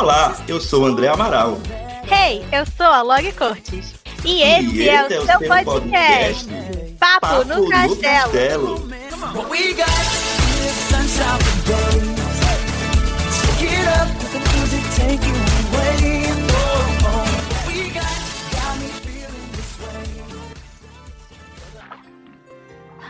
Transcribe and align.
Olá, 0.00 0.34
eu 0.48 0.58
sou 0.58 0.84
o 0.84 0.86
André 0.86 1.08
Amaral. 1.08 1.58
Hey, 2.10 2.42
eu 2.50 2.64
sou 2.64 2.86
a 2.86 3.02
Log 3.02 3.30
Cortes. 3.32 3.94
E 4.24 4.40
esse, 4.40 4.76
e 4.76 4.88
é, 4.88 5.02
o 5.02 5.12
é, 5.12 5.20
o 5.20 5.26
seu 5.26 5.38
podcast. 5.40 5.64
podcast. 5.64 6.48
Papo, 6.98 7.20
Papo, 7.20 7.44
no, 7.44 7.64
no 7.64 7.68
Castelo. 7.68 8.00
castelo. 8.00 8.88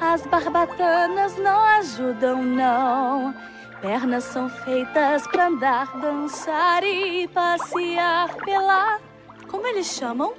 As 0.00 0.26
barbatanas 0.26 1.36
não 1.38 1.62
ajudam, 1.62 2.42
não. 2.42 3.49
Pernas 3.80 4.24
são 4.24 4.50
feitas 4.50 5.26
para 5.26 5.46
andar, 5.46 5.98
dançar 5.98 6.84
e 6.84 7.26
passear 7.28 8.34
pela. 8.44 9.00
Como 9.48 9.66
eles 9.66 9.86
chamam? 9.86 10.34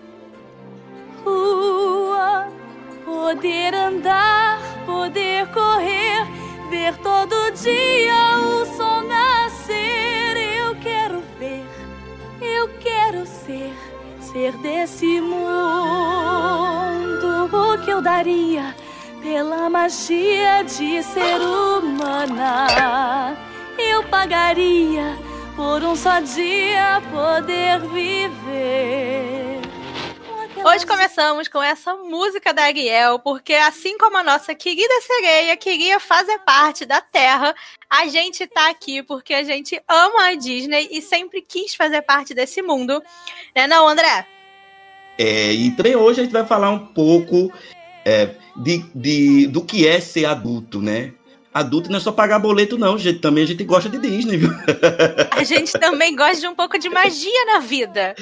Rua. 1.25 2.47
Poder 3.03 3.73
andar, 3.73 4.59
poder 4.85 5.47
correr, 5.47 6.23
ver 6.69 6.95
todo 6.97 7.51
dia 7.53 8.37
o 8.37 8.63
sol 8.77 9.01
nascer. 9.07 10.37
Eu 10.37 10.75
quero 10.75 11.23
ver, 11.39 11.65
eu 12.39 12.69
quero 12.79 13.25
ser, 13.25 13.73
ser 14.19 14.55
desse 14.57 15.19
mundo. 15.19 15.41
O 17.51 17.83
que 17.83 17.89
eu 17.89 18.03
daria? 18.03 18.75
Pela 19.21 19.69
magia 19.69 20.63
de 20.63 21.03
ser 21.03 21.39
humana, 21.39 22.67
eu 23.77 24.03
pagaria 24.05 25.15
por 25.55 25.83
um 25.83 25.95
só 25.95 26.19
dia 26.19 26.99
poder 27.11 27.79
viver. 27.81 29.61
Hoje 30.65 30.87
começamos 30.87 31.47
com 31.47 31.61
essa 31.61 31.93
música 31.93 32.51
da 32.51 32.63
Ariel, 32.63 33.19
porque 33.19 33.53
assim 33.53 33.95
como 33.95 34.17
a 34.17 34.23
nossa 34.23 34.55
querida 34.55 35.01
sereia 35.01 35.55
queria 35.55 35.99
fazer 35.99 36.39
parte 36.39 36.83
da 36.83 36.99
Terra, 36.99 37.53
a 37.87 38.07
gente 38.07 38.47
tá 38.47 38.71
aqui 38.71 39.03
porque 39.03 39.35
a 39.35 39.43
gente 39.43 39.79
ama 39.87 40.29
a 40.29 40.35
Disney 40.35 40.87
e 40.89 40.99
sempre 40.99 41.43
quis 41.43 41.75
fazer 41.75 42.01
parte 42.01 42.33
desse 42.33 42.63
mundo. 42.63 43.03
Né 43.55 43.67
não, 43.67 43.87
André? 43.87 44.25
É, 45.15 45.53
e 45.53 45.75
hoje 45.95 46.21
a 46.21 46.23
gente 46.23 46.33
vai 46.33 46.45
falar 46.45 46.71
um 46.71 46.87
pouco 46.87 47.51
é, 48.05 48.29
de, 48.55 48.85
de, 48.93 49.47
do 49.47 49.61
que 49.63 49.87
é 49.87 49.99
ser 49.99 50.25
adulto, 50.25 50.81
né? 50.81 51.13
Adulto 51.53 51.89
não 51.91 51.97
é 51.97 52.01
só 52.01 52.11
pagar 52.11 52.39
boleto, 52.39 52.77
não, 52.77 52.97
gente. 52.97 53.19
Também 53.19 53.43
a 53.43 53.47
gente 53.47 53.63
gosta 53.63 53.89
de 53.89 53.99
Disney, 53.99 54.37
viu? 54.37 54.51
A 55.31 55.43
gente 55.43 55.73
também 55.73 56.15
gosta 56.15 56.39
de 56.39 56.47
um 56.47 56.55
pouco 56.55 56.77
de 56.77 56.89
magia 56.89 57.45
na 57.45 57.59
vida. 57.59 58.15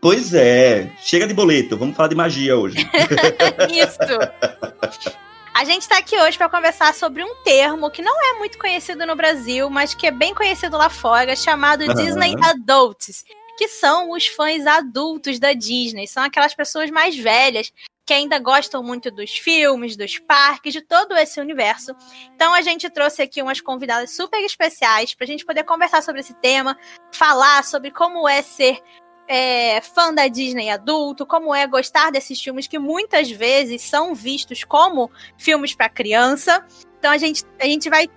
Pois 0.00 0.32
é. 0.32 0.92
Chega 1.00 1.26
de 1.26 1.34
boleto, 1.34 1.76
vamos 1.76 1.96
falar 1.96 2.08
de 2.08 2.14
magia 2.14 2.56
hoje. 2.56 2.76
Isso. 3.68 5.18
A 5.52 5.64
gente 5.64 5.82
está 5.82 5.98
aqui 5.98 6.16
hoje 6.16 6.38
para 6.38 6.48
conversar 6.48 6.94
sobre 6.94 7.24
um 7.24 7.34
termo 7.42 7.90
que 7.90 8.00
não 8.00 8.14
é 8.22 8.38
muito 8.38 8.56
conhecido 8.58 9.04
no 9.04 9.16
Brasil, 9.16 9.68
mas 9.68 9.92
que 9.92 10.06
é 10.06 10.12
bem 10.12 10.32
conhecido 10.32 10.76
lá 10.76 10.88
fora, 10.88 11.34
chamado 11.34 11.82
uhum. 11.82 11.94
Disney 11.94 12.36
Adults, 12.40 13.24
que 13.56 13.66
são 13.66 14.12
os 14.12 14.28
fãs 14.28 14.64
adultos 14.68 15.40
da 15.40 15.52
Disney. 15.52 16.06
São 16.06 16.22
aquelas 16.22 16.54
pessoas 16.54 16.92
mais 16.92 17.16
velhas 17.16 17.72
que 18.08 18.14
ainda 18.14 18.38
gostam 18.38 18.82
muito 18.82 19.10
dos 19.10 19.32
filmes, 19.32 19.94
dos 19.94 20.18
parques, 20.18 20.72
de 20.72 20.80
todo 20.80 21.14
esse 21.14 21.38
universo. 21.42 21.94
Então 22.34 22.54
a 22.54 22.62
gente 22.62 22.88
trouxe 22.88 23.20
aqui 23.20 23.42
umas 23.42 23.60
convidadas 23.60 24.16
super 24.16 24.42
especiais 24.42 25.12
para 25.12 25.24
a 25.24 25.26
gente 25.26 25.44
poder 25.44 25.62
conversar 25.62 26.02
sobre 26.02 26.22
esse 26.22 26.32
tema, 26.32 26.74
falar 27.12 27.62
sobre 27.64 27.90
como 27.90 28.26
é 28.26 28.40
ser 28.40 28.80
é, 29.28 29.82
fã 29.82 30.14
da 30.14 30.26
Disney 30.26 30.70
adulto, 30.70 31.26
como 31.26 31.54
é 31.54 31.66
gostar 31.66 32.10
desses 32.10 32.40
filmes 32.40 32.66
que 32.66 32.78
muitas 32.78 33.30
vezes 33.30 33.82
são 33.82 34.14
vistos 34.14 34.64
como 34.64 35.10
filmes 35.36 35.74
para 35.74 35.90
criança. 35.90 36.64
Então 36.98 37.12
a 37.12 37.18
gente, 37.18 37.44
a 37.60 37.66
gente 37.66 37.90
vai 37.90 38.08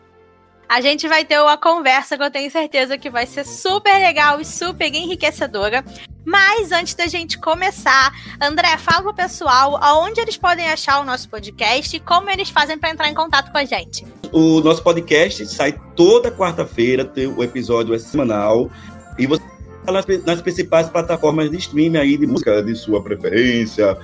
a 0.69 0.79
gente 0.79 1.05
vai 1.05 1.25
ter 1.25 1.37
uma 1.41 1.57
conversa 1.57 2.17
que 2.17 2.23
eu 2.23 2.31
tenho 2.31 2.49
certeza 2.49 2.97
que 2.97 3.09
vai 3.09 3.25
ser 3.25 3.45
super 3.45 3.99
legal 3.99 4.39
e 4.39 4.45
super 4.45 4.87
enriquecedora. 4.95 5.83
Mas 6.25 6.71
antes 6.71 6.93
da 6.93 7.07
gente 7.07 7.37
começar, 7.37 8.11
André, 8.39 8.77
fala 8.77 9.01
pro 9.01 9.13
pessoal 9.13 9.77
aonde 9.81 10.21
eles 10.21 10.37
podem 10.37 10.69
achar 10.69 10.99
o 10.99 11.03
nosso 11.03 11.27
podcast 11.29 11.95
e 11.95 11.99
como 11.99 12.29
eles 12.29 12.49
fazem 12.49 12.77
para 12.77 12.91
entrar 12.91 13.09
em 13.09 13.13
contato 13.13 13.51
com 13.51 13.57
a 13.57 13.65
gente. 13.65 14.05
O 14.31 14.61
nosso 14.61 14.83
podcast 14.83 15.45
sai 15.47 15.73
toda 15.95 16.31
quarta-feira, 16.31 17.11
o 17.35 17.43
episódio 17.43 17.93
é 17.93 17.99
semanal 17.99 18.69
e 19.17 19.25
você 19.25 19.43
tá 19.85 19.91
nas, 19.91 20.41
principais 20.41 20.87
plataformas 20.89 21.49
de 21.49 21.57
streaming 21.57 21.97
aí 21.97 22.17
de 22.17 22.27
música 22.27 22.61
de 22.61 22.75
sua 22.75 23.01
preferência, 23.01 23.97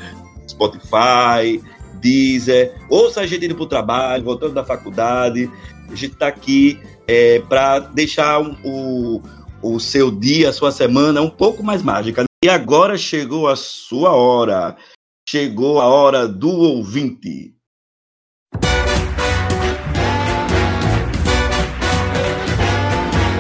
Spotify, 0.49 1.61
Deezer, 2.01 2.75
ouça 2.89 3.21
a 3.21 3.27
gente 3.27 3.45
indo 3.45 3.55
para 3.55 3.63
o 3.63 3.67
trabalho, 3.67 4.23
voltando 4.23 4.53
da 4.53 4.63
faculdade. 4.63 5.49
A 5.89 5.95
gente 5.95 6.13
está 6.13 6.27
aqui 6.27 6.79
é, 7.07 7.39
para 7.47 7.79
deixar 7.79 8.39
um, 8.39 8.55
o, 8.63 9.21
o 9.73 9.79
seu 9.79 10.11
dia, 10.11 10.49
a 10.49 10.53
sua 10.53 10.71
semana 10.71 11.21
um 11.21 11.29
pouco 11.29 11.63
mais 11.63 11.81
mágica. 11.81 12.23
E 12.43 12.49
agora 12.49 12.97
chegou 12.97 13.47
a 13.47 13.55
sua 13.55 14.11
hora. 14.11 14.75
Chegou 15.27 15.81
a 15.81 15.85
hora 15.85 16.27
do 16.27 16.49
ouvinte. 16.49 17.53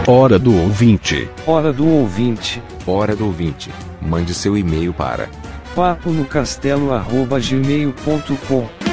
Hora 0.07 0.39
do 0.39 0.55
ouvinte. 0.55 1.29
Hora 1.45 1.73
do 1.73 1.87
ouvinte. 1.87 2.61
Hora 2.85 3.15
do 3.15 3.25
ouvinte. 3.25 3.69
Mande 4.01 4.33
seu 4.33 4.57
e-mail 4.57 4.93
para 4.93 5.29
papo 5.77 6.09
no 6.09 6.25
castelo@gmail.com. 6.25 8.86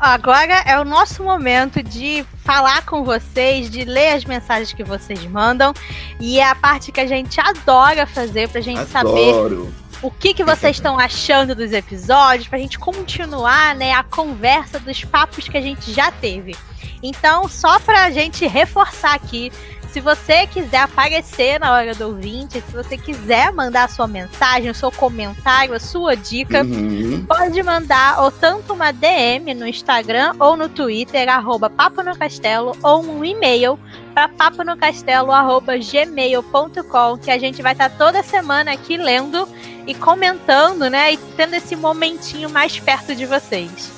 Agora 0.00 0.52
é 0.66 0.78
o 0.78 0.84
nosso 0.84 1.22
momento 1.22 1.82
de 1.82 2.24
falar 2.44 2.84
com 2.84 3.02
vocês, 3.02 3.70
de 3.70 3.84
ler 3.84 4.14
as 4.14 4.24
mensagens 4.24 4.72
que 4.72 4.84
vocês 4.84 5.24
mandam. 5.24 5.72
E 6.20 6.38
é 6.38 6.48
a 6.48 6.54
parte 6.54 6.92
que 6.92 7.00
a 7.00 7.06
gente 7.06 7.40
adora 7.40 8.06
fazer 8.06 8.48
pra 8.48 8.60
gente 8.60 8.80
Adoro. 8.80 8.90
saber 8.90 9.84
o 10.02 10.10
que, 10.10 10.34
que 10.34 10.44
vocês 10.44 10.76
estão 10.76 10.98
achando 10.98 11.54
dos 11.54 11.72
episódios, 11.72 12.48
pra 12.48 12.58
gente 12.58 12.78
continuar 12.78 13.74
né, 13.74 13.92
a 13.92 14.02
conversa 14.02 14.78
dos 14.78 15.04
papos 15.04 15.48
que 15.48 15.56
a 15.56 15.62
gente 15.62 15.92
já 15.92 16.10
teve. 16.10 16.54
Então, 17.02 17.48
só 17.48 17.78
pra 17.78 18.10
gente 18.10 18.46
reforçar 18.46 19.14
aqui, 19.14 19.52
se 19.94 20.00
você 20.00 20.46
quiser 20.48 20.78
aparecer 20.78 21.60
na 21.60 21.72
hora 21.72 21.94
do 21.94 22.08
ouvinte, 22.08 22.60
se 22.60 22.72
você 22.72 22.98
quiser 22.98 23.52
mandar 23.52 23.84
a 23.84 23.88
sua 23.88 24.08
mensagem, 24.08 24.68
o 24.68 24.74
seu 24.74 24.90
comentário, 24.90 25.72
a 25.72 25.78
sua 25.78 26.16
dica, 26.16 26.64
uhum. 26.64 27.24
pode 27.24 27.62
mandar 27.62 28.20
ou 28.20 28.32
tanto 28.32 28.72
uma 28.72 28.90
DM 28.90 29.54
no 29.54 29.64
Instagram 29.64 30.34
ou 30.40 30.56
no 30.56 30.68
Twitter, 30.68 31.28
arroba 31.28 31.70
Papo 31.70 32.02
no 32.02 32.18
Castelo, 32.18 32.76
ou 32.82 33.04
um 33.04 33.24
e-mail 33.24 33.78
para 34.12 34.28
paponocastelo.gmail.com, 34.30 37.18
que 37.18 37.30
a 37.30 37.38
gente 37.38 37.62
vai 37.62 37.70
estar 37.70 37.90
toda 37.90 38.20
semana 38.24 38.72
aqui 38.72 38.96
lendo 38.96 39.48
e 39.86 39.94
comentando, 39.94 40.90
né? 40.90 41.12
E 41.12 41.16
tendo 41.36 41.54
esse 41.54 41.76
momentinho 41.76 42.50
mais 42.50 42.80
perto 42.80 43.14
de 43.14 43.26
vocês. 43.26 43.92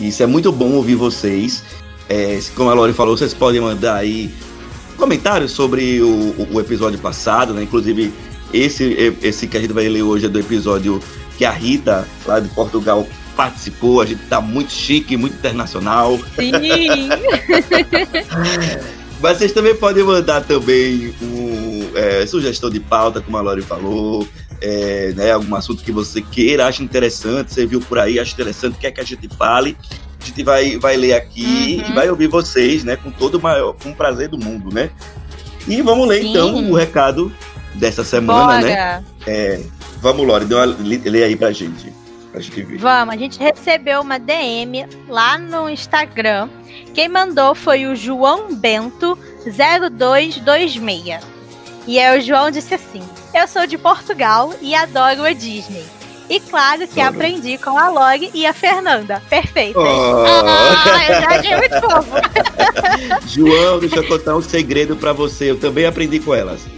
Isso 0.00 0.24
é 0.24 0.26
muito 0.26 0.50
bom 0.50 0.72
ouvir 0.72 0.96
vocês. 0.96 1.62
É, 2.08 2.40
como 2.56 2.68
a 2.68 2.74
Lori 2.74 2.92
falou, 2.92 3.16
vocês 3.16 3.32
podem 3.32 3.60
mandar 3.60 3.98
aí 3.98 4.34
comentários 5.02 5.50
sobre 5.50 6.00
o, 6.00 6.46
o 6.52 6.60
episódio 6.60 6.96
passado, 6.96 7.52
né? 7.52 7.64
Inclusive, 7.64 8.14
esse, 8.54 9.16
esse 9.20 9.48
que 9.48 9.56
a 9.56 9.60
gente 9.60 9.72
vai 9.72 9.88
ler 9.88 10.02
hoje 10.02 10.26
é 10.26 10.28
do 10.28 10.38
episódio 10.38 11.02
que 11.36 11.44
a 11.44 11.50
Rita, 11.50 12.06
lá 12.24 12.38
de 12.38 12.48
Portugal, 12.50 13.04
participou. 13.34 14.00
A 14.00 14.06
gente 14.06 14.22
tá 14.26 14.40
muito 14.40 14.70
chique, 14.70 15.16
muito 15.16 15.34
internacional. 15.34 16.20
Sim! 16.36 16.52
Mas 19.20 19.38
vocês 19.38 19.50
também 19.50 19.74
podem 19.74 20.04
mandar 20.04 20.42
também 20.42 21.12
um, 21.20 21.90
é, 21.96 22.24
sugestão 22.24 22.70
de 22.70 22.78
pauta, 22.78 23.20
como 23.20 23.36
a 23.36 23.40
Lori 23.40 23.62
falou, 23.62 24.28
é, 24.60 25.12
né, 25.16 25.32
algum 25.32 25.56
assunto 25.56 25.82
que 25.82 25.90
você 25.90 26.22
queira, 26.22 26.68
acha 26.68 26.80
interessante, 26.80 27.52
você 27.52 27.66
viu 27.66 27.80
por 27.80 27.98
aí, 27.98 28.20
acha 28.20 28.34
interessante, 28.34 28.78
quer 28.78 28.92
que 28.92 29.00
a 29.00 29.04
gente 29.04 29.28
fale 29.36 29.76
a 30.22 30.26
gente 30.26 30.42
vai, 30.42 30.78
vai 30.78 30.96
ler 30.96 31.14
aqui 31.14 31.82
uhum. 31.82 31.90
e 31.90 31.92
vai 31.94 32.08
ouvir 32.08 32.28
vocês, 32.28 32.84
né? 32.84 32.96
Com 32.96 33.10
todo 33.10 33.36
o 33.36 33.42
maior, 33.42 33.74
com 33.74 33.90
o 33.90 33.94
prazer 33.94 34.28
do 34.28 34.38
mundo, 34.38 34.72
né? 34.72 34.90
E 35.66 35.80
vamos 35.82 36.08
ler 36.08 36.22
Sim. 36.22 36.30
então 36.30 36.70
o 36.70 36.74
recado 36.74 37.32
dessa 37.74 38.04
semana, 38.04 38.60
né? 38.60 38.60
Bora. 38.60 38.70
né? 38.70 39.04
É, 39.26 39.60
vamos, 40.00 40.26
Lore, 40.26 40.44
dê 40.44 40.54
uma, 40.54 40.64
lê 40.64 41.24
aí 41.24 41.36
pra 41.36 41.52
gente. 41.52 41.92
Pra 42.30 42.40
gente 42.40 42.62
ver. 42.62 42.78
Vamos, 42.78 43.14
a 43.14 43.18
gente 43.18 43.38
recebeu 43.38 44.00
uma 44.00 44.18
DM 44.18 44.86
lá 45.08 45.36
no 45.38 45.68
Instagram. 45.68 46.48
Quem 46.94 47.08
mandou 47.08 47.54
foi 47.54 47.86
o 47.86 47.94
João 47.94 48.54
Bento 48.54 49.18
0226. 49.44 51.20
E 51.86 51.98
aí 51.98 52.18
o 52.18 52.22
João 52.22 52.50
disse 52.50 52.74
assim: 52.74 53.02
Eu 53.34 53.46
sou 53.46 53.66
de 53.66 53.76
Portugal 53.76 54.54
e 54.60 54.74
adoro 54.74 55.24
a 55.24 55.32
Disney. 55.32 55.84
E 56.32 56.40
claro 56.40 56.88
que 56.88 56.98
aprendi 56.98 57.58
com 57.58 57.78
a 57.78 57.90
Log 57.90 58.30
e 58.32 58.46
a 58.46 58.54
Fernanda. 58.54 59.22
Perfeito. 59.28 59.78
Oh. 59.78 59.84
Ah, 59.84 61.04
eu 61.06 61.20
já 61.20 61.28
achei 61.28 61.54
muito 61.56 61.78
fofo. 61.82 62.10
João, 63.28 63.78
deixa 63.78 63.96
eu 63.96 64.08
contar 64.08 64.34
um 64.34 64.40
segredo 64.40 64.96
pra 64.96 65.12
você. 65.12 65.50
Eu 65.50 65.60
também 65.60 65.84
aprendi 65.84 66.18
com 66.20 66.34
elas. 66.34 66.66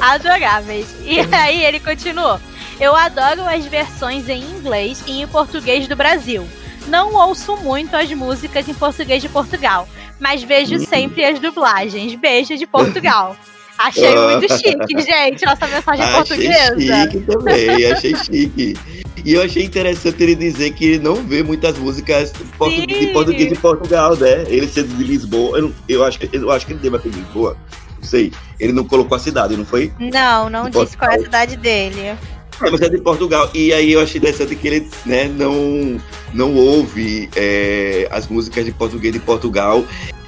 Adoráveis. 0.00 0.86
E 1.04 1.20
aí 1.20 1.62
ele 1.62 1.78
continuou. 1.78 2.40
Eu 2.80 2.96
adoro 2.96 3.42
as 3.42 3.66
versões 3.66 4.30
em 4.30 4.42
inglês 4.42 5.04
e 5.06 5.20
em 5.20 5.28
português 5.28 5.86
do 5.86 5.94
Brasil. 5.94 6.48
Não 6.88 7.12
ouço 7.12 7.54
muito 7.58 7.94
as 7.94 8.10
músicas 8.14 8.66
em 8.66 8.72
português 8.72 9.20
de 9.20 9.28
Portugal, 9.28 9.86
mas 10.18 10.42
vejo 10.42 10.78
sempre 10.86 11.22
as 11.22 11.38
dublagens. 11.38 12.14
Beijo 12.14 12.56
de 12.56 12.66
Portugal. 12.66 13.36
Achei 13.82 14.14
muito 14.16 14.52
chique, 14.54 15.02
gente, 15.02 15.44
nossa 15.44 15.66
mensagem 15.66 16.04
achei 16.04 16.14
portuguesa. 16.14 16.80
chique 17.04 17.20
também, 17.26 17.84
achei 17.92 18.16
chique. 18.16 18.76
E 19.24 19.34
eu 19.34 19.42
achei 19.42 19.64
interessante 19.64 20.22
ele 20.22 20.34
dizer 20.34 20.72
que 20.72 20.84
ele 20.84 20.98
não 20.98 21.16
vê 21.16 21.42
muitas 21.42 21.76
músicas 21.78 22.32
de 22.32 22.44
portu- 22.58 22.86
de 22.86 23.06
português 23.08 23.48
de 23.48 23.54
Portugal, 23.56 24.16
né? 24.16 24.44
Ele 24.48 24.66
sendo 24.66 24.96
de 24.96 25.04
Lisboa, 25.04 25.58
eu, 25.58 25.72
eu 25.88 26.04
acho, 26.04 26.18
que- 26.18 26.28
eu 26.36 26.50
acho 26.50 26.66
que 26.66 26.72
ele 26.72 26.80
deve 26.80 26.98
ser 26.98 27.10
de 27.10 27.18
Lisboa. 27.20 27.56
Não 27.98 28.04
sei. 28.08 28.32
Ele 28.58 28.72
não 28.72 28.84
colocou 28.84 29.14
a 29.16 29.18
cidade, 29.20 29.56
não 29.56 29.64
foi? 29.64 29.92
Não, 29.98 30.50
não 30.50 30.68
De 30.68 30.78
disse 30.80 30.96
qual 30.96 31.10
é 31.12 31.16
a 31.16 31.20
cidade 31.20 31.56
dele. 31.56 32.00
É, 32.00 32.70
mas 32.70 32.80
é 32.80 32.88
de 32.88 32.98
Portugal. 32.98 33.48
E 33.54 33.72
aí 33.72 33.92
eu 33.92 34.00
achei 34.00 34.18
interessante 34.18 34.54
que 34.56 34.66
ele 34.68 34.88
né, 35.06 35.24
não, 35.28 36.00
não 36.34 36.54
ouve 36.54 37.28
é, 37.36 38.08
as 38.10 38.26
músicas 38.28 38.64
de 38.64 38.72
português 38.72 39.12
de 39.12 39.20
Portugal. 39.20 39.84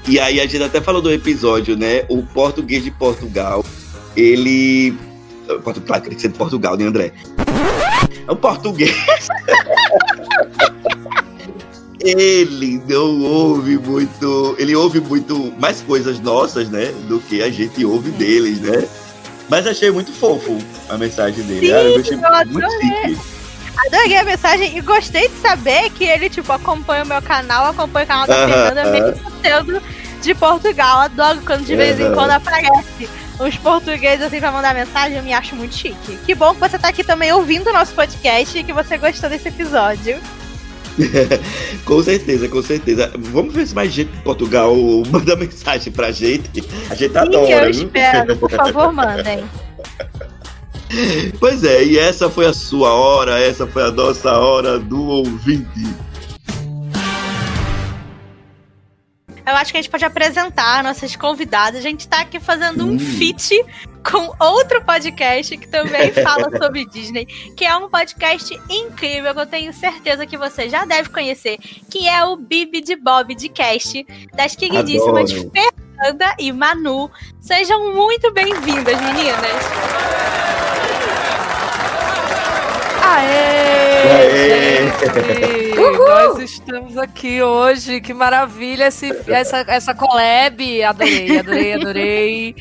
E 0.07 0.21
aí 0.21 0.41
a 0.41 0.47
gente 0.47 0.63
até 0.63 0.81
falou 0.81 1.01
do 1.01 1.11
episódio, 1.11 1.77
né? 1.77 2.05
O 2.09 2.23
português 2.23 2.85
de 2.85 2.91
Portugal, 2.91 3.65
ele. 4.17 4.95
Claro 5.87 6.03
que 6.03 6.09
tem 6.09 6.17
que 6.17 6.23
ser 6.23 6.29
de 6.29 6.39
Portugal, 6.39 6.77
né, 6.77 6.85
André? 6.85 7.13
O 8.29 8.37
português. 8.37 8.95
ele 12.01 12.83
não 12.87 13.23
ouve 13.23 13.79
muito. 13.79 14.55
Ele 14.59 14.77
ouve 14.77 15.01
muito 15.01 15.53
mais 15.59 15.81
coisas 15.81 16.21
nossas, 16.21 16.69
né? 16.69 16.93
Do 17.09 17.19
que 17.21 17.43
a 17.43 17.51
gente 17.51 17.85
ouve 17.85 18.11
deles, 18.11 18.61
né? 18.61 18.87
Mas 19.49 19.67
achei 19.67 19.91
muito 19.91 20.13
fofo 20.13 20.59
a 20.89 20.99
mensagem 20.99 21.45
dele. 21.45 21.67
Sim, 21.67 21.73
Ah, 21.73 21.83
eu 21.83 22.01
achei 22.01 22.15
eu 22.15 22.47
muito. 22.53 23.35
Adorei 23.77 24.17
a 24.17 24.25
mensagem 24.25 24.77
e 24.77 24.81
gostei 24.81 25.29
de 25.29 25.35
saber 25.37 25.91
que 25.91 26.05
ele, 26.05 26.31
tipo, 26.31 26.51
acompanha 26.53 27.05
o 27.05 27.07
meu 27.07 27.21
canal, 27.21 27.67
acompanha 27.67 28.05
o 28.05 28.09
canal 28.09 28.27
da 28.27 28.35
Aham, 28.37 28.49
Fernanda, 28.49 28.83
aham. 28.83 28.91
mesmo 28.93 29.33
sendo 29.43 29.83
de 30.23 30.35
Portugal. 30.35 31.01
Adoro 31.01 31.41
quando 31.45 31.65
de 31.67 31.75
vez 31.77 31.99
em 32.01 32.13
quando 32.15 32.31
aparece 32.31 33.09
os 33.39 33.57
portugueses 33.57 34.23
assim 34.23 34.39
pra 34.39 34.53
mandar 34.53 34.75
mensagem, 34.75 35.19
eu 35.19 35.23
me 35.25 35.33
acho 35.33 35.57
muito 35.57 35.75
chique. 35.75 36.17
Que 36.25 36.35
bom 36.35 36.55
que 36.55 36.61
você 36.61 36.79
tá 36.79 36.89
aqui 36.89 37.03
também 37.03 37.33
ouvindo 37.33 37.69
o 37.69 37.73
nosso 37.73 37.93
podcast 37.95 38.57
e 38.57 38.63
que 38.65 38.73
você 38.73 38.97
gostou 38.97 39.29
desse 39.29 39.49
episódio. 39.49 40.19
Com 41.85 42.01
certeza, 42.05 42.49
com 42.49 42.63
certeza. 42.63 43.11
Vamos 43.19 43.53
ver 43.53 43.67
se 43.67 43.75
mais 43.75 43.93
gente 43.93 44.13
de 44.13 44.23
Portugal 44.23 44.73
manda 45.11 45.35
mensagem 45.35 45.93
pra 45.93 46.13
gente. 46.13 46.63
A 46.89 46.95
gente 46.95 47.11
Sim, 47.13 47.19
adora. 47.19 47.67
eu 47.67 47.73
viu? 47.73 47.85
espero. 47.87 48.37
Por 48.37 48.49
favor, 48.51 48.93
mandem. 48.95 49.45
Pois 51.41 51.65
é, 51.65 51.85
e 51.85 51.99
essa 51.99 52.31
foi 52.31 52.47
a 52.47 52.53
sua 52.53 52.93
hora, 52.93 53.39
essa 53.41 53.67
foi 53.67 53.83
a 53.83 53.91
nossa 53.91 54.33
hora 54.39 54.79
do 54.79 55.03
ouvinte. 55.03 55.67
Eu 59.47 59.53
acho 59.57 59.73
que 59.73 59.77
a 59.77 59.83
gente 59.83 59.91
pode 59.91 60.05
apresentar 60.05 60.83
nossas 60.83 61.15
convidadas. 61.17 61.81
A 61.81 61.83
gente 61.83 62.09
tá 62.09 62.21
aqui 62.21 62.41
fazendo 62.41 62.87
um 62.87 62.95
Hum. 62.95 62.99
feat 62.99 63.63
com 64.11 64.35
outro 64.43 64.83
podcast 64.83 65.55
que 65.59 65.69
também 65.69 66.13
fala 66.25 66.51
sobre 66.57 66.87
Disney, 66.87 67.27
que 67.55 67.65
é 67.67 67.77
um 67.77 67.91
podcast 67.91 68.59
incrível 68.71 69.35
que 69.35 69.41
eu 69.41 69.47
tenho 69.47 69.73
certeza 69.75 70.25
que 70.27 70.39
você 70.39 70.69
já 70.71 70.87
deve 70.87 71.11
conhecer, 71.11 71.59
que 71.91 72.09
é 72.09 72.25
o 72.25 72.37
Bibi 72.37 72.81
de 72.81 72.97
Bob 72.97 73.35
de 73.35 73.51
Cast, 73.51 74.07
das 74.35 74.57
queridíssimas 74.57 75.31
Adoro. 75.31 75.51
Fernanda 75.53 76.35
e 76.39 76.51
Manu. 76.51 77.11
Sejam 77.41 77.93
muito 77.95 78.33
bem-vindas, 78.33 78.99
meninas. 78.99 80.64
Aê! 83.05 84.09
Aê! 84.09 84.55
gente! 84.85 85.75
Nós 85.99 86.39
estamos 86.39 86.97
aqui 86.97 87.43
hoje, 87.43 88.01
que 88.01 88.15
maravilha 88.15 88.87
esse, 88.87 89.11
essa, 89.29 89.65
essa 89.69 89.95
collab. 89.95 90.83
Adorei, 90.83 91.39
adorei, 91.39 91.73
adorei. 91.75 92.57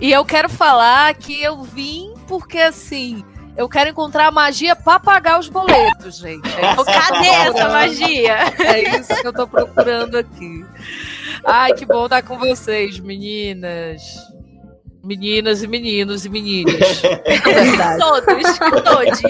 E 0.00 0.12
eu 0.12 0.24
quero 0.24 0.48
falar 0.48 1.14
que 1.14 1.42
eu 1.42 1.62
vim 1.62 2.14
porque 2.26 2.58
assim. 2.58 3.24
Eu 3.56 3.68
quero 3.68 3.90
encontrar 3.90 4.28
a 4.28 4.30
magia 4.30 4.76
pra 4.76 5.00
pagar 5.00 5.40
os 5.40 5.48
boletos, 5.48 6.18
gente. 6.18 6.48
É 6.48 6.76
Cadê 6.76 7.26
essa 7.26 7.68
magia? 7.68 8.36
É 8.56 8.96
isso 8.96 9.20
que 9.20 9.26
eu 9.26 9.32
tô 9.32 9.48
procurando 9.48 10.16
aqui. 10.16 10.64
Ai, 11.44 11.72
que 11.72 11.84
bom 11.84 12.04
estar 12.04 12.22
com 12.22 12.38
vocês, 12.38 13.00
meninas. 13.00 14.00
Meninas 15.08 15.62
e 15.62 15.66
meninos 15.66 16.26
e 16.26 16.28
meninas. 16.28 16.74
É 17.24 17.64
verdade. 17.64 17.98
Todos, 17.98 18.58
todos. 18.58 19.20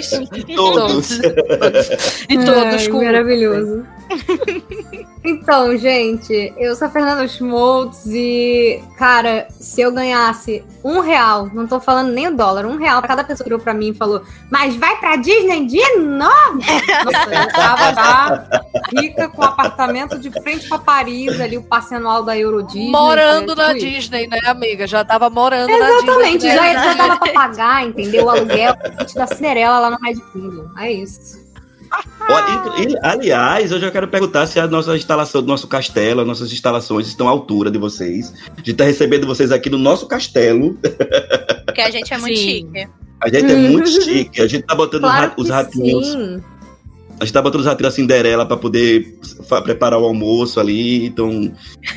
Todos. 0.57 1.19
E 2.29 2.37
todos 2.37 2.83
Ai, 2.83 2.89
com 2.89 3.05
Maravilhoso. 3.05 3.87
Então, 5.25 5.77
gente, 5.77 6.53
eu 6.57 6.75
sou 6.75 6.89
a 6.89 6.91
Fernanda 6.91 7.27
Schmoltz 7.27 8.07
e, 8.07 8.83
cara, 8.97 9.47
se 9.51 9.81
eu 9.81 9.93
ganhasse 9.93 10.65
um 10.83 11.01
real, 11.01 11.49
não 11.53 11.67
tô 11.67 11.81
falando 11.81 12.13
nem 12.13 12.29
o 12.29 12.37
dólar, 12.37 12.65
um 12.67 12.77
real 12.77 13.01
pra 13.01 13.09
cada 13.09 13.25
pessoa 13.25 13.45
que 13.45 13.51
virou 13.51 13.63
pra 13.63 13.75
mim 13.75 13.89
e 13.91 13.95
falou, 13.95 14.23
mas 14.51 14.75
vai 14.77 14.97
pra 14.97 15.17
Disney 15.17 15.67
de 15.67 15.97
novo? 15.99 16.59
Nossa, 16.59 17.35
eu 17.35 17.53
tava 17.53 17.95
já 17.95 18.49
rica 18.97 19.29
com 19.29 19.43
um 19.43 19.45
apartamento 19.45 20.19
de 20.19 20.31
frente 20.31 20.69
pra 20.69 20.79
Paris, 20.79 21.41
ali 21.41 21.59
o 21.59 21.63
passe 21.63 21.95
anual 21.95 22.23
da 22.23 22.37
Euro 22.37 22.63
Disney. 22.63 22.91
morando 22.91 23.55
né, 23.55 23.67
na 23.67 23.77
isso. 23.77 23.87
Disney, 23.87 24.27
né, 24.29 24.41
amiga? 24.47 24.87
Já 24.87 25.05
tava 25.05 25.29
morando 25.29 25.71
Exatamente, 25.71 26.47
na 26.47 26.53
Disney. 26.53 26.55
né? 26.55 26.73
já, 26.75 26.83
já 26.85 26.95
dava 26.95 27.17
pra 27.19 27.33
pagar, 27.33 27.87
entendeu? 27.87 28.25
O 28.27 28.31
aluguel 28.31 28.75
da 29.15 29.27
Cinderela 29.27 29.79
lá 29.81 29.91
no 29.91 29.99
Red 30.03 30.15
Kingdom. 30.33 30.71
É 30.79 30.93
isso. 30.93 31.48
Olha, 32.31 32.81
e- 32.83 32.93
e, 32.93 32.97
aliás, 33.03 33.71
eu 33.73 33.81
já 33.81 33.91
quero 33.91 34.07
perguntar 34.09 34.47
se 34.47 34.61
a 34.61 34.67
nossa 34.67 34.95
instalação 34.97 35.41
do 35.43 35.49
nosso 35.49 35.67
castelo, 35.67 36.21
as 36.21 36.27
nossas 36.27 36.53
instalações 36.53 37.07
estão 37.07 37.27
à 37.27 37.31
altura 37.31 37.71
de 37.71 37.79
vocês. 37.79 38.33
A 38.55 38.57
gente 38.59 38.75
tá 38.75 38.85
recebendo 38.85 39.27
vocês 39.27 39.51
aqui 39.51 39.71
no 39.71 39.79
nosso 39.79 40.07
castelo. 40.07 40.79
Porque 41.65 41.81
a 41.81 41.91
gente 41.91 42.13
é 42.13 42.19
muito 42.19 42.37
Sim. 42.39 42.45
chique. 42.45 42.89
A 43.21 43.29
gente 43.29 43.53
é 43.53 43.57
muito 43.57 43.89
chique. 44.03 44.41
A 44.43 44.47
gente 44.47 44.65
tá 44.65 44.75
botando 44.75 45.05
os 45.05 45.11
Claro 45.11 45.33
os 45.39 45.49
ratinhos. 45.49 46.07
sim. 46.07 46.43
A 47.21 47.25
gente 47.25 47.33
tá 47.33 47.43
botando 47.43 47.61
os 47.63 47.67
ratinhos 47.67 47.93
da 47.93 47.97
Cinderela 47.97 48.47
pra 48.47 48.57
poder 48.57 49.19
preparar 49.65 49.99
o 49.99 50.05
almoço 50.05 50.61
ali. 50.61 51.07
Então, 51.07 51.53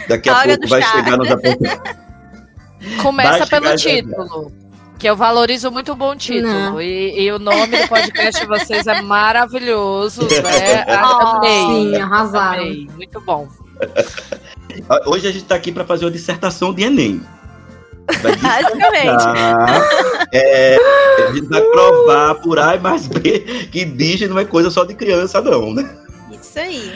daqui 0.08 0.30
A 0.30 0.42
a 0.42 0.44
pouco 0.48 0.68
vai 0.68 0.82
chegar 0.82 1.18
nos 1.18 1.28
Começa 3.04 3.46
Vai 3.46 3.62
pelo 3.62 3.76
título. 3.76 4.52
Que 5.02 5.10
eu 5.10 5.16
valorizo 5.16 5.72
muito 5.72 5.94
o 5.94 5.96
bom 5.96 6.16
título. 6.16 6.80
E, 6.80 7.24
e 7.24 7.32
o 7.32 7.40
nome 7.40 7.76
do 7.76 7.88
podcast 7.88 8.40
de 8.40 8.48
vocês 8.48 8.86
é 8.86 9.02
maravilhoso. 9.02 10.22
Né? 10.30 10.86
Oh, 10.88 11.38
Amei. 11.38 11.66
Sim, 11.66 11.96
arrasaram. 11.96 12.62
Amei. 12.62 12.88
Muito 12.96 13.20
bom. 13.22 13.48
Hoje 15.08 15.28
a 15.28 15.32
gente 15.32 15.46
tá 15.46 15.56
aqui 15.56 15.72
pra 15.72 15.86
fazer 15.86 16.06
uma 16.06 16.12
dissertação 16.12 16.72
de 16.72 16.84
Enem. 16.84 17.20
Vai 18.22 18.36
Basicamente. 18.38 19.26
é, 20.34 20.78
a 21.28 21.32
gente 21.34 21.48
vai 21.48 21.62
provar 21.62 22.36
por 22.36 22.60
A 22.60 22.76
e 22.76 22.80
mais 22.80 23.08
B 23.08 23.40
que 23.72 23.84
Disney 23.84 24.28
não 24.28 24.38
é 24.38 24.46
coisa 24.46 24.70
só 24.70 24.86
de 24.86 24.94
criança, 24.94 25.42
não, 25.42 25.74
né? 25.74 25.90
Isso 26.32 26.60
aí. 26.60 26.94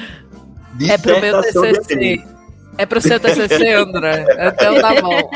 É 0.88 0.98
pro 1.00 1.20
meu 1.20 1.42
Dissertação 1.42 1.72
de 1.72 1.80
TCC. 1.80 2.35
É 2.78 2.86
pro 2.86 3.02
seu 3.02 3.20
TCC, 3.20 3.74
André? 3.74 4.26
Então 4.54 4.82
tá 4.82 5.02
bom. 5.02 5.30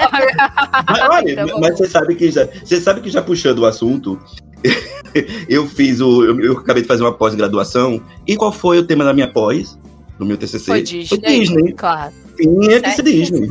Mas, 0.87 1.09
olha, 1.09 1.35
Tá 1.35 1.47
bom. 1.47 1.59
mas 1.59 1.77
você 1.77 1.87
sabe 1.87 2.15
que 2.15 2.31
já, 2.31 2.45
você 2.63 2.79
sabe 2.79 3.01
que 3.01 3.09
já 3.09 3.21
puxando 3.21 3.59
o 3.59 3.65
assunto, 3.65 4.19
eu 5.47 5.65
fiz 5.67 6.01
o, 6.01 6.23
eu, 6.25 6.39
eu 6.41 6.53
acabei 6.53 6.81
de 6.81 6.87
fazer 6.87 7.03
uma 7.03 7.13
pós-graduação. 7.13 8.01
E 8.27 8.35
qual 8.35 8.51
foi 8.51 8.79
o 8.79 8.83
tema 8.83 9.03
da 9.03 9.13
minha 9.13 9.31
pós? 9.31 9.77
No 10.17 10.25
meu 10.25 10.37
TCC? 10.37 10.65
Foi 10.65 10.81
Disney. 10.81 11.19
Disney. 11.19 11.73
Claro. 11.73 12.13
Que 12.39 12.91
ser 12.91 13.03
Disney. 13.03 13.49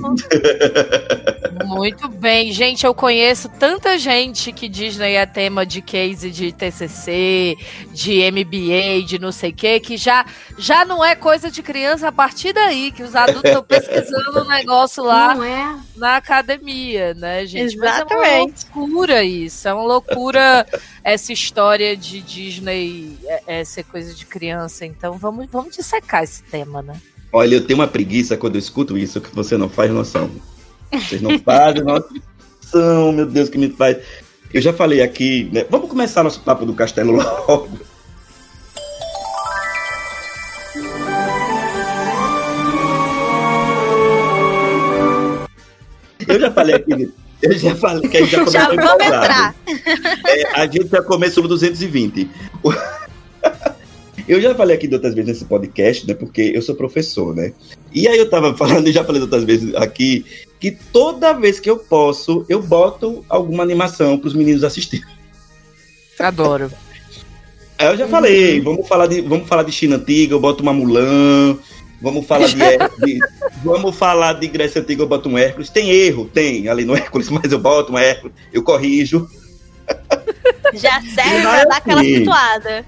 Muito 1.67 2.09
bem, 2.09 2.53
gente. 2.53 2.87
Eu 2.87 2.95
conheço 2.95 3.49
tanta 3.49 3.99
gente 3.99 4.53
que 4.53 4.69
Disney 4.69 5.15
é 5.15 5.27
tema 5.27 5.67
de 5.67 5.83
case 5.83 6.31
de 6.31 6.53
TCC, 6.53 7.57
de 7.93 8.21
MBA, 8.31 9.05
de 9.07 9.19
não 9.19 9.31
sei 9.31 9.51
o 9.51 9.55
que, 9.55 9.81
que 9.81 9.97
já, 9.97 10.25
já 10.57 10.85
não 10.85 11.05
é 11.05 11.15
coisa 11.15 11.51
de 11.51 11.63
criança 11.63 12.09
a 12.09 12.13
partir 12.13 12.53
daí, 12.53 12.91
que 12.91 13.03
os 13.03 13.15
adultos 13.15 13.45
estão 13.45 13.63
pesquisando 13.63 14.41
o 14.41 14.49
negócio 14.49 15.05
lá 15.05 15.37
é? 15.47 15.99
na 15.99 16.17
academia, 16.17 17.13
né, 17.15 17.45
gente? 17.45 17.77
Mas 17.77 17.91
é 17.91 17.97
Exatamente. 17.97 18.67
uma 18.73 18.85
loucura 18.85 19.23
isso. 19.23 19.69
É 19.69 19.75
uma 19.75 19.85
loucura 19.85 20.67
essa 21.05 21.33
história 21.33 21.97
de 21.97 22.21
Disney 22.21 23.19
é, 23.25 23.61
é 23.61 23.65
ser 23.65 23.85
coisa 23.85 24.15
de 24.15 24.25
criança. 24.25 24.87
Então 24.87 25.15
vamos, 25.19 25.47
vamos 25.51 25.77
dissecar 25.77 26.23
esse 26.23 26.43
tema, 26.45 26.81
né? 26.83 26.99
Olha, 27.33 27.57
eu 27.57 27.65
tenho 27.65 27.79
uma 27.79 27.87
preguiça 27.87 28.37
quando 28.37 28.55
eu 28.55 28.59
escuto 28.59 28.97
isso 28.97 29.21
que 29.21 29.35
você 29.35 29.57
não 29.57 29.69
faz 29.69 29.91
noção. 29.91 30.31
Vocês 30.91 31.21
não 31.21 31.39
fazem 31.39 31.83
noção, 31.85 33.13
meu 33.13 33.27
Deus, 33.27 33.49
que 33.49 33.59
me 33.59 33.69
faz. 33.69 33.99
Eu 34.53 34.63
já 34.63 34.73
falei 34.73 35.03
aqui, 35.03 35.51
né? 35.53 35.67
Vamos 35.69 35.91
começar 35.91 36.23
nosso 36.23 36.41
papo 36.41 36.65
do 36.65 36.73
castelo 36.73 37.13
logo. 37.13 37.69
Eu 46.27 46.41
já 46.41 46.51
falei 46.51 46.75
aqui, 46.75 47.13
eu 47.43 47.59
já 47.59 47.75
falei 47.75 48.09
que 48.09 48.17
a 48.17 48.21
gente 48.21 48.31
já 48.31 48.39
começou 48.39 48.53
Já 48.53 48.69
vamos 48.69 49.07
entrar. 49.07 49.55
É, 50.27 50.61
a 50.61 50.67
gente 50.67 50.89
já 50.89 51.03
começou 51.03 51.43
no 51.43 51.49
220. 51.49 52.31
Eu 54.29 54.41
já 54.41 54.55
falei 54.55 54.77
aqui 54.77 54.87
de 54.87 54.95
outras 54.95 55.15
vezes 55.15 55.29
nesse 55.29 55.45
podcast, 55.45 56.07
né? 56.07 56.15
Porque 56.15 56.53
eu 56.55 56.61
sou 56.61 56.75
professor, 56.75 57.35
né? 57.35 57.53
E 57.93 58.07
aí 58.07 58.19
eu 58.19 58.29
tava 58.29 58.55
falando, 58.59 58.87
e 58.89 58.93
já 58.93 59.03
falei 59.03 59.21
de 59.21 59.25
outras 59.25 59.45
vezes 59.45 59.75
aqui, 59.75 60.25
que 60.61 60.71
toda 60.71 61.33
vez 61.33 61.59
que 61.59 61.71
eu 61.71 61.79
posso, 61.79 62.45
eu 62.49 62.61
boto 62.63 63.25
alguma 63.29 63.63
animação 63.63 64.19
para 64.19 64.29
os 64.29 64.35
meninos 64.35 64.63
assistirem. 64.65 65.07
Adoro. 66.19 66.71
Eu 67.79 67.97
já 67.97 68.09
falei, 68.09 68.61
vamos 68.61 68.87
falar 68.89 69.07
de, 69.07 69.21
vamos 69.21 69.49
falar 69.49 69.63
de 69.63 69.71
China 69.73 69.97
antiga, 69.97 70.35
eu 70.35 70.41
boto 70.41 70.65
uma 70.65 70.73
Mulan, 70.73 71.57
vamos 72.03 72.27
falar 72.27 72.49
de, 72.49 72.57
de- 72.57 73.19
vamos 73.63 73.97
falar 73.97 74.33
de 74.33 74.49
Grécia 74.49 74.83
antiga, 74.83 75.03
eu 75.03 75.07
boto 75.09 75.29
um 75.29 75.39
Hércules. 75.39 75.71
Tem 75.71 75.89
erro, 75.91 76.27
tem 76.27 76.69
ali 76.69 76.85
no 76.85 76.97
Hércules, 76.97 77.31
mas 77.31 77.51
eu 77.53 77.59
boto 77.61 77.93
um 77.93 77.99
Hércules, 77.99 78.35
eu 78.53 78.63
corrijo. 78.65 79.29
Já 80.75 81.01
serve 81.03 81.41
pra 81.41 81.51
vai 81.53 81.67
dar 81.67 81.77
aquela 81.77 82.01
assim. 82.01 82.17
situada. 82.17 82.85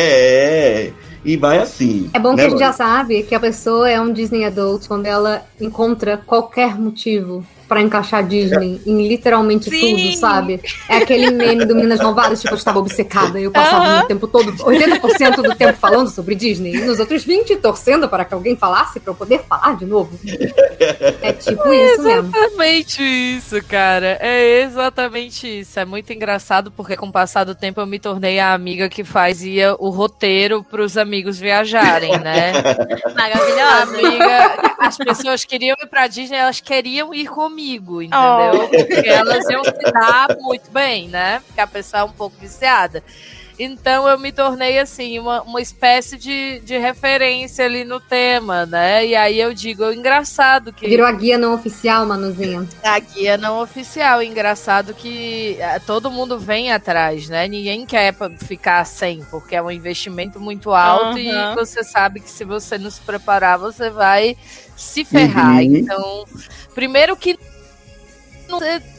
É, 0.00 0.92
e 1.24 1.36
vai 1.36 1.58
assim. 1.58 2.08
É 2.14 2.18
bom 2.18 2.30
que 2.30 2.36
né, 2.36 2.46
a 2.46 2.50
gente 2.50 2.58
já 2.60 2.72
sabe 2.72 3.24
que 3.24 3.34
a 3.34 3.40
pessoa 3.40 3.90
é 3.90 4.00
um 4.00 4.12
Disney 4.12 4.44
Adult 4.44 4.86
quando 4.86 5.06
ela 5.06 5.44
encontra 5.60 6.16
qualquer 6.16 6.78
motivo 6.78 7.44
pra 7.68 7.82
encaixar 7.82 8.26
Disney 8.26 8.80
em 8.86 9.06
literalmente 9.06 9.68
Sim. 9.68 9.96
tudo, 9.96 10.16
sabe? 10.16 10.60
É 10.88 10.96
aquele 10.96 11.30
meme 11.30 11.64
do 11.66 11.74
Meninas 11.74 12.00
Malvadas, 12.00 12.40
tipo, 12.40 12.54
eu 12.54 12.58
estava 12.58 12.78
obcecada, 12.78 13.38
eu 13.38 13.50
passava 13.50 13.84
Aham. 13.84 14.04
o 14.04 14.06
tempo 14.06 14.26
todo, 14.26 14.52
80% 14.52 15.36
do 15.36 15.54
tempo 15.54 15.78
falando 15.78 16.08
sobre 16.08 16.34
Disney, 16.34 16.74
e 16.74 16.80
nos 16.80 16.98
outros 16.98 17.24
20 17.24 17.56
torcendo 17.56 18.08
para 18.08 18.24
que 18.24 18.32
alguém 18.32 18.56
falasse 18.56 18.98
pra 18.98 19.12
eu 19.12 19.14
poder 19.14 19.42
falar 19.48 19.76
de 19.76 19.84
novo. 19.84 20.18
É 21.20 21.32
tipo 21.32 21.72
isso 21.72 22.02
mesmo. 22.02 22.28
Exatamente 22.28 23.02
isso, 23.02 23.62
cara. 23.64 24.18
É 24.20 24.62
exatamente 24.62 25.60
isso. 25.60 25.78
É 25.78 25.84
muito 25.84 26.12
engraçado 26.12 26.70
porque 26.70 26.96
com 26.96 27.06
o 27.06 27.12
passar 27.12 27.44
do 27.44 27.54
tempo 27.54 27.80
eu 27.80 27.86
me 27.86 27.98
tornei 27.98 28.38
a 28.38 28.54
amiga 28.54 28.88
que 28.88 29.04
fazia 29.04 29.74
o 29.78 29.90
roteiro 29.90 30.64
pros 30.64 30.96
amigos 30.96 31.38
viajarem, 31.38 32.18
né? 32.18 32.52
Maravilhosa. 33.14 33.98
Amiga, 33.98 34.74
as 34.78 34.96
pessoas 34.96 35.44
queriam 35.44 35.76
ir 35.82 35.86
pra 35.86 36.06
Disney, 36.06 36.38
elas 36.38 36.60
queriam 36.60 37.12
ir 37.12 37.28
comigo, 37.28 37.57
entendeu? 37.58 38.68
Porque 38.68 39.08
elas 39.08 39.48
iam 39.48 39.64
se 39.64 39.92
dar 39.92 40.36
muito 40.40 40.70
bem, 40.70 41.08
né? 41.08 41.40
Porque 41.46 41.60
a 41.60 41.66
pessoa 41.66 42.02
é 42.02 42.04
um 42.04 42.12
pouco 42.12 42.36
viciada. 42.40 43.02
Então 43.58 44.08
eu 44.08 44.16
me 44.18 44.30
tornei 44.30 44.78
assim, 44.78 45.18
uma, 45.18 45.42
uma 45.42 45.60
espécie 45.60 46.16
de, 46.16 46.60
de 46.60 46.78
referência 46.78 47.64
ali 47.64 47.82
no 47.82 47.98
tema, 47.98 48.64
né? 48.64 49.04
E 49.04 49.16
aí 49.16 49.40
eu 49.40 49.52
digo, 49.52 49.84
é 49.84 49.94
engraçado 49.94 50.72
que. 50.72 50.86
Virou 50.86 51.06
a 51.06 51.12
guia 51.12 51.36
não 51.36 51.54
oficial, 51.54 52.06
Manuzinha. 52.06 52.64
A 52.84 52.98
guia 53.00 53.36
não 53.36 53.60
oficial. 53.60 54.22
Engraçado 54.22 54.94
que 54.94 55.56
eh, 55.58 55.80
todo 55.80 56.08
mundo 56.08 56.38
vem 56.38 56.70
atrás, 56.70 57.28
né? 57.28 57.48
Ninguém 57.48 57.84
quer 57.84 58.14
ficar 58.44 58.84
sem, 58.84 59.24
porque 59.24 59.56
é 59.56 59.62
um 59.62 59.72
investimento 59.72 60.38
muito 60.38 60.70
alto 60.70 61.18
e 61.18 61.28
Aham. 61.28 61.56
você 61.56 61.82
sabe 61.82 62.20
que 62.20 62.30
se 62.30 62.44
você 62.44 62.78
não 62.78 62.90
se 62.90 63.00
preparar, 63.00 63.58
você 63.58 63.90
vai 63.90 64.36
se 64.76 65.04
ferrar. 65.04 65.56
Uhum. 65.56 65.76
Então, 65.76 66.24
primeiro 66.76 67.16
que 67.16 67.36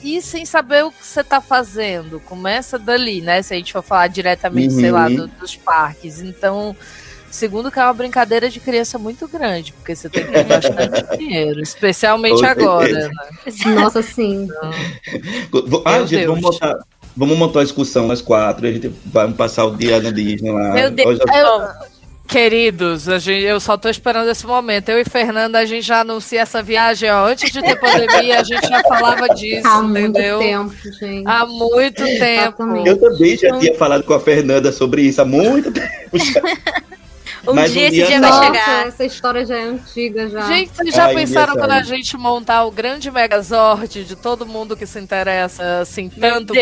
e 0.03 0.22
sem 0.22 0.46
saber 0.46 0.84
o 0.86 0.91
que 0.91 1.06
você 1.06 1.24
tá 1.24 1.41
fazendo. 1.41 2.20
Começa 2.20 2.77
dali, 2.77 3.22
né? 3.22 3.41
Se 3.41 3.53
a 3.53 3.58
gente 3.58 3.74
for 3.74 3.82
falar 3.84 4.08
diretamente, 4.08 4.74
sei 4.74 4.91
lá, 4.91 5.08
Uhum. 5.08 5.15
do- 5.15 5.27
dos 5.27 5.56
parques. 5.56 6.22
Então, 6.22 6.75
segundo 7.32 7.72
que 7.72 7.79
é 7.79 7.84
uma 7.84 7.94
brincadeira 7.94 8.50
de 8.50 8.60
criança 8.60 8.98
muito 8.98 9.27
grande, 9.27 9.74
porque 9.74 9.96
você 9.96 10.10
tem 10.10 10.25
que 10.25 10.32
ter 10.32 10.44
bastante 10.44 11.18
dinheiro, 11.18 11.62
especialmente 11.62 12.39
Com 12.39 12.46
agora, 12.46 13.08
né? 13.08 13.12
Nossa, 13.75 14.01
sim. 14.01 14.48
Vou- 15.51 15.84
Ah, 15.86 16.06
gente, 16.06 16.25
vamos 16.27 16.41
montar, 16.41 16.77
vamos 17.15 17.38
montar 17.38 17.60
uma 17.60 17.65
excursão 17.65 18.08
nós 18.08 18.22
quatro. 18.22 18.68
A 18.68 18.72
gente 18.72 18.88
vai 19.06 19.32
passar 19.34 19.65
o 19.65 19.75
dia 19.75 20.00
na 20.01 20.12
Disney 20.12 20.51
lá. 20.51 20.74
Meu 20.74 20.91
Deus. 20.91 21.20
Queridos, 22.29 23.09
a 23.09 23.17
gente, 23.17 23.43
eu 23.43 23.59
só 23.59 23.75
tô 23.75 23.89
esperando 23.89 24.29
esse 24.29 24.45
momento. 24.45 24.88
Eu 24.89 25.00
e 25.00 25.03
Fernanda, 25.03 25.57
a 25.57 25.65
gente 25.65 25.81
já 25.81 26.01
anuncia 26.01 26.41
essa 26.41 26.62
viagem, 26.62 27.09
ó. 27.09 27.25
Antes 27.25 27.51
de 27.51 27.59
ter 27.59 27.75
pandemia, 27.79 28.39
a 28.39 28.43
gente 28.43 28.67
já 28.67 28.83
falava 28.83 29.27
disso, 29.29 29.67
Há 29.67 29.81
muito 29.81 29.98
entendeu? 30.09 30.38
tempo, 30.38 30.74
gente. 31.00 31.27
Há 31.27 31.45
muito 31.48 32.03
tempo. 32.03 32.63
Eu 32.86 33.00
também 33.00 33.36
já 33.36 33.57
tinha 33.57 33.74
falado 33.74 34.03
com 34.03 34.13
a 34.13 34.19
Fernanda 34.19 34.71
sobre 34.71 35.01
isso 35.01 35.19
há 35.19 35.25
muito 35.25 35.71
tempo. 35.71 35.89
já. 36.13 36.41
Um 37.48 37.53
Mas 37.53 37.71
dia 37.71 37.83
um 37.83 37.86
esse 37.86 37.95
dia 37.95 38.05
dia 38.07 38.19
não. 38.19 38.29
vai 38.29 38.50
Nossa, 38.50 38.59
chegar. 38.59 38.88
essa 38.88 39.05
história 39.05 39.45
já 39.45 39.57
é 39.57 39.63
antiga 39.63 40.29
já. 40.29 40.41
Gente, 40.41 40.71
vocês 40.75 40.93
já 40.93 41.05
Ai, 41.05 41.15
pensaram 41.15 41.55
quando 41.55 41.71
a 41.71 41.81
gente 41.81 42.17
montar 42.17 42.65
o 42.65 42.71
grande 42.71 43.09
Megazord 43.09 44.03
de 44.03 44.15
todo 44.15 44.45
mundo 44.45 44.75
que 44.75 44.86
se 44.86 45.00
interessa 45.00 45.79
assim 45.79 46.09
tanto 46.09 46.53
por. 46.53 46.55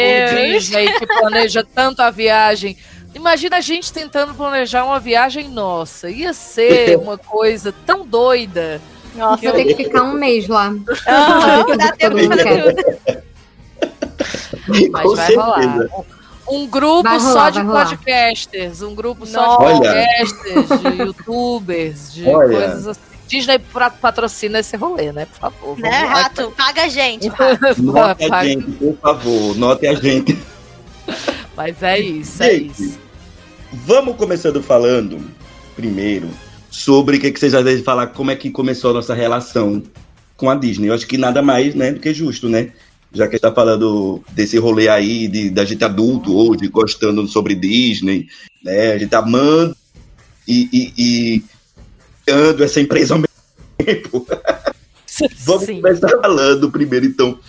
Disney, 0.52 0.94
que 0.94 1.08
planeja 1.08 1.66
tanto 1.76 2.02
a 2.02 2.12
viagem? 2.12 2.78
Imagina 3.14 3.58
a 3.58 3.62
gente 3.62 3.92
tentando 3.92 4.34
planejar 4.34 4.86
uma 4.86 5.00
viagem 5.00 5.50
nossa. 5.50 6.10
Ia 6.10 6.34
ser 6.34 6.98
uma 7.00 7.18
coisa 7.18 7.74
tão 7.86 8.06
doida. 8.06 8.82
Nossa, 9.16 9.42
Vou 9.42 9.54
ter 9.54 9.66
que 9.66 9.76
ficar 9.76 10.04
um 10.04 10.14
mês 10.14 10.48
lá. 10.48 10.70
Tudo 11.66 11.78
dá 11.78 11.92
tempo. 11.94 12.16
Mas 14.92 15.04
com 15.04 15.16
vai 15.16 15.26
certeza. 15.26 15.42
rolar. 15.42 15.88
Um 16.50 16.66
grupo 16.66 17.10
rolar, 17.10 17.20
só 17.20 17.50
de 17.50 17.62
podcasters, 17.62 18.82
um 18.82 18.96
grupo 18.96 19.26
só 19.26 19.60
Nossa. 19.60 19.74
de 19.74 19.80
podcasters, 19.82 20.82
de 20.82 20.88
youtubers, 21.04 22.14
de 22.14 22.26
Olha. 22.26 22.58
coisas 22.58 22.88
assim. 22.88 23.02
Disney 23.28 23.60
patrocina 24.00 24.60
esse 24.60 24.78
rolê, 24.78 25.12
né? 25.12 25.26
Por 25.26 25.38
favor. 25.40 25.78
Né. 25.78 25.90
Rato? 25.90 26.54
Paga 26.56 26.84
a 26.84 26.88
gente, 26.88 27.28
Rato. 27.28 27.84
Note 27.84 28.32
a 28.32 28.44
gente, 28.46 28.72
por 28.72 28.98
favor. 28.98 29.56
Note 29.58 29.86
a 29.86 29.94
gente. 29.96 30.40
Mas 31.58 31.82
é 31.82 32.00
isso, 32.00 32.44
é 32.44 32.52
Gente, 32.52 32.84
isso. 32.84 33.00
Vamos 33.74 34.16
começando 34.16 34.62
falando, 34.62 35.20
primeiro, 35.76 36.30
sobre 36.70 37.18
o 37.18 37.20
que, 37.20 37.32
que 37.32 37.40
vocês 37.40 37.56
às 37.56 37.64
vezes 37.64 37.84
falar, 37.84 38.08
como 38.08 38.30
é 38.30 38.36
que 38.36 38.52
começou 38.52 38.92
a 38.92 38.94
nossa 38.94 39.16
relação 39.16 39.82
com 40.38 40.52
a 40.52 40.56
Disney. 40.56 40.90
Eu 40.90 40.94
acho 40.94 41.08
que 41.08 41.18
nada 41.18 41.42
mais 41.42 41.74
né, 41.74 41.92
do 41.92 42.00
que 42.00 42.14
justo, 42.14 42.48
né? 42.48 42.72
Já 43.12 43.26
que 43.26 43.32
a 43.32 43.38
gente 43.38 43.42
tá 43.42 43.52
falando 43.52 44.22
desse 44.34 44.60
rolê 44.60 44.88
aí, 44.88 45.28
de, 45.28 45.50
da 45.50 45.66
gente 45.66 45.84
adulto 45.84 46.38
hoje, 46.38 46.68
gostando 46.68 47.28
sobre 47.28 47.56
Disney, 47.56 48.28
né? 48.64 48.94
A 48.94 48.98
gente 49.00 49.16
amando 49.16 49.76
e, 50.48 50.70
e, 50.72 50.94
e 50.96 51.44
ando 52.32 52.64
essa 52.64 52.80
empresa 52.80 53.16
ao 53.16 53.20
mesmo 53.20 53.34
tempo. 53.78 54.28
Vamos 55.44 55.64
Sim. 55.64 55.82
começar 55.82 56.10
falando 56.22 56.70
primeiro, 56.70 57.08
então, 57.08 57.40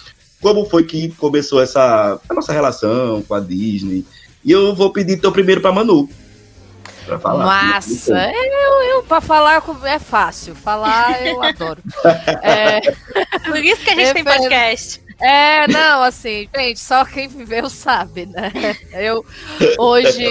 como 0.40 0.64
foi 0.66 0.84
que 0.84 1.08
começou 1.16 1.60
essa 1.62 2.20
a 2.28 2.34
nossa 2.34 2.52
relação 2.52 3.22
com 3.22 3.34
a 3.34 3.40
Disney. 3.40 4.04
E 4.44 4.52
eu 4.52 4.74
vou 4.74 4.92
pedir 4.92 5.14
então 5.14 5.32
primeiro 5.32 5.60
pra 5.60 5.72
Manu. 5.72 6.08
Pra 7.04 7.18
falar. 7.18 7.44
Massa. 7.46 8.30
Eu, 8.32 8.82
eu, 8.96 9.02
pra 9.02 9.20
falar 9.20 9.62
é 9.84 9.98
fácil. 9.98 10.54
Falar 10.54 11.26
eu 11.26 11.40
adoro. 11.42 11.82
É, 12.42 12.80
Por 13.46 13.64
isso 13.64 13.82
que 13.82 13.90
a 13.90 13.94
gente 13.94 14.12
tem 14.14 14.22
Refer- 14.22 14.24
podcast. 14.24 15.07
É, 15.20 15.66
não, 15.66 16.02
assim, 16.02 16.48
gente, 16.54 16.78
só 16.78 17.04
quem 17.04 17.26
viveu 17.26 17.68
sabe, 17.68 18.26
né? 18.26 18.52
Eu 18.92 19.24
hoje, 19.76 20.24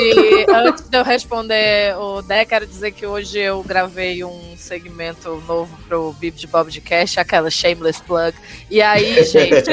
antes 0.49 0.87
de 0.87 0.97
eu 0.97 1.03
responder 1.03 1.93
o 1.97 2.21
Dé, 2.21 2.45
quero 2.45 2.65
dizer 2.65 2.91
que 2.93 3.05
hoje 3.05 3.37
eu 3.37 3.61
gravei 3.63 4.23
um 4.23 4.55
segmento 4.55 5.43
novo 5.45 5.77
pro 5.87 6.13
Bib 6.13 6.35
de 6.37 6.47
Bob 6.47 6.71
de 6.71 6.79
Cash, 6.79 7.17
aquela 7.17 7.49
shameless 7.49 8.01
plug. 8.01 8.33
E 8.71 8.81
aí, 8.81 9.23
gente, 9.25 9.69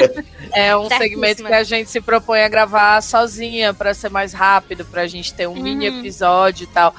é 0.53 0.75
um 0.75 0.89
segmento 0.89 1.43
que 1.45 1.53
a 1.53 1.63
gente 1.63 1.89
se 1.89 2.01
propõe 2.01 2.41
a 2.41 2.49
gravar 2.49 3.01
sozinha 3.01 3.73
para 3.73 3.93
ser 3.93 4.09
mais 4.09 4.33
rápido, 4.33 4.83
pra 4.83 5.07
gente 5.07 5.33
ter 5.33 5.47
um 5.47 5.55
mini 5.55 5.89
Uhum. 5.89 5.99
episódio 5.99 6.65
e 6.65 6.67
tal. 6.67 6.93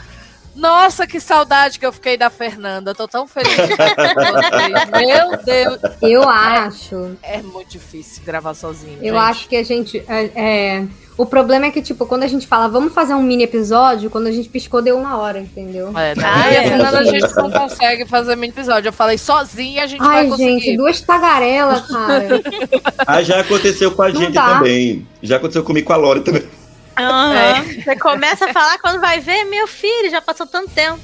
Nossa, 0.57 1.07
que 1.07 1.21
saudade 1.21 1.79
que 1.79 1.87
eu 1.87 1.93
fiquei 1.93 2.17
da 2.17 2.31
Fernanda. 2.31 2.95
Tô 2.95 3.07
tão 3.07 3.27
feliz. 3.27 3.57
Meu 3.57 5.37
Deus, 5.45 5.79
Eu 6.03 6.29
acho. 6.29 7.17
é 7.23 7.43
muito 7.43 7.69
difícil 7.71 8.23
gravar 8.25 8.55
sozinho. 8.55 8.99
Eu 9.03 9.15
gente. 9.15 9.17
acho 9.17 9.49
que 9.49 9.57
a 9.57 9.63
gente. 9.63 10.03
É, 10.09 10.31
é, 10.35 10.85
o 11.17 11.25
problema 11.25 11.67
é 11.67 11.71
que, 11.71 11.81
tipo, 11.81 12.05
quando 12.07 12.25
a 12.25 12.27
gente 12.27 12.47
fala, 12.47 12.69
vamos 12.69 12.93
fazer 12.93 13.15
um 13.15 13.23
mini 13.23 13.45
episódio, 13.45 14.11
quando 14.11 14.27
a 14.27 14.33
gente 14.33 14.49
piscou, 14.51 14.83
deu 14.83 14.99
uma 14.99 15.17
hora, 15.17 15.41
entendeu? 15.41 15.89
É, 15.97 16.15
né? 16.15 16.23
Ah, 16.25 16.51
e 16.53 16.57
a 16.57 16.63
é. 16.63 16.69
Fernanda, 16.69 16.99
a 16.99 17.05
gente 17.05 17.37
não 17.37 17.51
consegue 17.51 18.05
fazer 18.07 18.37
mini 18.37 18.53
episódio. 18.53 18.89
Eu 18.89 18.93
falei 18.93 19.17
sozinha, 19.19 19.85
a 19.85 19.87
gente 19.87 20.01
vai 20.01 20.21
Ai, 20.21 20.29
conseguir. 20.29 20.61
gente, 20.61 20.77
duas 20.77 21.01
tagarelas, 21.01 21.87
cara. 21.87 22.43
Ah, 23.07 23.23
já 23.23 23.41
aconteceu 23.41 23.91
com 23.93 24.03
a 24.03 24.09
Não 24.11 24.21
gente 24.21 24.33
dá. 24.35 24.59
também. 24.59 25.07
Já 25.23 25.37
aconteceu 25.37 25.65
comigo 25.65 25.87
com 25.87 25.93
a 25.93 25.97
Lore 25.97 26.21
também. 26.21 26.43
Aham. 26.99 27.65
Você 27.65 27.97
começa 27.97 28.47
a 28.47 28.53
falar 28.53 28.79
quando 28.79 29.01
vai 29.01 29.21
ver, 29.21 29.45
meu 29.45 29.67
filho, 29.67 30.11
já 30.11 30.21
passou 30.21 30.47
tanto 30.47 30.71
tempo. 30.71 31.01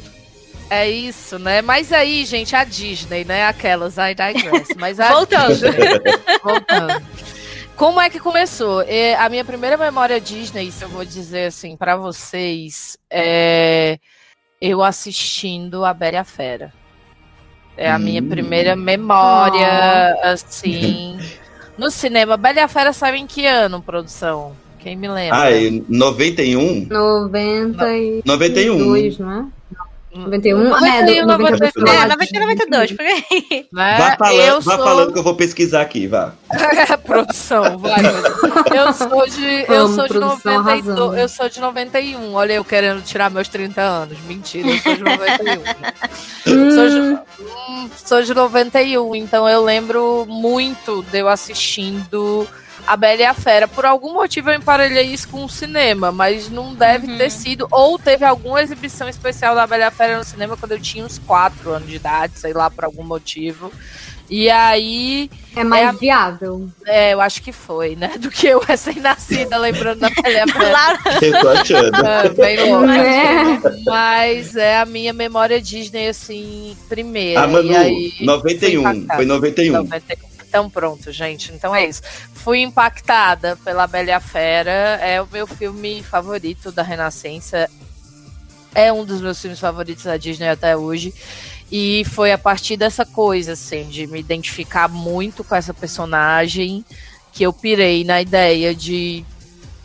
É 0.70 0.88
isso, 0.88 1.38
né? 1.38 1.60
Mas 1.60 1.92
aí, 1.92 2.24
gente, 2.24 2.56
a 2.56 2.64
Disney, 2.64 3.24
né? 3.24 3.46
Aquelas, 3.46 3.96
I 3.98 4.14
digress. 4.14 4.74
Mas 4.76 4.98
a 4.98 5.10
Voltando. 5.12 5.48
Disney, 5.52 5.72
voltando. 6.42 7.02
como 7.76 8.00
é 8.00 8.08
que 8.08 8.18
começou? 8.18 8.80
É, 8.82 9.14
a 9.16 9.28
minha 9.28 9.44
primeira 9.44 9.76
memória 9.76 10.18
Disney, 10.18 10.70
se 10.72 10.82
eu 10.82 10.88
vou 10.88 11.04
dizer 11.04 11.48
assim 11.48 11.76
para 11.76 11.94
vocês, 11.96 12.96
é 13.10 13.98
eu 14.60 14.82
assistindo 14.82 15.84
a 15.84 15.92
Bela 15.92 16.14
e 16.14 16.18
a 16.18 16.24
Fera. 16.24 16.72
É 17.76 17.90
a 17.90 17.98
minha 17.98 18.22
Hum. 18.22 18.28
primeira 18.28 18.74
memória, 18.76 20.16
assim. 20.22 21.18
No 21.76 21.90
cinema, 21.90 22.36
Bela 22.36 22.60
e 22.60 22.62
a 22.62 22.68
Fera 22.68 22.92
saiu 22.92 23.16
em 23.16 23.26
que 23.26 23.44
ano, 23.44 23.82
produção? 23.82 24.56
Quem 24.82 24.96
me 24.96 25.08
lembra? 25.08 25.38
Ah, 25.42 25.50
é 25.52 25.70
91? 25.88 26.86
92, 26.90 28.22
91. 28.24 29.24
não 29.24 29.32
é? 29.40 29.46
91? 30.14 30.64
91, 30.68 30.84
é, 30.84 31.22
do- 31.22 31.26
92. 31.26 31.72
92. 31.72 31.88
É, 31.88 32.06
90 32.06 32.40
92, 32.40 32.92
por 32.92 33.00
aí. 33.00 33.66
Né? 33.72 33.96
Vá, 33.98 34.16
falando, 34.18 34.40
eu 34.42 34.60
vá 34.60 34.76
sou... 34.76 34.84
falando 34.84 35.12
que 35.14 35.18
eu 35.18 35.22
vou 35.22 35.34
pesquisar 35.36 35.80
aqui, 35.80 36.06
vá. 36.06 36.34
produção, 37.06 37.78
vai. 37.78 37.94
Eu 38.74 38.92
sou 38.92 39.26
de, 39.26 39.64
eu 39.72 39.84
Amo 39.86 39.94
sou 39.94 40.04
de 40.04 40.08
produção 40.12 40.54
92, 40.62 40.88
arrasando. 40.98 41.16
eu 41.16 41.28
sou 41.30 41.48
de 41.48 41.60
91. 41.60 42.34
Olha 42.34 42.52
eu 42.52 42.64
querendo 42.64 43.02
tirar 43.02 43.30
meus 43.30 43.48
30 43.48 43.80
anos. 43.80 44.18
Mentira, 44.26 44.68
eu 44.68 44.78
sou 44.80 44.94
de 44.96 45.02
91. 45.02 45.62
Sou 46.74 46.88
de, 46.90 46.96
Hum, 47.00 47.18
hum, 47.70 47.90
sou 48.04 48.22
de 48.22 48.34
91, 48.34 49.14
então 49.16 49.48
eu 49.48 49.64
lembro 49.64 50.26
muito 50.28 51.02
de 51.10 51.20
eu 51.20 51.28
assistindo 51.28 52.46
A 52.86 52.96
Bela 52.96 53.20
e 53.20 53.24
a 53.24 53.34
Fera. 53.34 53.68
Por 53.68 53.84
algum 53.84 54.14
motivo 54.14 54.50
eu 54.50 54.54
emparelhei 54.56 55.04
isso 55.06 55.28
com 55.28 55.44
o 55.44 55.48
cinema, 55.48 56.10
mas 56.10 56.48
não 56.50 56.74
deve 56.74 57.06
Uhum. 57.10 57.16
ter 57.18 57.30
sido. 57.30 57.66
Ou 57.70 57.98
teve 57.98 58.24
alguma 58.24 58.60
exibição 58.62 59.08
especial 59.08 59.54
da 59.54 59.66
Bela 59.66 59.84
e 59.84 59.86
a 59.86 59.90
Fera 59.90 60.18
no 60.18 60.24
cinema 60.24 60.56
quando 60.56 60.72
eu 60.72 60.80
tinha 60.80 61.04
uns 61.04 61.18
4 61.18 61.70
anos 61.70 61.88
de 61.88 61.96
idade, 61.96 62.38
sei 62.38 62.52
lá, 62.52 62.70
por 62.70 62.84
algum 62.84 63.04
motivo. 63.04 63.70
E 64.30 64.48
aí, 64.48 65.30
é 65.54 65.62
mais 65.62 65.88
É 65.90 65.92
viável. 65.92 66.66
é, 66.86 67.12
eu 67.12 67.20
acho 67.20 67.42
que 67.42 67.52
foi, 67.52 67.94
né? 67.96 68.12
Do 68.18 68.30
que 68.30 68.46
eu 68.46 68.60
recém-nascida 68.60 69.58
lembrando 69.58 70.00
da 70.00 70.08
Bela 70.08 70.28
e 70.34 70.40
a 70.40 70.46
Fera. 70.48 70.70
Claro. 70.70 70.98
Eu 71.20 71.40
tô 71.40 71.48
achando. 71.50 72.06
É, 72.06 72.28
bem 72.30 72.70
louco. 72.70 72.90
É. 72.90 73.60
Mas 73.84 74.56
é 74.56 74.78
a 74.78 74.86
minha 74.86 75.12
memória 75.12 75.60
Disney, 75.60 76.08
assim, 76.08 76.74
primeira. 76.88 77.42
Ah, 77.42 77.46
Manu, 77.46 77.72
e 77.72 77.76
aí, 77.76 78.14
91. 78.20 78.82
fui 78.82 78.90
impactada. 78.92 79.16
Foi 79.16 79.26
91. 79.26 79.72
91. 79.84 80.31
Então 80.52 80.68
pronto, 80.68 81.10
gente. 81.10 81.50
Então 81.50 81.74
é 81.74 81.86
isso. 81.86 82.02
Fui 82.34 82.60
impactada 82.60 83.56
pela 83.64 83.86
Bela 83.86 84.10
e 84.10 84.12
a 84.12 84.20
Fera. 84.20 84.70
É 85.00 85.22
o 85.22 85.26
meu 85.32 85.46
filme 85.46 86.02
favorito 86.02 86.70
da 86.70 86.82
Renascença. 86.82 87.70
É 88.74 88.92
um 88.92 89.02
dos 89.02 89.22
meus 89.22 89.40
filmes 89.40 89.58
favoritos 89.58 90.04
da 90.04 90.18
Disney 90.18 90.50
até 90.50 90.76
hoje. 90.76 91.14
E 91.70 92.04
foi 92.04 92.32
a 92.32 92.38
partir 92.38 92.76
dessa 92.76 93.06
coisa, 93.06 93.52
assim, 93.52 93.88
de 93.88 94.06
me 94.06 94.20
identificar 94.20 94.88
muito 94.88 95.42
com 95.42 95.54
essa 95.54 95.72
personagem 95.72 96.84
que 97.32 97.44
eu 97.44 97.52
pirei 97.54 98.04
na 98.04 98.20
ideia 98.20 98.74
de 98.74 99.24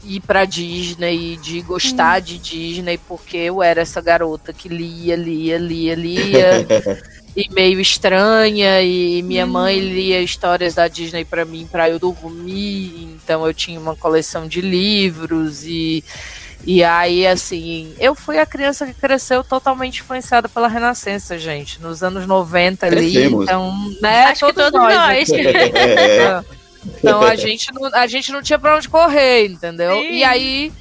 ir 0.04 0.22
pra 0.22 0.46
Disney, 0.46 1.38
de 1.38 1.62
gostar 1.62 2.20
de 2.22 2.38
Disney, 2.38 2.98
porque 2.98 3.38
eu 3.38 3.62
era 3.62 3.82
essa 3.82 4.02
garota 4.02 4.54
que 4.54 4.70
lia, 4.70 5.16
lia, 5.16 5.58
lia, 5.58 5.96
lia 5.96 6.68
e 7.36 7.52
meio 7.54 7.80
estranha 7.80 8.82
e 8.82 9.22
minha 9.22 9.46
mãe 9.46 9.80
lia 9.80 10.22
histórias 10.22 10.76
da 10.76 10.88
Disney 10.88 11.26
pra 11.26 11.46
mim 11.46 11.68
pra 11.72 11.90
eu 11.90 12.00
dormir, 12.00 13.10
então 13.24 13.46
eu 13.46 13.54
tinha 13.54 13.80
uma 13.80 13.96
coleção 13.96 14.48
de 14.48 14.62
livros 14.62 15.64
e 15.64 16.04
e 16.66 16.84
aí 16.84 17.26
assim, 17.28 17.94
eu 18.00 18.16
fui 18.16 18.40
a 18.40 18.46
criança 18.46 18.86
que 18.88 18.94
cresceu 18.94 19.44
totalmente 19.44 20.02
influenciada 20.02 20.50
pela 20.50 20.68
Renascença, 20.68 21.38
gente, 21.38 21.80
nos 21.82 22.02
anos 22.02 22.26
90 22.26 22.86
ali, 22.88 23.12
Crescemos. 23.14 23.44
então, 23.44 23.96
né, 24.02 24.26
Acho 24.26 24.48
que 24.48 24.54
todos 24.54 24.72
nós, 24.72 25.30
nós. 25.30 25.32
É. 25.32 26.44
Então 26.98 27.22
a 27.22 27.36
gente, 27.36 27.72
não, 27.74 27.86
a 27.94 28.08
gente 28.08 28.32
não 28.32 28.42
tinha 28.42 28.60
pra 28.60 28.76
onde 28.78 28.90
correr, 28.90 29.48
entendeu? 29.48 29.94
Sim. 29.94 30.12
E 30.12 30.24
aí, 30.24 30.72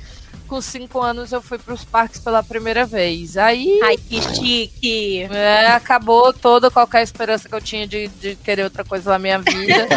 com 0.46 0.60
cinco 0.60 1.02
anos, 1.02 1.32
eu 1.32 1.42
fui 1.42 1.58
pros 1.58 1.84
parques 1.84 2.20
pela 2.20 2.42
primeira 2.42 2.86
vez. 2.86 3.36
Aí 3.36 3.80
Ai, 3.82 3.96
que 3.96 4.20
chique. 4.22 5.22
é, 5.30 5.66
acabou 5.69 6.32
toda 6.32 6.71
qualquer 6.71 7.02
esperança 7.02 7.49
que 7.49 7.54
eu 7.54 7.60
tinha 7.60 7.86
de, 7.86 8.08
de 8.08 8.36
querer 8.36 8.64
outra 8.64 8.84
coisa 8.84 9.10
na 9.10 9.19
minha 9.19 9.38
vida. 9.38 9.88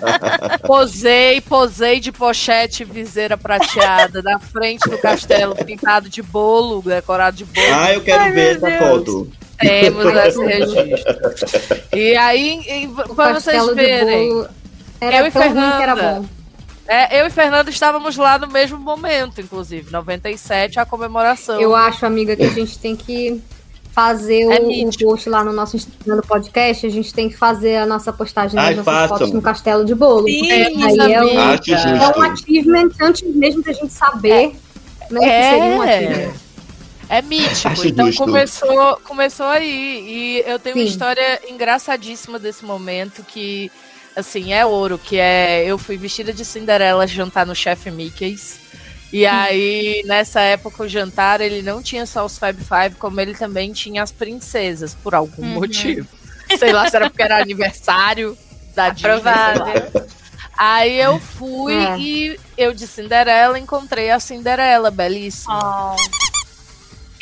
posei, 0.66 1.40
posei 1.40 2.00
de 2.00 2.10
pochete 2.12 2.82
e 2.82 2.86
viseira 2.86 3.36
prateada 3.36 4.22
na 4.22 4.38
frente 4.38 4.88
do 4.88 4.98
castelo, 4.98 5.54
pintado 5.54 6.08
de 6.08 6.22
bolo, 6.22 6.82
decorado 6.82 7.36
de 7.36 7.44
bolo. 7.44 7.66
Ah, 7.74 7.92
eu 7.92 8.00
quero 8.00 8.22
Ai, 8.22 8.32
ver 8.32 8.56
essa 8.56 8.66
Deus. 8.66 8.78
foto. 8.78 9.30
Temos 9.58 10.06
esse 10.06 10.40
registro. 10.46 11.16
E 11.92 12.16
aí, 12.16 12.60
e, 12.66 13.14
pra 13.14 13.34
vocês 13.34 13.66
verem. 13.74 14.46
Era 15.00 15.16
Eu 15.18 15.26
e 15.26 15.30
que 15.30 15.38
era 15.38 15.46
Fernanda. 15.46 16.20
bom. 16.20 16.26
É, 16.86 17.20
eu 17.20 17.26
e 17.26 17.30
Fernando 17.30 17.68
estávamos 17.68 18.16
lá 18.16 18.38
no 18.38 18.48
mesmo 18.48 18.78
momento, 18.78 19.40
inclusive, 19.40 19.92
97, 19.92 20.80
a 20.80 20.84
comemoração. 20.84 21.60
Eu 21.60 21.74
acho, 21.74 22.04
amiga, 22.04 22.34
que 22.34 22.42
a 22.42 22.50
gente 22.50 22.78
tem 22.78 22.96
que 22.96 23.40
fazer 23.92 24.42
É 24.42 24.60
o, 24.60 24.98
post 24.98 25.28
lá 25.28 25.44
no 25.44 25.52
nosso 25.52 25.76
Instagram 25.76 26.16
do 26.16 26.26
podcast. 26.26 26.86
A 26.86 26.90
gente 26.90 27.12
tem 27.12 27.28
que 27.28 27.36
fazer 27.36 27.76
a 27.76 27.86
nossa 27.86 28.12
postagem 28.12 28.58
Ai, 28.58 28.74
das 28.74 28.84
nossas 28.84 29.08
fotos 29.08 29.32
no 29.32 29.42
castelo 29.42 29.84
de 29.84 29.94
bolo. 29.94 30.26
Sim, 30.26 30.48
Temos, 30.48 30.98
Aí 30.98 31.12
é 31.12 31.22
um-. 31.22 31.38
Acho 31.38 31.74
É 31.74 32.18
um 32.18 32.22
achievement 32.22 32.90
antes 33.00 33.34
mesmo 33.34 33.62
da 33.62 33.72
gente 33.72 33.92
saber 33.92 34.56
né, 35.10 35.20
que 35.20 35.26
seria 35.26 35.76
um 35.76 35.82
achievement. 35.82 36.32
É 37.08 37.22
mítico, 37.22 37.68
Acho 37.68 37.88
então 37.88 38.06
justo. 38.06 38.22
começou, 38.24 39.00
começou 39.04 39.46
aí. 39.46 40.04
E 40.06 40.44
eu 40.46 40.60
tenho 40.60 40.76
uma 40.76 40.84
Sim. 40.84 40.90
história 40.90 41.40
engraçadíssima 41.48 42.38
desse 42.38 42.64
momento 42.64 43.24
que, 43.24 43.70
assim, 44.20 44.52
é 44.52 44.64
ouro, 44.64 44.98
que 44.98 45.18
é 45.18 45.64
eu 45.66 45.76
fui 45.76 45.96
vestida 45.96 46.32
de 46.32 46.44
Cinderela 46.44 47.06
jantar 47.06 47.44
no 47.44 47.54
Chef 47.54 47.90
Mickey's. 47.90 48.58
E 49.12 49.26
aí, 49.26 50.02
nessa 50.06 50.40
época, 50.40 50.84
o 50.84 50.88
jantar, 50.88 51.40
ele 51.40 51.62
não 51.62 51.82
tinha 51.82 52.06
só 52.06 52.24
os 52.24 52.38
Fab 52.38 52.56
Five, 52.56 52.94
como 52.96 53.20
ele 53.20 53.34
também 53.34 53.72
tinha 53.72 54.02
as 54.04 54.12
princesas, 54.12 54.94
por 54.94 55.14
algum 55.16 55.42
Uhum. 55.42 55.48
motivo. 55.54 56.06
Sei 56.58 56.72
lá 56.72 56.88
se 56.88 56.94
era 56.94 57.10
porque 57.10 57.22
era 57.22 57.40
aniversário 57.42 58.38
da 58.74 58.90
Disney. 58.90 59.08
lá. 59.10 59.52
Provável. 59.52 60.06
Aí 60.56 61.00
eu 61.00 61.18
fui 61.18 61.74
É. 61.74 61.98
e 61.98 62.40
eu 62.56 62.72
de 62.72 62.86
Cinderela 62.86 63.58
encontrei 63.58 64.10
a 64.10 64.20
Cinderela, 64.20 64.90
belíssima. 64.90 65.58
Oh. 65.96 66.29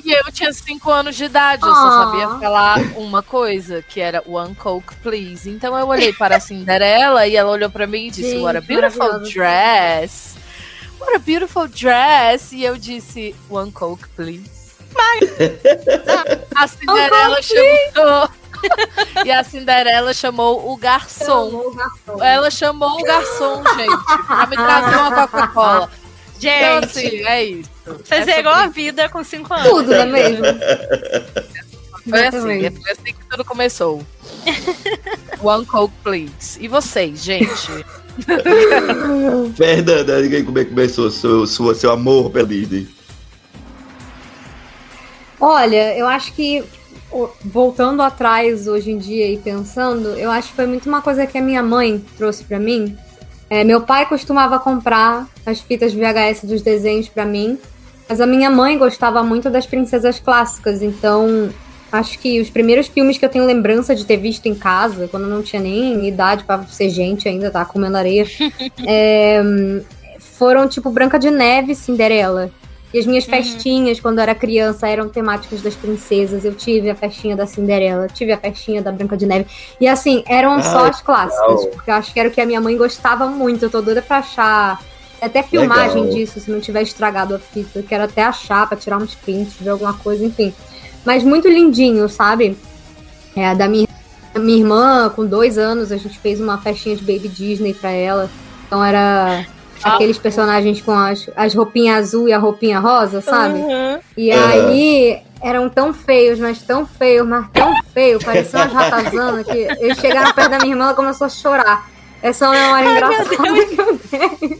E 0.09 0.13
eu 0.27 0.33
tinha 0.33 0.51
5 0.51 0.91
anos 0.91 1.17
de 1.17 1.25
idade, 1.25 1.63
eu 1.63 1.69
só 1.75 1.87
Ah. 1.87 2.05
sabia 2.07 2.29
falar 2.41 2.79
uma 2.97 3.23
coisa, 3.23 3.83
que 3.87 4.01
era 4.01 4.23
One 4.27 4.55
Coke, 4.55 4.95
please. 5.03 5.51
Então 5.51 5.79
eu 5.79 5.87
olhei 5.87 6.15
para 6.15 6.37
a 6.37 6.41
Cinderela 6.41 7.27
e 7.27 7.37
ela 7.37 7.51
olhou 7.51 7.69
para 7.69 7.87
mim 7.87 8.07
e 8.07 8.11
disse, 8.11 8.31
Gente, 8.31 8.43
What 8.43 8.57
a 8.57 8.61
beautiful 8.63 9.21
dress. 9.21 10.39
What 10.99 11.15
a 11.15 11.19
beautiful 11.19 11.69
dress. 11.69 12.55
E 12.57 12.65
eu 12.65 12.79
disse, 12.79 13.37
One 13.51 13.71
Coke, 13.71 14.09
please. 14.17 14.51
a 16.57 16.67
Cinderela 16.67 17.43
chamou. 17.43 18.31
e 19.27 19.31
a 19.31 19.45
Cinderela 19.45 20.15
chamou 20.15 20.73
o 20.73 20.77
garçom. 20.79 21.71
Ela 22.23 22.51
chamou 22.51 22.99
o 22.99 23.05
garçom, 23.05 23.63
gente, 23.77 24.25
pra 24.27 24.47
me 24.47 24.57
trazer 24.57 24.97
uma 24.97 25.27
Coca-Cola. 25.29 25.91
Então, 26.39 26.41
Gente, 26.41 26.85
assim, 26.85 27.27
é 27.27 27.45
isso. 27.45 27.71
Você 28.05 28.15
É 28.15 28.25
zerou 28.25 28.53
sobre 28.53 28.65
a 28.65 28.69
vida 28.69 29.09
com 29.09 29.25
5 29.25 29.55
anos. 29.55 29.69
Tudo, 29.69 29.91
não 29.91 30.01
é 30.01 30.07
mesmo? 30.07 30.45
Foi 32.09 32.27
assim, 32.27 32.71
foi 32.71 32.93
assim 32.93 33.05
que 33.05 33.29
tudo 33.31 33.45
começou. 33.45 34.03
One 35.43 35.67
Coke, 35.67 35.95
please. 36.03 36.59
E 36.59 36.67
vocês, 36.67 37.23
gente? 37.23 37.85
Fernanda, 39.57 40.23
diga 40.23 40.39
aí 40.39 40.43
como 40.43 40.59
é 40.59 40.65
que 40.65 40.71
começou 40.71 41.11
seu, 41.11 41.47
sua, 41.47 41.75
seu 41.75 41.91
amor 41.91 42.31
pela 42.31 42.47
Disney. 42.47 42.89
Olha, 45.41 45.97
eu 45.97 46.07
acho 46.07 46.33
que 46.33 46.65
voltando 47.45 48.03
atrás 48.03 48.67
hoje 48.67 48.91
em 48.91 48.99
dia 48.99 49.31
e 49.33 49.39
pensando, 49.39 50.09
eu 50.11 50.31
acho 50.31 50.49
que 50.49 50.57
foi 50.57 50.67
muito 50.67 50.89
uma 50.89 51.01
coisa 51.01 51.27
que 51.27 51.39
a 51.39 51.43
minha 51.43 51.63
mãe 51.63 52.05
trouxe 52.17 52.45
pra 52.45 52.59
mim. 52.59 52.97
É, 53.49 53.65
meu 53.65 53.81
pai 53.83 54.07
costumava 54.07 54.59
comprar 54.59 55.27
as 55.47 55.61
fitas 55.61 55.95
VHS 55.95 56.45
dos 56.45 56.61
desenhos 56.61 57.09
pra 57.09 57.25
mim, 57.25 57.59
mas 58.09 58.21
a 58.21 58.27
minha 58.27 58.51
mãe 58.51 58.79
gostava 58.79 59.23
muito 59.23 59.51
das 59.51 59.67
princesas 59.67 60.19
clássicas, 60.19 60.83
então 60.83 61.51
acho 61.93 62.19
que 62.19 62.41
os 62.41 62.51
primeiros 62.51 62.87
filmes 62.89 63.17
que 63.19 63.25
eu 63.25 63.29
tenho 63.29 63.45
lembrança 63.47 63.95
de 63.95 64.05
ter 64.05 64.17
visto 64.17 64.47
em 64.47 64.55
casa, 64.55 65.09
quando 65.09 65.25
eu 65.25 65.31
não 65.31 65.43
tinha 65.43 65.61
nem 65.63 66.07
idade 66.07 66.45
pra 66.45 66.63
ser 66.65 66.91
gente 66.91 67.29
ainda, 67.29 67.51
tá 67.51 67.65
comendo 67.65 67.97
areia, 67.97 68.27
é, 68.87 69.41
foram 70.19 70.69
tipo 70.69 70.91
Branca 70.91 71.19
de 71.19 71.31
Neve 71.31 71.73
e 71.73 71.75
Cinderela. 71.75 72.51
E 72.93 72.99
as 72.99 73.05
minhas 73.05 73.25
Uhum. 73.25 73.31
festinhas, 73.31 74.01
quando 74.01 74.17
eu 74.19 74.23
era 74.23 74.35
criança, 74.35 74.89
eram 74.89 75.11
temáticas 75.11 75.61
das 75.61 75.75
princesas. 75.75 76.43
Eu 76.43 76.55
tive 76.55 76.89
a 76.89 76.95
festinha 76.95 77.37
da 77.37 77.47
Cinderela, 77.47 78.07
tive 78.09 78.33
a 78.33 78.39
festinha 78.39 78.81
da 78.81 78.91
Branca 78.91 79.15
de 79.15 79.27
Neve. 79.27 79.45
E 79.79 79.87
assim, 79.87 80.25
eram 80.27 80.63
só 80.63 80.87
Ah, 80.87 80.89
as 80.89 81.03
clássicas, 81.03 81.49
legal. 81.61 81.71
porque 81.75 81.91
eu 81.91 81.95
acho 81.95 82.11
que 82.15 82.19
era 82.19 82.31
o 82.31 82.33
que 82.33 82.41
a 82.41 82.47
minha 82.47 82.63
mãe 82.63 82.79
gostava 82.79 83.27
muito. 83.27 83.63
Eu 83.67 83.69
tô 83.71 83.83
doida 83.83 84.01
pra 84.01 84.19
achar. 84.19 84.81
Até 85.21 85.43
filmagem 85.43 86.03
Legal. 86.03 86.17
disso, 86.17 86.41
se 86.41 86.51
não 86.51 86.61
tiver 86.61 86.83
estragado 86.83 87.35
a 87.35 87.39
fita. 87.39 87.79
Eu 87.79 87.83
quero 87.83 88.05
até 88.05 88.23
achar 88.23 88.67
pra 88.69 88.77
tirar 88.77 88.99
uns 88.99 89.15
prints 89.15 89.55
de 89.61 89.69
alguma 89.69 89.95
coisa, 89.95 90.25
enfim. 90.25 90.55
Mas 91.05 91.25
muito 91.25 91.49
lindinho, 91.49 92.09
sabe? 92.09 92.57
É, 93.35 93.55
da 93.55 93.69
minha, 93.69 93.89
minha 94.37 94.59
irmã, 94.59 95.11
com 95.15 95.25
dois 95.27 95.59
anos, 95.59 95.91
a 95.91 95.97
gente 95.97 96.19
fez 96.19 96.41
uma 96.41 96.59
festinha 96.59 96.97
de 96.97 97.03
Baby 97.03 97.29
Disney 97.29 97.75
pra 97.75 97.91
ela. 97.91 98.31
Então 98.67 98.85
era 98.85 99.45
Ah, 99.83 99.95
aqueles 99.95 100.19
personagens 100.19 100.81
com 100.81 100.93
as, 100.93 101.29
as 101.37 101.55
roupinhas 101.55 102.09
azul 102.09 102.29
e 102.29 102.33
a 102.33 102.39
roupinha 102.39 102.79
rosa, 102.81 103.21
sabe? 103.21 103.59
Uhum. 103.59 103.99
E 104.17 104.31
aí 104.33 105.23
eram 105.41 105.69
tão 105.69 105.95
feios, 105.95 106.39
mas 106.39 106.61
tão 106.63 106.85
feios, 106.85 107.27
mas 107.27 107.47
tão 107.53 107.73
feios, 107.95 108.23
pareciam 108.25 108.63
umas 108.63 108.73
ratazanas 108.73 109.47
que 109.47 109.57
eles 109.57 109.99
chegaram 109.99 110.33
perto 110.33 110.51
da 110.51 110.59
minha 110.59 110.73
irmã, 110.73 110.85
ela 110.87 110.95
começou 110.95 111.27
a 111.27 111.31
chorar. 111.31 111.89
Essa 112.23 112.47
é 112.47 112.49
uma 112.49 112.59
memória 112.83 112.91
engraçada 112.91 113.29
que 113.37 113.81
eu 113.81 113.99
tenho. 114.11 114.59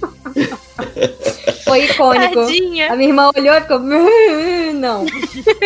Foi 1.65 1.85
icônico. 1.85 2.35
Tadinha. 2.35 2.93
A 2.93 2.97
minha 2.97 3.09
irmã 3.09 3.31
olhou 3.37 3.55
e 3.55 3.61
ficou. 3.61 3.79
"Hum, 3.79 4.73
Não. 4.75 5.05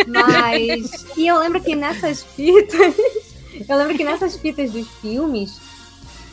Mas. 0.07 1.05
E 1.15 1.27
eu 1.27 1.37
lembro 1.39 1.61
que 1.61 1.75
nessas 1.75 2.23
fitas. 2.23 2.93
Eu 3.69 3.77
lembro 3.77 3.95
que 3.95 4.03
nessas 4.03 4.35
fitas 4.35 4.71
dos 4.71 4.87
filmes. 4.99 5.61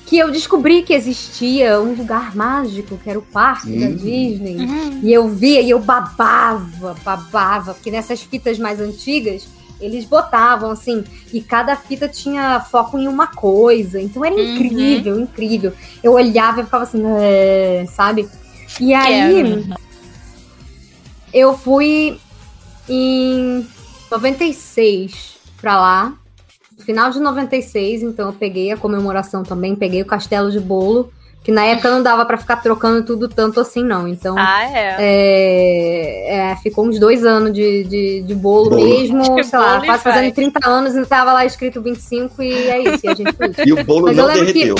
Que 0.07 0.19
eu 0.19 0.31
descobri 0.33 0.83
que 0.83 0.93
existia 0.95 1.79
um 1.79 1.93
lugar 1.93 2.35
mágico, 2.35 2.97
que 2.97 3.09
era 3.11 3.19
o 3.19 3.23
parque 3.23 3.71
da 3.79 3.87
Hum. 3.87 3.95
Disney. 3.95 4.57
Uhum. 4.57 5.01
E 5.05 5.13
eu 5.13 5.29
via 5.29 5.61
e 5.61 5.69
eu 5.71 5.79
babava, 5.79 6.97
babava. 7.05 7.75
Porque 7.75 7.91
nessas 7.91 8.23
fitas 8.23 8.59
mais 8.59 8.81
antigas, 8.81 9.47
eles 9.81 10.05
botavam 10.05 10.71
assim. 10.71 11.03
E 11.33 11.41
cada 11.41 11.75
fita 11.77 12.09
tinha 12.09 12.61
foco 12.61 12.99
em 12.99 13.09
uma 13.09 13.27
coisa. 13.27 14.01
Então 14.01 14.25
era 14.25 14.35
Uhum. 14.35 14.43
incrível, 14.55 15.19
incrível. 15.19 15.73
Eu 16.03 16.13
olhava 16.13 16.61
e 16.61 16.65
ficava 16.65 16.85
assim, 16.85 17.03
"É", 17.19 17.85
sabe? 17.89 18.29
E 18.81 18.93
aí 18.95 19.65
eu 21.33 21.57
fui 21.57 22.19
em 22.89 23.67
96 24.11 25.37
pra 25.61 25.81
lá. 25.81 26.13
No 26.77 26.85
final 26.85 27.11
de 27.11 27.21
96, 27.21 28.03
então 28.03 28.29
eu 28.29 28.33
peguei 28.33 28.73
a 28.73 28.77
comemoração 28.77 29.43
também, 29.43 29.77
peguei 29.77 30.01
o 30.03 30.07
castelo 30.07 30.51
de 30.51 30.59
bolo, 30.59 31.13
que 31.43 31.51
na 31.51 31.65
época 31.65 31.91
não 31.91 32.03
dava 32.03 32.25
pra 32.27 32.37
ficar 32.37 32.57
trocando 32.57 33.03
tudo 33.05 33.29
tanto 33.29 33.61
assim, 33.61 33.83
não. 33.83 34.07
Então 34.07 34.37
Ah, 34.39 34.65
é. 34.65 34.97
é, 34.99 36.51
é, 36.53 36.57
ficou 36.57 36.87
uns 36.87 36.99
dois 36.99 37.25
anos 37.25 37.53
de, 37.53 37.85
de, 37.85 38.21
de 38.23 38.35
bolo, 38.35 38.71
Bolo. 38.71 38.85
mesmo, 38.85 39.37
De 39.37 39.45
sei 39.49 39.59
lá, 39.59 39.73
bolo 39.75 39.85
e 39.85 39.87
quase 39.87 40.05
vai. 40.05 40.13
fazendo 40.15 40.35
30 40.35 40.69
anos 40.69 40.95
e 40.97 41.07
tava 41.07 41.33
lá 41.33 41.45
escrito 41.47 41.81
25 41.81 42.43
e 42.43 42.53
é 42.53 42.79
isso, 42.95 43.07
e 43.07 43.09
a 43.09 43.15
gente 43.15 43.33
foi. 43.33 43.51
E 43.67 43.73
o 43.73 43.85
bolo 43.85 44.07
Mas 44.07 44.19
eu 44.19 44.27
não 44.27 44.33
lembro 44.35 44.47
que- 44.47 44.53
derreteu. 44.53 44.75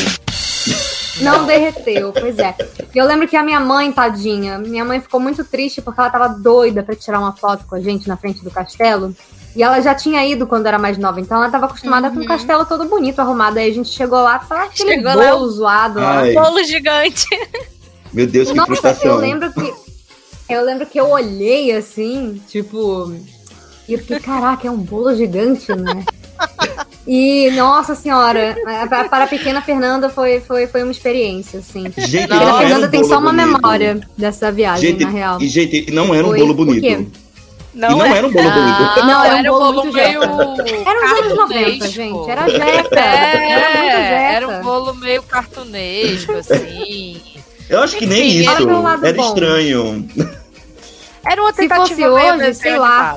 Não 1.23 1.45
derreteu, 1.47 2.13
pois 2.13 2.39
é. 2.39 2.55
E 2.95 2.99
eu 2.99 3.05
lembro 3.05 3.29
que 3.29 3.37
a 3.37 3.43
minha 3.43 3.61
mãe, 3.61 3.93
tadinha, 3.93 4.59
minha 4.59 4.85
mãe 4.85 5.01
ficou 5.01 5.21
muito 5.21 5.45
triste 5.45 5.83
porque 5.83 6.01
ela 6.01 6.09
tava 6.09 6.29
doida 6.29 6.83
pra 6.83 6.95
tirar 6.95 7.19
uma 7.19 7.33
foto 7.37 7.65
com 7.69 7.75
a 7.75 7.81
gente 7.81 8.09
na 8.09 8.17
frente 8.17 8.43
do 8.43 8.51
castelo. 8.51 9.15
E 9.57 9.63
ela 9.63 9.81
já 9.81 9.95
tinha 9.95 10.25
ido 10.25 10.47
quando 10.47 10.67
era 10.67 10.79
mais 10.79 10.97
nova, 10.97 11.21
então 11.21 11.37
ela 11.39 11.51
tava 11.51 11.67
acostumada 11.67 12.09
com 12.11 12.21
o 12.21 12.25
castelo 12.25 12.65
todo 12.65 12.85
bonito, 12.85 13.19
arrumado. 13.21 13.59
Aí 13.59 13.71
a 13.71 13.75
gente 13.75 13.89
chegou 13.89 14.23
lá, 14.23 14.39
tava 14.39 14.65
aquele 14.65 14.95
Chegou 14.95 15.15
lá, 15.15 15.31
bolo 15.33 15.51
zoado 15.51 15.99
lá. 16.01 16.21
Ai, 16.21 16.33
Bolo 16.35 16.63
gigante. 16.65 17.27
meu 18.13 18.27
Deus, 18.27 18.49
que 18.51 18.55
Nossa, 18.57 18.67
frustração. 18.69 19.11
eu 19.13 19.17
lembro 19.17 19.53
que. 19.53 19.75
Eu 20.49 20.65
lembro 20.65 20.87
que 20.87 20.99
eu 21.01 21.09
olhei 21.11 21.73
assim, 21.73 22.41
tipo. 22.49 23.13
E 23.89 23.93
eu 23.95 23.99
fiquei, 23.99 24.21
caraca, 24.21 24.69
é 24.69 24.71
um 24.71 24.77
bolo 24.79 25.15
gigante, 25.15 25.73
né? 25.75 26.05
E, 27.07 27.51
nossa 27.53 27.95
senhora, 27.97 28.55
para 28.89 29.25
a 29.25 29.27
pequena 29.27 29.61
Fernanda 29.63 30.09
foi, 30.09 30.39
foi, 30.41 30.67
foi 30.69 30.83
uma 30.85 30.93
experiência, 30.93 31.59
assim. 31.59 31.85
Gente, 31.97 32.31
A 32.33 32.37
pequena 32.39 32.59
Fernanda 32.59 32.87
um 32.87 32.91
tem 32.91 33.03
só 33.05 33.19
uma 33.19 33.33
bonito. 33.33 33.47
memória 33.53 34.01
dessa 34.17 34.53
viagem, 34.53 34.91
Gente, 34.93 35.05
na 35.05 35.11
real. 35.11 35.41
E, 35.41 35.49
gente, 35.49 35.91
não 35.91 36.15
era 36.15 36.25
um 36.25 36.31
Foi- 36.31 36.39
bolo 36.39 36.55
por 36.55 36.67
quê? 36.75 36.95
bonito. 36.95 37.19
Não, 37.73 37.89
e 37.91 37.95
não 37.95 38.05
é. 38.07 38.19
era 38.19 38.27
um 38.27 38.31
bolo 38.33 38.51
bonito. 38.51 39.07
Não, 39.07 39.25
era 39.25 39.35
um 39.35 39.39
era 39.39 39.51
bolo 39.51 39.61
bolo 39.73 39.83
muito 39.85 39.95
meio. 39.95 40.21
Era 40.87 41.05
os 41.07 41.13
anos 41.21 41.37
90, 41.37 41.39
cartunesco. 41.39 41.87
gente. 41.89 42.31
Era 42.31 42.49
jeca. 42.49 42.65
era 42.65 42.79
muito 42.81 42.95
É, 42.99 44.09
jeca. 44.09 44.35
era 44.35 44.49
um 44.49 44.63
bolo 44.63 44.95
meio 44.95 45.23
cartunesco, 45.23 46.33
assim. 46.33 47.21
Eu 47.69 47.81
acho 47.83 47.97
que 47.97 48.07
nem 48.07 48.29
Enfim, 48.41 48.41
isso. 48.51 48.57
pelo 48.67 48.83
lado 48.83 49.07
Era 49.07 49.17
bom. 49.17 49.29
estranho. 49.29 50.09
Era 51.25 51.41
uma 51.43 51.51
Se 51.53 51.57
tentativa 51.59 51.87
fosse 51.87 51.95
meio 51.95 52.35
hoje, 52.35 52.55
sei 52.55 52.77
lá. 52.79 53.17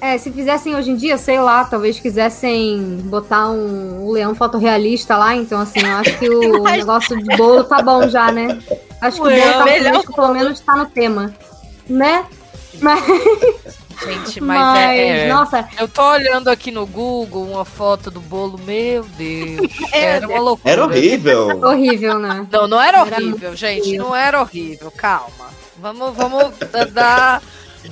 É, 0.00 0.18
se 0.18 0.30
fizessem 0.30 0.74
hoje 0.76 0.90
em 0.90 0.96
dia, 0.96 1.16
sei 1.16 1.40
lá, 1.40 1.64
talvez 1.64 1.98
quisessem 1.98 2.98
botar 3.04 3.48
um, 3.48 4.06
um 4.06 4.10
leão 4.10 4.34
fotorrealista 4.34 5.16
lá, 5.16 5.34
então 5.34 5.58
assim, 5.60 5.80
eu 5.80 5.96
acho 5.96 6.18
que 6.18 6.28
o 6.28 6.60
Mas- 6.64 6.76
negócio 6.78 7.16
de 7.16 7.36
bolo 7.38 7.64
tá 7.64 7.80
bom 7.82 8.06
já, 8.08 8.30
né? 8.30 8.58
Acho 9.00 9.16
que 9.22 9.28
o 9.28 9.30
bolo 9.30 9.52
tá 9.58 9.64
melhor 9.64 10.02
pelo 10.04 10.28
menos 10.34 10.60
tá 10.60 10.76
no 10.76 10.86
tema. 10.86 11.34
Né? 11.88 12.24
Mas, 12.80 13.04
Gente, 14.04 14.40
mas, 14.40 14.58
mas, 14.60 14.78
é, 14.98 15.08
é. 15.20 15.28
nossa, 15.32 15.68
Eu 15.78 15.86
tô 15.88 16.02
olhando 16.02 16.48
aqui 16.48 16.70
no 16.70 16.84
Google 16.84 17.44
uma 17.44 17.64
foto 17.64 18.10
do 18.10 18.20
bolo, 18.20 18.58
meu 18.58 19.04
Deus. 19.04 19.70
É, 19.92 20.16
Era 20.16 20.28
uma 20.28 20.40
loucura. 20.40 20.72
Era 20.72 20.84
horrível. 20.84 21.60
horrível, 21.62 22.18
né? 22.18 22.46
Não, 22.50 22.66
não 22.66 22.80
era 22.80 22.98
Era 22.98 23.16
horrível, 23.16 23.54
gente. 23.56 23.84
feio. 23.84 24.02
Não 24.02 24.14
era 24.14 24.40
horrível. 24.40 24.90
Calma. 24.90 25.48
Vamos, 25.78 26.14
vamos 26.16 26.52
dar. 26.92 27.40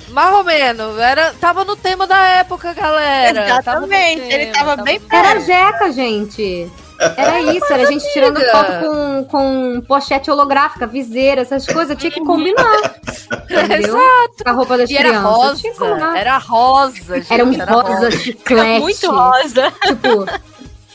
Mais 0.09 0.35
ou 0.35 0.43
menos. 0.45 0.99
Era, 0.99 1.33
tava 1.35 1.65
no 1.65 1.77
tema 1.77 2.07
da 2.07 2.19
época, 2.29 2.73
galera. 2.75 3.45
Tava 3.63 3.87
Exatamente, 3.87 4.23
ele 4.23 4.47
tema, 4.47 4.53
tava 4.53 4.83
bem 4.83 4.99
no- 4.99 5.17
Era 5.17 5.41
jeca, 5.41 5.93
gente. 5.93 6.71
Era 7.17 7.41
isso, 7.55 7.73
era 7.73 7.83
a 7.83 7.87
gente 7.87 8.05
tirando 8.13 8.41
foto 8.41 8.73
com, 8.81 9.25
com 9.25 9.81
pochete 9.87 10.31
holográfica, 10.31 10.87
viseira, 10.87 11.41
essas 11.43 11.67
coisas, 11.67 11.97
tinha 11.97 12.11
que 12.11 12.21
combinar. 12.21 12.97
Entendeu? 13.51 13.97
Com 14.43 14.49
a 14.49 14.53
roupa 14.53 14.77
das 14.79 14.91
E 14.91 14.97
era 14.97 15.09
crianças. 15.09 15.31
rosa. 15.37 15.63
Que 15.63 15.71
combinar. 15.75 16.17
Era 16.17 16.39
rosa, 16.39 16.95
gente. 17.21 17.33
Era 17.33 17.45
um 17.45 17.53
rosa 17.65 18.11
chiclete. 18.11 18.81
muito 18.81 19.11
rosa. 19.11 19.73
Tipo, 19.87 20.27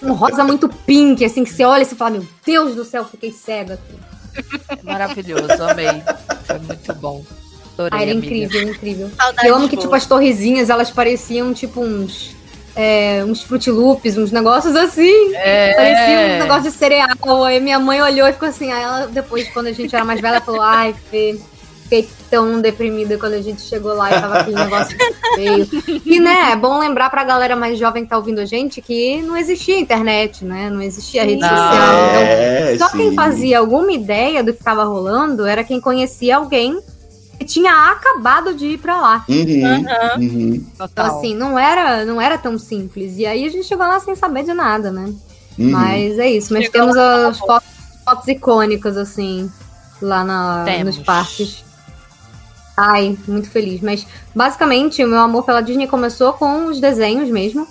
um 0.03 0.13
rosa 0.13 0.43
muito 0.43 0.69
pink, 0.69 1.23
assim, 1.25 1.43
que 1.43 1.49
você 1.51 1.65
olha 1.65 1.81
e 1.81 1.85
você 1.85 1.95
fala, 1.95 2.11
meu 2.11 2.25
Deus 2.45 2.75
do 2.75 2.85
céu, 2.85 3.03
fiquei 3.05 3.31
cega. 3.31 3.73
aqui. 3.75 4.77
Maravilhoso, 4.83 5.63
amei. 5.69 5.87
Foi 6.45 6.59
muito 6.59 6.93
bom. 6.95 7.23
Adorei, 7.73 7.99
Ah, 7.99 8.01
era 8.03 8.11
amiga. 8.11 8.25
incrível, 8.27 8.69
incrível. 8.69 9.11
Saudade 9.19 9.47
Eu 9.47 9.55
amo 9.55 9.69
que, 9.69 9.77
tipo, 9.77 9.93
as 9.93 10.05
torrezinhas, 10.05 10.69
elas 10.69 10.89
pareciam, 10.89 11.53
tipo, 11.53 11.81
uns... 11.81 12.35
é, 12.77 13.23
uns 13.25 13.41
Fruit 13.41 13.69
Loops, 13.71 14.17
uns 14.17 14.31
negócios 14.31 14.75
assim. 14.75 15.33
É, 15.35 15.73
Parecia 15.75 16.35
um 16.35 16.39
negócio 16.39 16.71
de 16.71 16.77
cereal. 16.77 17.43
Aí 17.45 17.59
minha 17.59 17.79
mãe 17.79 18.01
olhou 18.01 18.27
e 18.27 18.33
ficou 18.33 18.47
assim. 18.47 18.71
Aí 18.71 18.83
ela, 18.83 19.07
depois, 19.07 19.49
quando 19.49 19.67
a 19.67 19.71
gente 19.73 19.93
era 19.95 20.05
mais 20.05 20.21
velha, 20.21 20.35
ela 20.35 20.41
falou: 20.45 20.61
Ai, 20.61 20.93
Fê, 21.09 21.39
fiquei 21.83 22.07
tão 22.29 22.59
deprimida 22.61 23.17
quando 23.17 23.33
a 23.33 23.41
gente 23.41 23.61
chegou 23.61 23.93
lá 23.93 24.09
e 24.11 24.21
tava 24.21 24.39
aquele 24.39 24.57
negócio 24.57 24.95
feio. 25.35 25.67
E, 26.05 26.19
né, 26.19 26.51
é 26.51 26.55
bom 26.55 26.77
lembrar 26.79 27.09
pra 27.09 27.23
galera 27.23 27.55
mais 27.55 27.79
jovem 27.79 28.03
que 28.03 28.09
tá 28.09 28.17
ouvindo 28.17 28.39
a 28.39 28.45
gente 28.45 28.81
que 28.81 29.21
não 29.21 29.35
existia 29.35 29.79
internet, 29.79 30.43
né? 30.45 30.69
Não 30.69 30.81
existia 30.81 31.23
rede 31.23 31.41
Não. 31.41 31.47
social. 31.49 31.71
Então, 31.71 32.21
É, 32.21 32.75
só 32.77 32.89
sim. 32.89 32.97
quem 32.97 33.15
fazia 33.15 33.59
alguma 33.59 33.91
ideia 33.91 34.43
do 34.43 34.53
que 34.53 34.63
tava 34.63 34.83
rolando 34.83 35.45
era 35.45 35.63
quem 35.63 35.79
conhecia 35.81 36.37
alguém 36.37 36.79
tinha 37.45 37.91
acabado 37.91 38.53
de 38.53 38.65
ir 38.67 38.77
pra 38.77 38.99
lá. 38.99 39.25
Uhum, 39.27 39.85
uhum. 40.17 40.65
Então, 40.73 41.05
assim, 41.05 41.35
não 41.35 41.57
era, 41.57 42.05
não 42.05 42.19
era 42.19 42.37
tão 42.37 42.57
simples. 42.57 43.17
E 43.17 43.25
aí 43.25 43.45
a 43.45 43.49
gente 43.49 43.67
chegou 43.67 43.87
lá 43.87 43.99
sem 43.99 44.15
saber 44.15 44.43
de 44.43 44.53
nada, 44.53 44.91
né? 44.91 45.13
uhum. 45.57 45.71
Mas 45.71 46.17
é 46.19 46.29
isso. 46.29 46.53
Mas 46.53 46.65
Chegou 46.65 46.81
temos 46.81 46.95
lá, 46.95 47.27
as 47.27 47.39
fotos, 47.39 47.67
fotos 48.03 48.27
icônicas, 48.27 48.97
assim, 48.97 49.51
lá 50.01 50.23
na, 50.23 50.65
nos 50.83 50.97
parques. 50.99 51.63
Ai, 52.75 53.17
muito 53.27 53.49
feliz. 53.49 53.81
Mas, 53.81 54.05
basicamente, 54.35 55.03
o 55.03 55.07
meu 55.07 55.19
amor 55.19 55.43
pela 55.43 55.61
Disney 55.61 55.87
começou 55.87 56.33
com 56.33 56.67
os 56.67 56.79
desenhos 56.79 57.29
mesmo. 57.29 57.67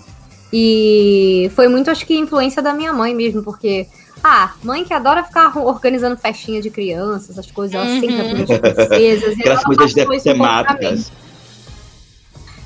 E 0.53 1.51
foi 1.55 1.69
muito, 1.69 1.91
acho 1.91 2.07
que, 2.07 2.17
influência 2.17 2.63
da 2.63 2.73
minha 2.73 2.93
mãe 2.93 3.15
mesmo, 3.15 3.43
porque... 3.43 3.87
Ah, 4.25 4.55
mãe 4.63 4.85
que 4.85 4.93
adora 4.93 5.23
ficar 5.23 5.57
organizando 5.59 6.17
festinha 6.17 6.61
de 6.61 6.71
crianças, 6.71 7.31
essas 7.31 7.51
coisas, 7.51 7.75
ela 7.75 7.87
sempre 8.01 8.17
Uhum. 8.17 8.21
aprende 8.27 8.53
as 8.55 8.61
princesas. 8.61 9.39
e 9.39 9.43
coisas 9.65 9.95
pra 9.95 10.15
mim. 10.15 10.21
temáticas. 10.23 11.13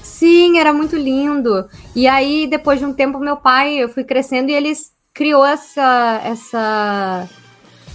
Sim, 0.02 0.58
era 0.58 0.72
muito 0.72 0.96
lindo. 0.96 1.66
E 1.94 2.06
aí, 2.06 2.46
depois 2.46 2.78
de 2.78 2.84
um 2.84 2.92
tempo, 2.92 3.18
meu 3.18 3.36
pai, 3.36 3.74
eu 3.76 3.88
fui 3.88 4.04
crescendo 4.04 4.50
e 4.50 4.54
ele 4.54 4.72
criou 5.14 5.44
essa, 5.44 6.20
essa 6.24 7.28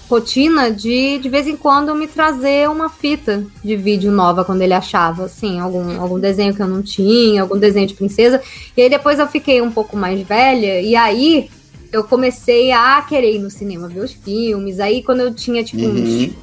rotina 0.09 0.69
de, 0.71 1.17
de 1.19 1.29
vez 1.29 1.47
em 1.47 1.55
quando, 1.55 1.93
me 1.95 2.07
trazer 2.07 2.69
uma 2.69 2.89
fita 2.89 3.43
de 3.63 3.75
vídeo 3.75 4.11
nova 4.11 4.43
quando 4.45 4.61
ele 4.61 4.73
achava, 4.73 5.25
assim, 5.25 5.59
algum, 5.59 5.99
algum 6.01 6.19
desenho 6.19 6.53
que 6.53 6.61
eu 6.61 6.67
não 6.67 6.81
tinha, 6.81 7.41
algum 7.41 7.57
desenho 7.57 7.87
de 7.87 7.93
princesa. 7.93 8.41
E 8.75 8.81
aí, 8.81 8.89
depois 8.89 9.17
eu 9.19 9.27
fiquei 9.27 9.61
um 9.61 9.71
pouco 9.71 9.95
mais 9.97 10.19
velha, 10.21 10.81
e 10.81 10.95
aí 10.95 11.49
eu 11.95 12.03
comecei 12.03 12.71
a 12.71 13.01
querer 13.01 13.35
ir 13.35 13.39
no 13.39 13.49
cinema 13.49 13.87
ver 13.87 14.01
os 14.01 14.11
filmes. 14.13 14.79
Aí, 14.79 15.01
quando 15.03 15.21
eu 15.21 15.33
tinha, 15.33 15.63
tipo, 15.63 15.83
uns 15.85 16.09
Uhum. 16.09 16.33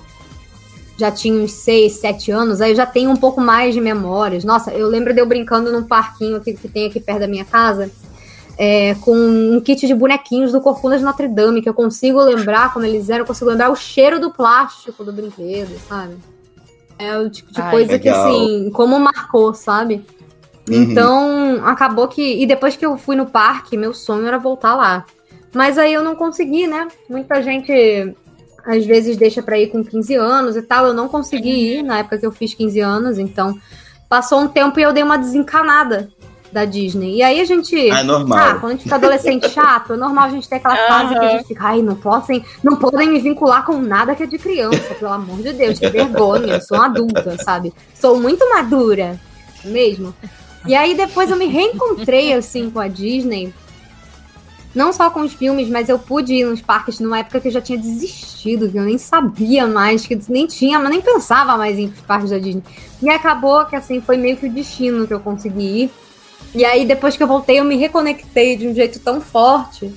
já 0.99 1.11
tinha 1.11 1.35
uns 1.35 1.53
6, 1.53 1.93
7 1.95 2.31
anos, 2.31 2.61
aí 2.61 2.71
eu 2.73 2.77
já 2.77 2.87
tenho 2.87 3.11
um 3.11 3.17
pouco 3.17 3.41
mais 3.41 3.75
de 3.75 3.81
memórias. 3.81 4.45
Nossa, 4.45 4.71
eu 4.73 4.89
lembro 4.89 5.13
de 5.13 5.21
eu 5.21 5.27
brincando 5.27 5.73
num 5.73 5.83
parquinho 5.83 6.41
que, 6.41 6.53
que 6.55 6.69
tem 6.69 6.87
aqui 6.87 7.01
perto 7.01 7.21
da 7.21 7.27
minha 7.27 7.45
casa, 7.45 7.91
é, 8.59 8.95
com 8.97 9.15
um 9.17 9.61
kit 9.61 9.87
de 9.87 9.95
bonequinhos 9.95 10.53
do 10.53 10.61
Corcunda 10.61 10.97
de 10.99 11.03
Notre 11.05 11.27
Dame, 11.27 11.63
que 11.63 11.69
eu 11.69 11.75
consigo 11.75 12.23
lembrar 12.23 12.73
como 12.73 12.85
eles 12.85 13.09
eram, 13.11 13.21
eu 13.23 13.27
consigo 13.27 13.51
lembrar 13.51 13.71
o 13.71 13.77
cheiro 13.77 14.21
do 14.21 14.31
plástico 14.31 15.03
do 15.03 15.13
brinquedo, 15.13 15.77
sabe? 15.89 16.15
É 16.99 17.19
o 17.19 17.29
tipo 17.29 17.53
de 17.53 17.61
Ai, 17.61 17.71
coisa 17.71 17.99
que, 17.99 18.09
legal. 18.09 18.29
assim, 18.29 18.71
como 18.71 18.99
marcou, 19.01 19.53
sabe? 19.55 20.05
Uhum. 20.71 20.83
Então, 20.83 21.61
acabou 21.65 22.07
que. 22.07 22.41
E 22.41 22.47
depois 22.47 22.77
que 22.77 22.87
eu 22.87 22.97
fui 22.97 23.17
no 23.17 23.27
parque, 23.27 23.77
meu 23.77 23.93
sonho 23.93 24.27
era 24.27 24.39
voltar 24.39 24.77
lá. 24.77 25.05
Mas 25.55 25.79
aí 25.79 25.93
eu 25.93 26.03
não 26.03 26.15
consegui, 26.15 26.67
né? 26.67 26.89
Muita 27.09 27.43
gente 27.43 28.15
às 28.65 28.87
vezes 28.87 29.17
deixa 29.17 29.43
pra 29.43 29.59
ir 29.59 29.69
com 29.69 29.85
15 29.85 30.15
anos 30.15 30.57
e 30.57 30.63
tal. 30.63 30.87
Eu 30.87 30.95
não 30.95 31.09
consegui 31.09 31.79
ir 31.79 31.83
na 31.83 31.99
época 31.99 32.19
que 32.19 32.27
eu 32.27 32.33
fiz 32.33 32.55
15 32.55 32.81
anos, 32.81 33.19
então 33.19 33.59
passou 34.09 34.41
um 34.41 34.49
tempo 34.49 34.79
e 34.79 34.83
eu 34.83 34.93
dei 34.93 35.03
uma 35.03 35.19
desencanada 35.19 36.09
da 36.53 36.65
Disney. 36.65 37.17
E 37.17 37.23
aí 37.23 37.41
a 37.41 37.45
gente. 37.45 37.75
Ah, 37.91 38.01
é 38.01 38.03
normal. 38.03 38.39
Ah, 38.39 38.55
quando 38.55 38.67
a 38.67 38.75
gente 38.75 38.83
fica 38.85 38.95
adolescente 38.97 39.49
chato, 39.49 39.95
é 39.95 39.97
normal 39.97 40.25
a 40.25 40.31
gente 40.31 40.49
ter 40.49 40.57
aquela 40.57 40.77
fase 40.77 41.15
que 41.15 41.25
a 41.25 41.29
gente 41.31 41.49
fica, 41.49 41.65
ai, 41.65 41.83
não 41.83 41.97
podem, 41.97 42.45
não 42.63 42.77
podem 42.77 43.09
me 43.09 43.21
vincular 43.21 43.65
com 43.65 43.79
nada 43.79 44.15
que 44.15 44.23
é 44.23 44.27
de 44.27 44.39
criança, 44.39 44.95
pelo 44.95 45.13
amor 45.13 45.39
de 45.39 45.53
Deus, 45.53 45.79
que 45.79 45.89
vergonha, 45.89 46.55
eu 46.55 46.61
sou 46.61 46.77
uma 46.77 46.87
adulta, 46.87 47.37
sabe? 47.43 47.73
Sou 47.95 48.21
muito 48.21 48.47
madura, 48.51 49.19
mesmo. 49.65 50.15
E 50.67 50.75
aí 50.75 50.95
depois 50.95 51.31
eu 51.31 51.37
me 51.37 51.47
reencontrei, 51.47 52.35
assim, 52.35 52.71
com 52.71 52.79
a 52.79 52.87
Disney. 52.87 53.53
Não 54.75 54.93
só 54.93 55.11
com 55.11 55.21
os 55.21 55.35
filmes, 55.35 55.69
mas 55.69 55.89
eu 55.89 55.99
pude 55.99 56.33
ir 56.33 56.45
nos 56.45 56.63
parques 56.63 56.99
numa 56.99 57.19
época 57.19 57.41
que 57.41 57.49
eu 57.49 57.53
já 57.53 57.61
tinha 57.61 57.79
desistido, 57.79 58.71
que 58.71 58.79
eu 58.79 58.83
nem 58.83 58.97
sabia 58.97 59.67
mais, 59.67 60.07
que 60.07 60.19
nem 60.29 60.47
tinha, 60.47 60.79
mas 60.79 60.91
nem 60.91 61.01
pensava 61.01 61.57
mais 61.57 61.79
em 61.79 61.89
parques 62.07 62.31
da 62.31 62.39
Disney. 62.39 62.63
E 63.03 63.11
acabou 63.11 63.65
que, 63.67 63.77
assim, 63.77 64.01
foi 64.01 64.17
meio 64.17 64.37
que 64.37 64.47
o 64.47 64.53
destino 64.53 65.07
que 65.07 65.13
eu 65.13 65.21
consegui 65.21 65.83
ir. 65.83 65.91
E 66.55 66.65
aí, 66.65 66.87
depois 66.87 67.17
que 67.17 67.23
eu 67.23 67.27
voltei, 67.27 67.61
eu 67.61 67.65
me 67.65 67.77
reconectei 67.77 68.57
de 68.57 68.67
um 68.67 68.75
jeito 68.75 68.99
tão 68.99 69.21
forte. 69.21 69.93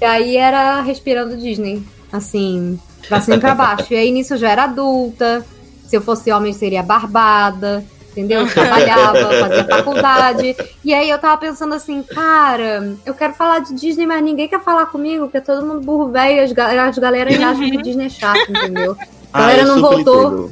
E 0.00 0.04
aí 0.04 0.36
era 0.36 0.80
respirando 0.80 1.36
Disney. 1.36 1.82
Assim, 2.12 2.78
pra 3.08 3.20
cima 3.20 3.36
e 3.36 3.40
pra 3.40 3.54
baixo. 3.54 3.92
E 3.92 3.96
aí 3.96 4.10
nisso 4.10 4.34
eu 4.34 4.38
já 4.38 4.50
era 4.50 4.64
adulta. 4.64 5.44
Se 5.86 5.96
eu 5.96 6.00
fosse 6.00 6.30
homem, 6.32 6.52
seria 6.52 6.82
barbada. 6.82 7.84
Entendeu? 8.16 8.40
Eu 8.40 8.48
trabalhava, 8.48 9.30
fazia 9.30 9.64
faculdade. 9.68 10.56
E 10.82 10.94
aí 10.94 11.10
eu 11.10 11.18
tava 11.18 11.36
pensando 11.36 11.74
assim, 11.74 12.02
cara, 12.02 12.96
eu 13.04 13.12
quero 13.12 13.34
falar 13.34 13.58
de 13.58 13.74
Disney, 13.74 14.06
mas 14.06 14.22
ninguém 14.22 14.48
quer 14.48 14.62
falar 14.62 14.86
comigo, 14.86 15.24
porque 15.24 15.36
é 15.36 15.40
todo 15.42 15.66
mundo 15.66 15.82
burro 15.82 16.10
velho 16.10 16.42
as, 16.42 16.50
ga 16.50 16.88
as 16.88 16.98
galera 16.98 17.30
ainda 17.30 17.48
acham 17.48 17.70
que 17.70 17.82
Disney 17.82 18.06
é 18.06 18.08
chato, 18.08 18.50
entendeu? 18.50 18.96
A 19.32 19.40
galera 19.40 19.62
eu 19.62 19.66
não 19.66 19.80
voltou. 19.82 20.50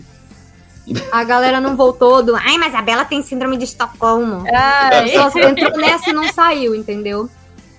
entendo. 0.87 1.05
A 1.11 1.24
galera 1.24 1.59
não 1.59 1.74
voltou 1.74 2.22
do. 2.22 2.37
Ai, 2.37 2.59
mas 2.59 2.74
a 2.74 2.83
Bela 2.83 3.07
tem 3.07 3.22
síndrome 3.22 3.57
de 3.57 3.64
Estocolmo. 3.64 4.44
Ai, 4.53 5.09
Só 5.09 5.31
entrou 5.38 5.74
nessa 5.79 6.11
e 6.11 6.12
não 6.12 6.31
saiu, 6.31 6.74
entendeu? 6.74 7.31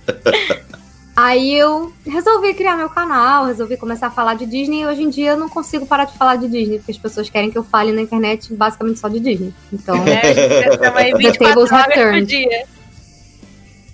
Aí 1.15 1.55
eu 1.55 1.93
resolvi 2.05 2.53
criar 2.53 2.75
meu 2.75 2.89
canal, 2.89 3.45
resolvi 3.45 3.77
começar 3.77 4.07
a 4.07 4.11
falar 4.11 4.33
de 4.33 4.45
Disney 4.45 4.81
e 4.81 4.85
hoje 4.85 5.01
em 5.01 5.09
dia 5.09 5.31
eu 5.31 5.37
não 5.37 5.47
consigo 5.47 5.85
parar 5.85 6.03
de 6.03 6.17
falar 6.17 6.35
de 6.35 6.49
Disney, 6.49 6.77
porque 6.77 6.91
as 6.91 6.97
pessoas 6.97 7.29
querem 7.29 7.49
que 7.49 7.57
eu 7.57 7.63
fale 7.63 7.93
na 7.93 8.01
internet 8.01 8.53
basicamente 8.53 8.99
só 8.99 9.07
de 9.07 9.21
Disney. 9.21 9.53
Então, 9.71 9.95
né, 10.03 10.21
a 10.21 10.33
gente 10.33 10.83
chama 10.83 10.99
aí 10.99 11.11
The 11.13 11.17
24 11.17 11.67
tables 11.67 11.95
por 11.95 12.21
dia. 12.25 12.65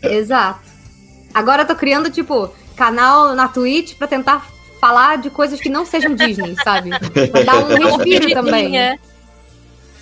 exato. 0.01 0.61
Agora 1.31 1.61
eu 1.61 1.67
tô 1.67 1.75
criando, 1.75 2.09
tipo, 2.09 2.49
canal 2.75 3.35
na 3.35 3.47
Twitch 3.47 3.95
pra 3.97 4.07
tentar 4.07 4.43
falar 4.79 5.19
de 5.19 5.29
coisas 5.29 5.59
que 5.61 5.69
não 5.69 5.85
sejam 5.85 6.15
Disney, 6.15 6.55
sabe? 6.63 6.89
Pra 7.29 7.43
dar 7.43 7.59
um 7.59 7.67
respiro 7.77 8.31
também. 8.33 8.73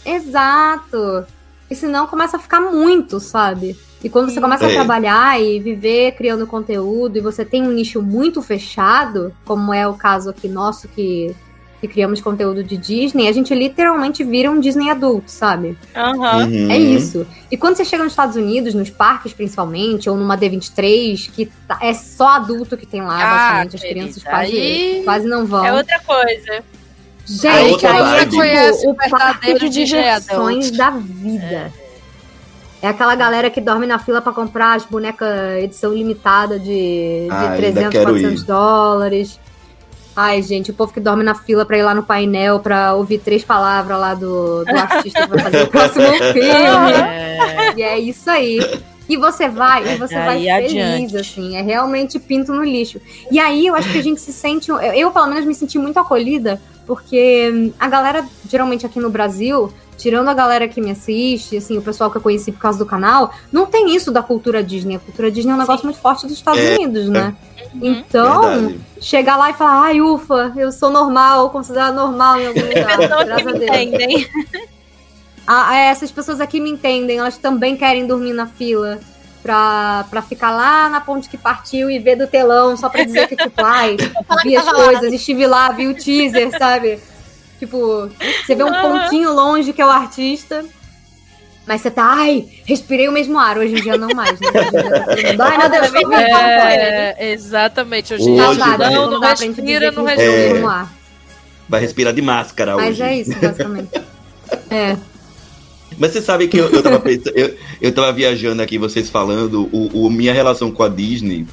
Exato. 0.06 1.26
E 1.70 1.76
senão 1.76 2.08
começa 2.08 2.38
a 2.38 2.40
ficar 2.40 2.62
muito, 2.62 3.20
sabe? 3.20 3.78
E 4.04 4.10
quando 4.10 4.30
você 4.32 4.40
começa 4.40 4.66
a 4.66 4.70
É. 4.72 4.74
trabalhar 4.76 5.42
e 5.42 5.60
viver 5.60 6.14
criando 6.14 6.48
conteúdo 6.48 7.18
e 7.18 7.22
você 7.22 7.44
tem 7.44 7.64
um 7.64 7.72
nicho 7.72 8.02
muito 8.02 8.42
fechado, 8.42 9.34
como 9.46 9.74
é 9.74 9.86
o 9.88 9.94
caso 9.94 10.30
aqui 10.30 10.48
nosso 10.48 10.88
que, 10.88 11.36
que 11.82 11.88
criamos 11.88 12.22
conteúdo 12.22 12.64
de 12.64 12.78
Disney, 12.78 13.28
a 13.28 13.32
gente 13.34 13.54
literalmente 13.54 14.24
vira 14.24 14.50
um 14.50 14.60
Disney 14.60 14.90
adulto, 14.90 15.30
sabe? 15.30 15.78
Uhum. 15.96 16.72
É 16.72 16.78
isso. 16.78 17.28
E 17.52 17.58
quando 17.58 17.76
você 17.76 17.84
chega 17.84 18.04
nos 18.04 18.14
Estados 18.14 18.38
Unidos, 18.38 18.74
nos 18.74 18.90
parques 18.90 19.34
principalmente, 19.34 20.10
ou 20.10 20.16
numa 20.16 20.38
D23, 20.38 21.30
que 21.30 21.48
tá- 21.68 21.80
é 21.82 21.94
só 21.94 22.28
adulto 22.30 22.78
que 22.78 22.86
tem 22.86 23.02
lá, 23.02 23.18
Ah, 23.22 23.36
basicamente, 23.66 23.76
as 23.76 23.82
crianças 23.82 24.24
quase, 24.24 24.52
aí- 24.58 25.02
quase 25.04 25.28
não 25.28 25.46
vão. 25.46 25.66
É 25.66 25.74
outra 25.74 26.00
coisa. 26.06 26.64
Gente, 27.26 27.72
outra 27.74 27.92
aí 27.92 28.16
é 28.22 28.26
tipo 28.26 28.38
Conhece 28.38 28.88
o 28.88 28.96
parque 28.96 29.60
de 29.60 29.70
diversões 29.70 30.72
da 30.72 30.90
vida. 30.90 31.72
É. 31.86 31.89
aquela 32.88 33.14
galera 33.16 33.50
que 33.50 33.60
dorme 33.60 33.86
na 33.86 34.00
fila 34.00 34.22
pra 34.22 34.32
comprar 34.32 34.76
as 34.76 34.86
bonecas 34.86 35.28
edição 35.64 35.94
limitada 35.94 36.58
de, 36.60 36.66
de 37.26 37.28
Ah, 37.30 37.42
ainda 37.42 37.58
300, 37.58 37.90
quero 37.92 38.04
400 38.06 38.42
ir. 38.42 38.46
dólares. 38.46 39.40
Ai, 40.16 40.42
gente, 40.42 40.72
o 40.72 40.74
povo 40.74 40.92
que 40.92 41.00
dorme 41.00 41.24
na 41.24 41.34
fila 41.36 41.66
pra 41.66 41.78
ir 41.78 41.84
lá 41.84 41.94
no 41.96 42.04
painel 42.04 42.60
pra 42.60 42.94
ouvir 42.94 43.20
três 43.20 43.44
palavras 43.44 43.98
lá 44.00 44.14
do, 44.14 44.66
do 44.66 44.78
artista 44.78 45.22
que 45.24 45.30
vai 45.30 45.40
fazer 45.40 45.64
o 45.64 45.68
próximo 45.72 46.06
filme. 46.34 46.42
É, 46.94 47.74
E 47.78 47.82
é 47.82 48.00
isso 48.00 48.30
aí. 48.30 48.60
E 49.08 49.18
você 49.18 49.48
vai, 49.50 49.94
e 49.94 49.98
você 49.98 50.14
vai 50.16 50.44
Daí 50.46 50.68
feliz, 50.68 50.72
adiante. 51.16 51.18
assim. 51.18 51.56
É 51.56 51.62
realmente 51.62 52.20
pinto 52.20 52.54
no 52.54 52.64
lixo. 52.64 53.00
E 53.32 53.40
aí 53.40 53.66
eu 53.66 53.76
acho 53.76 53.92
que 53.92 53.98
a 53.98 54.04
gente 54.04 54.20
se 54.22 54.32
sente. 54.34 54.70
Eu, 54.70 55.10
pelo 55.12 55.28
menos, 55.28 55.46
me 55.46 55.56
senti 55.56 55.80
muito 55.80 55.98
acolhida, 56.00 56.62
porque 56.86 57.72
a 57.80 57.88
galera, 57.88 58.24
geralmente 58.48 58.86
aqui 58.86 59.00
no 59.00 59.10
Brasil, 59.10 59.72
tirando 60.00 60.30
a 60.30 60.34
galera 60.34 60.68
que 60.68 60.80
me 60.82 60.90
assiste, 60.92 61.58
assim, 61.58 61.78
o 61.78 61.82
pessoal 61.82 62.10
que 62.10 62.18
eu 62.18 62.22
conheci 62.22 62.52
por 62.52 62.60
causa 62.60 62.80
do 62.80 62.86
canal, 62.86 63.32
não 63.52 63.66
tem 63.66 63.94
isso 63.96 64.12
da 64.12 64.24
cultura 64.24 64.64
Disney. 64.64 64.96
A 64.96 65.00
cultura 65.00 65.30
Disney 65.30 65.52
é 65.52 65.56
um 65.56 65.60
negócio 65.60 65.86
muito 65.86 66.00
forte 66.00 66.26
dos 66.26 66.36
Estados 66.36 66.62
É, 66.62 66.76
Unidos, 66.78 67.10
né? 67.10 67.36
Uhum. 67.74 67.80
Então, 67.84 68.42
Verdade. 68.42 68.80
chegar 69.02 69.36
lá 69.38 69.50
e 69.50 69.54
falar, 69.54 69.82
ai, 69.84 70.02
ufa, 70.02 70.54
eu 70.56 70.72
sou 70.72 70.90
normal, 70.90 71.50
considerado 71.50 71.94
normal 71.96 72.40
em 72.40 72.48
algum 72.48 72.62
lugar. 72.62 72.98
Pessoas 72.98 73.26
graças 73.26 73.44
que 73.44 73.50
a 73.50 73.54
me 73.54 73.60
Deus. 73.60 73.70
entendem. 73.78 74.28
Ah, 75.46 75.76
é, 75.76 75.88
essas 75.90 76.12
pessoas 76.12 76.40
aqui 76.40 76.60
me 76.60 76.70
entendem, 76.70 77.18
elas 77.18 77.38
também 77.38 77.76
querem 77.76 78.06
dormir 78.08 78.34
na 78.34 78.46
fila 78.48 79.00
pra, 79.42 80.06
pra 80.10 80.22
ficar 80.22 80.52
lá 80.52 80.88
na 80.90 81.02
ponte 81.02 81.28
que 81.28 81.38
partiu 81.38 81.90
e 81.90 81.98
ver 81.98 82.16
do 82.16 82.28
telão, 82.28 82.78
só 82.78 82.88
pra 82.88 83.04
dizer 83.04 83.28
que, 83.28 83.36
tipo, 83.36 83.64
ai, 83.66 83.98
vi 84.44 84.56
as 84.56 84.72
coisas, 84.72 85.12
estive 85.12 85.48
lá, 85.48 85.72
vi 85.72 85.88
o 85.88 85.96
teaser, 85.96 86.52
sabe? 86.58 87.00
Tipo, 87.60 88.10
você 88.46 88.56
vê 88.56 88.64
um 88.64 88.72
pontinho 88.82 89.34
longe 89.34 89.74
que 89.74 89.82
é 89.82 89.86
o 89.86 89.90
artista, 89.90 90.64
mas 91.68 91.82
você 91.82 91.92
tá, 91.92 92.04
ai, 92.06 92.48
respirei 92.66 93.08
o 93.08 93.12
mesmo 93.12 93.38
ar, 93.38 93.58
hoje 93.58 93.74
em 93.76 93.82
dia 93.82 93.98
não 93.98 94.08
mais, 94.16 94.40
né? 94.40 94.48
Ai, 95.40 95.58
meu 95.58 95.70
Deus, 95.70 95.92
vendo 95.92 96.14
é, 96.14 97.32
exatamente. 97.34 98.14
Hoje 98.14 98.30
em 98.30 98.36
dia? 98.36 98.56
Tá, 98.58 98.90
não, 98.90 99.12
não 99.12 99.20
dá 99.20 99.28
pra 99.28 99.36
gente 99.46 99.58
respira, 99.58 99.92
não 99.92 100.04
respira. 100.06 100.32
o 100.32 100.36
É. 100.36 100.54
mesmo 100.54 100.68
ar. 100.70 100.94
Vai 101.68 101.82
respirar 101.82 102.14
de 102.14 102.22
máscara 102.22 102.76
Mas 102.76 102.92
hoje. 102.96 103.04
é 103.04 103.18
isso, 103.18 103.36
basicamente. 103.40 103.90
É. 104.72 104.98
Mas 105.98 106.12
você 106.12 106.22
sabe 106.24 106.48
que 106.48 106.58
eu, 106.58 106.70
eu, 106.70 106.82
tava, 106.82 107.00
pensando- 107.00 107.36
eu, 107.38 107.56
eu 107.80 107.92
tava 107.92 108.12
viajando 108.14 108.62
aqui, 108.64 108.78
vocês 108.80 109.10
falando, 109.12 109.70
o, 109.72 110.06
o- 110.06 110.10
minha 110.10 110.34
relação 110.34 110.72
com 110.72 110.82
a 110.82 110.90
Disney, 110.90 111.46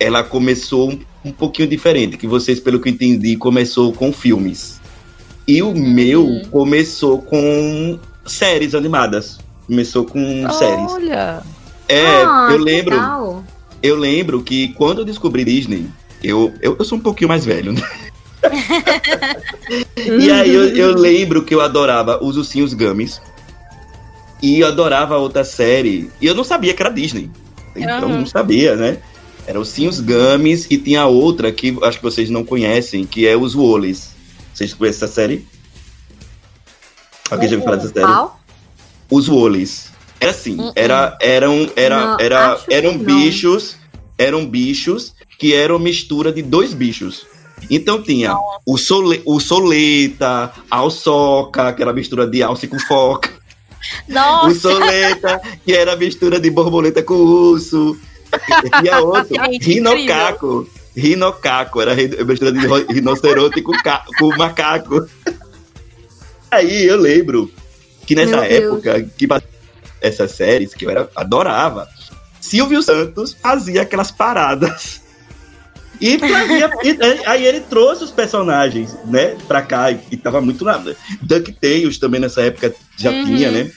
ela 0.00 0.24
começou 0.24 0.90
um, 0.90 0.98
um 1.26 1.30
pouquinho 1.30 1.68
diferente, 1.68 2.16
que 2.16 2.26
vocês, 2.26 2.58
pelo 2.58 2.80
que 2.80 2.88
eu 2.88 2.92
entendi, 2.92 3.36
começou 3.36 3.92
com 3.92 4.12
filmes. 4.12 4.80
E 5.46 5.62
o 5.62 5.74
meu 5.74 6.42
começou 6.50 7.20
com 7.20 7.98
séries 8.24 8.74
animadas. 8.74 9.38
Começou 9.66 10.04
com 10.04 10.50
séries. 10.52 10.90
Olha. 10.90 11.42
É, 11.88 12.24
Ah, 12.24 12.48
eu 12.50 12.58
lembro, 12.58 12.94
legal. 12.96 13.44
eu 13.82 13.96
lembro 13.96 14.42
que 14.42 14.68
quando 14.68 15.00
eu 15.00 15.04
descobri 15.04 15.44
Disney, 15.44 15.86
eu, 16.22 16.52
eu, 16.62 16.76
eu 16.78 16.84
sou 16.84 16.96
um 16.96 17.00
pouquinho 17.00 17.28
mais 17.28 17.44
velho, 17.44 17.72
né? 17.72 17.82
E 20.20 20.30
aí 20.30 20.54
eu, 20.54 20.64
eu 20.76 20.94
lembro 20.94 21.42
que 21.44 21.54
eu 21.54 21.60
adorava 21.60 22.22
os 22.22 22.36
Ursinhos 22.36 22.74
Gummies. 22.74 23.20
E 24.42 24.60
eu 24.60 24.66
adorava 24.68 25.16
outra 25.16 25.44
série. 25.44 26.10
E 26.20 26.26
eu 26.26 26.34
não 26.34 26.44
sabia 26.44 26.74
que 26.74 26.82
era 26.82 26.90
Disney. 26.90 27.30
Então 27.74 28.08
Aham. 28.08 28.18
não 28.18 28.26
sabia, 28.26 28.76
né? 28.76 28.98
Era 29.46 29.58
Ursinhos 29.58 30.00
Gummies 30.00 30.66
e 30.70 30.76
tinha 30.78 31.06
outra 31.06 31.50
que 31.52 31.76
acho 31.82 31.98
que 31.98 32.04
vocês 32.04 32.28
não 32.30 32.44
conhecem, 32.44 33.04
que 33.06 33.26
é 33.26 33.36
os 33.36 33.54
Woolies. 33.54 34.13
Vocês 34.54 34.72
conhecem 34.72 35.04
essa 35.04 35.12
série? 35.12 35.46
Alguém 37.30 37.48
já 37.48 37.56
ouviu 37.56 37.64
falar 37.64 37.76
dessa 37.76 37.92
série? 37.92 38.06
Qual? 38.06 38.40
Os 39.10 39.28
Woolies. 39.28 39.92
Era 40.20 40.30
assim, 40.30 40.58
Uh-uh. 40.58 40.72
era, 40.76 41.18
eram, 41.20 41.70
era, 41.76 42.06
Não, 42.06 42.20
era, 42.20 42.60
eram 42.70 42.96
bichos, 42.96 43.76
eram 44.16 44.46
bichos 44.46 45.12
que 45.38 45.52
eram 45.52 45.78
mistura 45.78 46.32
de 46.32 46.40
dois 46.40 46.72
bichos. 46.72 47.26
Então 47.68 48.02
tinha 48.02 48.36
o, 48.64 48.76
sole, 48.76 49.22
o 49.24 49.40
soleta, 49.40 50.52
a 50.70 50.76
alçoca, 50.76 51.72
que 51.72 51.82
era 51.82 51.92
mistura 51.92 52.26
de 52.26 52.42
alce 52.42 52.68
com 52.68 52.78
foca, 52.78 53.30
o 54.08 54.12
Nossa, 54.12 54.54
soleta, 54.60 55.40
que 55.64 55.72
era 55.72 55.96
mistura 55.96 56.38
de 56.38 56.50
borboleta 56.50 57.02
com 57.02 57.14
urso. 57.14 57.98
E 58.82 58.90
outro, 58.96 59.36
Gente, 59.44 59.74
rinocaco. 59.74 60.68
Rinocaco, 60.96 61.80
era 61.80 61.94
mistura 62.24 62.52
de 62.52 62.66
ro- 62.66 62.86
rinoceronte 62.88 63.60
com, 63.62 63.72
ca- 63.82 64.04
com 64.18 64.28
macaco. 64.36 65.06
Aí 66.50 66.84
eu 66.86 66.96
lembro 66.96 67.50
que 68.06 68.14
nessa 68.14 68.40
Meu 68.40 68.48
Deus. 68.48 68.86
época, 68.86 69.10
que 69.16 69.26
passava 69.26 69.52
essas 70.00 70.32
séries, 70.32 70.74
que 70.74 70.84
eu 70.86 70.90
era, 70.90 71.08
adorava, 71.16 71.88
Silvio 72.40 72.82
Santos 72.82 73.34
fazia 73.40 73.82
aquelas 73.82 74.10
paradas. 74.10 75.00
E, 76.00 76.18
fazia, 76.18 76.70
e 76.82 76.98
aí 77.26 77.46
ele 77.46 77.60
trouxe 77.60 78.04
os 78.04 78.10
personagens, 78.10 78.94
né, 79.06 79.36
pra 79.48 79.62
cá, 79.62 79.90
e, 79.90 80.00
e 80.10 80.16
tava 80.16 80.40
muito 80.40 80.64
nada. 80.64 80.96
DuckTales 81.22 81.98
também 81.98 82.20
nessa 82.20 82.42
época 82.42 82.74
já 82.98 83.10
Uhum. 83.10 83.24
tinha, 83.24 83.50
né? 83.50 83.70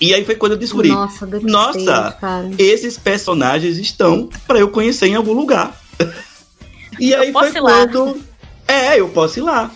E 0.00 0.14
aí 0.14 0.24
foi 0.24 0.34
quando 0.36 0.52
eu 0.52 0.58
descobri. 0.58 0.88
Nossa, 0.88 1.26
Nossa! 1.42 2.18
esses 2.58 2.96
personagens 2.98 3.78
estão 3.78 4.28
pra 4.46 4.58
eu 4.58 4.68
conhecer 4.68 5.06
em 5.06 5.14
algum 5.14 5.32
lugar. 5.32 5.78
E 6.98 7.14
aí 7.14 7.32
foi 7.32 7.42
posso 7.44 7.56
ir 7.56 7.60
lá. 7.60 7.70
quando 7.86 8.24
É, 8.66 9.00
eu 9.00 9.08
posso 9.08 9.38
ir 9.38 9.42
lá. 9.42 9.70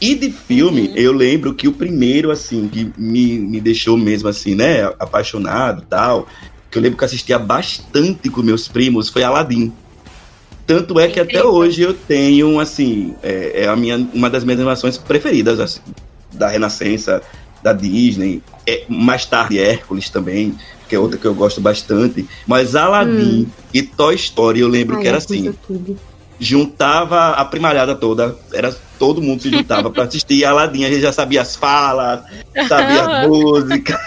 E 0.00 0.14
de 0.14 0.30
filme, 0.30 0.88
Uhum. 0.88 0.94
eu 0.96 1.12
lembro 1.12 1.54
que 1.54 1.68
o 1.68 1.72
primeiro, 1.72 2.30
assim, 2.30 2.68
que 2.68 2.90
me, 2.96 3.38
me 3.38 3.60
deixou 3.60 3.98
mesmo 3.98 4.28
assim, 4.28 4.54
né, 4.54 4.84
apaixonado 4.98 5.82
e 5.82 5.86
tal, 5.86 6.26
que 6.70 6.78
eu 6.78 6.82
lembro 6.82 6.96
que 6.96 7.04
eu 7.04 7.06
assistia 7.06 7.38
bastante 7.38 8.30
com 8.30 8.42
meus 8.42 8.66
primos, 8.66 9.10
foi 9.10 9.22
Aladdin. 9.22 9.70
Tanto 10.66 10.98
é 10.98 11.08
que 11.08 11.20
até 11.20 11.42
hoje 11.44 11.82
eu 11.82 11.92
tenho, 11.92 12.58
assim, 12.60 13.14
é, 13.22 13.64
é 13.64 13.68
a 13.68 13.76
minha, 13.76 13.96
uma 14.14 14.30
das 14.30 14.44
minhas 14.44 14.60
animações 14.60 14.96
preferidas, 14.96 15.60
assim, 15.60 15.80
da 16.32 16.48
Renascença, 16.48 17.20
da 17.62 17.72
Disney. 17.74 18.40
É, 18.66 18.84
mais 18.88 19.26
tarde, 19.26 19.58
Hércules 19.58 20.08
também, 20.08 20.54
que 20.90 20.96
é 20.96 20.98
outra 20.98 21.16
que 21.16 21.24
eu 21.24 21.34
gosto 21.34 21.60
bastante. 21.60 22.28
Mas 22.46 22.74
Aladdin 22.74 23.46
e 23.72 23.80
Toy 23.80 24.16
Story, 24.16 24.58
eu 24.60 24.68
lembro 24.68 24.96
Ai, 24.96 25.02
que 25.02 25.08
era 25.08 25.18
assim, 25.18 25.54
tudo. 25.66 25.96
juntava 26.38 27.30
a 27.30 27.44
primalhada 27.44 27.94
toda, 27.94 28.36
era 28.52 28.74
todo 28.98 29.22
mundo 29.22 29.40
se 29.40 29.50
juntava 29.50 29.88
pra 29.90 30.02
assistir 30.04 30.44
Aladdin, 30.44 30.84
a 30.84 30.88
gente 30.90 31.00
já 31.02 31.12
sabia 31.12 31.42
as 31.42 31.54
falas, 31.54 32.22
sabia 32.68 33.02
as 33.02 33.28
músicas, 33.30 33.98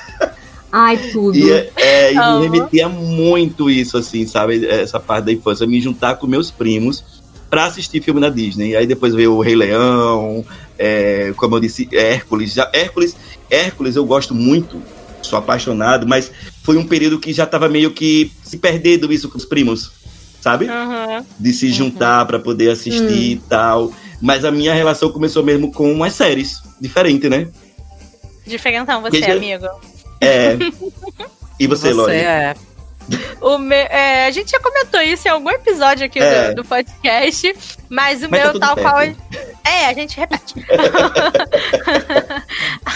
Ai, 0.72 0.98
tudo. 1.12 1.38
e, 1.38 1.52
é, 1.52 1.72
é, 1.78 2.14
e 2.14 2.16
me 2.16 2.42
remetia 2.48 2.90
muito 2.90 3.70
isso, 3.70 3.98
assim, 3.98 4.28
sabe, 4.28 4.66
essa 4.68 5.00
parte 5.00 5.26
da 5.26 5.32
infância, 5.32 5.66
me 5.66 5.80
juntar 5.80 6.16
com 6.18 6.28
meus 6.28 6.52
primos 6.52 7.24
pra 7.50 7.66
assistir 7.66 8.02
filme 8.04 8.20
da 8.20 8.30
Disney, 8.30 8.76
aí 8.76 8.86
depois 8.86 9.14
veio 9.16 9.34
o 9.36 9.42
Rei 9.42 9.56
Leão, 9.56 10.44
é, 10.78 11.32
como 11.38 11.56
eu 11.56 11.60
disse, 11.60 11.88
Hércules, 11.94 12.54
já, 12.54 12.70
Hércules, 12.74 13.16
Hércules 13.50 13.96
eu 13.96 14.04
gosto 14.06 14.34
muito, 14.36 14.82
sou 15.22 15.40
apaixonado, 15.40 16.06
mas 16.08 16.32
foi 16.64 16.78
um 16.78 16.88
período 16.88 17.20
que 17.20 17.32
já 17.32 17.46
tava 17.46 17.70
meio 17.70 17.92
que 17.92 18.32
se 18.44 18.58
perdendo 18.58 19.12
isso 19.14 19.30
com 19.30 19.38
os 19.38 19.46
primos, 19.46 19.92
sabe? 20.42 20.66
Uhum. 20.66 21.24
de 21.40 21.54
se 21.54 21.72
juntar 21.72 22.26
pra 22.26 22.40
poder 22.40 22.72
assistir 22.72 23.32
e 23.32 23.36
tal. 23.48 23.94
Mas 24.22 24.44
a 24.46 24.52
minha 24.52 24.74
relação 24.74 25.12
começou 25.12 25.44
mesmo 25.44 25.72
com 25.72 26.04
as 26.04 26.14
séries, 26.14 26.62
diferente, 26.82 27.28
né? 27.30 27.48
Diferentão 28.48 29.02
você, 29.02 29.20
Veja- 29.20 29.34
amigo. 29.34 29.68
É. 30.20 30.58
E 31.60 31.68
você, 31.68 31.90
Você 31.90 31.94
Lori? 31.94 32.16
é. 32.16 32.56
O 33.40 33.58
me- 33.60 33.76
é, 33.76 34.26
a 34.26 34.32
gente 34.32 34.50
já 34.50 34.60
comentou 34.60 35.00
isso 35.02 35.28
em 35.28 35.32
algum 35.32 35.50
episódio 35.52 36.06
aqui 36.06 36.20
É. 36.20 36.50
do, 36.50 36.56
do 36.64 36.66
podcast, 36.68 37.56
mas 37.90 38.24
o 38.24 38.30
Mas 38.30 38.40
tá 38.42 38.46
meu 38.46 38.52
tudo 38.54 38.60
tal 38.60 38.76
perto. 38.76 38.90
qual. 38.90 39.53
É, 39.66 39.86
a 39.86 39.94
gente 39.94 40.18
repete. 40.18 40.56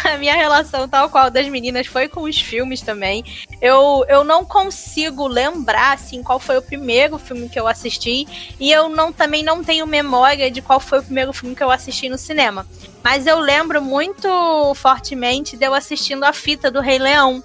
a 0.06 0.18
minha 0.18 0.36
relação 0.36 0.88
tal 0.88 1.10
qual 1.10 1.32
das 1.32 1.48
meninas 1.48 1.88
foi 1.88 2.10
com 2.10 2.24
os 2.24 2.40
filmes 2.40 2.82
também. 2.82 3.24
Eu, 3.62 4.06
eu 4.10 4.24
não 4.24 4.44
consigo 4.44 5.28
lembrar 5.28 5.94
assim 5.94 6.22
qual 6.22 6.40
foi 6.40 6.58
o 6.58 6.62
primeiro 6.62 7.18
filme 7.18 7.48
que 7.48 7.60
eu 7.60 7.68
assisti 7.68 8.28
e 8.60 8.72
eu 8.72 8.90
não 8.90 9.14
também 9.14 9.44
não 9.44 9.64
tenho 9.64 9.88
memória 9.88 10.52
de 10.52 10.62
qual 10.62 10.80
foi 10.80 11.00
o 11.00 11.04
primeiro 11.04 11.32
filme 11.32 11.56
que 11.56 11.64
eu 11.64 11.72
assisti 11.72 12.10
no 12.10 12.18
cinema. 12.18 12.68
Mas 13.02 13.26
eu 13.26 13.40
lembro 13.40 13.82
muito 13.82 14.28
fortemente 14.76 15.56
de 15.56 15.66
eu 15.66 15.74
assistindo 15.74 16.26
a 16.26 16.34
fita 16.34 16.70
do 16.70 16.82
Rei 16.82 17.00
Leão. 17.00 17.42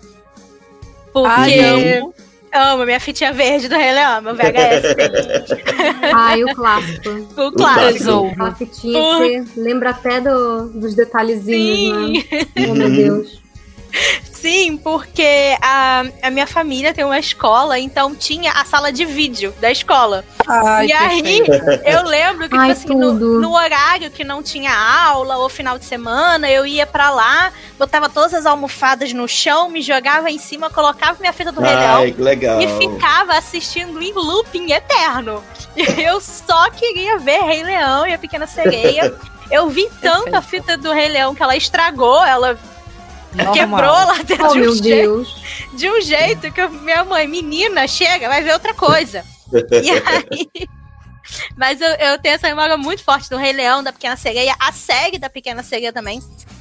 Porque 1.12 1.28
Ai, 1.28 2.02
amo. 2.53 2.85
Minha 2.85 3.01
fitinha 3.01 3.33
verde 3.33 3.69
do 3.69 3.75
Rei 3.77 3.93
Leão, 3.93 4.23
meu 4.23 4.35
VHS. 4.35 4.95
Ai, 6.15 6.45
o 6.45 6.55
clássico. 6.55 7.09
o 7.37 7.53
clássico. 7.53 8.27
Aquela 8.33 8.55
fitinha 8.55 9.01
que 9.01 9.43
você 9.45 9.61
lembra 9.61 9.91
até 9.91 10.21
do- 10.21 10.69
dos 10.69 10.95
detalhezinhos, 10.95 11.79
Sim, 11.79 12.12
né? 12.31 12.47
Oh, 12.71 12.75
meu 12.75 12.91
Deus. 12.91 13.41
Sim, 14.33 14.76
porque 14.76 15.57
a, 15.61 16.05
a 16.22 16.31
minha 16.31 16.46
família 16.46 16.92
tem 16.92 17.05
uma 17.05 17.18
escola, 17.18 17.78
então 17.78 18.14
tinha 18.14 18.52
a 18.52 18.64
sala 18.64 18.92
de 18.92 19.05
vídeo 19.05 19.55
da 19.61 19.70
escola. 19.70 20.24
Ai, 20.48 20.87
e 20.88 20.92
aí, 20.92 21.42
eu 21.85 22.02
lembro 22.02 22.48
que, 22.48 22.57
Ai, 22.57 22.74
tipo 22.74 22.92
assim, 22.92 22.98
no, 22.98 23.40
no 23.40 23.52
horário 23.55 24.11
que 24.11 24.24
não 24.24 24.42
tinha 24.42 24.72
aula 24.74 25.37
ou 25.37 25.48
final 25.48 25.78
de 25.78 25.85
semana, 25.85 26.50
eu 26.50 26.66
ia 26.66 26.87
pra 26.87 27.11
lá, 27.11 27.52
botava 27.78 28.09
todas 28.09 28.35
as 28.35 28.46
almofadas 28.46 29.12
no 29.12 29.28
chão, 29.28 29.68
me 29.68 29.81
jogava 29.81 30.31
em 30.31 30.38
cima, 30.38 30.70
colocava 30.70 31.18
minha 31.20 31.33
fita 31.33 31.52
do 31.52 31.61
Rei 31.61 31.74
Leão. 31.74 32.00
Ai, 32.00 32.12
que 32.12 32.22
legal. 32.22 32.61
E 32.61 32.68
ficava 32.78 33.35
assistindo 33.35 34.02
em 34.02 34.12
looping 34.12 34.72
eterno. 34.72 35.42
Eu 35.96 36.20
só 36.20 36.70
queria 36.70 37.18
ver 37.18 37.42
Rei 37.42 37.62
Leão 37.62 38.07
e 38.07 38.12
a 38.12 38.18
Pequena 38.18 38.46
Sereia. 38.46 39.14
Eu 39.50 39.68
vi 39.68 39.88
tanto 40.00 40.35
a 40.35 40.42
fita 40.42 40.76
do 40.76 40.92
Rei 40.92 41.09
Leão 41.09 41.35
que 41.35 41.42
ela 41.42 41.57
estragou, 41.57 42.24
ela 42.24 42.59
Normal. 43.37 43.55
quebrou 43.55 43.92
lá 44.07 44.23
dentro 44.25 44.47
Oh, 44.47 44.53
de, 44.53 44.61
um 44.61 44.73
jeito, 44.75 44.83
Deus. 44.83 45.42
de 45.75 45.90
um 45.90 46.01
jeito 46.01 46.53
que 46.53 46.61
eu- 46.61 46.71
minha 46.71 47.05
mãe, 47.05 47.27
menina, 47.27 47.87
chega, 47.88 48.29
vai 48.29 48.42
ver 48.42 48.53
outra 48.53 48.75
coisa. 48.75 49.25
e 49.53 49.90
aí. 50.61 50.68
Mas 51.57 51.81
eu, 51.81 51.88
eu 51.88 52.18
tenho 52.18 52.35
essa 52.35 52.49
memória 52.49 52.77
muito 52.77 53.03
forte 53.05 53.31
do 53.31 53.37
Rei 53.37 53.53
Leão, 53.53 53.83
da 53.83 53.92
Pequena 53.92 54.16
Sereia, 54.16 54.55
a 54.59 54.73
série 54.73 55.18
da 55.18 55.31
Pequena 55.31 55.62
Sereia 55.62 55.92
também. 55.92 56.21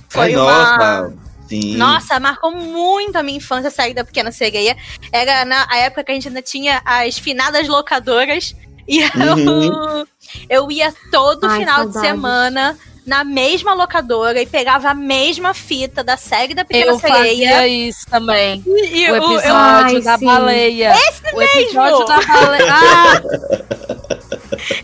Foi 0.10 0.24
Ai, 0.24 0.36
uma. 0.36 0.78
nossa. 0.78 1.14
Sim. 1.50 1.76
Nossa, 1.76 2.18
marcou 2.20 2.52
muito 2.52 3.18
a 3.18 3.24
minha 3.24 3.38
infância 3.38 3.68
a 3.68 3.72
série 3.72 3.94
da 3.94 4.06
Pequena 4.06 4.32
Sereia. 4.32 4.78
Era 5.12 5.44
na 5.44 5.68
a 5.70 5.78
época 5.80 6.06
que 6.06 6.12
a 6.12 6.16
gente 6.16 6.30
ainda 6.30 6.42
tinha 6.42 6.82
as 6.86 7.18
finadas 7.18 7.68
locadoras. 7.68 8.56
E 8.88 9.00
eu, 9.02 9.10
Uhum. 9.36 10.06
eu 10.50 10.72
ia 10.72 10.94
todo 11.12 11.46
Ai, 11.46 11.60
final 11.60 11.88
de 11.88 11.94
saudades. 11.94 12.10
semana 12.10 12.78
na 13.06 13.24
mesma 13.24 13.74
locadora 13.74 14.42
e 14.42 14.46
pegava 14.46 14.90
a 14.90 14.94
mesma 14.94 15.54
fita 15.54 16.04
da 16.04 16.18
série 16.18 16.54
da 16.54 16.64
Pequena 16.64 16.92
Eu 16.92 17.00
Sereia. 17.00 17.50
fazia 17.52 17.68
isso 17.68 18.06
também. 18.10 18.64
E 18.68 19.06
o 19.06 19.08
eu- 19.08 19.16
eu- 19.16 19.32
episódio 19.40 19.98
Ai, 19.98 20.02
da 20.02 20.18
sim. 20.18 20.26
baleia. 20.26 20.94
Esse 20.96 21.36
o 21.36 21.42
episódio 21.42 22.00
mesmo! 22.00 22.06
da 22.06 22.22
baleia. 22.22 23.72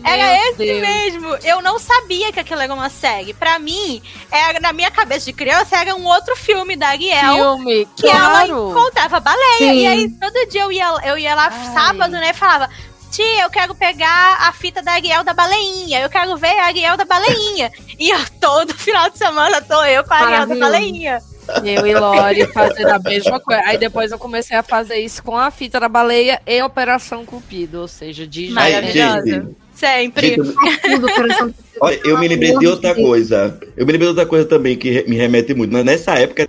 Ah! 0.04 0.10
Era 0.12 0.48
esse 0.48 0.56
Deus. 0.58 0.80
mesmo. 0.80 1.36
Eu 1.44 1.60
não 1.62 1.78
sabia 1.78 2.32
que 2.32 2.40
aquilo 2.40 2.60
era 2.60 2.72
uma 2.74 2.88
série. 2.88 3.32
Pra 3.34 3.58
mim, 3.58 4.02
era, 4.30 4.58
na 4.58 4.72
minha 4.72 4.90
cabeça 4.90 5.26
de 5.26 5.32
criança, 5.32 5.76
era 5.76 5.94
um 5.94 6.04
outro 6.06 6.34
filme 6.36 6.74
da 6.76 6.88
Ariel. 6.88 7.34
Filme, 7.34 7.88
que 7.96 8.06
ela 8.08 8.44
claro. 8.46 8.70
encontrava 8.70 9.20
baleia. 9.20 9.58
Sim. 9.58 9.78
E 9.80 9.86
aí, 9.86 10.08
todo 10.10 10.48
dia 10.50 10.62
eu 10.62 10.72
ia, 10.72 10.88
eu 11.04 11.18
ia 11.18 11.34
lá 11.34 11.48
Ai. 11.52 11.72
sábado, 11.74 12.12
né? 12.12 12.30
E 12.30 12.34
falava. 12.34 12.68
Tia, 13.10 13.42
eu 13.44 13.50
quero 13.50 13.74
pegar 13.74 14.36
a 14.48 14.52
fita 14.52 14.82
da 14.82 14.92
Ariel 14.92 15.24
da 15.24 15.32
baleinha. 15.32 16.00
Eu 16.02 16.10
quero 16.10 16.36
ver 16.36 16.58
a 16.58 16.66
Ariel 16.66 16.96
da 16.96 17.04
baleinha. 17.04 17.70
e 17.98 18.10
eu, 18.10 18.18
todo 18.40 18.74
final 18.74 19.10
de 19.10 19.18
semana 19.18 19.60
tô 19.62 19.82
eu 19.84 20.04
com 20.04 20.14
a 20.14 20.18
Ariel 20.18 20.46
da 20.46 20.54
baleinha. 20.56 21.18
Eu 21.64 21.86
e 21.86 21.94
Lori 21.94 22.46
fazendo 22.52 22.88
a 22.90 22.98
mesma 22.98 23.40
coisa. 23.40 23.62
Aí 23.64 23.78
depois 23.78 24.12
eu 24.12 24.18
comecei 24.18 24.56
a 24.56 24.62
fazer 24.62 24.96
isso 24.98 25.22
com 25.22 25.36
a 25.36 25.50
fita 25.50 25.80
da 25.80 25.88
baleia 25.88 26.40
e 26.46 26.62
Operação 26.62 27.24
Cupido, 27.24 27.80
ou 27.80 27.88
seja, 27.88 28.26
de 28.26 28.50
Maravilhosa. 28.50 29.50
Sempre. 29.74 30.30
gente, 30.30 31.14
coração. 31.14 31.54
olha, 31.80 32.00
eu 32.04 32.18
me 32.18 32.28
lembrei 32.28 32.56
de 32.58 32.66
outra 32.66 32.94
coisa. 32.94 33.58
Eu 33.76 33.86
me 33.86 33.92
lembrei 33.92 33.98
de 34.00 34.08
outra 34.08 34.26
coisa 34.26 34.44
também 34.44 34.76
que 34.76 35.04
me 35.08 35.16
remete 35.16 35.54
muito. 35.54 35.72
Nessa 35.82 36.14
época, 36.18 36.48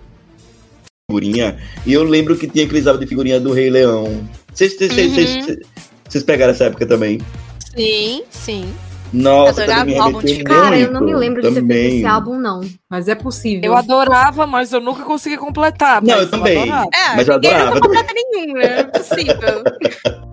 figurinha, 1.10 1.58
e 1.86 1.94
eu 1.94 2.04
lembro 2.04 2.36
que 2.36 2.48
tinha 2.48 2.66
aqueles 2.66 2.88
álbuns 2.88 3.06
de 3.06 3.08
figurinha 3.08 3.40
do 3.40 3.54
Rei 3.54 3.70
Leão. 3.70 4.28
Vocês 4.54 4.74
vocês- 4.76 5.48
Uhum. 5.48 5.58
Vocês- 6.10 6.24
pegaram 6.24 6.52
essa 6.52 6.66
época 6.66 6.86
também? 6.86 7.20
Sim, 7.76 8.24
sim. 8.30 8.74
Nossa, 9.12 9.64
Adorava 9.64 9.80
também 9.82 9.96
me 9.96 10.00
o 10.00 10.04
álbum 10.04 10.20
de 10.22 10.44
Cara, 10.44 10.78
eu 10.78 10.92
não 10.92 11.00
me 11.02 11.08
muito, 11.08 11.18
lembro 11.20 11.42
de 11.42 11.48
ter 11.48 11.54
feito 11.56 11.68
também. 11.68 11.98
esse 11.98 12.06
álbum, 12.06 12.38
não. 12.40 12.62
Mas 12.88 13.08
é 13.08 13.16
possível. 13.16 13.72
Eu 13.72 13.76
adorava, 13.76 14.46
mas 14.46 14.72
eu 14.72 14.80
nunca 14.80 15.04
consegui 15.04 15.36
completar. 15.36 16.00
Não, 16.04 16.16
eu 16.20 16.30
também. 16.30 16.58
adorava. 16.62 16.90
É, 16.94 17.16
Mas 17.16 17.28
eu 17.28 17.34
adorava. 17.34 17.66
nunca 17.76 17.82
completa 17.82 18.14
nenhum, 18.14 18.54
né? 18.54 18.80
É 18.80 18.84
possível. 18.84 19.64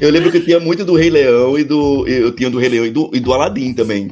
Eu 0.00 0.10
lembro 0.10 0.30
que 0.30 0.36
eu 0.38 0.44
tinha 0.44 0.60
muito 0.60 0.84
do 0.84 0.94
Rei 0.94 1.08
Leão 1.10 1.58
e 1.58 1.64
do. 1.64 2.06
Eu 2.06 2.32
tinha 2.32 2.50
do 2.50 2.58
Rei 2.58 2.68
Leão 2.68 2.84
e 2.84 2.90
do, 2.90 3.10
e 3.14 3.20
do 3.20 3.32
Aladdin 3.32 3.72
também. 3.72 4.10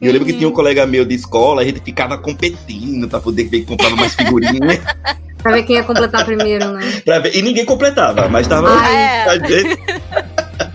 E 0.00 0.06
eu 0.06 0.12
lembro 0.12 0.26
que 0.26 0.32
tinha 0.32 0.48
um 0.48 0.52
colega 0.52 0.86
meu 0.86 1.04
de 1.04 1.14
escola, 1.14 1.62
a 1.62 1.64
gente 1.64 1.80
ficava 1.80 2.16
competindo 2.16 3.08
pra 3.08 3.20
poder 3.20 3.44
ver 3.48 3.60
que 3.60 3.66
comprava 3.66 3.96
mais 3.96 4.14
figurinhas. 4.14 4.78
Pra 5.42 5.52
ver 5.52 5.62
quem 5.64 5.76
ia 5.76 5.82
completar 5.84 6.24
primeiro, 6.24 6.70
né? 6.72 7.00
pra 7.04 7.18
ver. 7.20 7.34
E 7.36 7.42
ninguém 7.42 7.64
completava, 7.64 8.28
mas 8.28 8.46
tava. 8.46 8.68
Ai. 8.70 8.94
É. 8.94 9.24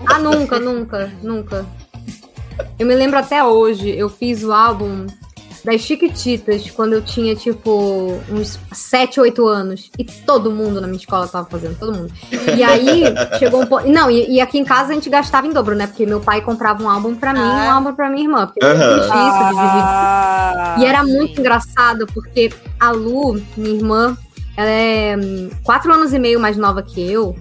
Ah, 0.06 0.18
nunca, 0.18 0.58
nunca, 0.58 1.10
nunca. 1.22 1.66
Eu 2.78 2.86
me 2.86 2.94
lembro 2.94 3.18
até 3.18 3.42
hoje, 3.44 3.90
eu 3.90 4.08
fiz 4.08 4.42
o 4.42 4.52
álbum 4.52 5.06
das 5.64 5.80
Chiquititas 5.80 6.70
quando 6.70 6.92
eu 6.92 7.02
tinha, 7.02 7.34
tipo, 7.34 8.16
uns 8.30 8.58
7, 8.72 9.20
8 9.20 9.46
anos. 9.48 9.90
E 9.98 10.04
todo 10.04 10.50
mundo 10.50 10.80
na 10.80 10.86
minha 10.86 10.98
escola 10.98 11.26
tava 11.26 11.46
fazendo, 11.50 11.76
todo 11.76 11.92
mundo. 11.92 12.12
E 12.56 12.62
aí, 12.62 13.02
chegou 13.38 13.62
um 13.62 13.66
ponto... 13.66 13.88
Não, 13.88 14.08
e, 14.08 14.36
e 14.36 14.40
aqui 14.40 14.58
em 14.58 14.64
casa 14.64 14.92
a 14.92 14.94
gente 14.94 15.10
gastava 15.10 15.44
em 15.46 15.50
dobro, 15.52 15.74
né? 15.74 15.88
Porque 15.88 16.06
meu 16.06 16.20
pai 16.20 16.40
comprava 16.40 16.82
um 16.84 16.88
álbum 16.88 17.16
pra 17.16 17.32
mim 17.32 17.40
e 17.40 17.42
um 17.42 17.46
Ah. 17.46 17.72
álbum 17.74 17.92
pra 17.94 18.08
minha 18.08 18.22
irmã. 18.22 18.46
Porque 18.46 18.64
Aham. 18.64 18.84
eu 18.84 18.98
isso 18.98 19.08
de 19.08 19.48
dividir. 19.48 19.82
Ah, 19.82 20.76
E 20.78 20.84
era 20.84 21.02
muito 21.02 21.40
engraçado, 21.40 22.06
porque 22.14 22.52
a 22.78 22.90
Lu, 22.92 23.42
minha 23.56 23.74
irmã, 23.74 24.16
ela 24.56 24.70
é 24.70 25.16
hum, 25.16 25.50
quatro 25.62 25.92
anos 25.92 26.12
e 26.12 26.18
meio 26.18 26.40
mais 26.40 26.56
nova 26.56 26.82
que 26.82 27.00
eu. 27.00 27.36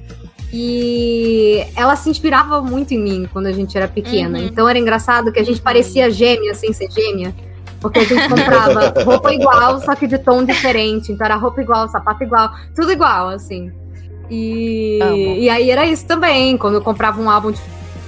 E 0.52 1.66
ela 1.76 1.96
se 1.96 2.10
inspirava 2.10 2.62
muito 2.62 2.94
em 2.94 3.00
mim 3.00 3.30
quando 3.32 3.48
a 3.48 3.52
gente 3.52 3.76
era 3.76 3.88
pequena. 3.88 4.40
Uhum. 4.40 4.46
Então 4.46 4.70
era 4.70 4.78
engraçado 4.78 5.32
que 5.32 5.40
a 5.40 5.44
gente 5.44 5.62
parecia 5.62 6.10
gêmea 6.10 6.54
sem 6.54 6.72
ser 6.74 6.90
gêmea. 6.92 7.34
Porque 7.80 8.00
a 8.00 8.04
gente 8.04 8.28
comprava 8.30 8.94
roupa 9.04 9.34
igual, 9.34 9.80
só 9.82 9.96
que 9.96 10.08
de 10.08 10.18
tom 10.18 10.44
diferente. 10.44 11.12
Então 11.12 11.26
era 11.26 11.36
roupa 11.36 11.62
igual, 11.62 11.88
sapato 11.90 12.24
igual, 12.24 12.52
tudo 12.76 12.92
igual, 12.92 13.30
assim. 13.30 13.72
E, 14.30 15.00
Amo. 15.02 15.16
e 15.16 15.50
aí 15.50 15.70
era 15.70 15.86
isso 15.86 16.06
também. 16.06 16.58
Quando 16.58 16.76
eu 16.76 16.82
comprava 16.82 17.22
um 17.22 17.30
álbum 17.30 17.52
de 17.52 17.60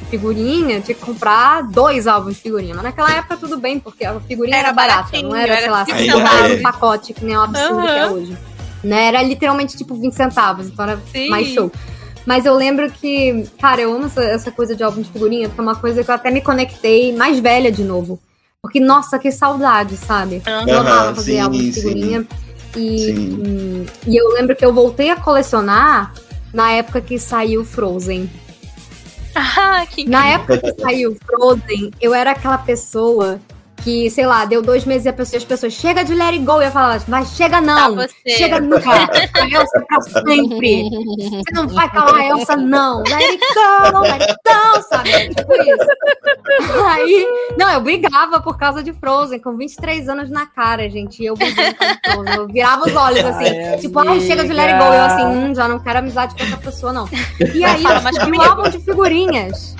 figurinha, 0.09 0.79
tinha 0.81 0.95
que 0.95 1.05
comprar 1.05 1.63
dois 1.63 2.07
álbuns 2.07 2.35
de 2.35 2.41
figurinha. 2.41 2.73
Mas 2.73 2.83
naquela 2.83 3.11
época 3.11 3.37
tudo 3.37 3.57
bem, 3.57 3.79
porque 3.79 4.05
a 4.05 4.19
figurinha 4.21 4.57
era, 4.57 4.67
Era 4.69 4.75
barata, 4.75 5.21
não 5.21 5.35
era, 5.35 5.53
sei 5.53 5.63
era 5.63 5.71
lá, 5.71 5.85
5 5.85 5.97
50 5.97 6.17
centavos. 6.17 6.37
centavos 6.37 6.59
um 6.59 6.61
pacote, 6.61 7.13
que 7.13 7.25
nem 7.25 7.35
é 7.35 7.39
um 7.39 7.43
absurdo 7.43 7.81
que 7.81 7.87
é 7.87 8.09
hoje. 8.09 8.37
Né? 8.83 9.07
Era 9.07 9.21
literalmente 9.21 9.75
tipo 9.75 9.95
20 9.95 10.13
centavos, 10.13 10.67
então 10.67 10.85
era 10.85 10.99
Sim. 11.11 11.29
mais 11.29 11.47
show. 11.47 11.71
Mas 12.25 12.45
eu 12.45 12.53
lembro 12.53 12.91
que, 12.91 13.47
cara, 13.59 13.81
eu 13.81 13.93
amo 13.93 14.05
essa, 14.07 14.23
essa 14.23 14.51
coisa 14.51 14.75
de 14.75 14.83
álbum 14.83 15.01
de 15.01 15.09
figurinha, 15.09 15.47
porque 15.47 15.61
é 15.61 15.63
uma 15.63 15.75
coisa 15.75 16.03
que 16.03 16.11
eu 16.11 16.15
até 16.15 16.29
me 16.29 16.41
conectei 16.41 17.15
mais 17.15 17.39
velha 17.39 17.71
de 17.71 17.83
novo. 17.83 18.19
Porque, 18.61 18.79
nossa, 18.79 19.17
que 19.17 19.31
saudade, 19.31 19.95
sabe? 19.95 20.41
Eu 20.45 20.51
Aham, 20.51 20.79
amava 20.79 21.15
fazer 21.15 21.33
sim, 21.33 21.39
álbum 21.39 21.57
de 21.57 21.71
sim. 21.71 21.71
figurinha. 21.71 22.27
E, 22.75 22.97
Sim. 22.99 23.39
hum, 23.41 23.85
e 24.05 24.15
eu 24.15 24.29
lembro 24.33 24.55
que 24.55 24.65
eu 24.65 24.73
voltei 24.73 25.09
a 25.09 25.15
colecionar 25.15 26.13
na 26.53 26.71
época 26.73 27.01
que 27.01 27.17
saiu 27.17 27.63
Frozen. 27.63 28.29
Ah, 29.33 29.85
que 29.89 30.01
incrível. 30.01 30.19
Na 30.19 30.27
época 30.27 30.57
que 30.57 30.81
saiu 30.81 31.15
Frozen, 31.25 31.91
eu 32.01 32.13
era 32.13 32.31
aquela 32.31 32.57
pessoa 32.57 33.39
que, 33.87 34.09
sei 34.09 34.25
lá, 34.25 34.43
deu 34.43 34.61
dois 34.61 34.83
meses 34.83 35.05
e 35.05 35.09
a 35.09 35.13
pessoa- 35.13 35.37
as 35.37 35.45
pessoas 35.45 35.71
chega 35.71 36.03
de 36.03 36.13
Let 36.13 36.33
It 36.33 36.39
Go. 36.39 36.61
E 36.61 36.65
eu 36.65 36.71
falava, 36.71 37.01
vai, 37.07 37.25
chega 37.25 37.61
não. 37.61 37.95
Tá. 37.95 38.07
Chega 38.27 38.59
nunca. 38.59 38.89
A 38.91 39.49
Elsa 39.49 39.85
pra 39.87 40.01
sempre. 40.01 40.89
Você 40.89 41.53
não 41.53 41.69
vai 41.69 41.89
calar 41.89 42.15
a 42.15 42.25
Elsa, 42.25 42.57
não. 42.57 42.97
Let 43.03 43.13
it 43.21 43.39
go, 43.55 43.99
let 44.01 44.21
it 44.23 44.35
go, 44.45 44.81
sabe? 44.89 45.09
É 45.11 45.29
Tipo 45.29 45.53
isso. 45.53 46.85
Aí, 46.85 47.27
não, 47.57 47.71
eu 47.71 47.79
brigava 47.81 48.41
por 48.41 48.57
causa 48.57 48.83
de 48.83 48.91
Frozen, 48.91 49.39
com 49.39 49.55
23 49.55 50.09
anos 50.09 50.29
na 50.29 50.45
cara, 50.47 50.89
gente. 50.89 51.23
E 51.23 51.25
eu 51.27 51.35
com 51.37 51.45
Frozen. 51.45 52.35
Eu 52.35 52.47
virava 52.47 52.87
os 52.89 52.93
olhos 52.95 53.23
assim, 53.23 53.45
Ai, 53.57 53.77
tipo, 53.77 53.99
ai, 53.99 54.19
chega 54.19 54.43
de 54.45 54.51
Let 54.51 54.69
It 54.73 54.79
Go. 54.79 54.93
Eu 54.93 55.01
assim, 55.01 55.25
hum, 55.25 55.55
já 55.55 55.65
não 55.67 55.79
quero 55.79 55.99
amizade 55.99 56.35
com 56.35 56.43
essa 56.43 56.57
pessoa, 56.57 56.91
não. 56.91 57.07
E 57.55 57.63
aí, 57.63 57.81
eu 57.83 58.01
descobri 58.11 58.37
o 58.37 58.41
álbum 58.41 58.69
de 58.69 58.79
figurinhas. 58.79 59.75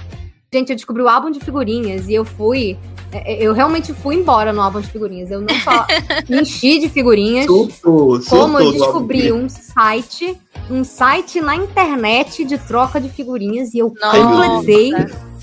Gente, 0.54 0.70
eu 0.70 0.76
descobri 0.78 1.04
o 1.04 1.10
álbum 1.10 1.30
de 1.30 1.42
figurinhas 1.42 2.08
e 2.08 2.14
eu 2.14 2.24
fui. 2.24 2.80
É, 3.26 3.38
Eu 3.42 3.54
realmente 3.54 3.94
fui 3.94 4.16
embora 4.16 4.52
no 4.54 4.62
álbum 4.62 4.82
de 4.82 4.88
figurinhas. 4.88 5.32
Eu 5.32 5.42
não 5.42 5.56
só 5.64 5.86
me 6.28 6.42
enchi 6.42 6.80
de 6.80 6.90
figurinhas, 6.90 7.46
Surtou, 7.46 8.20
como 8.30 8.60
eu 8.60 8.72
descobri 8.72 9.32
um 9.32 9.48
site, 9.50 10.38
um 10.70 10.84
site 10.84 11.42
na 11.42 11.56
internet 11.56 12.44
de 12.44 12.58
troca 12.58 13.00
de 13.00 13.10
figurinhas 13.10 13.74
e 13.74 13.80
eu 13.80 13.94
Nossa. 14.00 14.18
completei 14.18 14.94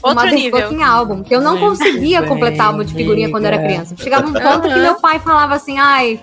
Outro 0.03 0.27
nível. 0.27 0.51
Motherfucking 0.51 0.83
álbum. 0.83 1.25
Eu 1.31 1.41
não 1.41 1.59
conseguia 1.59 2.21
bem, 2.21 2.29
completar 2.29 2.67
álbum 2.67 2.85
de 2.85 2.93
figurinha 2.93 3.31
quando 3.31 3.45
eu 3.45 3.53
era 3.53 3.63
criança. 3.63 3.97
Chegava 3.97 4.27
um 4.27 4.35
ponto 4.35 4.63
que 4.63 4.69
Aham. 4.69 4.83
meu 4.83 4.95
pai 4.97 5.19
falava 5.19 5.55
assim, 5.55 5.79
ai, 5.79 6.21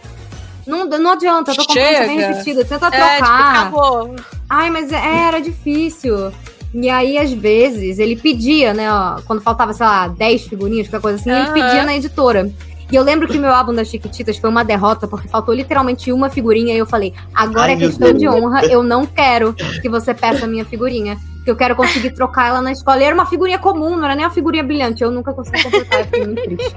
não, 0.68 0.86
não 0.86 1.12
adianta, 1.12 1.52
eu 1.52 1.56
tô 1.56 1.66
comprando 1.66 2.06
bem 2.06 2.20
Chega. 2.20 2.28
repetido, 2.28 2.64
tenta 2.66 2.88
É, 2.88 2.90
tipo, 2.90 3.18
trocar. 3.18 3.50
acabou. 3.52 4.16
Ai, 4.48 4.70
mas 4.70 4.92
era 4.92 5.40
difícil. 5.40 6.32
E 6.74 6.90
aí, 6.90 7.18
às 7.18 7.32
vezes, 7.32 8.00
ele 8.00 8.16
pedia, 8.16 8.74
né, 8.74 8.92
ó, 8.92 9.22
quando 9.26 9.42
faltava, 9.42 9.74
sei 9.74 9.86
lá, 9.86 10.08
10 10.08 10.44
figurinhas, 10.48 10.88
qualquer 10.88 11.02
coisa 11.02 11.20
assim, 11.20 11.30
ele 11.30 11.40
Aham. 11.42 11.54
pedia 11.54 11.84
na 11.84 11.96
editora. 11.96 12.50
E 12.92 12.96
eu 12.96 13.04
lembro 13.04 13.28
que 13.28 13.38
meu 13.38 13.54
álbum 13.54 13.74
das 13.74 13.88
Chiquititas 13.88 14.38
foi 14.38 14.50
uma 14.50 14.64
derrota, 14.64 15.08
porque 15.08 15.28
faltou 15.28 15.54
literalmente 15.54 16.12
uma 16.12 16.30
figurinha, 16.30 16.74
e 16.74 16.78
eu 16.78 16.86
falei, 16.86 17.14
agora 17.34 17.72
Ai, 17.72 17.74
é 17.74 17.78
questão 17.78 18.10
Deus. 18.10 18.20
de 18.20 18.28
honra, 18.28 18.66
eu 18.66 18.84
não 18.84 19.06
quero 19.06 19.54
que 19.82 19.90
você 19.90 20.14
peça 20.14 20.46
a 20.46 20.48
minha 20.48 20.66
figurinha. 20.66 21.18
Que 21.44 21.50
eu 21.50 21.56
quero 21.56 21.76
conseguir 21.76 22.12
trocar 22.12 22.50
ela 22.50 22.62
na 22.62 22.72
escola. 22.72 23.02
E 23.02 23.04
era 23.04 23.16
uma 23.16 23.26
figurinha 23.26 23.58
comum, 23.58 23.96
não 23.96 24.06
era 24.06 24.16
nem 24.16 24.24
uma 24.24 24.32
figurinha 24.32 24.64
brilhante. 24.64 25.02
Eu 25.02 25.10
nunca 25.10 25.34
consegui 25.34 25.64
completar, 25.64 26.00
eu 26.02 26.06
fiquei 26.06 26.24
muito 26.24 26.44
triste. 26.44 26.76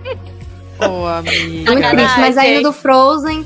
Pô, 0.79 1.07
amiga. 1.07 1.71
Muito 1.71 1.91
triste, 1.91 2.21
mas 2.21 2.39
aí 2.39 2.57
no 2.57 2.63
do 2.63 2.73
Frozen. 2.73 3.45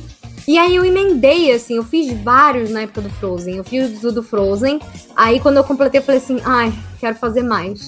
E 0.48 0.56
aí 0.56 0.74
eu 0.74 0.82
emendei, 0.84 1.52
assim, 1.52 1.76
eu 1.76 1.84
fiz 1.84 2.10
vários 2.22 2.70
na 2.70 2.80
época 2.80 3.02
do 3.02 3.10
Frozen. 3.10 3.56
Eu 3.56 3.64
fiz 3.64 4.02
o 4.02 4.10
do 4.10 4.22
Frozen. 4.22 4.80
Aí 5.14 5.38
quando 5.40 5.58
eu 5.58 5.64
completei, 5.64 6.00
eu 6.00 6.04
falei 6.04 6.20
assim, 6.20 6.40
ai, 6.42 6.72
quero 6.98 7.16
fazer 7.16 7.42
mais. 7.42 7.80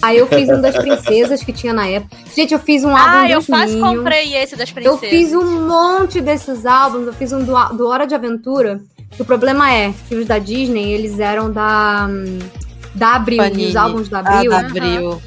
Aí 0.00 0.16
eu 0.16 0.26
fiz 0.26 0.48
um 0.48 0.58
das 0.60 0.74
princesas 0.78 1.42
que 1.42 1.52
tinha 1.52 1.74
na 1.74 1.86
época. 1.86 2.16
Gente, 2.34 2.54
eu 2.54 2.58
fiz 2.60 2.82
um 2.82 2.96
álbum 2.96 3.02
Ah, 3.18 3.28
eu 3.30 3.38
dos 3.40 3.46
quase 3.46 3.74
Minions. 3.74 3.96
comprei 3.98 4.34
esse 4.36 4.56
das 4.56 4.68
Eu 4.70 4.74
princesas. 4.96 5.08
fiz 5.10 5.34
um 5.34 5.68
monte 5.68 6.20
desses 6.22 6.64
álbuns. 6.64 7.06
Eu 7.08 7.12
fiz 7.12 7.30
um 7.32 7.44
do, 7.44 7.52
do 7.76 7.86
Hora 7.86 8.06
de 8.06 8.14
Aventura. 8.14 8.80
Que 9.10 9.20
o 9.20 9.24
problema 9.24 9.70
é 9.70 9.92
que 10.08 10.14
os 10.14 10.24
da 10.26 10.38
Disney, 10.38 10.92
eles 10.92 11.18
eram 11.20 11.50
da. 11.52 12.06
hum, 12.08 12.38
Da 12.94 13.16
Abril. 13.16 13.38
Panini. 13.38 13.66
os 13.68 13.76
álbuns 13.76 14.08
da 14.08 14.20
Ah, 14.20 14.36
Abril. 14.38 14.50
da 14.50 14.58
Abril. 14.60 15.22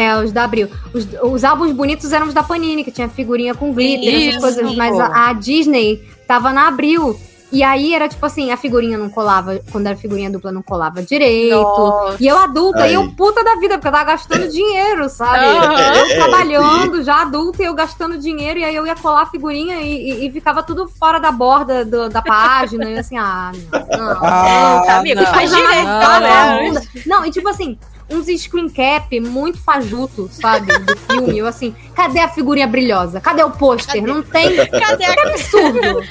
É, 0.00 0.16
os 0.22 0.32
da 0.32 0.44
Abril. 0.44 0.68
Os, 0.94 1.06
os 1.22 1.44
álbuns 1.44 1.72
bonitos 1.72 2.12
eram 2.12 2.26
os 2.28 2.34
da 2.34 2.42
Panini, 2.42 2.84
que 2.84 2.90
tinha 2.90 3.08
figurinha 3.08 3.54
com 3.54 3.72
glitter, 3.72 4.14
Isso. 4.14 4.38
essas 4.38 4.54
coisas. 4.56 4.76
Mas 4.76 4.98
a, 4.98 5.28
a 5.28 5.32
Disney 5.32 6.02
tava 6.26 6.52
na 6.52 6.68
Abril. 6.68 7.18
E 7.50 7.62
aí 7.62 7.94
era 7.94 8.06
tipo 8.06 8.26
assim, 8.26 8.50
a 8.52 8.58
figurinha 8.58 8.98
não 8.98 9.08
colava, 9.08 9.58
quando 9.72 9.86
era 9.86 9.96
figurinha 9.96 10.30
dupla, 10.30 10.52
não 10.52 10.60
colava 10.60 11.00
direito. 11.02 11.56
Nossa. 11.56 12.18
E 12.20 12.26
eu 12.26 12.36
adulta, 12.36 12.80
Ai. 12.82 12.90
e 12.90 12.94
eu 12.94 13.10
puta 13.12 13.42
da 13.42 13.54
vida, 13.54 13.76
porque 13.78 13.88
eu 13.88 13.92
tava 13.92 14.04
gastando 14.04 14.48
dinheiro, 14.48 15.08
sabe? 15.08 15.46
Aham. 15.46 15.94
Eu 15.94 16.08
trabalhando, 16.14 17.02
já 17.02 17.22
adulta, 17.22 17.62
e 17.62 17.64
eu 17.64 17.72
gastando 17.72 18.18
dinheiro, 18.18 18.58
e 18.60 18.64
aí 18.64 18.76
eu 18.76 18.86
ia 18.86 18.94
colar 18.94 19.22
a 19.22 19.26
figurinha 19.26 19.76
e, 19.80 20.10
e- 20.10 20.26
e 20.26 20.30
ficava 20.30 20.62
tudo 20.62 20.86
fora 20.88 21.18
da 21.18 21.32
borda 21.32 21.86
do- 21.86 22.10
da 22.10 22.20
página. 22.20 22.84
E 22.84 22.92
eu 22.92 23.00
assim, 23.00 23.16
ah, 23.16 23.50
não. 23.72 23.80
não. 23.98 24.10
Ah, 24.26 24.82
Tá, 24.84 24.98
amigo, 24.98 25.18
não. 25.22 25.26
faz 25.28 25.50
direito, 25.50 25.72
pelo 25.72 25.86
vagabunda. 25.86 26.62
menos. 26.62 27.06
Não, 27.06 27.24
e 27.24 27.30
tipo 27.30 27.48
assim, 27.48 27.78
uns 28.10 28.26
screen 28.40 28.68
cap 28.68 29.20
muito 29.20 29.58
fajuto, 29.58 30.28
sabe? 30.32 30.76
Do 30.78 30.96
filme. 30.96 31.38
Eu 31.38 31.46
assim, 31.46 31.74
cadê 31.94 32.20
a 32.20 32.28
figurinha 32.28 32.66
brilhosa? 32.66 33.20
Cadê 33.20 33.42
o 33.42 33.50
pôster? 33.50 34.02
Não 34.02 34.22
tem. 34.22 34.56
Cadê 34.66 35.04
a, 35.04 35.12
Absurdo. 35.12 36.02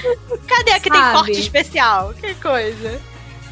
cadê 0.47 0.71
a 0.71 0.79
que 0.79 0.89
tem 0.89 1.01
Sabe? 1.01 1.13
corte 1.13 1.39
especial? 1.39 2.13
Que 2.19 2.33
coisa. 2.35 2.99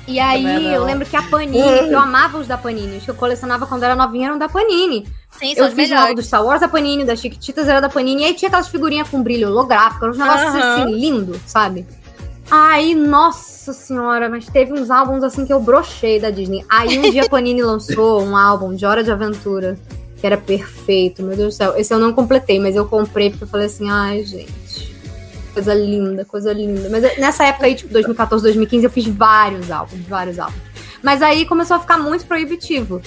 E 0.07 0.19
aí, 0.19 0.71
eu 0.71 0.83
lembro 0.83 1.03
que 1.03 1.15
a 1.15 1.23
Panini, 1.23 1.87
que 1.87 1.91
eu 1.91 1.99
amava 1.99 2.37
os 2.37 2.45
da 2.47 2.57
Panini, 2.57 2.97
os 2.97 3.03
que 3.03 3.09
eu 3.09 3.15
colecionava 3.15 3.65
quando 3.65 3.81
era 3.81 3.95
novinha 3.95 4.27
eram 4.27 4.37
da 4.37 4.47
Panini. 4.47 5.07
Sim, 5.31 5.55
são 5.55 5.63
Eu 5.65 5.69
os 5.69 5.75
fiz 5.75 5.89
o 5.89 5.95
álbum 5.95 6.13
do. 6.13 6.21
Star 6.21 6.45
Wars 6.45 6.61
da 6.61 6.67
Panini, 6.67 7.03
das 7.03 7.19
Chiquititas 7.19 7.67
era 7.67 7.81
da 7.81 7.89
Panini, 7.89 8.21
e 8.21 8.25
aí 8.25 8.33
tinha 8.35 8.47
aquelas 8.47 8.67
figurinhas 8.67 9.09
com 9.09 9.23
brilho 9.23 9.49
holográfico, 9.49 10.05
uns 10.05 10.17
negócios 10.17 10.53
Aham. 10.53 10.83
assim, 10.83 10.93
lindo, 10.93 11.41
sabe? 11.47 11.87
Aí, 12.49 12.93
nossa 12.93 13.73
senhora, 13.73 14.29
mas 14.29 14.45
teve 14.45 14.71
uns 14.71 14.91
álbuns 14.91 15.23
assim 15.23 15.45
que 15.45 15.53
eu 15.53 15.59
brochei 15.59 16.19
da 16.19 16.29
Disney. 16.29 16.63
Aí 16.69 16.99
um 16.99 17.09
dia 17.09 17.23
a 17.23 17.29
Panini 17.29 17.63
lançou 17.63 18.21
um 18.21 18.37
álbum 18.37 18.75
de 18.75 18.85
Hora 18.85 19.03
de 19.03 19.11
Aventura, 19.11 19.77
que 20.17 20.25
era 20.25 20.37
perfeito, 20.37 21.23
meu 21.23 21.35
Deus 21.35 21.55
do 21.55 21.57
céu. 21.57 21.73
Esse 21.75 21.93
eu 21.93 21.99
não 21.99 22.13
completei, 22.13 22.59
mas 22.59 22.75
eu 22.75 22.85
comprei 22.85 23.29
porque 23.29 23.45
eu 23.45 23.47
falei 23.47 23.65
assim, 23.65 23.89
ai, 23.89 24.23
gente. 24.23 24.95
Coisa 25.53 25.73
linda, 25.73 26.23
coisa 26.25 26.53
linda. 26.53 26.89
Mas 26.89 27.17
nessa 27.17 27.45
época 27.45 27.65
aí, 27.65 27.75
tipo, 27.75 27.91
2014, 27.91 28.43
2015, 28.43 28.83
eu 28.83 28.89
fiz 28.89 29.07
vários 29.07 29.71
álbuns, 29.71 30.01
vários 30.07 30.37
álbuns. 30.37 30.61
Mas 31.01 31.21
aí 31.21 31.45
começou 31.45 31.77
a 31.77 31.79
ficar 31.79 31.97
muito 31.97 32.25
proibitivo. 32.25 33.01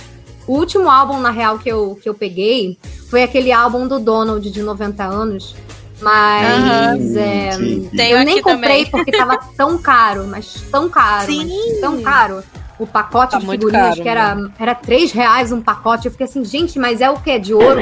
O 0.47 0.55
último 0.55 0.89
álbum, 0.89 1.21
na 1.21 1.31
real, 1.31 1.59
que 1.59 1.69
eu, 1.69 1.99
que 2.03 2.09
eu 2.09 2.15
peguei 2.15 2.79
foi 3.11 3.23
aquele 3.23 3.53
álbum 3.53 3.87
do 3.87 3.99
Donald 3.99 4.51
de 4.51 4.63
90 4.63 5.05
anos. 5.05 5.55
Mas 6.01 7.17
é, 7.17 7.53
sim. 7.53 7.91
Tenho 7.97 8.19
eu 8.19 8.25
nem 8.25 8.41
comprei 8.41 8.85
também. 8.87 8.91
porque 8.91 9.13
tava 9.13 9.39
tão 9.57 9.79
caro, 9.79 10.27
mas 10.27 10.55
tão 10.71 10.89
caro, 10.89 11.27
Sim. 11.27 11.47
mas 11.71 11.81
tão 11.81 12.03
caro. 12.03 12.43
O 12.79 12.87
pacote 12.87 13.33
Tá 13.33 13.39
de 13.41 13.47
figurinhas, 13.49 13.89
caro, 13.89 14.03
que 14.03 14.09
era, 14.09 14.37
era 14.57 14.73
3 14.73 15.11
reais 15.11 15.51
um 15.51 15.61
pacote. 15.61 16.07
Eu 16.07 16.13
fiquei 16.13 16.27
assim, 16.27 16.45
gente, 16.45 16.79
mas 16.79 17.01
é 17.01 17.11
o 17.11 17.19
quê? 17.19 17.37
De 17.37 17.53
ouro? 17.53 17.81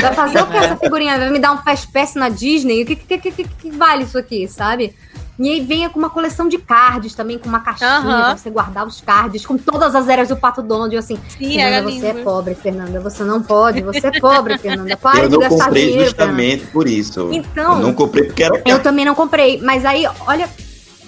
Vai 0.00 0.14
fazer 0.14 0.40
o 0.42 0.46
que 0.46 0.56
essa 0.56 0.76
figurinha? 0.76 1.18
Vai 1.18 1.28
me 1.30 1.38
dar 1.38 1.52
um 1.52 1.58
fast 1.58 1.88
pass 1.92 2.14
na 2.14 2.30
Disney? 2.30 2.82
O 2.82 2.86
que, 2.86 2.96
que, 2.96 3.18
que, 3.18 3.30
que, 3.30 3.44
que 3.44 3.70
vale 3.70 4.04
isso 4.04 4.16
aqui, 4.16 4.48
sabe? 4.48 4.94
E 5.38 5.48
aí 5.50 5.60
venha 5.60 5.88
com 5.88 5.98
uma 5.98 6.10
coleção 6.10 6.46
de 6.46 6.58
cards 6.58 7.14
também, 7.14 7.38
com 7.38 7.48
uma 7.48 7.60
caixinha 7.60 7.88
Aham. 7.88 8.22
pra 8.24 8.36
você 8.36 8.50
guardar 8.50 8.86
os 8.86 9.00
cards, 9.00 9.44
com 9.46 9.56
todas 9.56 9.94
as 9.94 10.08
eras 10.08 10.28
do 10.28 10.36
Pato 10.36 10.62
Donald. 10.62 10.94
Eu 10.94 10.98
assim, 11.00 11.18
Sim, 11.38 11.58
era 11.58 11.82
Fernanda, 11.82 11.90
você 12.00 12.06
é 12.06 12.14
pobre, 12.22 12.54
Fernanda. 12.54 13.00
Você 13.00 13.24
não 13.24 13.42
pode, 13.42 13.80
você 13.82 14.06
é 14.06 14.20
pobre, 14.20 14.58
Fernanda. 14.58 14.96
Pare 14.96 15.22
Eu 15.22 15.28
de 15.28 15.32
não 15.34 15.40
gastar 15.40 15.64
comprei 15.64 15.86
dinheiro, 15.88 16.10
Fernanda. 16.14 16.32
justamente 16.42 16.66
por 16.70 16.86
isso. 16.86 17.28
Então- 17.32 17.76
eu 17.76 17.82
não 17.82 17.94
comprei 17.94 18.24
porque 18.24 18.42
era 18.44 18.62
Eu 18.66 18.82
também 18.82 19.04
não 19.04 19.14
comprei, 19.14 19.60
mas 19.62 19.84
aí, 19.84 20.04
olha. 20.26 20.48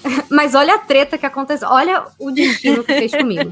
Mas 0.30 0.54
olha 0.54 0.74
a 0.74 0.78
treta 0.78 1.16
que 1.16 1.24
aconteceu. 1.24 1.66
Olha 1.70 2.04
o 2.18 2.30
destino 2.30 2.84
que 2.84 2.92
fez 2.92 3.10
comigo. 3.12 3.50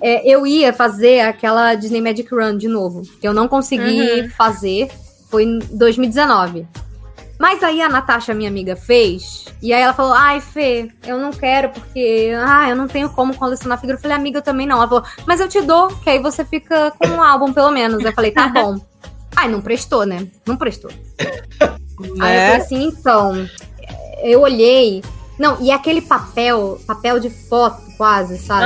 É, 0.00 0.28
eu 0.28 0.44
ia 0.44 0.72
fazer 0.72 1.20
aquela 1.20 1.74
Disney 1.76 2.00
Magic 2.00 2.28
Run 2.34 2.56
de 2.58 2.66
novo, 2.68 3.02
que 3.20 3.26
eu 3.26 3.32
não 3.32 3.46
consegui 3.46 4.22
Uhum. 4.22 4.30
fazer. 4.30 4.88
Foi 5.30 5.44
em 5.44 5.58
2019. 5.70 6.66
Mas 7.38 7.62
aí 7.62 7.82
a 7.82 7.88
Natasha, 7.88 8.32
minha 8.32 8.48
amiga, 8.48 8.74
fez. 8.76 9.44
E 9.62 9.72
aí 9.72 9.82
ela 9.82 9.92
falou: 9.92 10.12
Ai, 10.14 10.40
Fê, 10.40 10.90
eu 11.06 11.18
não 11.18 11.30
quero, 11.30 11.68
porque 11.70 12.32
ah, 12.46 12.68
eu 12.70 12.76
não 12.76 12.88
tenho 12.88 13.10
como 13.10 13.34
colecionar 13.36 13.78
figura. 13.78 13.98
Eu 13.98 14.02
falei, 14.02 14.16
amiga, 14.16 14.38
eu 14.38 14.42
também 14.42 14.66
não. 14.66 14.76
Ela 14.78 14.88
falou, 14.88 15.04
mas 15.26 15.40
eu 15.40 15.48
te 15.48 15.60
dou, 15.60 15.88
que 15.88 16.08
aí 16.10 16.18
você 16.18 16.44
fica 16.44 16.92
com 16.98 17.06
um 17.08 17.22
álbum, 17.22 17.52
pelo 17.52 17.70
menos. 17.70 18.02
Eu 18.02 18.12
falei, 18.12 18.30
tá 18.30 18.48
bom. 18.48 18.80
Ai, 19.34 19.48
não 19.48 19.60
prestou, 19.60 20.06
né? 20.06 20.26
Não 20.46 20.56
prestou. 20.56 20.90
Aí 21.98 22.08
eu 22.08 22.16
falei 22.16 22.18
Né? 22.18 22.56
assim, 22.56 22.84
então, 22.84 23.48
eu 24.22 24.40
olhei. 24.40 25.02
Não, 25.38 25.60
e 25.60 25.70
aquele 25.70 26.00
papel, 26.00 26.80
papel 26.86 27.20
de 27.20 27.28
foto 27.28 27.82
quase, 27.98 28.38
sabe? 28.38 28.64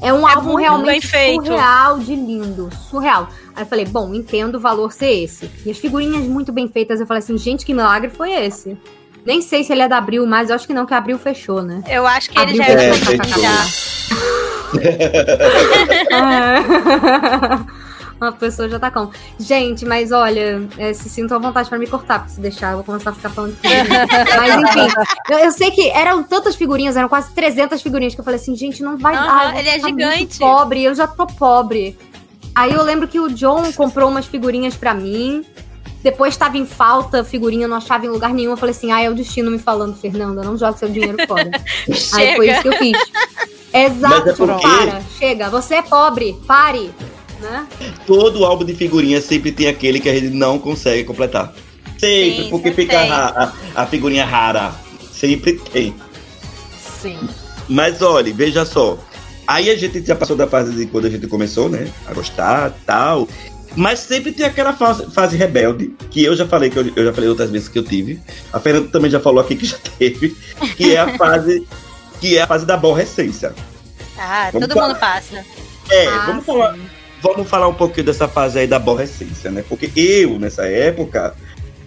É 0.00 0.12
um 0.12 0.28
É 0.28 0.32
álbum 0.34 0.54
realmente 0.56 1.06
surreal 1.48 1.98
de 1.98 2.14
lindo, 2.16 2.68
surreal. 2.90 3.28
Aí 3.58 3.64
eu 3.64 3.66
falei, 3.66 3.84
bom, 3.84 4.14
entendo 4.14 4.54
o 4.54 4.60
valor 4.60 4.92
ser 4.92 5.10
esse. 5.10 5.50
E 5.66 5.70
as 5.72 5.78
figurinhas 5.78 6.22
muito 6.28 6.52
bem 6.52 6.68
feitas, 6.68 7.00
eu 7.00 7.06
falei 7.08 7.18
assim, 7.18 7.36
gente, 7.36 7.66
que 7.66 7.74
milagre 7.74 8.08
foi 8.08 8.30
esse? 8.30 8.78
Nem 9.26 9.42
sei 9.42 9.64
se 9.64 9.72
ele 9.72 9.82
é 9.82 9.88
da 9.88 9.98
Abril, 9.98 10.24
mas 10.28 10.48
eu 10.48 10.54
acho 10.54 10.64
que 10.64 10.72
não, 10.72 10.86
que 10.86 10.94
a 10.94 10.98
Abril 10.98 11.18
fechou, 11.18 11.60
né? 11.60 11.82
Eu 11.88 12.06
acho 12.06 12.30
que 12.30 12.38
ele 12.38 12.62
Abriu 12.62 12.62
já 12.62 12.72
É, 12.72 12.86
é, 16.06 16.62
já. 17.42 17.66
Uma 18.20 18.32
pessoa 18.32 18.68
já 18.68 18.78
tá 18.78 18.90
com. 18.90 19.10
Gente, 19.38 19.84
mas 19.84 20.10
olha, 20.10 20.68
é, 20.76 20.92
se 20.92 21.08
sinto 21.08 21.34
à 21.34 21.38
vontade 21.38 21.68
pra 21.68 21.78
me 21.78 21.86
cortar, 21.86 22.20
porque 22.20 22.34
se 22.34 22.40
deixar, 22.40 22.70
eu 22.70 22.76
vou 22.76 22.84
começar 22.84 23.10
a 23.10 23.12
ficar 23.12 23.30
falando. 23.30 23.56
Mas 23.62 24.56
enfim, 24.56 24.88
eu, 25.30 25.38
eu 25.38 25.52
sei 25.52 25.70
que 25.70 25.88
eram 25.90 26.24
tantas 26.24 26.56
figurinhas, 26.56 26.96
eram 26.96 27.08
quase 27.08 27.32
300 27.32 27.80
figurinhas, 27.80 28.14
que 28.14 28.20
eu 28.20 28.24
falei 28.24 28.40
assim, 28.40 28.56
gente, 28.56 28.82
não 28.82 28.96
vai 28.96 29.14
Aham, 29.14 29.52
dar. 29.52 29.58
ele 29.58 29.68
é 29.68 29.78
gigante. 29.78 30.38
pobre, 30.40 30.82
eu 30.82 30.94
já 30.96 31.06
tô 31.06 31.28
pobre. 31.28 31.96
Aí 32.58 32.72
eu 32.72 32.82
lembro 32.82 33.06
que 33.06 33.20
o 33.20 33.30
John 33.30 33.72
comprou 33.72 34.08
umas 34.08 34.26
figurinhas 34.26 34.74
pra 34.74 34.92
mim. 34.92 35.44
Depois 36.02 36.34
estava 36.34 36.58
em 36.58 36.66
falta, 36.66 37.22
figurinha, 37.22 37.68
não 37.68 37.76
achava 37.76 38.04
em 38.04 38.08
lugar 38.08 38.34
nenhum. 38.34 38.50
Eu 38.50 38.56
falei 38.56 38.74
assim: 38.74 38.90
ah, 38.90 39.00
é 39.00 39.08
o 39.08 39.14
destino 39.14 39.48
me 39.48 39.60
falando, 39.60 39.94
Fernanda, 39.94 40.42
não 40.42 40.58
joga 40.58 40.76
seu 40.76 40.88
dinheiro 40.88 41.16
fora. 41.28 41.48
Aí 42.14 42.34
foi 42.34 42.50
isso 42.50 42.62
que 42.62 42.68
eu 42.68 42.72
fiz. 42.72 42.98
Exato, 43.72 44.26
Mas 44.26 44.26
é 44.26 44.32
porque- 44.34 44.62
para, 44.62 45.00
chega, 45.16 45.48
você 45.48 45.76
é 45.76 45.82
pobre, 45.82 46.36
pare. 46.48 46.90
Né? 47.40 47.64
Todo 48.04 48.44
álbum 48.44 48.64
de 48.64 48.74
figurinha 48.74 49.20
sempre 49.20 49.52
tem 49.52 49.68
aquele 49.68 50.00
que 50.00 50.08
a 50.08 50.14
gente 50.14 50.30
não 50.30 50.58
consegue 50.58 51.04
completar. 51.04 51.54
Sempre, 51.96 52.42
Sim, 52.42 52.50
porque 52.50 52.70
sempre 52.70 52.82
fica 52.86 53.00
a, 53.00 53.52
a 53.82 53.86
figurinha 53.86 54.24
rara. 54.24 54.72
Sempre 55.12 55.52
tem. 55.52 55.94
Sim. 57.00 57.20
Mas 57.68 58.02
olha, 58.02 58.34
veja 58.34 58.64
só. 58.64 58.98
Aí 59.48 59.70
a 59.70 59.76
gente 59.76 60.04
já 60.04 60.14
passou 60.14 60.36
da 60.36 60.46
fase 60.46 60.72
de 60.74 60.84
quando 60.84 61.06
a 61.06 61.10
gente 61.10 61.26
começou, 61.26 61.70
né? 61.70 61.90
A 62.06 62.12
gostar 62.12 62.70
tal. 62.84 63.26
Mas 63.74 64.00
sempre 64.00 64.30
tem 64.32 64.44
aquela 64.44 64.74
fase, 64.74 65.10
fase 65.10 65.36
rebelde, 65.38 65.94
que 66.10 66.22
eu 66.22 66.36
já 66.36 66.46
falei, 66.46 66.68
que 66.68 66.78
eu, 66.78 66.92
eu 66.94 67.04
já 67.06 67.12
falei 67.14 67.30
outras 67.30 67.50
vezes 67.50 67.66
que 67.66 67.78
eu 67.78 67.82
tive. 67.82 68.20
A 68.52 68.60
Fernanda 68.60 68.88
também 68.88 69.10
já 69.10 69.18
falou 69.20 69.40
aqui 69.40 69.56
que 69.56 69.64
já 69.64 69.78
teve, 69.98 70.36
que 70.76 70.94
é 70.94 71.00
a 71.00 71.16
fase. 71.16 71.66
que 72.20 72.36
é 72.36 72.42
a 72.42 72.46
fase 72.46 72.66
da 72.66 72.74
aborrecência. 72.74 73.54
Ah, 74.18 74.50
Vamos 74.52 74.68
todo 74.68 74.74
falar. 74.76 74.88
mundo 74.88 74.98
passa. 74.98 75.44
É, 75.90 76.06
Ah, 76.08 76.24
vamos 76.26 76.44
sim. 76.44 76.52
falar. 76.52 76.76
Vamos 77.22 77.48
falar 77.48 77.68
um 77.68 77.74
pouquinho 77.74 78.04
dessa 78.06 78.28
fase 78.28 78.58
aí 78.58 78.66
da 78.66 78.76
aborrecência, 78.76 79.50
né? 79.50 79.64
Porque 79.66 79.90
eu, 79.96 80.38
nessa 80.38 80.66
época, 80.66 81.34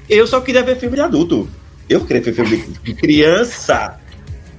eu 0.10 0.26
só 0.26 0.42
queria 0.42 0.64
ver 0.64 0.78
filme 0.80 0.96
de 0.96 1.02
adulto. 1.04 1.48
Eu 1.88 2.04
queria 2.06 2.22
ver 2.24 2.34
filme 2.34 2.58
de 2.84 2.94
criança. 2.96 4.00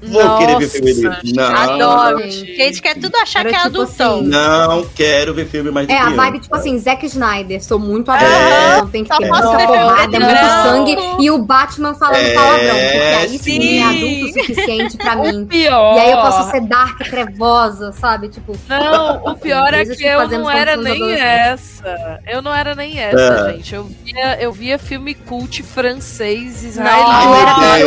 Vou 0.02 0.38
querer 0.38 0.58
ver 0.58 0.68
filme 0.68 0.92
de. 0.94 1.02
Nossa, 1.02 1.22
Não. 1.32 1.54
Adoro. 1.56 2.22
gente. 2.30 2.46
Porque 2.46 2.62
a 2.62 2.66
gente 2.66 2.82
quer 2.82 2.94
tudo 2.98 3.16
achar 3.16 3.40
Era 3.40 3.48
que 3.50 3.54
é 3.54 3.58
tipo 3.58 3.68
adultão. 3.82 4.18
assim, 4.18 4.28
Não 4.28 4.84
quero 4.94 5.34
ver 5.34 5.46
filme 5.46 5.70
mais 5.70 5.86
de 5.86 5.92
É, 5.92 5.98
a 5.98 6.10
vibe, 6.10 6.40
tipo 6.40 6.56
assim, 6.56 6.78
Zack 6.78 7.06
Snyder. 7.06 7.62
Sou 7.62 7.78
muito 7.78 8.10
adulto, 8.10 8.32
então 8.74 8.88
tem 8.88 9.04
que 9.04 9.12
só 9.12 9.18
ter 9.18 9.28
posso 9.28 9.48
muita 9.48 9.66
porrada, 9.66 10.20
muito 10.20 10.40
sangue. 10.62 10.96
E 11.20 11.30
o 11.30 11.38
Batman 11.38 11.94
falando 11.94 12.16
É, 12.16 12.34
palavrão. 12.34 12.66
Porque 12.66 13.16
aí 13.20 13.28
sim, 13.28 13.38
sim. 13.38 13.78
é 13.78 13.84
adulto 13.84 14.24
o 14.24 14.32
suficiente 14.40 14.96
pra 14.96 15.16
mim. 15.22 15.42
O 15.42 15.46
pior. 15.46 15.96
E 15.96 16.00
aí 16.00 16.10
eu 16.10 16.18
posso 16.18 16.50
ser 16.50 16.60
dark, 16.62 16.98
trevosa, 17.08 17.92
sabe? 17.92 18.28
Tipo, 18.28 18.56
Não, 18.68 19.22
o 19.24 19.36
pior 19.36 19.72
é 19.72 19.84
que 19.84 20.04
eu 20.04 20.28
não 20.28 20.50
era 20.50 20.76
nem 20.76 21.12
essa. 21.12 22.18
Eu 22.26 22.42
não 22.42 22.54
era 22.54 22.74
nem 22.74 22.98
essa, 22.98 23.48
É. 23.50 23.52
gente. 23.54 23.74
Eu 23.74 23.84
via, 24.04 24.38
eu 24.40 24.52
via 24.52 24.78
filme 24.78 25.14
cult 25.14 25.62
francês, 25.62 26.76
Nossa, 26.76 26.80
eu 26.80 27.34
era 27.34 27.52
Ai, 27.56 27.82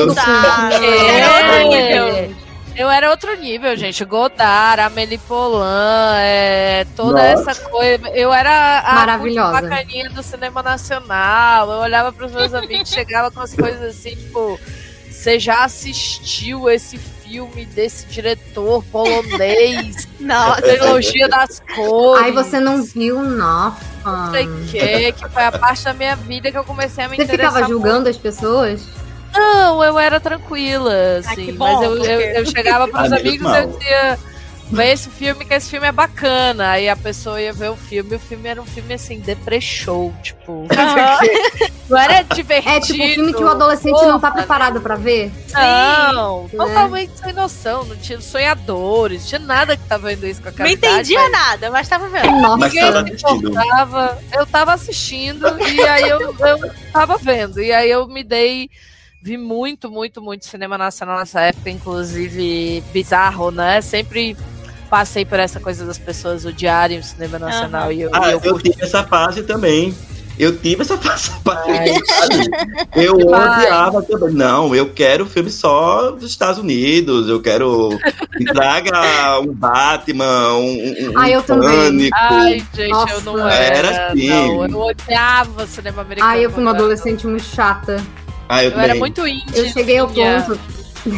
É. 2.07 2.29
Eu 2.75 2.89
era 2.89 3.09
outro 3.09 3.33
nível, 3.37 3.75
gente. 3.77 4.03
Godard, 4.03 4.81
Amélie 4.81 5.17
Poulain, 5.17 6.17
é, 6.19 6.85
toda 6.93 7.35
Nossa. 7.35 7.51
essa 7.51 7.69
coisa. 7.69 8.09
Eu 8.09 8.33
era 8.33 8.79
a 8.81 8.95
Maravilhosa. 8.95 9.61
bacaninha 9.61 10.09
do 10.09 10.21
cinema 10.21 10.61
nacional. 10.61 11.71
Eu 11.71 11.77
olhava 11.79 12.11
pros 12.11 12.33
meus 12.33 12.53
amigos, 12.53 12.89
chegava 12.93 13.31
com 13.31 13.39
as 13.39 13.53
coisas 13.53 13.81
assim, 13.81 14.17
tipo, 14.17 14.59
você 15.09 15.39
já 15.39 15.63
assistiu 15.63 16.69
esse 16.69 16.97
filme 16.97 17.65
desse 17.65 18.05
diretor 18.07 18.83
polonês, 18.91 20.05
Nossa. 20.19 20.61
trilogia 20.61 21.29
das 21.29 21.61
cores. 21.73 22.25
aí 22.25 22.31
você 22.33 22.59
não 22.59 22.83
viu, 22.83 23.23
nossa. 23.23 23.79
não 24.03 24.31
sei 24.31 24.47
o 24.47 24.65
que, 24.65 25.11
que 25.13 25.29
foi 25.29 25.43
a 25.43 25.51
parte 25.53 25.85
da 25.85 25.93
minha 25.93 26.15
vida 26.17 26.51
que 26.51 26.57
eu 26.57 26.63
comecei 26.65 27.05
a 27.05 27.09
me 27.09 27.15
Você 27.15 27.23
interessar 27.23 27.53
ficava 27.53 27.67
julgando 27.67 28.09
as 28.09 28.17
pessoas? 28.17 28.85
Não, 29.33 29.83
eu 29.83 29.97
era 29.99 30.19
tranquila, 30.19 30.93
assim. 31.19 31.45
que 31.47 31.51
bom, 31.51 31.65
mas 31.65 31.81
eu, 31.83 31.95
porque- 31.97 32.11
eu, 32.11 32.19
eu 32.19 32.45
chegava 32.45 32.87
pros 32.87 33.11
Ah, 33.11 33.15
amigos 33.17 33.51
e 33.51 33.57
eu 33.57 33.67
dizia, 33.77 34.19
vê 34.71 34.91
esse 34.91 35.09
filme, 35.09 35.45
que 35.45 35.53
esse 35.53 35.69
filme 35.69 35.87
é 35.87 35.91
bacana. 35.91 36.71
Aí 36.71 36.89
a 36.89 36.95
pessoa 36.95 37.39
ia 37.41 37.53
ver 37.53 37.69
o 37.69 37.75
filme, 37.75 38.13
e 38.13 38.15
o 38.15 38.19
filme 38.19 38.47
era 38.49 38.61
um 38.61 38.65
filme 38.65 38.93
assim, 38.93 39.19
depressou, 39.19 40.13
tipo. 40.23 40.67
não 41.89 41.97
era 41.97 42.23
divertido. 42.23 42.75
É 42.75 42.79
tipo 42.79 43.03
um 43.03 43.07
filme 43.13 43.33
que 43.33 43.43
o 43.43 43.47
adolescente 43.49 44.01
não 44.05 44.19
tá 44.19 44.31
preparado 44.31 44.81
pra 44.81 44.95
ver. 44.95 45.31
Não, 45.53 46.43
né? 46.43 46.49
totalmente 46.51 47.11
sem 47.19 47.33
noção. 47.33 47.85
Não 47.85 47.95
tinha 47.95 48.19
sonhadores, 48.19 49.21
não 49.21 49.27
tinha 49.29 49.39
nada 49.39 49.77
que 49.77 49.83
tava 49.83 50.07
vendo 50.07 50.25
isso 50.25 50.41
com 50.41 50.47
a 50.49 50.51
Não 50.51 50.57
cara. 50.57 50.71
entendia 50.71 51.29
nada, 51.29 51.69
mas 51.71 51.87
tava 51.87 52.07
vendo. 52.09 52.31
Nossa. 52.31 52.57
Mas 52.57 52.73
Ninguém 52.73 52.91
tava 52.91 53.09
importava. 53.09 54.17
Eu 54.33 54.45
tava 54.47 54.73
assistindo 54.73 55.45
e 55.69 55.81
aí 55.83 56.09
eu, 56.09 56.19
eu 56.21 56.71
tava 56.91 57.17
vendo. 57.17 57.61
E 57.61 57.71
aí 57.71 57.89
eu 57.89 58.07
me 58.07 58.23
dei. 58.23 58.69
Vi 59.25 59.37
muito, 59.37 59.89
muito, 59.89 60.21
muito 60.21 60.45
cinema 60.45 60.77
nacional 60.77 61.17
nessa 61.17 61.41
época, 61.41 61.67
inclusive 61.71 62.83
bizarro, 62.93 63.49
né? 63.49 63.81
Sempre 63.81 64.37
passei 64.87 65.25
por 65.25 65.39
essa 65.39 65.59
coisa 65.59 65.83
das 65.83 65.97
pessoas 65.97 66.45
odiarem 66.45 66.99
o 66.99 67.03
cinema 67.03 67.39
nacional 67.39 67.91
e 67.91 68.01
eu, 68.01 68.11
Ah, 68.13 68.29
eu 68.29 68.39
eu 68.43 68.59
tive 68.59 68.83
essa 68.83 69.03
fase 69.03 69.41
também. 69.41 69.95
Eu 70.37 70.55
tive 70.59 70.83
essa 70.83 70.95
fase. 71.01 71.31
Ai. 71.47 71.95
Eu 73.03 73.17
Vai. 73.27 73.57
odiava 73.57 74.03
também. 74.03 74.31
Não, 74.35 74.75
eu 74.75 74.91
quero 74.93 75.25
filme 75.25 75.49
só 75.49 76.11
dos 76.11 76.29
Estados 76.29 76.59
Unidos. 76.59 77.27
Eu 77.27 77.41
quero 77.41 77.97
que 78.37 78.45
traga 78.45 79.39
um 79.39 79.51
Batman, 79.53 80.53
um, 80.53 81.09
um 81.09 81.17
Ah, 81.17 81.27
eu 81.31 81.41
também. 81.41 81.67
Pânico. 81.67 82.15
Ai, 82.15 82.63
gente, 82.75 82.89
Nossa, 82.89 83.13
eu 83.13 83.21
não 83.21 83.49
era. 83.49 83.77
era 83.77 84.07
assim. 84.11 84.29
Não, 84.29 84.67
eu 84.67 84.79
odiava 84.81 85.65
cinema 85.65 86.03
americano. 86.03 86.31
Ai, 86.31 86.45
eu 86.45 86.51
fui 86.51 86.61
uma 86.61 86.71
adolescente 86.75 87.25
muito 87.25 87.43
chata. 87.45 88.03
Ah, 88.47 88.63
eu, 88.63 88.71
Eu 88.71 88.79
era 88.79 88.95
muito 88.95 89.27
índia. 89.27 89.59
Eu 89.59 89.69
cheguei 89.69 89.97
ao 89.97 90.07
ponto. 90.07 90.59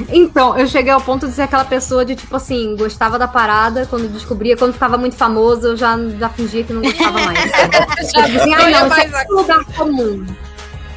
Então, 0.09 0.57
eu 0.57 0.67
cheguei 0.67 0.91
ao 0.91 0.99
ponto 0.99 1.27
de 1.27 1.33
ser 1.33 1.43
aquela 1.43 1.63
pessoa 1.63 2.03
de, 2.03 2.15
tipo 2.15 2.35
assim, 2.35 2.75
gostava 2.75 3.17
da 3.17 3.27
parada, 3.27 3.85
quando 3.85 4.11
descobria, 4.11 4.57
quando 4.57 4.73
ficava 4.73 4.97
muito 4.97 5.15
famoso, 5.15 5.67
eu 5.67 5.77
já, 5.77 5.97
já 6.19 6.27
fingia 6.27 6.63
que 6.63 6.73
não 6.73 6.81
gostava 6.81 7.19
mais. 7.21 7.39
sabe? 7.51 7.77
Eu 7.77 8.07
tipo 8.07 8.37
assim, 8.37 8.53
ai 8.53 8.71
não, 8.71 8.87
isso 8.87 8.99
é 8.99 9.25
um 9.31 9.35
lugar 9.35 9.65
comum. 9.65 10.25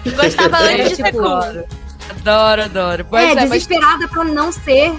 Gostava 0.05 0.57
Era 0.59 0.73
antes 0.75 0.89
de 0.91 0.97
ser 0.97 1.05
tipo, 1.05 1.19
cool. 1.19 1.65
Adoro, 2.11 2.63
adoro. 2.65 3.07
Pois 3.09 3.23
é, 3.23 3.31
é, 3.31 3.35
mas 3.35 3.51
desesperada 3.51 4.09
pra 4.09 4.25
não 4.25 4.51
ser 4.51 4.93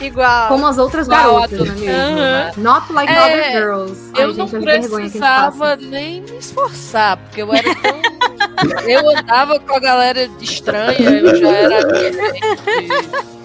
Igual. 0.00 0.48
como 0.48 0.66
as 0.66 0.78
outras 0.78 1.06
Igual 1.06 1.40
garotas, 1.40 1.58
não 1.58 1.66
é 1.66 1.78
mesmo? 1.78 1.90
Aham. 1.90 2.52
Not 2.58 2.92
like 2.92 3.12
É, 3.12 3.24
other 3.24 3.52
girls. 3.52 4.00
Ai, 4.14 4.22
eu 4.24 4.28
não 4.28 4.46
gente, 4.48 4.50
gente 4.50 4.88
precisava 4.88 5.76
nem 5.76 6.20
me 6.22 6.38
esforçar, 6.38 7.16
porque 7.16 7.42
eu 7.42 7.52
era 7.52 7.74
tão. 7.76 8.00
eu 8.88 9.10
andava 9.16 9.58
com 9.58 9.74
a 9.74 9.80
galera 9.80 10.28
estranha, 10.40 11.10
eu 11.10 11.36
já 11.36 11.48
era. 11.48 11.78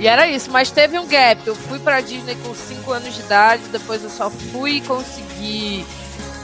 E 0.00 0.06
era 0.06 0.28
isso, 0.28 0.48
mas 0.52 0.70
teve 0.70 0.96
um 0.96 1.08
gap. 1.08 1.40
Eu 1.44 1.56
fui 1.56 1.78
pra 1.80 2.00
Disney 2.00 2.36
com 2.36 2.54
5 2.54 2.92
anos 2.92 3.14
de 3.14 3.20
idade, 3.20 3.62
depois 3.72 4.02
eu 4.04 4.10
só 4.10 4.30
fui 4.30 4.80
conseguir 4.80 5.84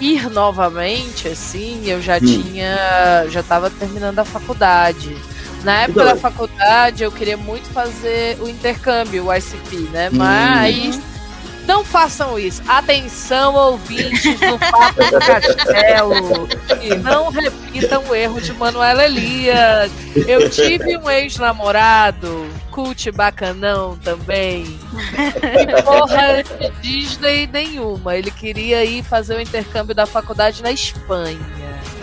ir 0.01 0.29
novamente, 0.31 1.29
assim, 1.29 1.89
eu 1.89 2.03
já 2.03 2.19
tinha. 2.19 3.25
já 3.29 3.43
tava 3.45 3.71
terminando 3.71 4.19
a 4.19 4.25
faculdade. 4.25 5.17
Na 5.65 5.83
época 5.83 6.03
Então- 6.03 6.15
da 6.15 6.21
faculdade, 6.21 7.03
eu 7.03 7.11
queria 7.11 7.37
muito 7.37 7.69
fazer 7.71 8.37
o 8.41 8.49
intercâmbio, 8.49 9.27
o 9.27 9.33
ICP, 9.35 9.77
né? 9.91 10.11
Mas 10.13 11.01
não 11.67 11.83
façam 11.83 12.39
isso. 12.39 12.63
Atenção, 12.69 13.55
ouvintes 13.55 14.39
do 14.39 14.59
Papo 14.59 15.03
do 15.03 15.19
Castelo. 15.19 16.49
E 16.83 16.95
não 16.97 17.31
repitam 17.31 18.05
o 18.09 18.15
erro 18.15 18.41
de 18.41 18.53
Manuela 18.53 19.05
Elias. 19.07 19.91
Eu 20.29 20.51
tive 20.51 20.99
um 20.99 21.09
ex-namorado, 21.09 22.47
cult 22.75 23.11
bacanão 23.13 23.97
também. 23.99 24.65
E 24.67 25.83
porra 25.83 26.43
de 26.43 26.71
Disney 26.83 27.47
nenhuma. 27.47 28.17
Ele 28.17 28.31
queria 28.33 28.85
ir 28.85 29.05
fazer 29.05 29.37
o 29.37 29.41
intercâmbio 29.41 29.95
da 29.95 30.07
faculdade 30.07 30.61
na 30.63 30.73
Espanha. 30.73 31.39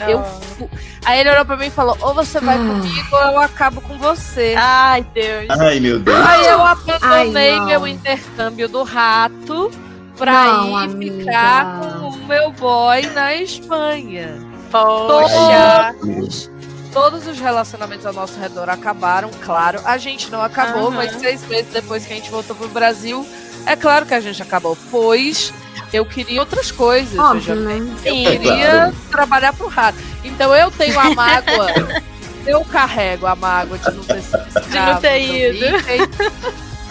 Eu 0.07 0.23
fu... 0.23 0.69
Aí 1.05 1.19
ele 1.19 1.29
olhou 1.29 1.45
pra 1.45 1.57
mim 1.57 1.67
e 1.67 1.71
falou: 1.71 1.97
ou 2.01 2.13
você 2.13 2.39
vai 2.39 2.55
Ah. 2.55 2.59
comigo 2.59 3.07
ou 3.15 3.19
eu 3.21 3.39
acabo 3.39 3.81
com 3.81 3.97
você. 3.97 4.55
Ai, 4.57 5.05
Deus. 5.13 5.47
Ai, 5.49 5.79
meu 5.79 5.99
Deus. 5.99 6.25
Aí 6.25 6.45
eu 6.47 6.63
abandonei 6.63 7.51
Ai, 7.51 7.65
meu 7.65 7.85
intercâmbio 7.87 8.67
do 8.69 8.83
rato 8.83 9.69
pra 10.17 10.31
Não, 10.31 10.81
ir 10.81 10.83
amiga. 10.85 11.17
ficar 11.17 11.79
com 11.99 12.07
o 12.09 12.17
meu 12.27 12.51
boy 12.53 13.01
na 13.13 13.35
Espanha. 13.35 14.39
Poxa. 14.71 15.93
Todos, 16.01 16.50
todos 16.91 17.27
os 17.27 17.39
relacionamentos 17.39 18.05
ao 18.05 18.13
nosso 18.13 18.39
redor 18.39 18.69
acabaram, 18.69 19.29
claro. 19.43 19.79
A 19.85 19.97
gente 19.97 20.29
não 20.31 20.41
acabou, 20.41 20.87
Aham. 20.87 20.97
mas 20.97 21.11
seis 21.13 21.45
meses 21.47 21.71
depois 21.73 22.05
que 22.05 22.13
a 22.13 22.15
gente 22.15 22.29
voltou 22.29 22.55
pro 22.55 22.67
Brasil, 22.69 23.25
é 23.65 23.75
claro 23.75 24.05
que 24.05 24.13
a 24.13 24.19
gente 24.19 24.41
acabou. 24.41 24.77
Pois 24.89 25.53
eu 25.93 26.05
queria 26.05 26.39
outras 26.39 26.71
coisas. 26.71 27.09
veja 27.11 27.23
Óbvio, 27.23 27.55
bem. 27.55 27.81
né? 27.81 27.95
Eu 28.05 28.15
Sim. 28.15 28.23
queria 28.25 28.93
trabalhar 29.09 29.53
pro 29.53 29.67
rato. 29.67 29.97
Então 30.23 30.55
eu 30.55 30.69
tenho 30.71 30.99
a 30.99 31.09
mágoa. 31.15 31.67
eu 32.45 32.63
carrego 32.65 33.27
a 33.27 33.35
mágoa 33.35 33.77
de 33.77 33.91
não 33.91 34.03
ter 34.03 34.21
sido 34.21 34.69
De 34.69 34.79
não 34.79 34.97
ter 34.99 35.21
ido. 35.21 35.65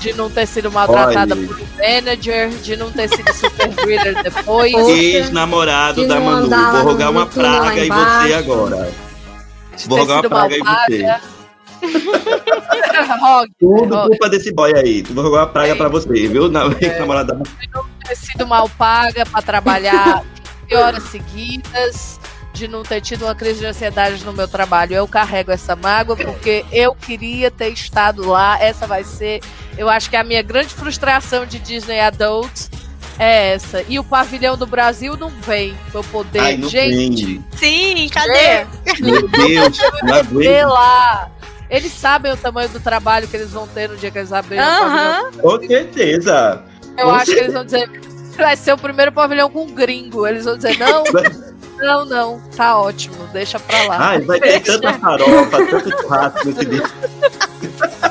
De 0.00 0.12
não 0.14 0.30
ter 0.30 0.46
sido 0.46 0.72
maltratada 0.72 1.34
Olha. 1.34 1.46
por 1.46 1.60
um 1.60 1.66
manager, 1.78 2.48
de 2.48 2.74
não 2.76 2.90
ter 2.90 3.08
sido 3.08 3.32
super 3.34 3.68
breeder 3.84 4.22
depois. 4.22 4.72
Ex-namorado 4.74 6.06
da 6.08 6.18
Manu. 6.18 6.48
Vou 6.48 6.82
rogar 6.92 7.10
uma 7.10 7.26
praga 7.26 7.84
em 7.84 7.88
você 7.88 8.32
agora. 8.34 9.09
De 9.82 9.88
Vou 9.88 9.98
ter 9.98 10.02
rogar 10.02 10.16
uma 10.16 10.22
sido 10.22 10.30
praga 10.30 10.56
em 10.56 10.58
você. 10.58 11.02
malvada. 11.02 11.40
Rogue, 13.20 13.52
Tudo 13.58 13.94
Rogue. 13.94 14.08
culpa 14.10 14.28
desse 14.28 14.52
boy 14.52 14.72
aí. 14.76 15.02
Vou 15.02 15.24
rogar 15.24 15.40
uma 15.46 15.46
praga 15.52 15.72
É. 15.72 15.74
pra 15.74 15.88
você, 15.88 16.08
viu? 16.28 16.48
Na 16.50 16.64
É. 16.64 16.68
ex-namorada 16.84 17.34
da 17.34 17.42
ter 18.06 18.16
sido 18.16 18.46
mal 18.46 18.68
paga 18.70 19.24
para 19.26 19.40
trabalhar 19.42 20.22
20 20.68 20.74
horas 20.76 21.02
seguidas, 21.04 22.20
de 22.52 22.66
não 22.68 22.82
ter 22.82 23.00
tido 23.00 23.22
uma 23.24 23.34
crise 23.34 23.60
de 23.60 23.66
ansiedade 23.66 24.22
no 24.24 24.32
meu 24.32 24.46
trabalho. 24.48 24.94
Eu 24.94 25.06
carrego 25.08 25.50
essa 25.52 25.74
mágoa 25.76 26.16
porque 26.16 26.64
eu 26.72 26.94
queria 26.94 27.50
ter 27.50 27.68
estado 27.70 28.26
lá. 28.28 28.58
Essa 28.60 28.86
vai 28.86 29.04
ser, 29.04 29.40
eu 29.78 29.88
acho 29.88 30.10
que 30.10 30.16
a 30.16 30.24
minha 30.24 30.42
grande 30.42 30.74
frustração 30.74 31.46
de 31.46 31.58
Disney 31.58 32.00
Adult 32.00 32.68
é 33.20 33.52
essa. 33.52 33.84
E 33.86 33.98
o 33.98 34.04
pavilhão 34.04 34.56
do 34.56 34.66
Brasil 34.66 35.14
não 35.14 35.28
vem 35.28 35.76
pra 35.90 36.00
eu 36.00 36.04
poder. 36.04 36.40
Ai, 36.40 36.56
não 36.56 36.70
Gente, 36.70 37.26
vem. 37.26 37.44
Sim, 37.54 38.08
cadê? 38.08 38.66
Meu 38.98 39.28
Deus, 39.28 40.72
lá. 40.72 41.30
Eles 41.68 41.92
sabem 41.92 42.32
o 42.32 42.36
tamanho 42.36 42.70
do 42.70 42.80
trabalho 42.80 43.28
que 43.28 43.36
eles 43.36 43.50
vão 43.50 43.68
ter 43.68 43.90
no 43.90 43.96
dia 43.96 44.10
que 44.10 44.18
eles 44.18 44.32
abrirem 44.32 44.64
o 44.64 44.66
pavilhão. 44.66 44.88
Aham. 44.88 45.32
Com 45.40 45.66
certeza. 45.66 46.64
Eu 46.96 47.04
Com 47.04 47.10
acho 47.10 47.32
que 47.32 47.38
eles 47.38 47.52
vão 47.52 47.64
dizer. 47.64 47.90
Vai 48.36 48.56
ser 48.56 48.72
o 48.72 48.78
primeiro 48.78 49.12
pavilhão 49.12 49.50
com 49.50 49.66
gringo. 49.66 50.26
Eles 50.26 50.46
vão 50.46 50.56
dizer, 50.56 50.78
não, 50.78 51.04
não, 51.78 52.04
não, 52.06 52.40
tá 52.56 52.78
ótimo, 52.78 53.26
deixa 53.34 53.60
pra 53.60 53.82
lá. 53.84 53.98
Ai, 54.00 54.20
vai 54.22 54.40
ter 54.40 54.60
tanta 54.60 54.94
farofa, 54.94 55.66
tanto 55.66 55.90
churrasco 55.90 56.48
nesse. 56.48 58.09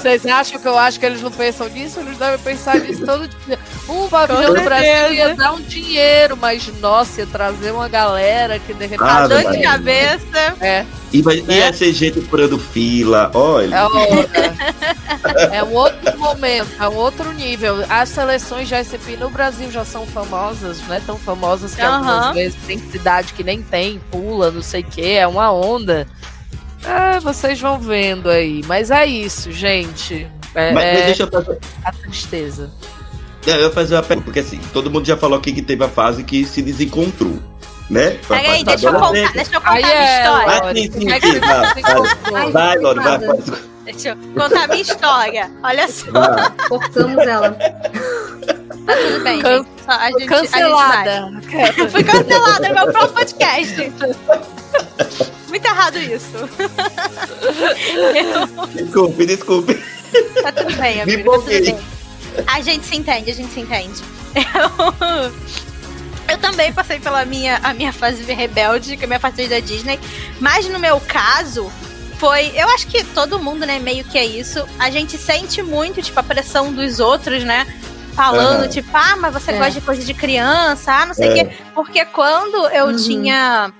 Vocês 0.00 0.24
acham 0.26 0.58
que 0.60 0.66
eu 0.66 0.78
acho 0.78 0.98
que 0.98 1.04
eles 1.06 1.20
não 1.20 1.30
pensam 1.30 1.68
nisso? 1.68 2.00
Eles 2.00 2.16
devem 2.16 2.38
pensar 2.38 2.76
nisso 2.78 3.04
todo 3.04 3.28
dia. 3.46 3.58
Um 3.88 4.08
pavilhão 4.08 4.54
do 4.54 4.62
Brasil 4.62 5.12
ia 5.12 5.34
dar 5.34 5.52
um 5.52 5.60
dinheiro, 5.60 6.36
mas 6.36 6.66
nossa, 6.80 7.20
ia 7.20 7.26
trazer 7.26 7.70
uma 7.72 7.88
galera 7.88 8.58
que 8.58 8.72
de 8.72 8.86
repente. 8.86 9.02
Ah, 9.02 9.24
A 9.24 9.28
dor 9.28 9.50
de 9.52 9.60
cabeça. 9.62 10.56
É, 10.60 10.84
E 11.12 11.20
vai 11.22 11.40
Né? 11.42 11.54
ia 11.58 11.72
ser 11.72 11.92
gente 11.92 12.20
furando 12.22 12.58
fila. 12.58 13.30
Olha. 13.34 13.74
é 13.76 13.82
hora. 13.84 15.50
É 15.52 15.62
um 15.64 15.74
outro 15.74 16.18
momento, 16.18 16.68
é 16.80 16.88
um 16.88 16.94
outro 16.96 17.32
nível. 17.32 17.84
As 17.88 18.08
seleções 18.08 18.68
de 18.68 18.74
SP 18.80 19.16
no 19.18 19.28
Brasil 19.28 19.70
já 19.70 19.84
são 19.84 20.06
famosas, 20.06 20.78
né? 20.88 21.02
Tão 21.04 21.18
famosas 21.18 21.74
que 21.74 21.82
Aham. 21.82 21.96
algumas 21.96 22.34
vezes 22.34 22.58
tem 22.66 22.78
cidade 22.78 23.32
que 23.34 23.44
nem 23.44 23.60
tem, 23.62 24.00
pula, 24.10 24.50
não 24.50 24.62
sei 24.62 24.80
o 24.80 24.84
que, 24.84 25.12
é 25.12 25.26
uma 25.26 25.52
onda. 25.52 26.06
Ah, 26.84 27.18
vocês 27.20 27.60
vão 27.60 27.78
vendo 27.78 28.28
aí. 28.30 28.62
Mas 28.66 28.90
é 28.90 29.04
isso, 29.06 29.52
gente. 29.52 30.26
É, 30.54 30.72
Mas, 30.72 30.74
mas 30.74 30.84
é 30.98 31.06
deixa 31.06 31.22
eu 31.24 31.28
fazer. 31.28 31.58
a 31.84 31.92
tristeza. 31.92 32.70
Não, 33.46 33.54
eu 33.54 33.62
vou 33.62 33.70
fazer 33.72 33.94
uma 33.94 34.02
pergunta, 34.02 34.24
porque 34.24 34.40
assim, 34.40 34.60
todo 34.72 34.90
mundo 34.90 35.06
já 35.06 35.16
falou 35.16 35.38
aqui 35.38 35.52
que 35.52 35.62
teve 35.62 35.84
a 35.84 35.88
fase 35.88 36.24
que 36.24 36.44
se 36.44 36.60
desencontrou. 36.62 37.38
Né? 37.88 38.18
Foi 38.22 38.36
a 38.36 38.40
Pega 38.40 38.52
aí, 38.52 38.64
fase 38.64 38.64
da 38.64 38.72
deixa 38.74 38.86
eu 38.88 39.00
contar, 39.00 39.32
deixa 39.32 39.54
eu 39.54 39.60
contar 39.60 39.72
Aí 39.72 39.82
minha 39.82 39.94
é, 39.94 40.22
história. 40.22 40.46
Ah, 40.48 40.74
sim, 40.74 40.92
sim, 40.92 41.10
é 41.10 41.20
sim, 41.20 41.40
vai, 41.40 41.82
vai. 42.30 42.52
Vai, 42.52 42.78
Lore, 42.78 43.00
vai, 43.00 43.18
vai. 43.18 43.38
Deixa 43.84 44.08
eu 44.10 44.16
contar 44.34 44.64
a 44.64 44.66
minha 44.68 44.82
história. 44.82 45.50
Olha 45.62 45.88
só, 45.88 46.10
vai. 46.12 46.50
Cortamos 46.68 47.26
ela. 47.26 47.50
tá 47.50 48.96
tudo 48.96 49.24
bem, 49.24 49.40
Can- 49.40 49.56
gente. 49.58 49.68
A 49.88 50.10
gente, 50.10 50.26
Cancelada. 50.26 51.24
A 51.24 51.30
gente. 51.30 51.88
Fui 51.88 52.04
cancelada 52.04 52.68
no 52.68 52.74
meu 52.74 52.92
próprio 52.92 53.12
podcast. 53.12 53.92
Muito 55.50 55.66
errado 55.66 55.98
isso. 55.98 56.30
Desculpe, 58.74 59.26
desculpe. 59.26 59.74
Tá 60.42 60.52
tudo 60.52 60.74
bem, 60.76 60.96
Me 60.96 61.02
amigo. 61.02 61.30
Tá 61.30 61.38
tudo 61.38 61.52
empolguei. 61.52 61.72
bem. 61.72 61.78
A 62.46 62.60
gente 62.60 62.86
se 62.86 62.96
entende, 62.96 63.30
a 63.30 63.34
gente 63.34 63.52
se 63.52 63.60
entende. 63.60 64.00
Eu, 64.34 66.34
eu 66.34 66.38
também 66.38 66.72
passei 66.72 67.00
pela 67.00 67.24
minha, 67.24 67.58
a 67.62 67.74
minha 67.74 67.92
fase 67.92 68.24
de 68.24 68.32
rebelde, 68.32 68.96
que 68.96 69.02
é 69.02 69.06
a 69.06 69.08
minha 69.08 69.20
fase 69.20 69.48
da 69.48 69.58
Disney. 69.60 69.98
Mas 70.38 70.68
no 70.68 70.78
meu 70.78 71.00
caso, 71.00 71.70
foi. 72.18 72.52
Eu 72.54 72.68
acho 72.70 72.86
que 72.86 73.02
todo 73.04 73.38
mundo, 73.40 73.66
né, 73.66 73.78
meio 73.80 74.04
que 74.04 74.16
é 74.16 74.24
isso. 74.24 74.64
A 74.78 74.90
gente 74.90 75.18
sente 75.18 75.60
muito, 75.62 76.00
tipo, 76.02 76.18
a 76.20 76.22
pressão 76.22 76.72
dos 76.72 77.00
outros, 77.00 77.42
né? 77.42 77.66
Falando, 78.14 78.60
Aham. 78.60 78.68
tipo, 78.68 78.88
ah, 78.92 79.16
mas 79.16 79.32
você 79.32 79.50
É. 79.52 79.56
gosta 79.58 79.72
de 79.72 79.80
coisa 79.80 80.02
de 80.04 80.14
criança, 80.14 80.92
ah, 80.92 81.06
não 81.06 81.14
sei 81.14 81.28
o 81.28 81.32
É. 81.36 81.44
quê. 81.44 81.56
Porque 81.74 82.04
quando 82.06 82.68
eu 82.68 82.86
Uhum. 82.86 82.96
tinha 82.96 83.72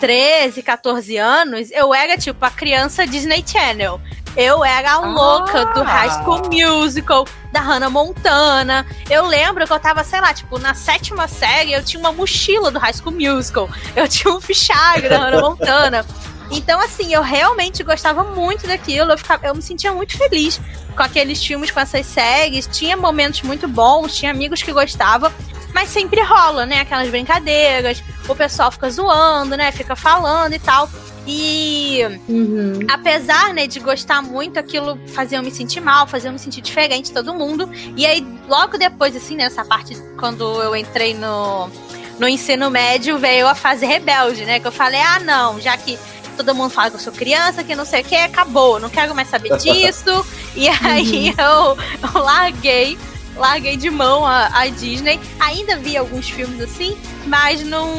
13, 0.00 0.62
14 0.62 1.16
anos, 1.18 1.70
eu 1.70 1.94
era, 1.94 2.16
tipo, 2.16 2.42
a 2.44 2.50
criança 2.50 3.06
Disney 3.06 3.44
Channel. 3.46 4.00
Eu 4.36 4.64
era 4.64 4.92
a 4.92 5.00
louca 5.00 5.66
do 5.66 5.82
High 5.82 6.22
School 6.22 6.42
Musical, 6.50 7.26
da 7.52 7.60
Hannah 7.60 7.90
Montana. 7.90 8.86
Eu 9.10 9.26
lembro 9.26 9.66
que 9.66 9.72
eu 9.72 9.78
tava, 9.78 10.02
sei 10.02 10.20
lá, 10.20 10.32
tipo, 10.32 10.58
na 10.58 10.72
sétima 10.72 11.28
série, 11.28 11.72
eu 11.72 11.84
tinha 11.84 12.00
uma 12.00 12.12
mochila 12.12 12.70
do 12.70 12.78
High 12.78 12.94
School 12.94 13.14
Musical. 13.14 13.68
Eu 13.94 14.08
tinha 14.08 14.32
um 14.32 14.40
fichário 14.40 15.10
da 15.10 15.18
Hannah 15.18 15.40
Montana. 15.40 16.06
Então, 16.50 16.80
assim, 16.80 17.12
eu 17.12 17.22
realmente 17.22 17.82
gostava 17.82 18.24
muito 18.24 18.66
daquilo. 18.66 19.12
Eu, 19.12 19.18
ficava, 19.18 19.46
eu 19.46 19.54
me 19.54 19.62
sentia 19.62 19.92
muito 19.92 20.16
feliz 20.16 20.60
com 20.96 21.02
aqueles 21.02 21.44
filmes, 21.44 21.70
com 21.70 21.78
essas 21.78 22.06
séries. 22.06 22.66
Tinha 22.66 22.96
momentos 22.96 23.42
muito 23.42 23.68
bons, 23.68 24.16
tinha 24.16 24.30
amigos 24.30 24.62
que 24.62 24.72
gostavam. 24.72 25.30
Mas 25.74 25.88
sempre 25.88 26.20
rola, 26.22 26.66
né? 26.66 26.80
Aquelas 26.80 27.08
brincadeiras, 27.08 28.02
o 28.28 28.34
pessoal 28.34 28.70
fica 28.70 28.90
zoando, 28.90 29.56
né? 29.56 29.70
Fica 29.72 29.94
falando 29.96 30.54
e 30.54 30.58
tal. 30.58 30.88
E 31.26 32.00
Uhum. 32.28 32.80
apesar, 32.90 33.52
né, 33.52 33.66
de 33.66 33.78
gostar 33.78 34.22
muito, 34.22 34.58
aquilo 34.58 34.98
fazia 35.08 35.38
eu 35.38 35.42
me 35.42 35.50
sentir 35.50 35.80
mal, 35.80 36.06
fazia 36.06 36.28
eu 36.28 36.32
me 36.32 36.38
sentir 36.38 36.60
diferente 36.60 37.06
de 37.06 37.12
todo 37.12 37.34
mundo. 37.34 37.70
E 37.96 38.04
aí, 38.06 38.26
logo 38.48 38.76
depois, 38.78 39.14
assim, 39.14 39.36
nessa 39.36 39.64
parte, 39.64 39.94
quando 40.18 40.42
eu 40.62 40.74
entrei 40.74 41.14
no, 41.14 41.70
no 42.18 42.26
ensino 42.26 42.70
médio, 42.70 43.18
veio 43.18 43.46
a 43.46 43.54
fase 43.54 43.84
rebelde, 43.86 44.44
né? 44.44 44.58
Que 44.58 44.66
eu 44.66 44.72
falei, 44.72 45.00
ah, 45.00 45.20
não, 45.20 45.60
já 45.60 45.76
que 45.76 45.98
todo 46.36 46.54
mundo 46.54 46.70
fala 46.70 46.88
que 46.90 46.96
eu 46.96 47.00
sou 47.00 47.12
criança, 47.12 47.62
que 47.62 47.76
não 47.76 47.84
sei 47.84 48.00
o 48.00 48.04
que, 48.04 48.16
acabou, 48.16 48.80
não 48.80 48.88
quero 48.88 49.14
mais 49.14 49.28
saber 49.28 49.56
disso. 49.58 50.26
e 50.56 50.68
aí 50.68 51.34
eu, 51.38 51.76
eu 52.14 52.22
larguei. 52.22 52.98
Larguei 53.40 53.76
de 53.76 53.88
mão 53.88 54.24
a, 54.26 54.50
a 54.52 54.68
Disney. 54.68 55.18
Ainda 55.40 55.78
vi 55.78 55.96
alguns 55.96 56.28
filmes 56.28 56.60
assim, 56.60 56.96
mas 57.26 57.64
não. 57.64 57.90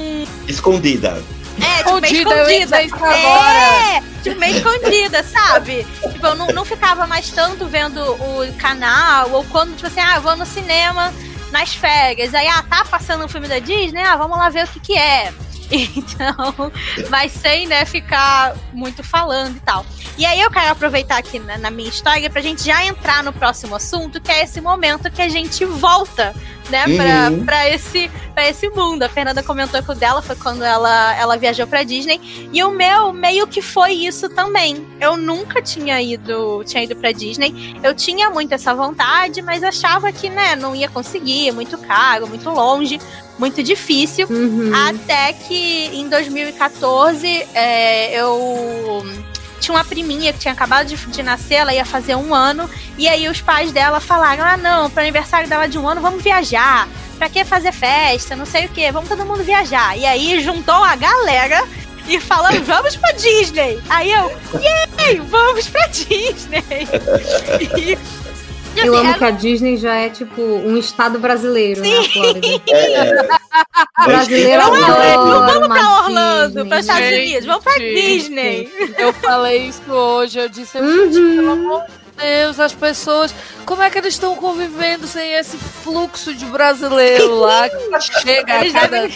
Escondida. 0.47 1.21
É, 1.59 1.77
tipo, 1.77 1.99
meio 1.99 2.15
Escondida, 2.17 2.83
escondida. 2.83 2.83
isso 2.83 2.95
agora. 2.95 3.57
É, 3.57 4.03
tipo, 4.23 4.39
meio 4.39 4.55
escondida, 4.57 5.23
sabe? 5.23 5.85
Tipo, 6.01 6.27
eu 6.27 6.35
não, 6.35 6.47
não 6.47 6.63
ficava 6.63 7.07
mais 7.07 7.29
tanto 7.31 7.65
vendo 7.65 7.99
o 7.99 8.53
canal, 8.57 9.31
ou 9.31 9.43
quando, 9.45 9.75
tipo 9.75 9.87
assim, 9.87 9.99
ah, 9.99 10.15
eu 10.15 10.21
vou 10.21 10.35
no 10.35 10.45
cinema 10.45 11.13
nas 11.51 11.73
férias. 11.73 12.33
Aí, 12.33 12.47
ah, 12.47 12.63
tá 12.63 12.85
passando 12.85 13.25
um 13.25 13.27
filme 13.27 13.47
da 13.47 13.59
Disney, 13.59 14.01
ah, 14.01 14.15
vamos 14.15 14.37
lá 14.37 14.49
ver 14.49 14.65
o 14.65 14.67
que 14.67 14.79
que 14.79 14.97
é. 14.97 15.33
Então, 15.95 16.71
mas 17.09 17.31
sem, 17.31 17.65
né, 17.67 17.85
ficar 17.85 18.55
muito 18.73 19.03
falando 19.03 19.55
e 19.55 19.59
tal. 19.61 19.85
E 20.17 20.25
aí 20.25 20.39
eu 20.41 20.51
quero 20.51 20.71
aproveitar 20.71 21.17
aqui 21.17 21.39
na, 21.39 21.57
na 21.57 21.71
minha 21.71 21.89
história 21.89 22.29
pra 22.29 22.41
gente 22.41 22.63
já 22.63 22.83
entrar 22.85 23.23
no 23.23 23.31
próximo 23.33 23.75
assunto, 23.75 24.19
que 24.19 24.31
é 24.31 24.43
esse 24.43 24.59
momento 24.61 25.09
que 25.09 25.21
a 25.21 25.29
gente 25.29 25.63
volta, 25.65 26.35
né, 26.69 26.83
pra, 26.95 27.29
Uhum. 27.31 27.45
pra, 27.45 27.69
esse, 27.69 28.09
pra 28.33 28.47
esse 28.49 28.69
mundo. 28.69 29.03
A 29.03 29.09
Fernanda 29.09 29.41
comentou 29.41 29.81
que 29.81 29.91
o 29.91 29.95
dela 29.95 30.21
foi 30.21 30.35
quando 30.35 30.63
ela, 30.63 31.15
ela 31.17 31.37
viajou 31.37 31.65
pra 31.65 31.83
Disney. 31.83 32.19
E 32.51 32.63
o 32.63 32.71
meu 32.71 33.13
meio 33.13 33.47
que 33.47 33.61
foi 33.61 33.93
isso 33.93 34.29
também. 34.29 34.85
Eu 34.99 35.15
nunca 35.17 35.61
tinha 35.61 36.01
ido, 36.01 36.63
tinha 36.65 36.83
ido 36.83 36.95
pra 36.95 37.11
Disney. 37.11 37.79
Eu 37.83 37.95
tinha 37.95 38.29
muito 38.29 38.53
essa 38.53 38.73
vontade, 38.75 39.41
mas 39.41 39.63
achava 39.63 40.11
que, 40.11 40.29
né, 40.29 40.55
não 40.55 40.75
ia 40.75 40.89
conseguir, 40.89 41.51
muito 41.51 41.77
caro, 41.77 42.27
muito 42.27 42.49
longe, 42.49 42.99
muito 43.41 43.63
difícil. 43.63 44.27
Uhum. 44.29 44.71
Até 44.73 45.33
que 45.33 45.89
em 45.93 46.07
2014 46.07 47.27
é, 47.55 48.13
eu 48.13 49.03
tinha 49.59 49.75
uma 49.75 49.83
priminha 49.83 50.31
que 50.31 50.39
tinha 50.39 50.53
acabado 50.53 50.87
de, 50.87 50.95
de 50.95 51.23
nascer, 51.23 51.55
ela 51.55 51.73
ia 51.73 51.83
fazer 51.83 52.15
um 52.15 52.35
ano, 52.35 52.69
e 52.97 53.07
aí 53.09 53.27
os 53.27 53.41
pais 53.41 53.71
dela 53.71 53.99
falaram: 53.99 54.43
ah, 54.43 54.57
não, 54.57 54.91
pro 54.91 55.01
aniversário 55.01 55.49
dela 55.49 55.67
de 55.67 55.77
um 55.79 55.89
ano, 55.89 55.99
vamos 55.99 56.23
viajar. 56.23 56.87
Pra 57.17 57.29
que 57.29 57.43
fazer 57.43 57.71
festa? 57.71 58.35
Não 58.35 58.45
sei 58.45 58.65
o 58.65 58.69
que, 58.69 58.91
vamos 58.91 59.09
todo 59.09 59.25
mundo 59.25 59.43
viajar. 59.43 59.97
E 59.97 60.05
aí 60.05 60.39
juntou 60.39 60.83
a 60.83 60.95
galera 60.95 61.67
e 62.07 62.19
falando: 62.19 62.61
vamos 62.65 62.95
pra 62.95 63.11
Disney. 63.11 63.81
Aí 63.89 64.11
eu, 64.11 64.31
yay, 64.59 65.19
vamos 65.19 65.67
pra 65.67 65.87
Disney. 65.87 66.87
E, 67.77 67.97
e, 68.75 68.79
Eu 68.79 68.93
assim, 68.93 69.01
amo 69.01 69.09
era- 69.09 69.17
que 69.17 69.23
a 69.25 69.31
Disney 69.31 69.77
já 69.77 69.93
é 69.95 70.09
tipo 70.09 70.41
um 70.41 70.77
estado 70.77 71.19
brasileiro, 71.19 71.81
né, 71.81 72.03
Flórida? 72.11 72.47
É, 72.71 74.05
Brasileiro 74.05 74.61
Não, 74.63 74.73
adora 74.73 75.15
não 75.15 75.45
vamos 75.45 75.67
uma 75.67 75.69
pra 75.69 75.99
Orlando, 76.03 76.47
Disney. 76.53 76.69
pra 76.69 76.79
Estados 76.79 77.07
Unidos, 77.07 77.45
vamos 77.45 77.63
pra 77.63 77.77
Disney. 77.77 78.71
Eu 78.97 79.13
falei 79.13 79.57
isso 79.67 79.91
hoje, 79.91 80.39
eu 80.39 80.49
disse, 80.49 80.77
Uhum. 80.79 81.11
gente, 81.11 81.35
pelo 81.35 81.51
amor 81.51 81.81
de 81.83 82.23
Deus, 82.23 82.59
as 82.59 82.73
pessoas, 82.73 83.33
como 83.65 83.83
é 83.83 83.89
que 83.89 83.97
eles 83.99 84.13
estão 84.15 84.35
convivendo 84.35 85.05
sem 85.07 85.33
esse 85.33 85.57
fluxo 85.57 86.33
de 86.33 86.45
brasileiro 86.45 87.35
lá 87.39 87.69
que 87.69 87.77
chega 88.21 88.59
a 88.61 88.71
cada 88.71 89.09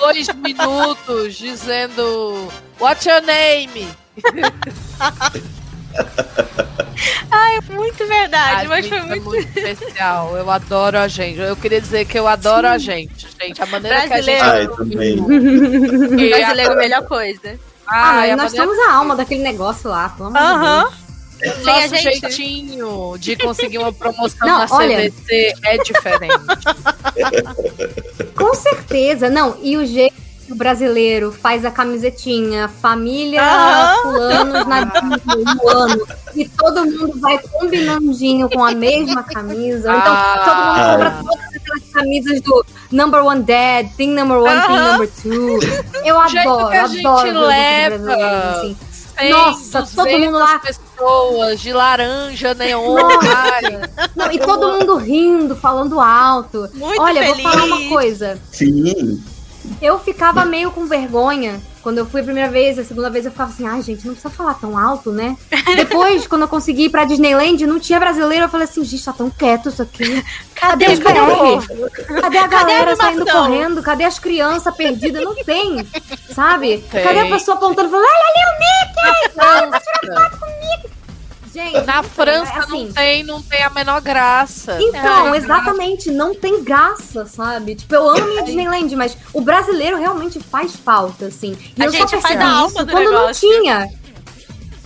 dois 0.00 0.28
minutos 0.34 1.36
dizendo 1.36 2.48
What's 2.80 3.04
your 3.06 3.22
name? 3.22 3.88
Ai, 7.30 7.58
muito 7.70 8.06
verdade, 8.06 8.66
A 8.66 8.68
mas 8.68 8.84
gente 8.84 8.88
foi 8.88 8.98
é 8.98 9.02
muito. 9.02 9.24
muito 9.24 9.58
especial. 9.58 10.36
Eu 10.36 10.50
adoro 10.50 10.98
a 10.98 11.06
gente. 11.08 11.38
Eu 11.38 11.54
queria 11.56 11.80
dizer 11.80 12.04
que 12.06 12.18
eu 12.18 12.26
adoro 12.26 12.66
a 12.66 12.78
gente, 12.78 13.26
gente. 13.40 13.62
A 13.62 13.66
maneira 13.66 14.06
Brasileiro. 14.06 14.44
Ai, 14.44 14.66
que 14.66 14.72
a 14.72 14.76
também. 14.76 15.16
gente. 15.16 16.28
Brasileiro 16.30 16.70
é 16.70 16.74
a 16.74 16.76
melhor 16.76 17.02
coisa. 17.06 17.58
Ah, 17.86 18.10
Ai, 18.20 18.30
mas 18.30 18.32
a 18.32 18.36
nós 18.42 18.52
maneira 18.52 18.66
temos 18.74 18.88
a 18.88 18.92
alma 18.94 19.16
daquele 19.16 19.42
negócio 19.42 19.88
lá, 19.90 20.08
pelo 20.10 20.28
amor 20.28 20.38
de 20.40 20.46
Aham. 20.46 20.82
Deus. 20.84 21.08
O 21.56 21.64
nosso 21.64 21.88
gente. 21.96 22.02
jeitinho 22.20 23.16
de 23.16 23.36
conseguir 23.36 23.78
uma 23.78 23.92
promoção 23.92 24.46
Não, 24.48 24.58
na 24.58 24.66
olha. 24.72 25.08
CVC 25.08 25.52
é 25.64 25.78
diferente. 25.78 26.34
Com 28.34 28.52
certeza. 28.54 29.30
Não, 29.30 29.56
e 29.62 29.76
o 29.76 29.86
jeito 29.86 30.16
o 30.50 30.54
brasileiro 30.54 31.30
faz 31.32 31.64
a 31.64 31.70
camisetinha, 31.70 32.68
família 32.68 33.42
fulanos 34.02 34.66
na 34.66 34.84
no 34.84 35.68
ano, 35.68 36.06
e 36.34 36.48
todo 36.48 36.84
mundo 36.86 37.18
vai 37.20 37.38
combinandinho 37.38 38.48
com 38.50 38.64
a 38.64 38.72
mesma 38.72 39.22
camisa. 39.22 39.90
Então 39.94 40.12
Ah. 40.14 40.44
todo 40.44 40.56
mundo 40.64 41.28
compra 41.28 41.38
todas 41.42 41.56
aquelas 41.56 41.82
camisas 41.92 42.40
do 42.40 42.64
Number 42.90 43.24
One 43.24 43.42
Dad, 43.42 43.88
Thing 43.96 44.14
Number 44.14 44.38
One, 44.38 44.60
Thing 44.66 44.72
Aham. 44.72 44.92
Number 44.92 45.10
Two. 45.22 45.58
Eu 46.04 46.16
O 46.18 46.28
jeito 46.28 46.48
adoro, 46.48 46.70
que 46.70 46.76
a 46.76 46.86
gente 46.86 47.06
adoro 47.06 47.40
leva. 47.40 48.14
assim. 48.58 48.76
100, 49.18 49.30
Nossa, 49.32 49.82
todo 49.96 50.18
mundo 50.18 50.38
lá. 50.38 50.60
pessoas 50.60 51.60
de 51.60 51.72
laranja, 51.72 52.54
neon. 52.54 52.94
Não, 54.14 54.30
e 54.30 54.38
todo 54.38 54.72
mundo 54.78 54.96
rindo, 54.96 55.56
falando 55.56 55.98
alto. 56.00 56.68
Muito 56.74 57.02
Olha, 57.02 57.22
feliz. 57.24 57.42
vou 57.42 57.52
falar 57.52 57.64
uma 57.64 57.88
coisa. 57.88 58.38
Sim. 58.52 59.20
Eu 59.80 59.98
ficava 59.98 60.44
meio 60.44 60.70
com 60.70 60.86
vergonha 60.86 61.60
quando 61.88 61.98
eu 61.98 62.06
fui 62.06 62.20
a 62.20 62.24
primeira 62.24 62.50
vez, 62.50 62.78
a 62.78 62.84
segunda 62.84 63.08
vez 63.08 63.24
eu 63.24 63.30
ficava 63.30 63.50
assim, 63.50 63.66
ai 63.66 63.80
gente, 63.80 64.06
não 64.06 64.12
precisa 64.12 64.28
falar 64.28 64.52
tão 64.54 64.76
alto, 64.76 65.10
né? 65.10 65.34
Depois, 65.74 66.26
quando 66.26 66.42
eu 66.42 66.48
consegui 66.48 66.84
ir 66.84 66.90
pra 66.90 67.04
Disneyland, 67.04 67.66
não 67.66 67.80
tinha 67.80 67.98
brasileiro, 67.98 68.44
eu 68.44 68.48
falei 68.48 68.66
assim, 68.66 68.84
gente, 68.84 69.04
tá 69.04 69.12
tão 69.12 69.30
quieto 69.30 69.70
isso 69.70 69.80
aqui. 69.80 70.22
Cadê 70.54 70.90
os 70.90 70.98
Cadê 70.98 71.20
o 71.20 71.26
BR? 71.26 71.36
povo? 71.36 71.66
Cadê 72.20 72.38
a 72.38 72.46
galera 72.46 72.94
saindo 72.94 73.24
correndo? 73.24 73.82
Cadê 73.82 74.04
as 74.04 74.18
crianças 74.18 74.74
perdidas? 74.74 75.24
Não 75.24 75.34
tem, 75.36 75.88
sabe? 76.34 76.84
Tem. 76.90 77.04
Cadê 77.04 77.20
a 77.20 77.26
pessoa 77.26 77.56
apontando 77.56 77.88
e 77.88 77.90
falando, 77.90 78.06
olha 78.06 78.32
ali 78.34 78.44
o 78.44 78.52
Mickey! 78.60 78.88
Gente, 81.58 81.86
Na 81.86 81.94
não 81.96 82.02
tem, 82.02 82.10
França 82.10 82.52
é 82.52 82.58
assim, 82.58 82.84
não 82.86 82.92
tem, 82.92 83.22
não 83.24 83.42
tem 83.42 83.62
a 83.64 83.70
menor 83.70 84.00
graça. 84.00 84.78
Então, 84.80 85.26
Ai, 85.26 85.36
exatamente, 85.38 86.10
não 86.10 86.32
tem 86.32 86.62
graça, 86.62 87.26
sabe? 87.26 87.74
Tipo, 87.74 87.96
eu 87.96 88.08
amo 88.10 88.26
minha 88.28 88.44
Disneyland, 88.44 88.94
mas 88.94 89.16
o 89.32 89.40
brasileiro 89.40 89.98
realmente 89.98 90.38
faz 90.38 90.76
falta, 90.76 91.26
assim. 91.26 91.56
E 91.76 91.82
A 91.82 91.86
eu 91.86 91.90
só 91.92 91.98
gente 91.98 92.10
faz 92.10 92.22
percebi 92.22 92.42
a 92.44 92.48
alma 92.48 92.66
isso 92.68 92.84
do 92.84 92.92
quando 92.92 93.04
não 93.04 93.20
negócio. 93.22 93.48
tinha. 93.48 93.88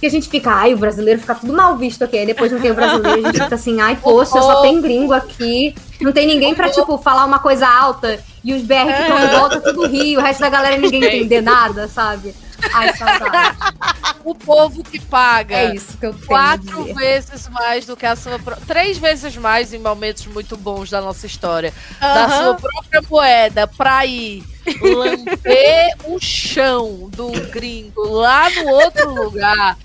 Que 0.00 0.06
a 0.06 0.10
gente 0.10 0.28
fica, 0.30 0.50
ai, 0.50 0.72
o 0.74 0.78
brasileiro 0.78 1.20
fica 1.20 1.34
tudo 1.34 1.52
mal 1.52 1.76
visto 1.76 2.02
aqui. 2.02 2.18
Aí 2.18 2.26
depois 2.26 2.50
não 2.50 2.58
tem 2.58 2.70
o 2.70 2.74
brasileiro, 2.74 3.20
a 3.20 3.32
gente 3.32 3.42
fica 3.42 3.54
assim, 3.54 3.80
ai, 3.80 3.96
poxa, 4.02 4.40
só 4.40 4.62
tem 4.62 4.80
gringo 4.80 5.12
aqui. 5.12 5.74
Não 6.00 6.10
tem 6.10 6.26
ninguém 6.26 6.54
pra, 6.54 6.70
tipo, 6.70 6.96
falar 6.98 7.24
uma 7.26 7.38
coisa 7.38 7.68
alta 7.68 8.18
e 8.42 8.52
os 8.54 8.62
BR 8.62 8.92
que 8.96 9.02
estão 9.02 9.24
em 9.24 9.28
volta 9.28 9.60
tudo 9.60 9.86
rio, 9.86 10.18
o 10.18 10.22
resto 10.22 10.40
da 10.40 10.48
galera 10.48 10.76
ninguém 10.76 11.04
entender 11.04 11.40
nada, 11.40 11.86
sabe? 11.86 12.34
Ai, 12.74 12.92
saudade. 12.96 13.56
O 14.24 14.36
povo 14.36 14.84
que 14.84 15.00
paga 15.00 15.56
É 15.56 15.74
isso 15.74 15.98
que 15.98 16.06
eu 16.06 16.14
tenho 16.14 16.26
quatro 16.28 16.84
dizer. 16.84 16.94
vezes 16.94 17.48
mais 17.48 17.84
do 17.86 17.96
que 17.96 18.06
a 18.06 18.14
sua. 18.14 18.38
pro- 18.38 18.54
Três 18.68 18.96
vezes 18.96 19.36
mais 19.36 19.72
em 19.74 19.80
momentos 19.80 20.26
muito 20.26 20.56
bons 20.56 20.88
da 20.90 21.00
nossa 21.00 21.26
história. 21.26 21.74
Da 22.00 22.26
Aham. 22.26 22.38
sua 22.44 22.54
própria 22.54 23.02
moeda 23.10 23.66
pra 23.66 24.06
ir 24.06 24.44
lamber 24.80 25.96
o 26.06 26.20
chão 26.20 27.08
do 27.10 27.32
gringo 27.50 28.00
lá 28.08 28.48
no 28.50 28.68
outro 28.68 29.12
lugar. 29.12 29.76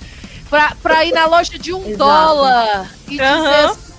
Pra, 0.51 0.75
pra 0.83 1.03
ir 1.03 1.13
na 1.13 1.25
loja 1.25 1.57
de 1.57 1.73
um 1.73 1.79
Exato. 1.81 1.97
dólar 1.97 2.91
e 3.07 3.11
dizer 3.11 3.23
Aham. 3.23 3.65
assim, 3.71 3.93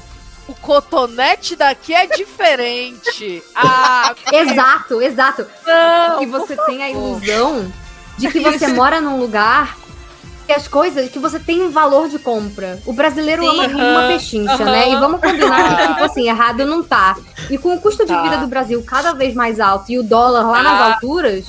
o 0.47 0.55
cotonete 0.55 1.57
daqui 1.57 1.93
é 1.95 2.07
diferente. 2.07 3.43
Ah, 3.57 4.15
Exato, 4.33 5.03
exato. 5.03 5.47
não, 5.67 6.21
que 6.21 6.27
você 6.27 6.57
tem 6.67 6.81
a 6.85 6.91
ilusão 6.91 7.73
de 8.19 8.29
que 8.29 8.41
você 8.41 8.67
mora 8.75 9.01
num 9.01 9.19
lugar 9.19 9.77
que 10.47 10.53
as 10.55 10.67
coisas, 10.67 11.11
que 11.11 11.19
você 11.19 11.39
tem 11.39 11.61
um 11.63 11.69
valor 11.71 12.09
de 12.09 12.19
compra. 12.19 12.81
O 12.87 12.93
brasileiro 12.95 13.43
Sim, 13.43 13.49
ama 13.51 13.67
uma 13.67 14.01
aham, 14.01 14.09
pechincha, 14.09 14.55
aham. 14.55 14.65
né? 14.65 14.91
E 14.93 14.97
vamos 14.97 15.21
combinar 15.21 15.63
que, 15.77 15.87
tipo 15.89 16.05
assim, 16.05 16.25
errado 16.29 16.65
não 16.65 16.83
tá. 16.83 17.17
E 17.51 17.59
com 17.59 17.75
o 17.75 17.79
custo 17.81 18.07
de 18.07 18.13
Tá. 18.15 18.23
vida 18.23 18.39
do 18.39 18.47
Brasil 18.47 18.83
cada 18.83 19.13
vez 19.13 19.35
mais 19.35 19.61
alto 19.61 19.93
e 19.93 19.99
o 19.99 20.03
dólar 20.03 20.47
lá 20.51 20.57
Tá. 20.57 20.63
nas 20.63 20.81
alturas, 20.95 21.45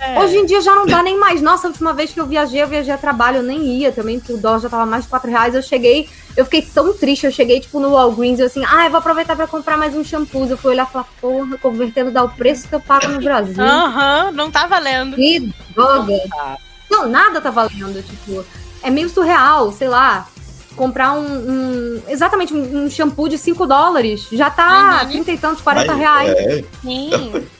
É. 0.00 0.18
hoje 0.18 0.36
em 0.38 0.46
dia 0.46 0.62
já 0.62 0.74
não 0.74 0.86
dá 0.86 1.02
nem 1.02 1.18
mais. 1.18 1.42
Nossa, 1.42 1.66
a 1.66 1.70
última 1.70 1.92
vez 1.92 2.10
que 2.10 2.18
eu 2.20 2.26
viajei, 2.26 2.62
eu 2.62 2.66
viajei 2.68 2.94
a 2.94 2.96
trabalho, 2.96 3.36
eu 3.38 3.42
nem 3.42 3.60
ia 3.66 3.92
também, 3.92 4.18
porque 4.18 4.32
o 4.32 4.38
dólar 4.38 4.60
já 4.60 4.70
tava 4.70 4.86
mais 4.86 5.04
de 5.04 5.10
4 5.10 5.30
reais. 5.30 5.54
Eu 5.54 5.60
cheguei, 5.62 6.08
eu 6.38 6.44
fiquei 6.44 6.62
tão 6.62 6.96
triste, 6.96 7.26
eu 7.26 7.32
cheguei, 7.32 7.58
tipo, 7.58 7.80
no 7.80 7.90
Walgreens, 7.90 8.38
eu 8.38 8.46
assim, 8.46 8.64
ah, 8.64 8.84
eu 8.84 8.90
vou 8.90 8.98
aproveitar 9.00 9.34
pra 9.34 9.48
comprar 9.48 9.76
mais 9.76 9.94
um 9.96 10.04
shampoo. 10.04 10.46
Eu 10.48 10.56
fui 10.56 10.70
olhar 10.70 10.86
e 10.88 10.92
falar, 10.92 11.06
porra, 11.20 11.58
convertendo 11.58 12.12
dá 12.12 12.22
o 12.22 12.28
preço 12.28 12.68
que 12.68 12.74
eu 12.76 12.80
pago 12.80 13.08
no 13.08 13.20
Brasil. 13.20 13.60
Aham, 13.62 14.30
não 14.30 14.48
tá 14.48 14.64
valendo. 14.68 15.16
Que 15.16 15.52
droga. 15.74 16.12
tá. 16.30 16.56
Não, 16.88 17.08
nada 17.08 17.40
tá 17.40 17.50
valendo, 17.50 18.00
tipo, 18.06 18.44
é 18.84 18.88
meio 18.88 19.08
surreal, 19.08 19.72
sei 19.72 19.88
lá. 19.88 20.28
Comprar 20.76 21.12
um, 21.14 21.26
um- 21.26 22.02
exatamente 22.06 22.54
um, 22.54 22.84
um 22.84 22.88
shampoo 22.90 23.28
de 23.28 23.36
5 23.36 23.66
dólares 23.66 24.28
já 24.30 24.48
tá 24.48 25.00
Uhum. 25.02 25.08
30 25.10 25.32
e 25.32 25.38
tantos, 25.38 25.60
40 25.60 25.88
Mas, 25.88 25.98
reais. 25.98 26.30
é, 26.30 26.64
Sim. 26.82 27.10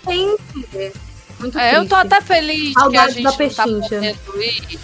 Gente, 0.09 0.93
muito 1.41 1.59
É, 1.59 1.77
eu 1.77 1.89
tô 1.89 1.97
triste. 1.97 2.15
até 2.15 2.21
feliz 2.21 2.73
que 2.75 2.79
a 2.79 2.81
Saudade 2.81 3.13
gente 3.15 3.23
da 3.25 3.31
não 3.31 3.37
tá 3.37 3.39
pechincha. 3.39 3.89
podendo 4.25 4.43
ir. 4.45 4.79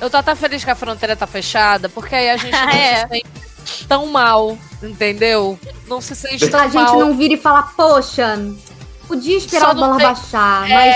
Eu 0.00 0.10
tô 0.10 0.16
até 0.18 0.34
feliz 0.34 0.62
que 0.64 0.70
a 0.70 0.74
fronteira 0.74 1.16
tá 1.16 1.26
fechada, 1.26 1.88
porque 1.88 2.14
aí 2.14 2.30
a 2.30 2.36
gente 2.38 2.52
não 2.52 2.68
É. 2.68 2.96
se 3.02 3.08
sente 3.08 3.86
tão 3.88 4.06
mal, 4.06 4.58
entendeu? 4.82 5.58
Não 5.88 6.00
se 6.00 6.14
sente 6.14 6.48
tão 6.48 6.60
A 6.60 6.64
gente 6.64 6.74
mal. 6.74 6.98
não 6.98 7.16
vira 7.16 7.34
e 7.34 7.36
fala, 7.38 7.62
poxa, 7.62 8.38
podia 9.08 9.36
esperar 9.38 9.70
o 9.70 9.74
não 9.74 9.80
dólar 9.88 9.96
tem- 9.98 10.06
baixar, 10.06 10.68
mas. 10.68 10.94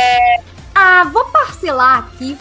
Ah, 0.75 1.05
vou 1.13 1.25
parcelar 1.27 1.99
aqui. 1.99 2.37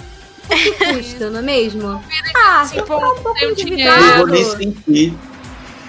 O 0.45 0.47
que 0.49 0.72
custa, 0.93 1.30
não 1.30 1.39
é 1.39 1.41
mesmo? 1.43 2.03
Ah, 2.36 2.66
se 2.66 2.78
eu 2.78 2.84
ficar 2.84 2.97
um 2.97 2.99
pouco 3.22 3.34
tenho 3.36 3.49
eu 3.49 3.51
endividado. 3.51 4.18
vou 4.18 4.28
nem 4.28 4.45
sentir. 4.45 5.14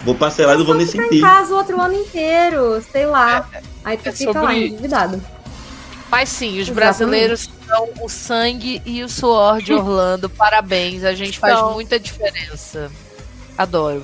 Vou 0.05 0.15
parcelar 0.15 0.55
e 0.55 0.59
não 0.59 0.65
vou 0.67 0.75
nem 0.75 0.87
ficar 0.87 1.03
em 1.05 1.09
sentir. 1.09 1.21
casa 1.21 1.53
o 1.53 1.57
outro 1.59 1.81
ano 1.81 1.95
inteiro, 1.95 2.83
sei 2.91 3.07
lá. 3.07 3.47
Aí 3.85 3.97
tu 3.99 4.09
é 4.09 4.13
fica 4.13 4.41
lá 4.41 4.55
isso. 4.55 4.77
Mas 6.11 6.29
sim, 6.29 6.55
os 6.61 6.69
Exatamente. 6.69 6.75
brasileiros 6.75 7.49
são 7.67 7.89
o 8.03 8.09
sangue 8.09 8.83
e 8.85 9.03
o 9.03 9.09
suor 9.09 9.63
de 9.63 9.73
Orlando. 9.73 10.29
Parabéns, 10.37 11.05
a 11.05 11.15
gente 11.15 11.39
faz 11.39 11.57
São. 11.59 11.73
muita 11.75 11.99
diferença. 12.01 12.91
Adoro. 13.57 14.03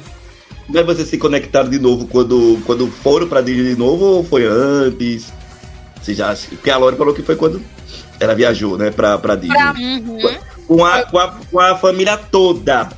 Mas 0.68 0.84
vocês 0.86 1.08
se 1.08 1.18
conectaram 1.18 1.68
de 1.68 1.78
novo 1.78 2.06
quando, 2.06 2.60
quando 2.66 2.86
foram 2.88 3.28
pra 3.28 3.40
Disney 3.40 3.74
de 3.74 3.76
novo 3.78 4.04
ou 4.04 4.24
foi 4.24 4.44
antes? 4.46 5.32
Você 6.02 6.14
já, 6.14 6.34
porque 6.50 6.70
a 6.70 6.76
Lore 6.76 6.96
falou 6.96 7.14
que 7.14 7.22
foi 7.22 7.34
quando 7.36 7.60
ela 8.20 8.34
viajou, 8.34 8.76
né, 8.78 8.90
pra, 8.90 9.18
pra 9.18 9.34
Disney. 9.36 9.56
Pra- 9.56 9.72
Uhum. 9.76 10.36
Com, 10.66 10.84
a, 10.84 11.02
com, 11.04 11.18
a, 11.18 11.28
com 11.50 11.60
a 11.60 11.76
família 11.76 12.16
toda. 12.16 12.88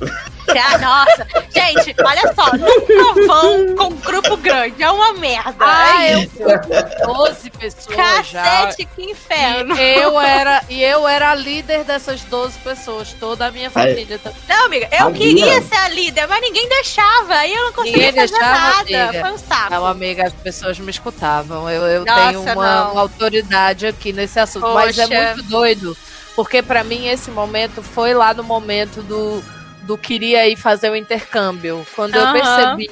Ah, 0.71 0.77
Nossa, 0.77 1.27
gente, 1.53 1.95
olha 2.03 2.33
só, 2.33 2.51
nunca 2.57 3.25
vão 3.27 3.75
com 3.75 3.95
grupo 3.95 4.35
grande, 4.37 4.81
é 4.83 4.91
uma 4.91 5.13
merda. 5.13 5.55
Ah, 5.59 6.03
é 6.05 6.13
eu 6.15 6.19
isso. 6.19 6.31
fui 6.37 6.57
com 7.05 7.13
12 7.13 7.49
pessoas 7.51 8.27
já. 8.27 8.43
Cacete, 8.43 8.85
que 8.95 9.03
inferno. 9.11 9.75
E 9.77 9.95
eu 9.99 10.19
era, 10.19 10.63
e 10.69 10.83
eu 10.83 11.07
era 11.07 11.31
a 11.31 11.35
líder 11.35 11.83
dessas 11.83 12.21
12 12.21 12.59
pessoas, 12.59 13.13
toda 13.19 13.45
a 13.47 13.51
minha 13.51 13.69
família 13.69 14.19
também. 14.19 14.39
Não, 14.47 14.65
amiga, 14.65 14.89
eu 14.91 15.07
Amiga. 15.07 15.23
queria 15.25 15.61
ser 15.61 15.75
a 15.75 15.89
líder, 15.89 16.27
mas 16.27 16.41
ninguém 16.41 16.67
deixava. 16.67 17.33
Aí 17.35 17.53
eu 17.53 17.65
não 17.65 17.73
conseguia 17.73 18.07
Ninguém 18.11 18.27
fazer 18.27 18.33
deixava, 18.39 18.59
nada. 18.59 18.79
amiga. 19.09 19.21
Foi 19.21 19.31
um 19.31 19.37
saco. 19.37 19.71
Não, 19.71 19.85
amiga, 19.85 20.27
as 20.27 20.33
pessoas 20.33 20.79
me 20.79 20.91
escutavam. 20.91 21.69
Eu, 21.69 21.83
eu 21.83 22.05
Nossa, 22.05 22.27
tenho 22.27 22.41
uma, 22.41 22.91
uma 22.91 23.01
autoridade 23.01 23.87
aqui 23.87 24.11
nesse 24.13 24.39
assunto. 24.39 24.67
Mas 24.73 24.97
é 24.97 25.07
Poxa. 25.07 25.33
muito 25.35 25.43
doido. 25.49 25.97
Porque 26.35 26.61
pra 26.61 26.83
mim 26.83 27.07
esse 27.07 27.29
momento 27.31 27.81
foi 27.81 28.13
lá 28.13 28.33
no 28.33 28.43
momento 28.43 29.01
do, 29.01 29.43
do 29.89 29.97
queria 29.97 30.47
ir 30.47 30.55
fazer 30.55 30.91
o 30.91 30.95
intercâmbio. 30.95 31.83
Quando 31.95 32.15
eu 32.15 32.27
Aham. 32.27 32.31
percebi 32.31 32.91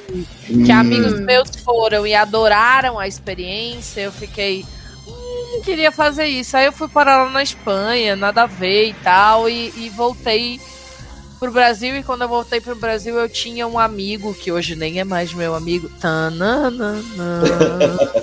que 0.64 0.72
Hum, 0.72 0.72
amigos 0.72 1.20
meus 1.20 1.48
foram 1.64 2.04
e 2.04 2.12
adoraram 2.12 2.98
a 2.98 3.06
experiência, 3.06 4.00
eu 4.00 4.10
fiquei. 4.10 4.64
Hum, 5.06 5.62
queria 5.64 5.92
fazer 5.92 6.26
isso. 6.26 6.56
Aí 6.56 6.66
eu 6.66 6.72
fui 6.72 6.88
parar 6.88 7.24
lá 7.24 7.30
na 7.30 7.40
Espanha, 7.42 8.16
nada 8.16 8.42
a 8.42 8.46
ver 8.46 8.88
e 8.88 8.94
tal, 8.94 9.48
e, 9.48 9.72
e 9.76 9.88
voltei 9.90 10.60
pro 11.38 11.50
Brasil. 11.52 11.96
E 11.96 12.02
quando 12.02 12.22
eu 12.22 12.28
voltei 12.28 12.60
pro 12.60 12.74
Brasil, 12.74 13.16
eu 13.16 13.28
tinha 13.28 13.66
um 13.66 13.78
amigo, 13.78 14.34
que 14.34 14.50
hoje 14.52 14.74
nem 14.76 14.98
é 15.00 15.04
mais 15.04 15.32
meu 15.32 15.54
amigo. 15.54 15.88
Tananana, 16.00 16.96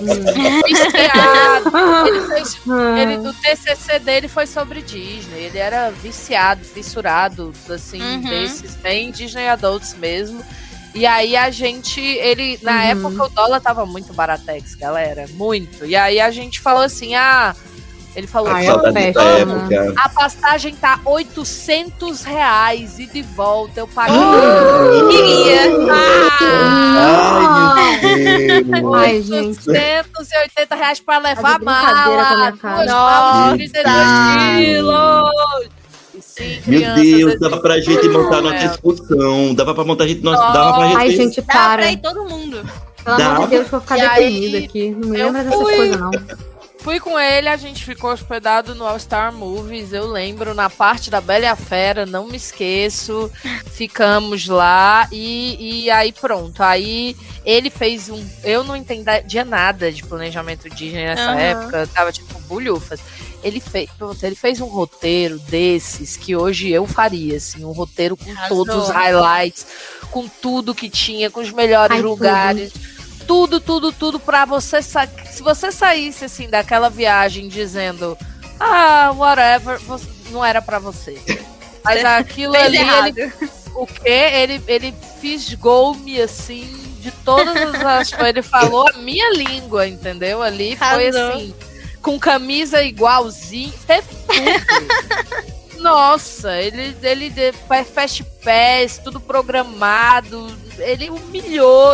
viciado. 0.66 1.70
Ele 2.08 2.20
fez 2.26 2.58
ele, 2.98 3.28
o 3.28 3.32
TCC 3.32 3.98
dele 3.98 4.28
foi 4.28 4.46
sobre 4.46 4.82
Disney. 4.82 5.44
Ele 5.44 5.58
era 5.58 5.90
viciado, 5.90 6.64
fissurado, 6.64 7.52
assim, 7.70 8.02
Uhum. 8.02 8.20
desses, 8.20 8.74
bem 8.76 9.10
Disney 9.10 9.48
Adults 9.48 9.94
mesmo. 9.94 10.44
E 10.94 11.04
aí 11.04 11.36
a 11.36 11.50
gente, 11.50 12.00
ele, 12.00 12.58
na 12.62 12.72
Uhum. 12.72 13.10
época 13.10 13.24
o 13.24 13.28
dólar 13.28 13.60
tava 13.60 13.84
muito 13.84 14.12
baratex, 14.14 14.74
galera, 14.74 15.26
muito. 15.34 15.84
E 15.84 15.94
aí 15.94 16.18
a 16.20 16.30
gente 16.30 16.58
falou 16.60 16.82
assim, 16.82 17.14
ah, 17.14 17.54
Ele 18.16 18.26
falou: 18.26 18.48
"Vamos, 18.48 18.64
é 18.66 18.92
dessa 19.12 19.22
né? 19.22 19.40
época. 19.40 19.94
a 20.02 20.08
passagem 20.08 20.74
tá 20.74 20.98
800 21.04 22.22
reais 22.24 22.98
e 22.98 23.04
de 23.06 23.20
volta 23.20 23.80
eu 23.80 23.86
paguei. 23.86 24.16
Queria. 25.10 25.70
Ah, 25.92 27.74
Ai, 27.76 28.62
meu 28.64 28.80
Deus. 28.80 28.94
Ai, 28.94 29.22
gente. 29.22 29.70
880 29.70 30.74
reais 30.74 30.98
pra 31.00 31.18
levar 31.18 31.56
a 31.56 31.58
mala. 31.58 32.36
minha 32.36 32.52
cara. 32.56 32.76
Duas 32.84 32.90
malas 32.90 33.58
de 33.58 33.68
32 33.70 33.96
Nossa. 33.96 34.56
quilos. 34.56 35.68
Sim, 36.20 36.60
Meu 36.66 36.94
Deus, 36.94 37.38
dava 37.40 37.58
pra 37.60 37.80
gente 37.80 38.08
montar 38.08 38.40
nossa 38.42 38.56
É. 38.56 38.64
excursão. 38.66 39.54
Dava 39.54 39.74
pra 39.74 39.84
montar 39.84 40.04
a 40.04 40.08
gente. 40.08 40.22
Nossa, 40.22 40.52
dava 40.52 40.74
pra 40.78 40.86
gente. 40.88 40.96
Ai, 40.98 41.10
gente, 41.10 41.40
dá 41.42 41.52
para. 41.52 41.82
pra 41.82 41.92
ir 41.92 41.96
todo 41.98 42.24
mundo. 42.24 42.64
Pelo 43.04 43.16
amor 43.16 43.38
Dá. 43.38 43.44
de 43.44 43.46
Deus, 43.50 43.68
vou 43.68 43.80
ficar 43.80 43.98
E 43.98 44.00
aí, 44.00 44.24
deprimida 44.40 44.58
aqui. 44.66 44.90
Não 44.90 45.08
me 45.08 45.16
lembra 45.18 45.44
dessas 45.44 45.62
coisas, 45.62 46.00
não. 46.00 46.10
Fui 46.86 47.00
com 47.00 47.18
ele, 47.18 47.48
a 47.48 47.56
gente 47.56 47.84
ficou 47.84 48.12
hospedado 48.12 48.72
no 48.72 48.86
All 48.86 48.96
Star 48.96 49.32
Movies. 49.32 49.92
Eu 49.92 50.06
lembro 50.06 50.54
na 50.54 50.70
parte 50.70 51.10
da 51.10 51.20
Bela 51.20 51.44
e 51.44 51.48
a 51.48 51.56
Fera, 51.56 52.06
não 52.06 52.28
me 52.28 52.36
esqueço. 52.36 53.28
Ficamos 53.72 54.46
lá 54.46 55.08
e, 55.10 55.82
e 55.82 55.90
aí 55.90 56.12
pronto. 56.12 56.62
Aí 56.62 57.16
ele 57.44 57.70
fez 57.70 58.08
um. 58.08 58.24
Eu 58.44 58.62
não 58.62 58.76
entendia 58.76 59.44
nada 59.44 59.90
de 59.90 60.04
planejamento 60.04 60.70
Disney 60.70 61.06
nessa 61.06 61.32
Aham. 61.32 61.40
época, 61.40 61.76
eu 61.78 61.88
tava 61.88 62.12
tipo 62.12 62.38
bulhufas. 62.42 63.00
Ele 63.42 63.58
fez, 63.58 63.90
ele 64.22 64.36
fez 64.36 64.60
um 64.60 64.68
roteiro 64.68 65.40
desses 65.40 66.16
que 66.16 66.36
hoje 66.36 66.70
eu 66.70 66.86
faria, 66.86 67.36
assim, 67.36 67.64
um 67.64 67.72
roteiro 67.72 68.16
com 68.16 68.30
Arrasou. 68.30 68.64
todos 68.64 68.84
os 68.84 68.90
highlights, 68.90 69.66
com 70.12 70.28
tudo 70.28 70.72
que 70.72 70.88
tinha, 70.88 71.32
com 71.32 71.40
os 71.40 71.50
melhores 71.50 71.96
Ai, 71.96 72.02
lugares 72.02 72.72
tudo, 72.72 72.95
tudo, 73.60 73.92
tudo 73.92 74.18
pra 74.20 74.44
você 74.44 74.80
sa- 74.82 75.08
se 75.30 75.42
você 75.42 75.70
saísse 75.72 76.24
assim 76.24 76.48
daquela 76.48 76.88
viagem 76.88 77.48
dizendo 77.48 78.16
ah, 78.60 79.12
whatever, 79.16 79.78
você- 79.80 80.08
não 80.30 80.44
era 80.44 80.60
pra 80.62 80.78
você. 80.78 81.20
Mas 81.84 82.04
aquilo 82.04 82.54
ali, 82.56 82.78
ele, 82.78 83.32
o 83.74 83.86
quê? 83.86 84.08
Ele, 84.08 84.62
ele 84.66 84.94
fisgou-me 85.20 86.20
assim 86.20 86.66
de 87.00 87.10
todas 87.10 87.56
as 87.56 87.74
ele 88.26 88.42
falou 88.42 88.88
a 88.88 88.92
minha 88.94 89.30
língua, 89.32 89.86
entendeu? 89.86 90.42
Ali 90.42 90.76
foi 90.76 91.06
assim, 91.32 91.54
com 92.02 92.18
camisa 92.18 92.82
igualzinho, 92.82 93.72
teve 93.86 94.08
tudo. 94.26 95.80
Nossa, 95.80 96.60
ele, 96.60 96.96
ele 97.02 97.30
Fast 97.84 98.24
Pass, 98.42 98.98
tudo 99.04 99.20
programado. 99.20 100.52
Ele 100.78 101.10
humilhou. 101.10 101.92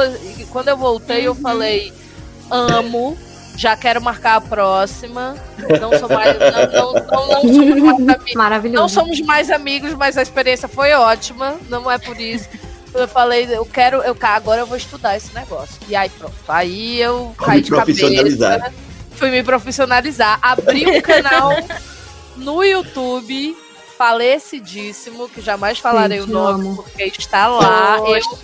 Quando 0.53 0.69
eu 0.69 0.77
voltei, 0.77 1.27
eu 1.27 1.35
falei: 1.35 1.93
amo, 2.51 3.17
já 3.57 3.77
quero 3.77 4.01
marcar 4.03 4.37
a 4.37 4.41
próxima. 4.41 5.35
Não 5.81 5.99
sou 5.99 6.09
mais. 6.09 6.37
Não, 6.39 6.73
não, 6.73 6.93
não, 6.93 7.27
não 7.27 7.41
somos 7.41 7.81
mais 7.81 7.99
amigos. 7.99 8.35
Maravilhoso. 8.35 8.83
Não 8.83 8.89
somos 8.89 9.21
mais 9.21 9.51
amigos, 9.51 9.95
mas 9.95 10.17
a 10.19 10.23
experiência 10.23 10.69
foi 10.69 10.93
ótima. 10.93 11.57
Não 11.69 11.91
é 11.91 11.99
por 11.99 12.21
isso. 12.21 12.49
Eu 12.95 13.09
falei, 13.09 13.49
eu 13.51 13.65
quero, 13.65 14.03
eu 14.03 14.15
agora 14.21 14.61
eu 14.61 14.67
vou 14.67 14.77
estudar 14.77 15.17
esse 15.17 15.35
negócio. 15.35 15.77
E 15.89 15.97
aí 15.97 16.11
pronto. 16.11 16.35
Aí 16.47 17.01
eu 17.01 17.35
caí 17.39 17.57
Me 17.57 17.63
de 17.63 17.71
cabeça. 17.71 17.85
profissionalizar. 18.01 18.73
Fui 19.13 19.31
me 19.31 19.43
profissionalizar. 19.43 20.39
Abri 20.43 20.87
um 20.87 21.01
canal 21.01 21.53
no 22.37 22.63
YouTube 22.63 23.57
falecidíssimo, 24.03 25.29
que 25.29 25.41
jamais 25.41 25.79
falarei 25.79 26.21
Gente, 26.21 26.31
o 26.31 26.33
nome, 26.33 26.69
amo. 26.69 26.77
porque 26.83 27.05
está 27.05 27.47
lá. 27.47 27.99
Eu 27.99 28.05
Poxa. 28.05 28.39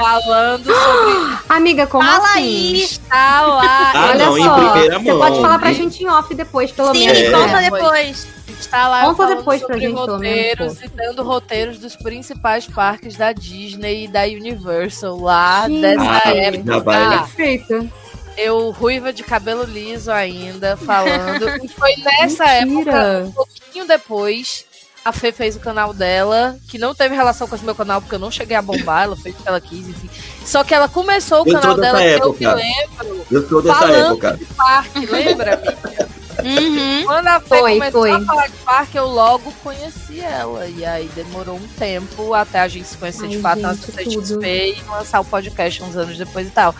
falando 0.00 0.64
sobre. 0.64 1.38
Amiga, 1.48 1.86
como 1.86 2.04
Fala 2.04 2.24
assim? 2.30 2.38
aí. 2.38 2.82
Está 2.82 3.40
lá. 3.42 3.92
Ah, 3.94 4.06
Olha 4.10 4.26
não, 4.26 4.38
em 4.38 4.42
só, 4.44 4.54
primeira 4.72 4.98
você 4.98 5.04
mão. 5.12 5.18
pode 5.18 5.40
falar 5.40 5.58
pra 5.58 5.72
gente 5.72 6.02
em 6.02 6.08
off 6.08 6.34
depois, 6.34 6.72
pelo 6.72 6.92
Sim, 6.94 7.06
menos. 7.06 7.18
É. 7.18 7.30
conta 7.30 7.60
né? 7.60 7.70
depois. 7.70 8.26
Está 8.60 8.88
lá 8.88 9.02
Conta 9.04 9.16
falando 9.18 9.36
depois 9.38 9.60
pra 9.62 9.74
sobre 9.74 9.80
gente, 9.88 9.94
pelo 9.94 10.18
menos, 10.18 10.58
roteiros, 10.74 10.82
e 10.82 10.88
dando 10.88 11.22
roteiros 11.22 11.78
dos 11.78 11.94
principais 11.94 12.66
parques 12.66 13.14
da 13.16 13.32
Disney 13.32 14.04
e 14.04 14.08
da 14.08 14.22
Universal 14.24 15.16
lá 15.20 15.68
Gente. 15.68 15.80
dessa 15.80 16.02
Ah, 16.24 16.28
época. 16.34 16.80
vai. 16.80 17.18
Perfeito. 17.18 17.90
Eu, 18.36 18.70
ruiva 18.70 19.12
de 19.12 19.22
cabelo 19.22 19.62
liso 19.64 20.10
ainda, 20.10 20.76
falando. 20.84 21.48
e 21.64 21.68
foi 21.68 21.94
nessa 21.98 22.44
época, 22.46 22.74
Mentira. 22.74 23.24
um 23.26 23.32
pouquinho 23.32 23.86
depois, 23.86 24.64
a 25.08 25.12
Fê 25.12 25.32
fez 25.32 25.56
o 25.56 25.60
canal 25.60 25.92
dela, 25.92 26.56
que 26.68 26.78
não 26.78 26.94
teve 26.94 27.14
relação 27.14 27.48
com 27.48 27.54
esse 27.56 27.64
meu 27.64 27.74
canal, 27.74 28.00
porque 28.00 28.14
eu 28.14 28.18
não 28.18 28.30
cheguei 28.30 28.56
a 28.56 28.62
bombar, 28.62 29.04
ela 29.04 29.16
fez 29.16 29.34
o 29.34 29.42
que 29.42 29.48
ela 29.48 29.60
quis, 29.60 29.88
enfim. 29.88 30.08
Só 30.44 30.62
que 30.62 30.74
ela 30.74 30.88
começou 30.88 31.44
o 31.44 31.48
Eu 31.48 31.60
canal 31.60 31.76
dela, 31.76 31.98
que 31.98 32.04
eu 32.04 32.16
época. 32.16 32.54
me 32.56 32.62
lembro, 32.62 33.26
Eu 33.30 33.48
sou 33.48 33.62
dessa 33.62 33.78
Falando. 33.80 34.12
época. 34.12 34.36
de 34.36 34.44
parque, 34.46 35.06
lembra, 35.06 35.54
amiga? 35.54 36.08
Uhum. 36.44 37.04
Quando 37.04 37.26
a 37.26 37.40
Fê 37.40 37.58
Foi, 37.58 37.72
começou 37.74 38.00
foi. 38.02 38.10
a 38.12 38.20
falar 38.20 38.46
de 38.46 38.56
parque, 38.58 38.96
eu 38.96 39.06
logo 39.06 39.52
conheci 39.64 40.20
ela. 40.20 40.66
E 40.68 40.84
aí 40.84 41.10
demorou 41.14 41.56
um 41.56 41.66
tempo 41.78 42.32
até 42.32 42.60
a 42.60 42.68
gente 42.68 42.86
se 42.86 42.96
conhecer 42.96 43.26
de 43.26 43.36
Ai, 43.36 43.42
fato 43.42 43.60
na 43.60 43.74
gente, 43.74 43.90
CXP 43.90 44.76
e 44.78 44.82
lançar 44.88 45.18
o 45.20 45.24
podcast 45.24 45.82
uns 45.82 45.96
anos 45.96 46.16
depois 46.16 46.46
e 46.46 46.50
tal. 46.50 46.72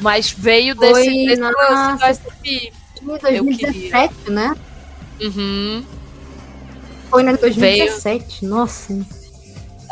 Mas 0.00 0.30
veio 0.36 0.74
desse, 0.74 0.92
Foi, 0.94 1.26
desse 1.26 1.40
nossa. 1.40 1.70
lance 1.70 1.98
do 1.98 2.06
SP. 2.18 2.72
2017, 3.22 4.14
né? 4.30 4.54
Uhum. 5.20 5.84
Foi 7.14 7.22
na 7.22 7.30
2017, 7.34 8.44
nossa. 8.44 8.92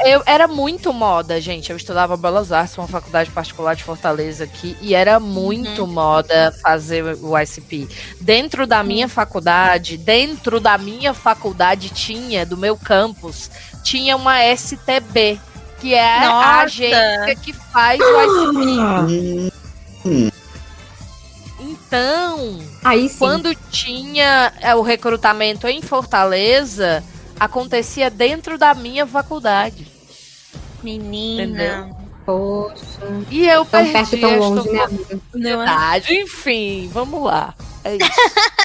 Eu, 0.05 0.25
era 0.27 0.49
muito 0.49 0.93
moda, 0.93 1.41
gente. 1.41 1.71
Eu 1.71 1.77
estudava 1.77 2.17
Belas 2.17 2.51
Artes, 2.51 2.77
uma 2.77 2.89
faculdade 2.89 3.31
particular 3.31 3.77
de 3.77 3.85
Fortaleza 3.85 4.43
aqui, 4.43 4.77
e 4.81 4.93
era 4.93 5.21
muito 5.21 5.87
moda 5.87 6.53
fazer 6.61 7.17
o 7.23 7.39
ICP. 7.39 7.87
Dentro 8.21 8.67
da 8.67 8.83
minha 8.83 9.09
faculdade, 9.09 9.97
dentro 9.97 10.59
da 10.59 10.77
minha 10.77 11.15
faculdade 11.15 11.91
tinha, 11.91 12.45
do 12.45 12.57
meu 12.57 12.77
campus, 12.77 13.49
tinha 13.85 14.17
uma 14.17 14.43
STB, 14.57 15.39
que 15.81 15.95
é 15.95 16.25
a 16.25 16.29
Nossa. 16.29 16.59
agência 16.63 17.37
que 17.41 17.53
faz 17.53 18.01
o 18.01 18.51
ICP. 18.51 19.53
Hum, 20.05 20.31
Então, 21.93 22.59
Aí 22.83 23.07
sim. 23.07 23.19
quando 23.19 23.55
tinha 23.71 24.51
é, 24.63 24.75
o 24.75 24.81
recrutamento 24.81 25.69
em 25.69 25.83
Fortaleza, 25.83 27.05
acontecia 27.39 28.09
dentro 28.09 28.57
da 28.57 28.73
minha 28.73 29.07
faculdade. 29.07 29.87
Menina. 30.83 31.43
Entendeu? 31.45 31.97
Poxa, 32.25 33.25
E 33.31 33.47
eu 33.47 33.67
tão 33.67 33.85
perdi 33.93 33.93
perto 33.93 34.21
tão 34.21 34.39
longe, 34.39 34.71
né, 34.71 34.81
amiga? 34.85 35.03
oportunidade. 35.17 36.15
Enfim, 36.15 36.91
vamos 36.95 37.23
lá. 37.23 37.55
É 37.85 37.97
isso. 37.97 38.11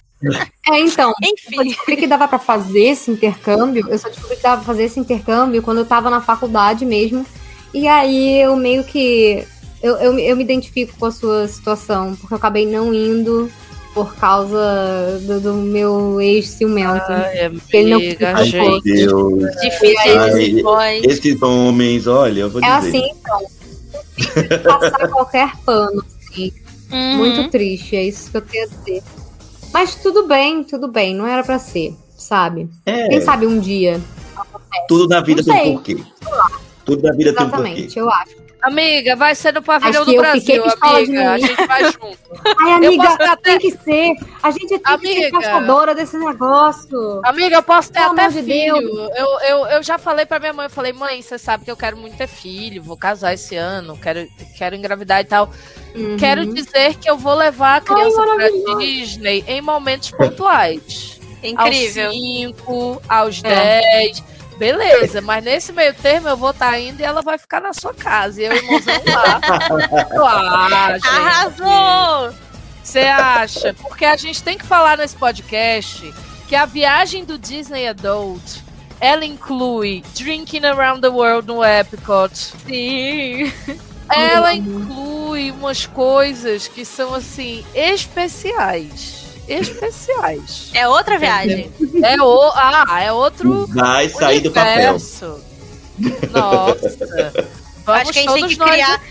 É, 0.69 0.79
então, 0.79 1.13
eu 1.21 1.29
Enfim. 1.31 1.63
descobri 1.69 1.95
que 1.95 2.07
dava 2.07 2.27
pra 2.27 2.39
fazer 2.39 2.85
esse 2.85 3.11
intercâmbio. 3.11 3.87
Eu 3.87 3.99
só 3.99 4.09
descobri 4.09 4.35
que 4.35 4.41
dava 4.41 4.55
pra 4.57 4.65
fazer 4.65 4.85
esse 4.85 4.99
intercâmbio 4.99 5.61
quando 5.61 5.77
eu 5.77 5.85
tava 5.85 6.09
na 6.09 6.19
faculdade 6.19 6.83
mesmo. 6.87 7.23
E 7.71 7.87
aí 7.87 8.41
eu 8.41 8.55
meio 8.55 8.83
que. 8.83 9.47
Eu, 9.81 9.95
eu, 9.97 10.17
eu 10.19 10.35
me 10.35 10.43
identifico 10.43 10.93
com 10.99 11.05
a 11.05 11.11
sua 11.11 11.47
situação, 11.47 12.15
porque 12.15 12.33
eu 12.33 12.37
acabei 12.37 12.65
não 12.65 12.93
indo 12.93 13.49
por 13.93 14.15
causa 14.15 15.19
do, 15.23 15.39
do 15.39 15.53
meu 15.55 16.19
ex-ciumento. 16.21 17.05
Ai, 17.09 17.51
Ele 17.73 17.89
não 17.89 17.97
amiga, 17.97 18.33
Ai, 18.35 18.45
ficou. 18.45 18.69
meu. 18.69 18.81
Deus. 18.81 19.55
Difícil 19.61 20.69
Ai, 20.75 21.01
esses 21.03 21.41
homens, 21.41 22.07
olha, 22.07 22.41
eu 22.41 22.49
vou 22.49 22.61
É 22.63 22.79
dizer. 22.79 22.87
assim, 22.89 23.11
então. 23.11 24.61
Passar 24.63 25.07
qualquer 25.09 25.55
pano. 25.65 26.03
assim. 26.29 26.51
Uhum. 26.91 27.17
Muito 27.17 27.49
triste, 27.49 27.95
é 27.95 28.03
isso 28.05 28.31
que 28.31 28.37
eu 28.37 28.41
tenho 28.41 28.63
a 28.63 28.67
dizer. 28.67 29.03
Mas 29.73 29.95
tudo 29.95 30.25
bem, 30.27 30.63
tudo 30.63 30.87
bem, 30.87 31.13
não 31.13 31.27
era 31.27 31.43
pra 31.43 31.59
ser, 31.59 31.93
sabe? 32.17 32.69
É, 32.85 33.09
Quem 33.09 33.21
sabe 33.21 33.45
um 33.45 33.59
dia. 33.59 33.99
tudo 34.87 35.07
na 35.07 35.19
vida 35.21 35.43
Não 35.45 35.53
tem 35.53 35.69
um 35.71 35.73
porquê. 35.75 35.97
Tudo 36.85 37.03
na 37.03 37.11
vida 37.13 37.33
tem 37.33 37.45
um 37.45 37.49
porquê. 37.49 37.63
Exatamente, 37.71 37.99
eu 37.99 38.09
acho. 38.09 38.46
Amiga, 38.61 39.15
vai 39.15 39.35
ser 39.35 39.53
no 39.53 39.61
pavilhão 39.61 40.03
do 40.03 40.11
eu 40.11 40.21
Brasil, 40.21 40.63
amiga. 40.81 41.31
A 41.33 41.37
gente 41.37 41.67
vai 41.67 41.83
junto. 41.85 42.17
Ai, 42.59 42.73
amiga, 42.73 43.09
até- 43.09 43.35
tem 43.35 43.59
que 43.59 43.71
ser. 43.71 44.13
A 44.41 44.51
gente 44.51 44.67
tem 44.67 44.79
que 44.79 44.87
ser 44.89 44.93
Amiga. 44.93 45.31
caçadora 45.39 45.93
desse 45.95 46.17
negócio. 46.17 47.21
Amiga, 47.23 47.55
eu 47.57 47.63
posso 47.63 47.91
ter 47.91 47.99
Pelo 47.99 48.13
até 48.13 48.27
de 48.29 48.43
filho. 48.43 49.09
Eu, 49.15 49.39
eu, 49.41 49.67
eu 49.67 49.83
já 49.83 49.97
falei 49.97 50.25
pra 50.25 50.39
minha 50.39 50.53
mãe, 50.53 50.65
eu 50.65 50.69
falei, 50.69 50.91
mãe, 50.91 51.21
você 51.21 51.37
sabe 51.37 51.65
que 51.65 51.71
eu 51.71 51.77
quero 51.77 51.97
muito 51.97 52.17
ter 52.17 52.27
filho, 52.27 52.81
vou 52.81 52.97
casar 52.97 53.33
esse 53.33 53.55
ano, 53.55 53.97
quero, 53.97 54.27
quero 54.57 54.75
engravidar 54.75 55.21
e 55.21 55.25
tal. 55.25 55.51
Uhum. 55.95 56.17
Quero 56.17 56.45
dizer 56.51 56.95
que 56.95 57.09
eu 57.09 57.17
vou 57.17 57.35
levar 57.35 57.77
a 57.77 57.81
criança 57.81 58.21
pra 58.21 58.35
maravilhoso. 58.35 58.77
Disney 58.79 59.43
em 59.47 59.61
momentos 59.61 60.11
pontuais. 60.11 61.19
Incrível. 61.43 62.07
Aos 62.07 62.15
5, 62.15 63.01
aos 63.07 63.43
É. 63.43 64.11
10. 64.57 64.77
Beleza, 64.77 65.21
mas 65.21 65.43
nesse 65.43 65.71
meio 65.71 65.93
termo 65.93 66.27
eu 66.27 66.37
vou 66.37 66.51
estar 66.51 66.79
indo 66.79 66.99
e 66.99 67.03
ela 67.03 67.21
vai 67.21 67.37
ficar 67.37 67.61
na 67.61 67.73
sua 67.73 67.93
casa. 67.93 68.41
E 68.41 68.45
eu 68.45 68.53
e 68.53 68.55
o 68.55 68.63
irmãozão 68.63 69.01
lá. 69.07 69.41
Ah, 70.71 70.93
gente. 70.93 71.07
Arrasou! 71.07 72.35
Você 72.83 72.99
acha? 72.99 73.73
Porque 73.73 74.05
a 74.05 74.15
gente 74.15 74.41
tem 74.41 74.57
que 74.57 74.65
falar 74.65 74.97
nesse 74.97 75.15
podcast 75.15 76.13
que 76.47 76.55
a 76.55 76.65
viagem 76.65 77.25
do 77.25 77.37
Disney 77.37 77.87
Adult 77.87 78.61
ela 78.99 79.25
inclui 79.25 80.03
Drinking 80.15 80.65
Around 80.65 81.01
the 81.01 81.09
World 81.09 81.47
no 81.47 81.63
Epcot. 81.63 82.33
Sim. 82.35 83.51
Ela 84.09 84.53
inclui 84.53 85.51
umas 85.51 85.85
coisas 85.85 86.67
que 86.67 86.85
são 86.85 87.13
assim 87.13 87.65
especiais. 87.75 89.16
Especiais. 89.47 90.69
É 90.73 90.87
outra 90.87 91.17
viagem. 91.17 91.71
É 92.03 92.21
o, 92.21 92.51
ah, 92.53 93.01
é 93.01 93.11
outro 93.11 93.65
Vai 93.67 94.09
sair 94.09 94.41
do 94.41 94.51
papel. 94.51 94.93
Nossa. 94.93 95.39
Vamos 97.85 98.01
Acho 98.01 98.11
que 98.11 98.19
a 98.19 98.21
gente 98.23 98.33
tem 98.33 98.47
que 98.49 98.57
criar-. 98.57 99.01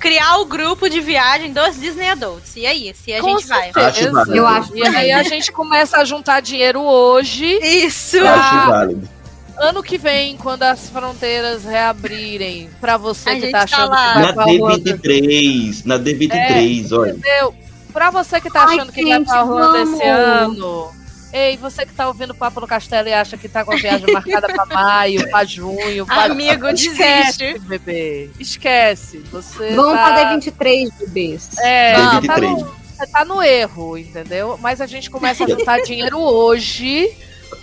Criar 0.00 0.38
o 0.38 0.46
grupo 0.46 0.88
de 0.88 0.98
viagem 1.00 1.52
dos 1.52 1.78
Disney 1.78 2.08
Adults. 2.08 2.56
E 2.56 2.66
aí, 2.66 2.94
se 2.94 3.12
a 3.12 3.20
Com 3.20 3.36
gente 3.38 3.46
vai. 3.46 3.64
certeza. 3.72 3.88
Acho 3.88 4.12
válido. 4.12 4.36
Eu 4.36 4.46
acho 4.46 4.76
E 4.76 4.82
aí 4.86 5.12
a 5.12 5.22
gente 5.22 5.52
começa 5.52 5.98
a 5.98 6.04
juntar 6.04 6.40
dinheiro 6.40 6.80
hoje. 6.80 7.44
Isso! 7.62 8.16
Acho 8.18 8.70
válido. 8.70 9.08
Ano 9.56 9.82
que 9.84 9.96
vem, 9.98 10.36
quando 10.36 10.64
as 10.64 10.88
fronteiras 10.88 11.64
reabrirem, 11.64 12.68
pra 12.80 12.96
você 12.96 13.30
A 13.30 13.34
que 13.36 13.50
tá 13.52 13.58
tá 13.58 13.64
achando 13.64 13.90
lá. 13.90 14.08
que 14.08 14.14
vai 14.14 14.22
Na 14.26 14.32
pra 14.32 14.44
Ruanda, 14.46 14.78
D23, 14.98 15.82
na 15.84 15.98
D23, 15.98 16.98
olha. 16.98 17.10
entendeu? 17.10 17.54
Pra 17.94 18.10
você 18.10 18.40
que 18.40 18.50
tá 18.50 18.66
Ai, 18.66 18.74
achando 18.74 18.92
que 18.92 19.02
vai 19.02 19.12
gente, 19.12 19.26
pra 19.28 19.40
Ruanda 19.42 19.84
vamos. 19.84 19.94
esse 20.00 20.06
ano. 20.08 20.92
Ei, 21.32 21.56
você 21.56 21.86
que 21.86 21.92
tá 21.92 22.06
ouvindo 22.08 22.30
o 22.30 22.34
Papo 22.34 22.60
no 22.60 22.66
Castelo 22.66 23.08
e 23.08 23.12
acha 23.12 23.36
que 23.36 23.48
tá 23.48 23.64
com 23.64 23.72
a 23.72 23.76
viagem 23.76 24.12
marcada 24.12 24.48
pra 24.48 24.66
maio, 24.72 25.28
pra 25.30 25.44
junho, 25.44 26.04
pra... 26.04 26.24
Amigo, 26.24 26.68
Esquece, 26.68 27.38
desiste. 27.38 27.58
bebê. 27.68 28.30
Esquece. 28.38 29.18
Você 29.32 29.74
Vamos 29.74 29.94
tá... 29.94 30.12
pra 30.12 30.36
D23, 30.36 30.92
bebês. 30.98 31.56
É, 31.58 31.94
Vamos. 31.96 32.26
tá, 32.26 32.36
no, 32.40 32.56
D23. 32.56 32.66
você 32.96 33.06
tá 33.06 33.24
no 33.24 33.42
erro, 33.42 33.96
entendeu? 33.98 34.58
Mas 34.60 34.80
a 34.80 34.86
gente 34.86 35.08
começa 35.10 35.44
a 35.44 35.48
juntar 35.48 35.80
dinheiro 35.86 36.20
hoje, 36.20 37.10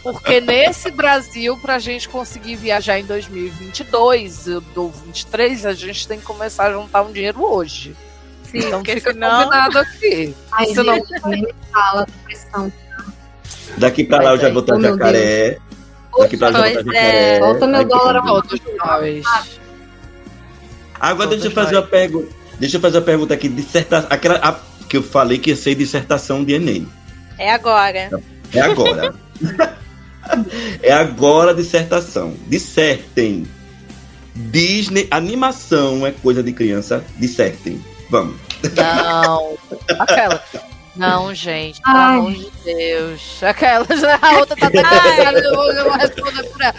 porque 0.04 0.42
nesse 0.42 0.92
Brasil, 0.92 1.58
pra 1.58 1.78
gente 1.80 2.10
conseguir 2.10 2.56
viajar 2.56 3.00
em 3.00 3.06
2022 3.06 4.48
ou 4.48 4.62
2023, 4.62 5.66
a 5.66 5.74
gente 5.74 6.08
tem 6.08 6.20
que 6.20 6.26
começar 6.26 6.68
a 6.68 6.72
juntar 6.74 7.02
um 7.04 7.12
dinheiro 7.12 7.42
hoje. 7.44 7.96
Sim, 8.52 8.58
Então 8.60 8.80
porque 8.80 8.94
fica 8.96 9.14
senão... 9.14 9.44
combinado 9.44 9.80
aqui. 9.80 10.36
Ai, 10.52 10.66
Isso 10.66 10.84
não- 10.84 11.06
fala 11.72 12.06
da 12.06 12.14
pressão. 12.26 12.74
Daqui 13.78 14.04
pra 14.04 14.22
lá 14.22 14.32
eu 14.32 14.40
já 14.40 14.50
vou 14.50 14.62
estar 14.62 14.76
Oh, 14.76 14.80
meu 14.80 14.92
jacaré. 14.92 15.58
Daqui 16.20 16.38
pra 16.38 16.50
lá 16.50 16.68
eu 16.70 16.74
já 16.76 16.82
vou 16.84 16.92
estar 16.92 17.04
jacaré. 17.04 17.40
Volta 17.40 17.68
meu 17.68 17.80
Aí 17.80 17.86
dólar 17.86 18.22
bom. 18.22 18.42
Todos 18.42 18.62
nós. 18.78 19.60
Agora 21.00 21.30
deixa 21.30 21.48
eu 21.48 21.52
fazer 21.52 21.76
uma 21.76 21.88
pergunta. 21.88 22.28
Deixa 22.60 22.78
eu 22.78 22.82
fazer 22.82 22.98
uma 22.98 23.04
pergunta 23.06 23.34
aqui. 23.34 23.48
Disserta... 23.50 24.06
Aquela 24.10 24.36
a- 24.38 24.60
que 24.88 24.98
eu 24.98 25.04
falei 25.04 25.38
que 25.38 25.50
ia 25.52 25.56
ser 25.56 25.74
dissertação 25.76 26.44
de 26.44 26.54
Enem. 26.54 26.88
É 27.38 27.54
agora. 27.54 28.10
É 28.54 28.60
agora. 28.60 29.16
é 30.84 30.92
agora 30.92 31.52
a 31.52 31.54
dissertação. 31.54 32.36
Dissertem. 32.48 33.48
Disney, 34.36 35.08
animação 35.10 36.06
é 36.06 36.12
coisa 36.12 36.44
de 36.44 36.52
criança. 36.52 37.04
Dissertem. 37.18 37.82
Vamos. 38.12 38.36
Não. 38.76 39.58
Aquela. 40.00 40.44
Não, 40.96 41.34
gente, 41.34 41.82
pelo 41.82 41.96
Ai. 41.98 42.18
amor 42.20 42.34
de 42.34 42.52
Deus. 42.66 43.42
Aquela, 43.42 43.86
a 44.22 44.38
outra 44.40 44.56
tá 44.58 44.68
até 44.68 44.84
cansada, 44.84 45.40
eu 45.40 45.56
vou, 45.56 45.72
eu 45.72 45.84
vou 45.86 45.94
responder 45.98 46.44
por 46.44 46.62
ela. 46.62 46.76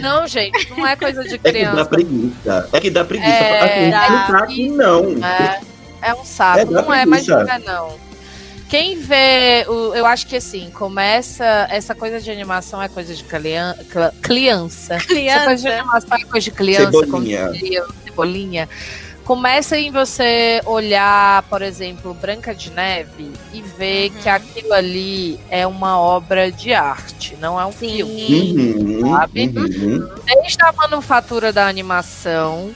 Não, 0.00 0.26
gente, 0.26 0.70
não 0.70 0.84
é 0.86 0.96
coisa 0.96 1.22
de 1.22 1.34
É 1.34 1.38
que 1.38 1.64
dá 1.64 1.86
criança. 1.86 2.68
É 2.72 2.80
que 2.80 2.90
dá 2.90 3.04
preguiça. 3.04 3.30
É, 3.32 3.60
assim, 3.84 3.90
dá. 3.90 4.10
não 4.10 4.26
tá 4.26 4.38
aqui, 4.44 4.68
não. 4.70 5.04
É, 5.24 5.60
é 6.02 6.14
um 6.14 6.24
saco. 6.24 6.58
É, 6.58 6.64
não 6.64 6.92
é, 6.92 7.06
mas 7.06 7.24
preguiça. 7.26 7.44
não 7.44 7.54
é, 7.54 7.58
não. 7.60 8.04
Quem 8.68 8.98
vê, 8.98 9.66
o- 9.68 9.94
eu 9.94 10.04
acho 10.06 10.26
que 10.26 10.34
assim, 10.36 10.70
começa. 10.70 11.44
Essa 11.70 11.94
coisa 11.94 12.18
de 12.20 12.30
animação 12.30 12.82
é 12.82 12.88
coisa 12.88 13.14
de 13.14 13.22
clian- 13.22 13.76
cla- 13.92 14.12
criança. 14.20 14.94
Essa 14.94 15.04
coisa 15.06 15.16
de 15.56 15.62
Criança. 15.62 15.68
animação 15.68 16.18
é 16.18 16.24
coisa 16.24 16.44
de 16.44 16.50
criança, 16.50 16.90
Cebolinha. 16.98 17.40
como 17.42 17.52
diria 17.52 17.84
Cebolinha. 18.04 18.68
Começa 19.24 19.78
em 19.78 19.90
você 19.90 20.60
olhar, 20.66 21.42
por 21.44 21.62
exemplo, 21.62 22.12
Branca 22.12 22.54
de 22.54 22.70
Neve 22.70 23.32
e 23.54 23.62
ver 23.62 24.10
Uhum. 24.10 24.18
que 24.20 24.28
aquilo 24.28 24.72
ali 24.74 25.40
é 25.48 25.66
uma 25.66 25.98
obra 25.98 26.52
de 26.52 26.74
arte, 26.74 27.34
não 27.40 27.58
é 27.58 27.64
um 27.64 27.72
filme. 27.72 28.26
Sim. 28.26 28.74
Uhum, 29.02 29.10
Sabe? 29.12 29.50
uhum. 29.56 30.08
Desde 30.26 30.62
a 30.62 30.72
manufatura 30.72 31.52
da 31.54 31.66
animação 31.66 32.70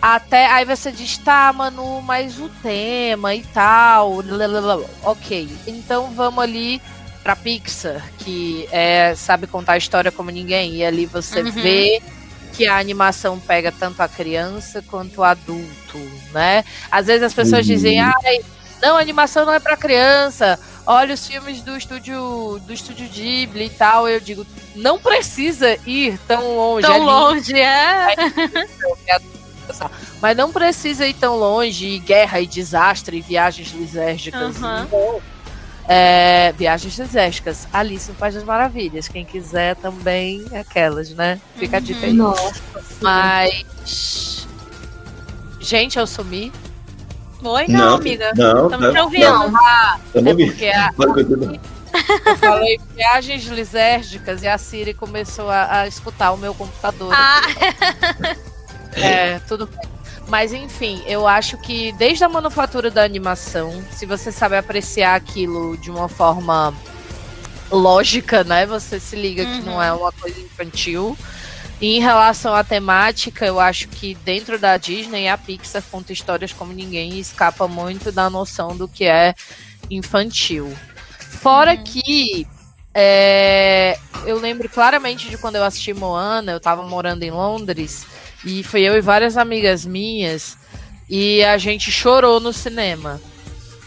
até. 0.00 0.46
Aí 0.46 0.64
você 0.64 0.90
diz, 0.90 1.18
tá, 1.18 1.52
Manu, 1.52 2.00
mas 2.00 2.38
o 2.40 2.48
tema 2.62 3.34
e 3.34 3.42
tal. 3.42 4.22
lalalala. 4.26 4.86
Ok, 5.04 5.46
então 5.66 6.10
vamos 6.12 6.42
ali 6.42 6.80
pra 7.22 7.36
Pixar, 7.36 8.02
que 8.18 8.66
é, 8.72 9.14
sabe 9.14 9.46
contar 9.46 9.74
a 9.74 9.78
história 9.78 10.10
como 10.10 10.30
ninguém. 10.30 10.76
E 10.76 10.84
ali 10.86 11.04
você 11.04 11.42
Uhum. 11.42 11.50
vê 11.52 12.00
que 12.52 12.66
a 12.66 12.76
animação 12.78 13.38
pega 13.40 13.72
tanto 13.72 14.00
a 14.02 14.08
criança 14.08 14.82
quanto 14.88 15.20
o 15.20 15.24
adulto, 15.24 15.98
né? 16.32 16.64
Às 16.90 17.06
vezes 17.06 17.22
as 17.22 17.34
pessoas 17.34 17.66
Uhum. 17.66 17.74
dizem, 17.74 18.00
ai, 18.00 18.40
não, 18.82 18.96
a 18.96 19.00
animação 19.00 19.46
não 19.46 19.52
é 19.52 19.60
pra 19.60 19.76
criança. 19.76 20.58
Olha 20.84 21.14
os 21.14 21.26
filmes 21.26 21.62
do 21.62 21.76
estúdio 21.76 22.60
do 22.66 22.72
estúdio 22.72 23.08
Ghibli 23.08 23.66
e 23.66 23.70
tal. 23.70 24.08
Eu 24.08 24.18
digo, 24.20 24.44
não 24.74 24.98
precisa 24.98 25.78
ir 25.86 26.18
tão 26.26 26.56
longe. 26.56 26.86
Tão 26.86 26.96
é 26.96 26.98
longe, 26.98 27.54
é. 27.60 28.06
mas 30.20 30.36
não 30.36 30.52
precisa 30.52 31.06
ir 31.06 31.14
tão 31.14 31.36
longe, 31.38 31.86
e 31.86 31.98
guerra 32.00 32.40
e 32.40 32.46
desastre, 32.46 33.18
e 33.18 33.20
viagens 33.20 33.70
lisérgicas. 33.72 34.58
Não. 34.58 35.20
É, 35.88 36.52
viagens 36.56 36.96
lisérgicas. 36.98 37.66
Alice 37.72 38.08
no 38.08 38.14
País 38.14 38.34
das 38.34 38.44
Maravilhas. 38.44 39.08
Quem 39.08 39.24
quiser 39.24 39.74
também, 39.76 40.44
aquelas, 40.58 41.10
né? 41.10 41.40
Fica 41.56 41.78
a 41.78 41.80
dica 41.80 42.06
aí. 42.06 42.12
Nossa. 42.12 42.62
Mas. 43.00 44.46
Gente, 45.60 45.98
eu 45.98 46.06
sumi. 46.06 46.52
Oi, 47.44 47.66
não, 47.68 47.78
Não, 47.78 47.94
amiga. 47.96 48.30
Não, 48.36 48.64
Estamos 48.66 48.88
te 48.88 48.94
não, 48.94 49.04
ouvindo. 49.04 49.24
não. 49.26 50.00
Eu 50.14 50.20
É 50.20 50.22
não 50.22 50.36
vi. 50.36 50.46
porque 50.46 50.66
a, 50.66 50.90
eu 52.26 52.36
falei 52.36 52.80
viagens 52.94 53.44
lisérgicas 53.46 54.42
e 54.44 54.48
a 54.48 54.56
Siri 54.56 54.94
começou 54.94 55.50
a, 55.50 55.80
a 55.80 55.88
escutar 55.88 56.30
o 56.32 56.36
meu 56.36 56.54
computador. 56.54 57.12
Ah, 57.14 57.40
É, 58.94 59.38
tudo 59.48 59.66
bem. 59.66 59.88
Mas 60.32 60.50
enfim, 60.54 61.02
eu 61.06 61.28
acho 61.28 61.58
que 61.58 61.92
desde 61.92 62.24
a 62.24 62.28
manufatura 62.28 62.90
da 62.90 63.04
animação, 63.04 63.84
se 63.90 64.06
você 64.06 64.32
sabe 64.32 64.56
apreciar 64.56 65.14
aquilo 65.14 65.76
de 65.76 65.90
uma 65.90 66.08
forma 66.08 66.72
lógica, 67.70 68.42
né? 68.42 68.64
Você 68.64 68.98
se 68.98 69.14
liga 69.14 69.44
que 69.44 69.58
Uhum. 69.58 69.64
não 69.66 69.82
é 69.82 69.92
uma 69.92 70.10
coisa 70.10 70.40
infantil. 70.40 71.14
E 71.82 71.98
em 71.98 72.00
relação 72.00 72.54
à 72.54 72.64
temática, 72.64 73.44
eu 73.44 73.60
acho 73.60 73.88
que 73.88 74.14
dentro 74.24 74.58
da 74.58 74.78
Disney 74.78 75.28
a 75.28 75.36
Pixar 75.36 75.82
conta 75.90 76.14
histórias 76.14 76.50
como 76.50 76.72
ninguém 76.72 77.12
e 77.12 77.20
escapa 77.20 77.68
muito 77.68 78.10
da 78.10 78.30
noção 78.30 78.74
do 78.74 78.88
que 78.88 79.04
é 79.04 79.34
infantil. 79.90 80.74
Fora 81.18 81.76
que 81.76 82.46
é, 82.94 83.98
eu 84.24 84.38
lembro 84.38 84.66
claramente 84.70 85.28
de 85.28 85.36
quando 85.36 85.56
eu 85.56 85.64
assisti 85.64 85.92
Moana, 85.92 86.52
eu 86.52 86.60
tava 86.60 86.84
morando 86.84 87.22
em 87.22 87.30
Londres, 87.30 88.06
e 88.44 88.62
foi 88.62 88.82
eu 88.82 88.96
e 88.96 89.00
várias 89.00 89.36
amigas 89.36 89.84
minhas, 89.84 90.56
e 91.08 91.42
a 91.44 91.58
gente 91.58 91.90
chorou 91.90 92.40
no 92.40 92.52
cinema. 92.52 93.20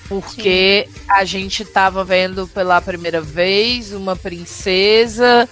Porque 0.07 0.87
a 1.09 1.25
gente 1.25 1.65
tava 1.65 2.03
vendo 2.03 2.47
pela 2.47 2.79
primeira 2.79 3.19
vez 3.19 3.91
uma 3.91 4.15
princesa 4.15 5.49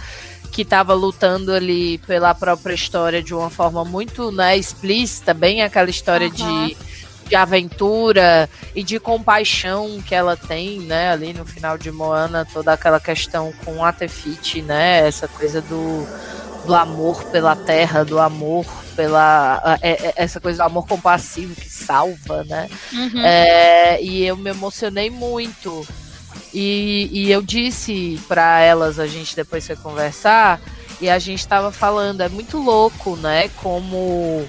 que 0.51 0.63
tava 0.63 0.93
lutando 0.93 1.51
ali 1.51 1.97
pela 1.99 2.35
própria 2.35 2.75
história 2.75 3.23
de 3.23 3.33
uma 3.33 3.49
forma 3.49 3.83
muito 3.83 4.31
né, 4.31 4.55
explícita, 4.55 5.33
bem 5.33 5.63
aquela 5.63 5.89
história 5.89 6.27
Aham. 6.27 6.67
de, 6.67 6.77
de 7.27 7.35
aventura 7.35 8.47
e 8.75 8.83
de 8.83 8.99
compaixão 8.99 9.99
que 10.05 10.13
ela 10.13 10.37
tem, 10.37 10.81
né, 10.81 11.09
ali 11.09 11.33
no 11.33 11.43
final 11.43 11.75
de 11.75 11.91
Moana, 11.91 12.47
toda 12.53 12.71
aquela 12.71 12.99
questão 12.99 13.51
com 13.65 13.83
a 13.83 13.91
Tefiti, 13.91 14.61
né, 14.61 15.07
essa 15.07 15.27
coisa 15.27 15.59
do, 15.59 16.07
do 16.65 16.73
amor 16.73 17.23
pela 17.25 17.55
terra, 17.55 18.03
do 18.03 18.19
amor 18.19 18.65
pela 18.95 19.79
é- 19.81 20.07
é- 20.07 20.13
essa 20.15 20.39
coisa 20.39 20.63
do 20.63 20.67
amor 20.67 20.87
compassivo 20.87 21.55
que 21.55 21.69
salva, 21.69 22.43
né? 22.43 22.69
uhum. 22.91 23.25
É, 23.25 24.01
e 24.01 24.25
eu 24.25 24.37
me 24.37 24.49
emocionei 24.49 25.09
muito. 25.09 25.85
E, 26.53 27.09
e 27.11 27.31
eu 27.31 27.41
disse 27.41 28.21
para 28.27 28.59
elas, 28.61 28.99
a 28.99 29.07
gente 29.07 29.35
depois 29.35 29.65
foi 29.65 29.75
conversar, 29.75 30.61
e 31.01 31.09
a 31.09 31.17
gente 31.19 31.39
estava 31.39 31.71
falando, 31.71 32.21
é 32.21 32.29
muito 32.29 32.57
louco, 32.59 33.15
né? 33.15 33.49
Como 33.57 34.47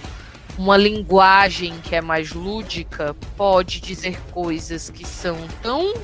uma 0.57 0.77
linguagem 0.77 1.75
que 1.83 1.97
é 1.97 2.01
mais 2.01 2.33
lúdica 2.33 3.17
pode 3.37 3.81
dizer 3.81 4.21
coisas 4.31 4.89
que 4.91 5.05
são 5.07 5.37
tão 5.63 5.95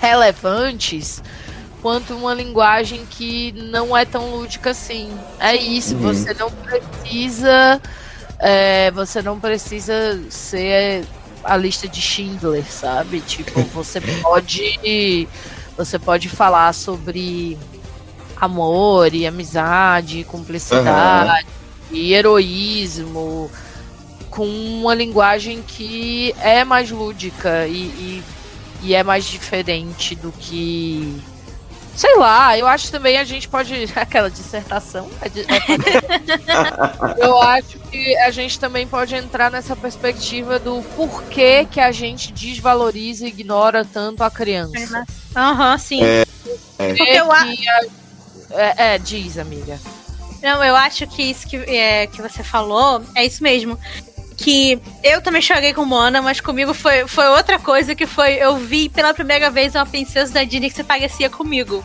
relevantes 0.00 1.22
quanto 1.84 2.14
uma 2.16 2.32
linguagem 2.32 3.04
que 3.04 3.52
não 3.52 3.94
é 3.94 4.06
tão 4.06 4.30
lúdica 4.30 4.70
assim. 4.70 5.12
É 5.38 5.54
isso, 5.54 5.94
Uhum. 5.96 6.00
você 6.00 6.32
não 6.32 6.50
precisa. 6.50 7.78
é, 8.38 8.90
você 8.90 9.20
não 9.20 9.38
precisa 9.38 10.18
ser 10.30 11.04
a 11.44 11.58
lista 11.58 11.86
de 11.86 12.00
Schindler, 12.00 12.64
sabe? 12.64 13.20
Tipo, 13.20 13.60
você 13.74 14.00
pode. 14.00 15.28
Você 15.76 15.98
pode 15.98 16.30
falar 16.30 16.72
sobre 16.72 17.58
amor 18.40 19.12
e 19.14 19.26
amizade, 19.26 20.20
e 20.20 20.24
cumplicidade 20.24 21.46
e 21.90 22.14
heroísmo 22.14 23.50
com 24.30 24.46
uma 24.46 24.94
linguagem 24.94 25.62
que 25.62 26.34
é 26.40 26.64
mais 26.64 26.90
lúdica 26.90 27.66
e, 27.66 27.72
e, 27.76 28.22
e 28.82 28.94
é 28.94 29.02
mais 29.04 29.24
diferente 29.26 30.14
do 30.14 30.32
que 30.32 31.20
Sei 31.96 32.16
lá, 32.16 32.58
eu 32.58 32.66
acho 32.66 32.90
também 32.90 33.18
a 33.18 33.24
gente 33.24 33.48
pode. 33.48 33.74
Aquela 33.94 34.30
dissertação. 34.30 35.08
É 35.20 35.26
é 35.28 35.32
eu 37.24 37.40
acho 37.40 37.78
que 37.90 38.16
a 38.18 38.30
gente 38.30 38.58
também 38.58 38.86
pode 38.86 39.14
entrar 39.14 39.50
nessa 39.50 39.76
perspectiva 39.76 40.58
do 40.58 40.82
porquê 40.96 41.66
que 41.70 41.80
a 41.80 41.92
gente 41.92 42.32
desvaloriza 42.32 43.26
e 43.26 43.28
ignora 43.28 43.84
tanto 43.84 44.22
a 44.22 44.30
criança. 44.30 45.04
Aham, 45.36 45.72
uhum, 45.72 45.78
sim. 45.78 46.02
É, 46.02 46.24
é. 46.78 46.94
Porque 46.94 47.02
eu 47.02 47.30
acho. 47.30 47.62
É, 48.50 48.94
é, 48.94 48.98
diz, 48.98 49.38
amiga. 49.38 49.78
Não, 50.42 50.62
eu 50.62 50.76
acho 50.76 51.06
que 51.06 51.22
isso 51.22 51.46
que, 51.46 51.56
é, 51.56 52.06
que 52.06 52.20
você 52.20 52.42
falou 52.42 53.02
é 53.14 53.24
isso 53.24 53.42
mesmo 53.42 53.78
que 54.36 54.80
eu 55.02 55.22
também 55.22 55.40
chorei 55.40 55.72
com 55.72 55.84
Mona, 55.84 56.20
mas 56.20 56.40
comigo 56.40 56.74
foi, 56.74 57.06
foi 57.06 57.26
outra 57.28 57.58
coisa 57.58 57.94
que 57.94 58.06
foi 58.06 58.34
eu 58.34 58.56
vi 58.56 58.88
pela 58.88 59.14
primeira 59.14 59.50
vez 59.50 59.74
uma 59.74 59.86
princesa 59.86 60.32
da 60.32 60.44
Disney 60.44 60.70
que 60.70 60.76
se 60.76 60.84
parecia 60.84 61.30
comigo. 61.30 61.84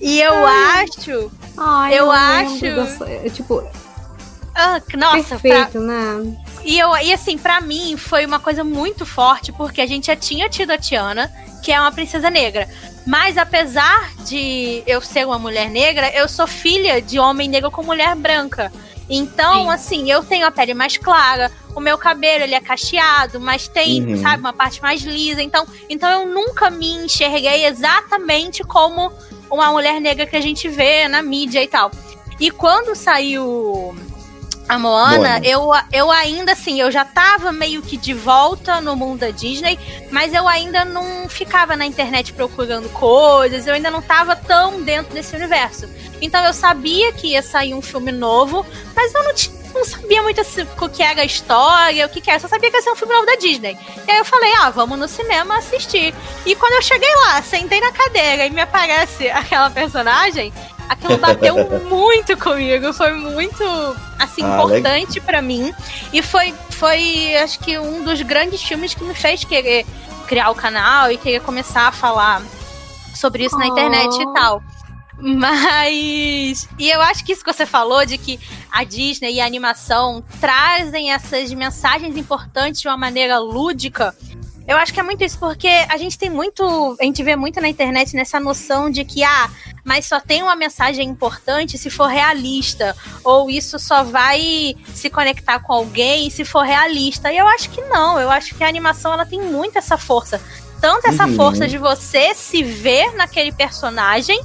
E 0.00 0.20
eu 0.20 0.34
Ai. 0.44 0.84
acho, 0.84 1.30
Ai, 1.56 1.92
eu, 1.92 2.06
eu 2.06 2.10
acho, 2.10 2.60
dessa, 2.60 3.30
tipo, 3.30 3.62
ah, 4.54 4.80
nossa, 4.96 5.38
perfeito, 5.38 5.72
pra... 5.72 5.80
né? 5.80 6.36
E 6.64 6.78
eu 6.78 6.94
e 6.96 7.12
assim, 7.12 7.38
para 7.38 7.60
mim 7.60 7.96
foi 7.96 8.26
uma 8.26 8.38
coisa 8.38 8.62
muito 8.62 9.06
forte 9.06 9.50
porque 9.52 9.80
a 9.80 9.86
gente 9.86 10.06
já 10.06 10.16
tinha 10.16 10.48
tido 10.48 10.70
a 10.70 10.78
Tiana, 10.78 11.32
que 11.62 11.72
é 11.72 11.80
uma 11.80 11.92
princesa 11.92 12.30
negra. 12.30 12.68
Mas 13.06 13.36
apesar 13.36 14.12
de 14.24 14.82
eu 14.86 15.00
ser 15.00 15.26
uma 15.26 15.38
mulher 15.38 15.68
negra, 15.68 16.10
eu 16.14 16.28
sou 16.28 16.46
filha 16.46 17.00
de 17.00 17.18
homem 17.18 17.48
negro 17.48 17.70
com 17.70 17.82
mulher 17.82 18.14
branca. 18.14 18.72
Então, 19.14 19.64
Sim. 19.64 19.70
assim, 19.70 20.10
eu 20.10 20.24
tenho 20.24 20.46
a 20.46 20.50
pele 20.50 20.72
mais 20.72 20.96
clara, 20.96 21.52
o 21.76 21.80
meu 21.80 21.98
cabelo 21.98 22.44
ele 22.44 22.54
é 22.54 22.60
cacheado, 22.60 23.38
mas 23.38 23.68
tem, 23.68 24.02
uhum. 24.02 24.22
sabe, 24.22 24.40
uma 24.40 24.54
parte 24.54 24.80
mais 24.80 25.02
lisa. 25.02 25.42
Então, 25.42 25.66
então 25.86 26.10
eu 26.10 26.26
nunca 26.26 26.70
me 26.70 26.90
enxerguei 27.04 27.66
exatamente 27.66 28.64
como 28.64 29.12
uma 29.50 29.70
mulher 29.70 30.00
negra 30.00 30.24
que 30.24 30.34
a 30.34 30.40
gente 30.40 30.66
vê 30.66 31.06
na 31.08 31.22
mídia 31.22 31.62
e 31.62 31.68
tal. 31.68 31.90
E 32.40 32.50
quando 32.50 32.94
saiu 32.96 33.94
a 34.68 34.78
Moana, 34.78 35.40
eu, 35.44 35.70
eu 35.92 36.10
ainda 36.10 36.52
assim, 36.52 36.80
eu 36.80 36.90
já 36.90 37.04
tava 37.04 37.52
meio 37.52 37.82
que 37.82 37.96
de 37.96 38.14
volta 38.14 38.80
no 38.80 38.96
mundo 38.96 39.20
da 39.20 39.30
Disney, 39.30 39.78
mas 40.10 40.32
eu 40.32 40.48
ainda 40.48 40.84
não 40.84 41.28
ficava 41.28 41.76
na 41.76 41.84
internet 41.84 42.32
procurando 42.32 42.88
coisas, 42.90 43.66
eu 43.66 43.74
ainda 43.74 43.90
não 43.90 44.00
tava 44.00 44.34
tão 44.36 44.82
dentro 44.82 45.12
desse 45.12 45.34
universo. 45.34 45.88
Então 46.20 46.42
eu 46.44 46.54
sabia 46.54 47.12
que 47.12 47.28
ia 47.28 47.42
sair 47.42 47.74
um 47.74 47.82
filme 47.82 48.12
novo, 48.12 48.64
mas 48.94 49.12
eu 49.12 49.22
não, 49.24 49.32
não 49.74 49.84
sabia 49.84 50.22
muito 50.22 50.40
assim, 50.40 50.66
o 50.80 50.88
que 50.88 51.02
era 51.02 51.22
a 51.22 51.24
história, 51.24 52.06
o 52.06 52.08
que, 52.08 52.20
que 52.20 52.30
era, 52.30 52.38
só 52.38 52.48
sabia 52.48 52.70
que 52.70 52.76
ia 52.76 52.82
ser 52.82 52.92
um 52.92 52.96
filme 52.96 53.12
novo 53.12 53.26
da 53.26 53.34
Disney. 53.34 53.76
E 54.06 54.10
aí 54.10 54.18
eu 54.18 54.24
falei, 54.24 54.52
ah, 54.58 54.70
vamos 54.70 54.98
no 54.98 55.08
cinema 55.08 55.58
assistir. 55.58 56.14
E 56.46 56.54
quando 56.54 56.74
eu 56.74 56.82
cheguei 56.82 57.14
lá, 57.16 57.42
sentei 57.42 57.80
na 57.80 57.92
cadeira 57.92 58.46
e 58.46 58.50
me 58.50 58.60
aparece 58.60 59.28
aquela 59.30 59.68
personagem, 59.70 60.52
aquilo 60.92 61.18
bateu 61.18 61.56
muito 61.88 62.36
comigo, 62.36 62.92
foi 62.92 63.12
muito 63.12 63.64
assim 64.18 64.42
ah, 64.44 64.54
importante 64.54 65.20
para 65.20 65.42
mim 65.42 65.72
e 66.12 66.22
foi 66.22 66.54
foi 66.70 67.36
acho 67.36 67.58
que 67.60 67.78
um 67.78 68.04
dos 68.04 68.20
grandes 68.22 68.62
filmes 68.62 68.94
que 68.94 69.02
me 69.04 69.14
fez 69.14 69.44
querer 69.44 69.86
criar 70.26 70.50
o 70.50 70.54
canal 70.54 71.10
e 71.10 71.16
querer 71.16 71.40
começar 71.40 71.88
a 71.88 71.92
falar 71.92 72.42
sobre 73.14 73.44
isso 73.44 73.56
oh. 73.56 73.58
na 73.58 73.66
internet 73.66 74.14
e 74.20 74.32
tal. 74.32 74.62
Mas. 75.18 76.68
E 76.78 76.90
eu 76.90 77.00
acho 77.00 77.24
que 77.24 77.32
isso 77.32 77.44
que 77.44 77.52
você 77.52 77.64
falou 77.64 78.04
de 78.04 78.18
que 78.18 78.40
a 78.72 78.82
Disney 78.82 79.34
e 79.34 79.40
a 79.40 79.46
animação 79.46 80.24
trazem 80.40 81.12
essas 81.12 81.52
mensagens 81.52 82.16
importantes 82.16 82.80
de 82.80 82.88
uma 82.88 82.96
maneira 82.96 83.38
lúdica. 83.38 84.16
Eu 84.66 84.76
acho 84.76 84.92
que 84.92 85.00
é 85.00 85.02
muito 85.02 85.24
isso, 85.24 85.38
porque 85.38 85.68
a 85.88 85.96
gente 85.96 86.16
tem 86.16 86.30
muito. 86.30 86.96
A 87.00 87.04
gente 87.04 87.22
vê 87.22 87.34
muito 87.34 87.60
na 87.60 87.68
internet 87.68 88.14
nessa 88.14 88.38
noção 88.38 88.90
de 88.90 89.04
que, 89.04 89.24
ah, 89.24 89.50
mas 89.84 90.06
só 90.06 90.20
tem 90.20 90.42
uma 90.42 90.54
mensagem 90.54 91.08
importante 91.08 91.76
se 91.76 91.90
for 91.90 92.06
realista. 92.06 92.96
Ou 93.24 93.50
isso 93.50 93.78
só 93.78 94.04
vai 94.04 94.74
se 94.94 95.10
conectar 95.10 95.58
com 95.60 95.72
alguém 95.72 96.30
se 96.30 96.44
for 96.44 96.62
realista. 96.62 97.32
E 97.32 97.38
eu 97.38 97.46
acho 97.48 97.70
que 97.70 97.80
não. 97.82 98.20
Eu 98.20 98.30
acho 98.30 98.54
que 98.54 98.62
a 98.62 98.68
animação 98.68 99.12
ela 99.12 99.26
tem 99.26 99.40
muito 99.40 99.78
essa 99.78 99.98
força. 99.98 100.40
Tanto 100.80 101.08
essa 101.08 101.26
uhum. 101.26 101.36
força 101.36 101.68
de 101.68 101.78
você 101.78 102.34
se 102.34 102.62
ver 102.62 103.14
naquele 103.14 103.52
personagem 103.52 104.40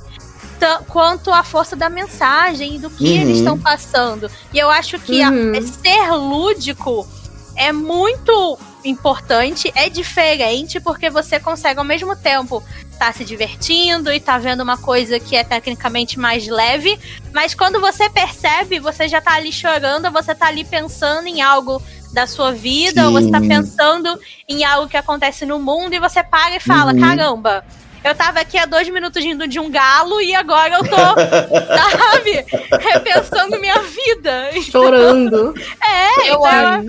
quanto 0.87 1.31
a 1.31 1.43
força 1.43 1.75
da 1.75 1.89
mensagem 1.89 2.75
e 2.75 2.79
do 2.79 2.89
que 2.89 3.03
uhum. 3.03 3.21
eles 3.21 3.37
estão 3.37 3.59
passando. 3.59 4.29
E 4.53 4.57
eu 4.57 4.69
acho 4.69 4.99
que 4.99 5.21
uhum. 5.21 5.51
a, 5.57 5.61
ser 5.61 6.11
lúdico 6.13 7.07
é 7.55 7.71
muito 7.71 8.57
importante, 8.89 9.71
é 9.75 9.89
diferente, 9.89 10.79
porque 10.79 11.09
você 11.09 11.39
consegue 11.39 11.79
ao 11.79 11.85
mesmo 11.85 12.15
tempo 12.15 12.63
estar 12.91 13.07
tá 13.07 13.13
se 13.13 13.23
divertindo 13.23 14.11
e 14.11 14.19
tá 14.19 14.37
vendo 14.37 14.61
uma 14.61 14.77
coisa 14.77 15.19
que 15.19 15.35
é 15.35 15.43
tecnicamente 15.43 16.19
mais 16.19 16.47
leve, 16.47 16.99
mas 17.33 17.53
quando 17.53 17.79
você 17.79 18.09
percebe, 18.09 18.79
você 18.79 19.07
já 19.07 19.21
tá 19.21 19.33
ali 19.33 19.51
chorando, 19.51 20.11
você 20.11 20.33
tá 20.33 20.47
ali 20.47 20.63
pensando 20.63 21.27
em 21.27 21.41
algo 21.41 21.81
da 22.13 22.25
sua 22.25 22.51
vida, 22.51 23.01
Sim. 23.01 23.07
ou 23.07 23.13
você 23.13 23.29
tá 23.29 23.39
pensando 23.39 24.19
em 24.47 24.63
algo 24.63 24.89
que 24.89 24.97
acontece 24.97 25.45
no 25.45 25.59
mundo 25.59 25.93
e 25.93 25.99
você 25.99 26.23
para 26.23 26.55
e 26.55 26.59
fala: 26.59 26.93
uhum. 26.93 26.99
caramba, 26.99 27.65
eu 28.07 28.15
tava 28.15 28.39
aqui 28.39 28.57
há 28.57 28.65
dois 28.65 28.87
minutos 28.89 29.23
indo 29.23 29.47
de 29.47 29.59
um 29.59 29.69
galo 29.69 30.21
e 30.21 30.33
agora 30.33 30.75
eu 30.75 30.83
tô, 30.83 30.95
sabe, 30.95 32.45
repensando 32.79 33.59
minha 33.59 33.79
vida. 33.79 34.49
Então, 34.51 34.83
Chorando. 34.83 35.53
É, 35.87 36.31
eu, 36.31 36.35
então, 36.35 36.45
acho. 36.45 36.87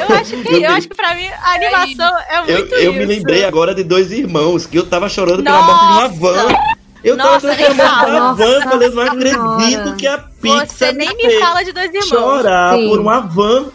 eu 0.00 0.16
acho 0.16 0.42
que 0.42 0.62
eu 0.62 0.70
acho 0.70 0.88
que 0.88 0.94
pra 0.94 1.14
mim 1.14 1.26
a 1.26 1.54
animação 1.54 2.18
é, 2.28 2.40
muito 2.40 2.74
eu, 2.74 2.80
eu 2.80 2.92
me 2.94 3.04
lembrei 3.04 3.44
agora 3.44 3.74
de 3.74 3.84
dois 3.84 4.10
irmãos, 4.10 4.64
que 4.64 4.78
eu 4.78 4.86
tava 4.86 5.08
chorando 5.08 5.42
pela 5.42 5.62
morte 5.62 5.84
de 5.84 5.92
uma 5.92 6.08
van. 6.08 6.54
Eu 7.04 7.16
tava 7.16 7.40
chorando 7.40 7.76
pela 7.76 7.94
morte 7.94 8.10
de 8.10 8.16
uma 8.16 8.34
van, 8.34 8.60
falei, 8.62 8.88
não 8.90 9.02
acredito 9.02 9.96
que 9.96 10.06
a 10.06 10.18
pizza. 10.18 10.66
Você 10.66 10.92
nem 10.92 11.14
me 11.16 11.38
fala 11.38 11.62
de 11.62 11.72
dois 11.72 11.88
irmãos. 11.88 12.08
Chorar 12.08 12.76
Sim. 12.76 12.88
por 12.88 13.00
uma 13.00 13.20
van. 13.20 13.66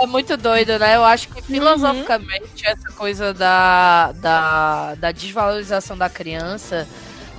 É 0.00 0.06
muito 0.06 0.36
doido, 0.36 0.78
né? 0.78 0.96
Eu 0.96 1.04
acho 1.04 1.28
que 1.28 1.42
filosoficamente 1.42 2.64
uhum. 2.64 2.72
essa 2.72 2.92
coisa 2.96 3.34
da, 3.34 4.12
da, 4.12 4.94
da 4.94 5.12
desvalorização 5.12 5.96
da 5.96 6.08
criança 6.08 6.86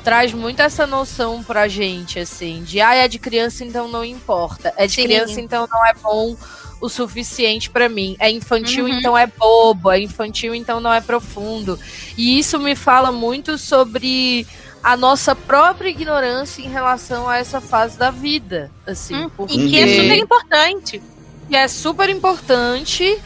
traz 0.04 0.34
muito 0.34 0.62
essa 0.62 0.88
noção 0.88 1.44
pra 1.44 1.68
gente, 1.68 2.20
assim, 2.20 2.64
de 2.64 2.82
ah, 2.82 2.96
é 2.96 3.08
de 3.08 3.20
criança, 3.20 3.64
então 3.64 3.88
não 3.88 4.04
importa. 4.04 4.74
É 4.78 4.88
de 4.88 4.94
Sim. 4.94 5.04
criança, 5.04 5.40
então 5.42 5.68
não 5.70 5.86
é 5.86 5.94
bom 5.94 6.36
o 6.82 6.90
suficiente 6.90 7.70
para 7.70 7.90
mim. 7.90 8.16
É 8.20 8.30
infantil, 8.30 8.86
uhum. 8.86 8.92
então 8.92 9.18
é 9.18 9.28
bobo. 9.28 9.92
É 9.92 10.00
infantil, 10.00 10.56
então 10.56 10.80
não 10.80 10.94
é 10.94 11.02
profundo. 11.02 11.80
E 12.18 12.40
isso 12.40 12.60
me 12.60 12.76
fala 12.76 13.12
muito 13.12 13.58
sobre 13.58 14.48
a 14.82 14.96
nossa 14.96 15.36
própria 15.36 15.90
ignorância 15.90 16.62
em 16.62 16.70
relação 16.70 17.28
a 17.28 17.38
essa 17.38 17.60
fase 17.60 17.98
da 17.98 18.12
vida, 18.12 18.72
assim. 18.88 19.16
Hum, 19.16 19.30
porque... 19.30 19.56
E 19.56 19.70
que 19.70 19.80
é 19.80 19.88
super 19.88 20.18
importante 20.18 21.02
que 21.50 21.56
é 21.56 21.68
super 21.68 22.10
importante 22.10 23.20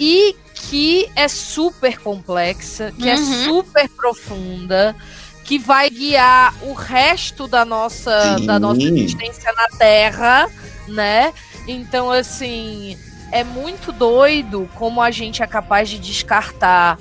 e 0.00 0.34
que 0.54 1.08
é 1.14 1.28
super 1.28 1.98
complexa, 1.98 2.90
que 2.98 3.08
é 3.08 3.14
uhum. 3.14 3.32
é 3.32 3.44
super 3.44 3.88
profunda, 3.90 4.96
que 5.44 5.58
vai 5.58 5.90
guiar 5.90 6.54
o 6.62 6.72
resto 6.72 7.46
da 7.46 7.64
nossa, 7.64 8.40
da 8.40 8.58
nossa 8.58 8.82
existência 8.82 9.52
na 9.52 9.68
Terra, 9.78 10.48
né? 10.88 11.32
Então, 11.68 12.10
assim, 12.10 12.98
é 13.30 13.44
muito 13.44 13.92
doido 13.92 14.68
como 14.74 15.00
a 15.00 15.10
gente 15.10 15.42
é 15.42 15.46
capaz 15.46 15.90
de 15.90 15.98
descartar 15.98 16.98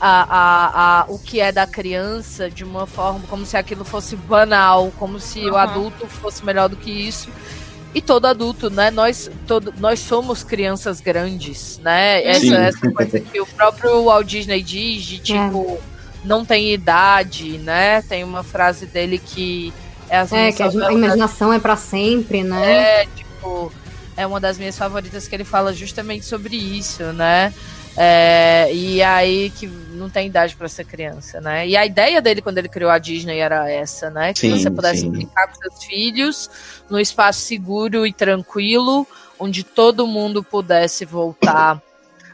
a, 0.00 0.22
a, 0.22 1.00
a, 1.00 1.04
o 1.08 1.18
que 1.18 1.40
é 1.40 1.52
da 1.52 1.66
criança 1.66 2.48
de 2.48 2.64
uma 2.64 2.86
forma 2.86 3.20
como 3.28 3.44
se 3.44 3.56
aquilo 3.56 3.84
fosse 3.84 4.16
banal, 4.16 4.90
como 4.98 5.20
se 5.20 5.40
uhum. 5.40 5.52
o 5.52 5.56
adulto 5.56 6.06
fosse 6.06 6.44
melhor 6.44 6.68
do 6.68 6.76
que 6.76 6.90
isso 6.90 7.28
e 7.98 8.02
todo 8.02 8.26
adulto, 8.26 8.70
né? 8.70 8.90
Nós, 8.90 9.30
todo, 9.46 9.74
nós 9.78 10.00
somos 10.00 10.42
crianças 10.42 11.00
grandes, 11.00 11.78
né? 11.82 12.22
Essa, 12.24 12.56
essa 12.56 12.90
coisa 12.90 13.20
que 13.20 13.40
o 13.40 13.46
próprio 13.46 14.04
Walt 14.04 14.26
Disney 14.26 14.62
diz 14.62 15.02
de 15.02 15.18
tipo, 15.18 15.72
é. 15.72 15.78
não 16.24 16.44
tem 16.44 16.72
idade, 16.72 17.58
né? 17.58 18.02
Tem 18.02 18.24
uma 18.24 18.42
frase 18.42 18.86
dele 18.86 19.18
que 19.18 19.72
é 20.08 20.18
as 20.18 20.32
É, 20.32 20.52
que 20.52 20.62
a 20.62 20.92
imaginação 20.92 21.52
é 21.52 21.58
para 21.58 21.76
sempre, 21.76 22.42
né? 22.42 23.02
É, 23.02 23.06
tipo, 23.14 23.72
é 24.16 24.26
uma 24.26 24.40
das 24.40 24.58
minhas 24.58 24.78
favoritas 24.78 25.26
que 25.26 25.34
ele 25.34 25.44
fala 25.44 25.72
justamente 25.72 26.24
sobre 26.24 26.56
isso, 26.56 27.02
né? 27.12 27.52
É, 28.00 28.72
e 28.72 29.02
aí 29.02 29.50
que 29.50 29.66
não 29.66 30.08
tem 30.08 30.28
idade 30.28 30.54
para 30.54 30.68
ser 30.68 30.84
criança, 30.84 31.40
né? 31.40 31.66
E 31.66 31.76
a 31.76 31.84
ideia 31.84 32.22
dele 32.22 32.40
quando 32.40 32.58
ele 32.58 32.68
criou 32.68 32.90
a 32.90 32.98
Disney 32.98 33.38
era 33.38 33.68
essa, 33.68 34.08
né? 34.08 34.32
Que 34.32 34.40
sim, 34.40 34.50
você 34.50 34.70
pudesse 34.70 35.00
sim. 35.00 35.10
brincar 35.10 35.48
com 35.48 35.54
seus 35.56 35.82
filhos 35.82 36.50
num 36.88 37.00
espaço 37.00 37.40
seguro 37.40 38.06
e 38.06 38.12
tranquilo, 38.12 39.04
onde 39.36 39.64
todo 39.64 40.06
mundo 40.06 40.44
pudesse 40.44 41.04
voltar 41.04 41.82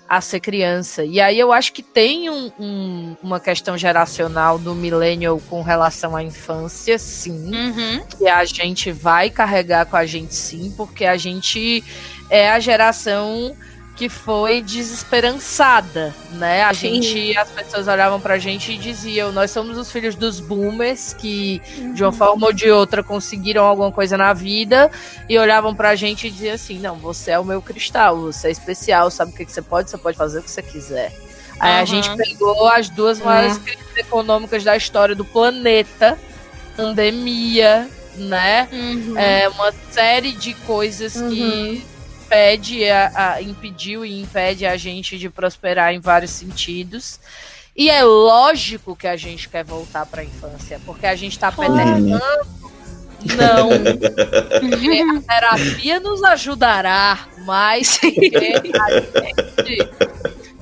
a 0.06 0.20
ser 0.20 0.40
criança. 0.40 1.02
E 1.02 1.18
aí 1.18 1.38
eu 1.38 1.50
acho 1.50 1.72
que 1.72 1.82
tem 1.82 2.28
um, 2.28 2.52
um, 2.60 3.16
uma 3.22 3.40
questão 3.40 3.76
geracional 3.78 4.58
do 4.58 4.74
millennial 4.74 5.40
com 5.48 5.62
relação 5.62 6.14
à 6.14 6.22
infância, 6.22 6.98
sim. 6.98 7.54
Uhum. 7.54 8.04
Que 8.18 8.28
a 8.28 8.44
gente 8.44 8.92
vai 8.92 9.30
carregar 9.30 9.86
com 9.86 9.96
a 9.96 10.04
gente, 10.04 10.34
sim, 10.34 10.74
porque 10.76 11.06
a 11.06 11.16
gente 11.16 11.82
é 12.28 12.50
a 12.50 12.60
geração 12.60 13.56
que 13.96 14.08
foi 14.08 14.60
desesperançada, 14.60 16.14
né? 16.32 16.64
A 16.64 16.74
Sim. 16.74 17.00
gente, 17.00 17.36
as 17.38 17.48
pessoas 17.50 17.86
olhavam 17.86 18.20
pra 18.20 18.38
gente 18.38 18.72
e 18.72 18.78
diziam: 18.78 19.30
nós 19.30 19.50
somos 19.50 19.78
os 19.78 19.90
filhos 19.90 20.14
dos 20.14 20.40
boomers 20.40 21.12
que, 21.12 21.62
de 21.94 22.02
uma 22.02 22.12
forma 22.12 22.46
ou 22.46 22.52
de 22.52 22.70
outra, 22.70 23.02
conseguiram 23.04 23.64
alguma 23.64 23.92
coisa 23.92 24.16
na 24.16 24.32
vida 24.32 24.90
e 25.28 25.38
olhavam 25.38 25.74
pra 25.74 25.94
gente 25.94 26.26
e 26.26 26.30
diziam 26.30 26.54
assim: 26.54 26.78
não, 26.78 26.96
você 26.96 27.32
é 27.32 27.38
o 27.38 27.44
meu 27.44 27.62
cristal, 27.62 28.20
você 28.20 28.48
é 28.48 28.50
especial, 28.50 29.10
sabe 29.10 29.32
o 29.32 29.34
que, 29.34 29.44
que 29.44 29.52
você 29.52 29.62
pode? 29.62 29.90
Você 29.90 29.98
pode 29.98 30.16
fazer 30.16 30.40
o 30.40 30.42
que 30.42 30.50
você 30.50 30.62
quiser. 30.62 31.12
Aí 31.60 31.80
a 31.80 31.84
gente 31.84 32.14
pegou 32.16 32.68
as 32.68 32.88
duas 32.88 33.20
maiores 33.20 33.58
crises 33.58 33.96
econômicas 33.96 34.64
da 34.64 34.76
história 34.76 35.14
do 35.14 35.24
planeta, 35.24 36.18
pandemia, 36.76 37.88
né? 38.16 38.68
Uhum. 38.72 39.16
É 39.16 39.48
uma 39.48 39.72
série 39.92 40.32
de 40.32 40.52
coisas 40.54 41.12
que 41.12 41.86
impede 42.34 42.90
a, 42.90 43.34
a- 43.34 43.42
impediu 43.42 44.04
e 44.04 44.20
impede 44.20 44.66
a 44.66 44.76
gente 44.76 45.18
de 45.18 45.30
prosperar 45.30 45.94
em 45.94 46.00
vários 46.00 46.30
sentidos. 46.32 47.20
E 47.76 47.90
é 47.90 48.02
lógico 48.04 48.94
que 48.94 49.06
a 49.06 49.16
gente 49.16 49.48
quer 49.48 49.64
voltar 49.64 50.06
para 50.06 50.22
a 50.22 50.24
infância, 50.24 50.80
porque 50.84 51.06
a 51.06 51.16
gente 51.16 51.32
está 51.32 51.50
pedernando. 51.50 52.20
Não. 53.36 53.70
A 55.16 55.20
terapia 55.22 55.98
nos 55.98 56.22
ajudará, 56.22 57.26
mas 57.46 57.98
a 58.04 58.06
gente, 58.06 59.88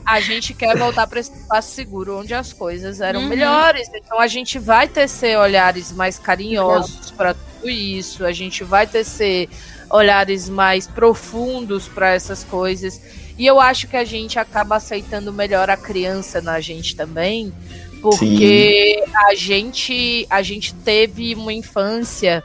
a 0.04 0.20
gente 0.20 0.52
quer 0.54 0.76
voltar 0.76 1.06
para 1.06 1.20
esse 1.20 1.32
espaço 1.32 1.74
seguro 1.74 2.18
onde 2.20 2.34
as 2.34 2.52
coisas 2.52 3.00
eram 3.00 3.20
Uhum. 3.20 3.28
melhores. 3.28 3.88
Então 3.94 4.18
a 4.20 4.26
gente 4.26 4.58
vai 4.58 4.88
tecer 4.88 5.38
olhares 5.38 5.92
mais 5.92 6.18
carinhosos 6.18 7.10
para 7.10 7.34
tudo 7.34 7.70
isso, 7.70 8.24
a 8.24 8.32
gente 8.32 8.64
vai 8.64 8.86
tecer 8.86 9.48
olhares 9.90 10.48
mais 10.48 10.86
profundos 10.86 11.86
para 11.88 12.14
essas 12.14 12.42
coisas. 12.44 13.00
E 13.38 13.46
eu 13.46 13.60
acho 13.60 13.86
que 13.88 13.96
a 13.96 14.04
gente 14.04 14.38
acaba 14.38 14.76
aceitando 14.76 15.32
melhor 15.32 15.70
a 15.70 15.76
criança 15.76 16.40
na 16.40 16.60
gente 16.60 16.94
também, 16.96 17.52
porque 18.00 19.02
a 19.28 19.34
gente 19.34 20.26
a 20.28 20.42
gente 20.42 20.74
teve 20.74 21.34
uma 21.34 21.52
infância 21.52 22.42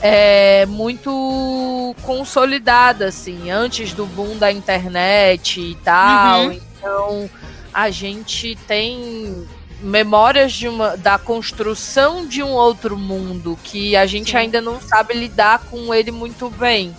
é, 0.00 0.66
muito 0.66 1.94
consolidada, 2.02 3.06
assim, 3.06 3.50
antes 3.50 3.92
do 3.92 4.04
boom 4.06 4.36
da 4.36 4.50
internet 4.50 5.60
e 5.60 5.74
tal. 5.76 6.46
Uhum. 6.46 6.60
Então, 6.82 7.30
a 7.72 7.90
gente 7.90 8.56
tem 8.66 9.46
memórias 9.80 10.52
de 10.52 10.66
uma, 10.68 10.96
da 10.96 11.16
construção 11.18 12.26
de 12.26 12.42
um 12.42 12.50
outro 12.50 12.96
mundo 12.98 13.56
que 13.62 13.96
a 13.96 14.04
gente 14.04 14.32
Sim. 14.32 14.36
ainda 14.38 14.60
não 14.60 14.80
sabe 14.80 15.14
lidar 15.14 15.60
com 15.70 15.94
ele 15.94 16.10
muito 16.10 16.50
bem. 16.50 16.94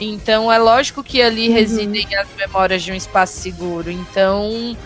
Então, 0.00 0.50
é 0.50 0.58
lógico 0.58 1.04
que 1.04 1.20
ali 1.22 1.48
Uhum. 1.48 1.54
residem 1.54 2.16
as 2.16 2.26
memórias 2.36 2.82
de 2.82 2.90
um 2.90 2.94
espaço 2.94 3.38
seguro. 3.40 3.90
Então, 3.90 4.76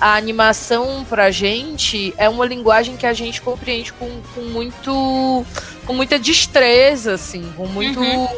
a 0.00 0.14
animação 0.16 1.06
pra 1.08 1.30
gente 1.30 2.12
é 2.18 2.28
uma 2.28 2.44
linguagem 2.44 2.96
que 2.96 3.06
a 3.06 3.12
gente 3.14 3.40
compreende 3.40 3.92
com, 3.92 4.20
com 4.34 4.42
muito 4.42 5.46
com 5.86 5.92
muita 5.94 6.18
destreza, 6.18 7.14
assim, 7.14 7.50
com 7.56 7.66
muito, 7.68 8.00
Uhum. 8.00 8.28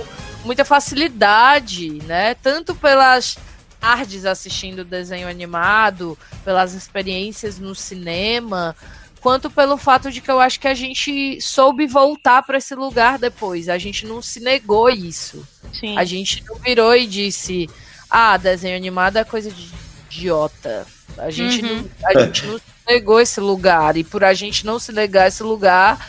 muita 0.44 0.64
facilidade, 0.66 1.88
né? 2.04 2.34
Tanto 2.42 2.74
pelas 2.74 3.38
tardes 3.80 4.24
assistindo 4.24 4.84
desenho 4.84 5.28
animado, 5.28 6.18
pelas 6.44 6.74
experiências 6.74 7.58
no 7.58 7.74
cinema, 7.74 8.74
quanto 9.20 9.50
pelo 9.50 9.76
fato 9.76 10.10
de 10.10 10.20
que 10.20 10.30
eu 10.30 10.40
acho 10.40 10.60
que 10.60 10.68
a 10.68 10.74
gente 10.74 11.40
soube 11.40 11.86
voltar 11.86 12.42
para 12.42 12.58
esse 12.58 12.74
lugar 12.74 13.18
depois. 13.18 13.68
A 13.68 13.78
gente 13.78 14.06
não 14.06 14.20
se 14.22 14.40
negou 14.40 14.88
isso. 14.90 15.46
Sim. 15.72 15.96
A 15.98 16.04
gente 16.04 16.42
não 16.46 16.56
virou 16.56 16.94
e 16.96 17.06
disse: 17.06 17.68
ah, 18.10 18.36
desenho 18.36 18.76
animado 18.76 19.16
é 19.16 19.24
coisa 19.24 19.50
de 19.50 19.68
idiota. 20.10 20.86
A 21.16 21.30
gente, 21.30 21.64
Uhum. 21.64 21.76
não, 21.76 22.08
a 22.10 22.24
gente 22.24 22.46
não 22.46 22.58
se 22.58 22.64
negou 22.86 23.20
esse 23.20 23.40
lugar. 23.40 23.96
E 23.96 24.04
por 24.04 24.22
a 24.24 24.32
gente 24.34 24.64
não 24.64 24.78
se 24.78 24.92
negar 24.92 25.28
esse 25.28 25.42
lugar, 25.42 26.08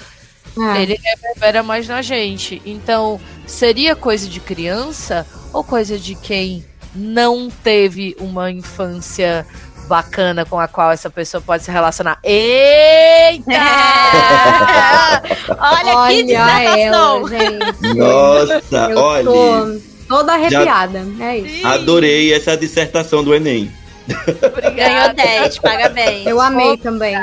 É. 0.76 0.82
ele 0.82 1.00
reverbera 1.02 1.64
mais 1.64 1.88
na 1.88 2.02
gente. 2.02 2.62
Então, 2.66 3.20
seria 3.48 3.96
coisa 3.96 4.28
de 4.28 4.40
criança 4.40 5.26
ou 5.52 5.64
coisa 5.64 5.98
de 5.98 6.16
quem 6.16 6.64
não 6.96 7.50
teve 7.64 8.16
uma 8.20 8.52
infância 8.52 9.46
bacana 9.88 10.46
com 10.46 10.60
a 10.60 10.68
qual 10.68 10.92
essa 10.92 11.10
pessoa 11.10 11.42
pode 11.42 11.64
se 11.64 11.72
relacionar? 11.72 12.20
Eita! 12.24 13.44
Olha, 15.60 15.92
que 15.92 15.96
Olha 15.96 16.24
dissertação. 16.24 17.18
ela, 17.18 17.30
gente. 17.30 17.94
Nossa, 17.96 18.92
Eu 18.92 18.98
olha. 18.98 19.24
tô 19.26 19.80
toda 20.08 20.34
arrepiada. 20.34 21.06
É 21.20 21.38
isso. 21.38 21.68
Adorei 21.68 22.34
essa 22.34 22.56
dissertação 22.56 23.24
do 23.24 23.34
Enem. 23.34 23.72
Ganhou 24.08 24.40
Obrigada. 24.52 25.14
10, 25.14 25.60
parabéns. 25.60 26.26
Eu 26.28 26.40
amei 26.42 26.78
também. 26.78 27.16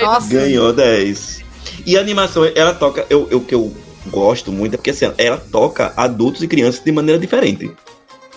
Nossa. 0.00 0.28
Ganhou 0.28 0.72
10. 0.72 1.44
E 1.86 1.96
a 1.96 2.00
animação, 2.00 2.44
ela 2.54 2.74
toca. 2.74 3.06
Eu, 3.08 3.28
eu- 3.30 3.38
o 3.38 3.44
que 3.44 3.54
eu 3.54 3.74
gosto 4.08 4.50
muito 4.52 4.74
é 4.74 4.76
porque 4.76 4.90
assim, 4.90 5.10
ela 5.16 5.36
toca 5.38 5.92
adultos 5.96 6.42
e 6.42 6.48
crianças 6.48 6.82
de 6.84 6.92
maneira 6.92 7.18
diferente. 7.20 7.70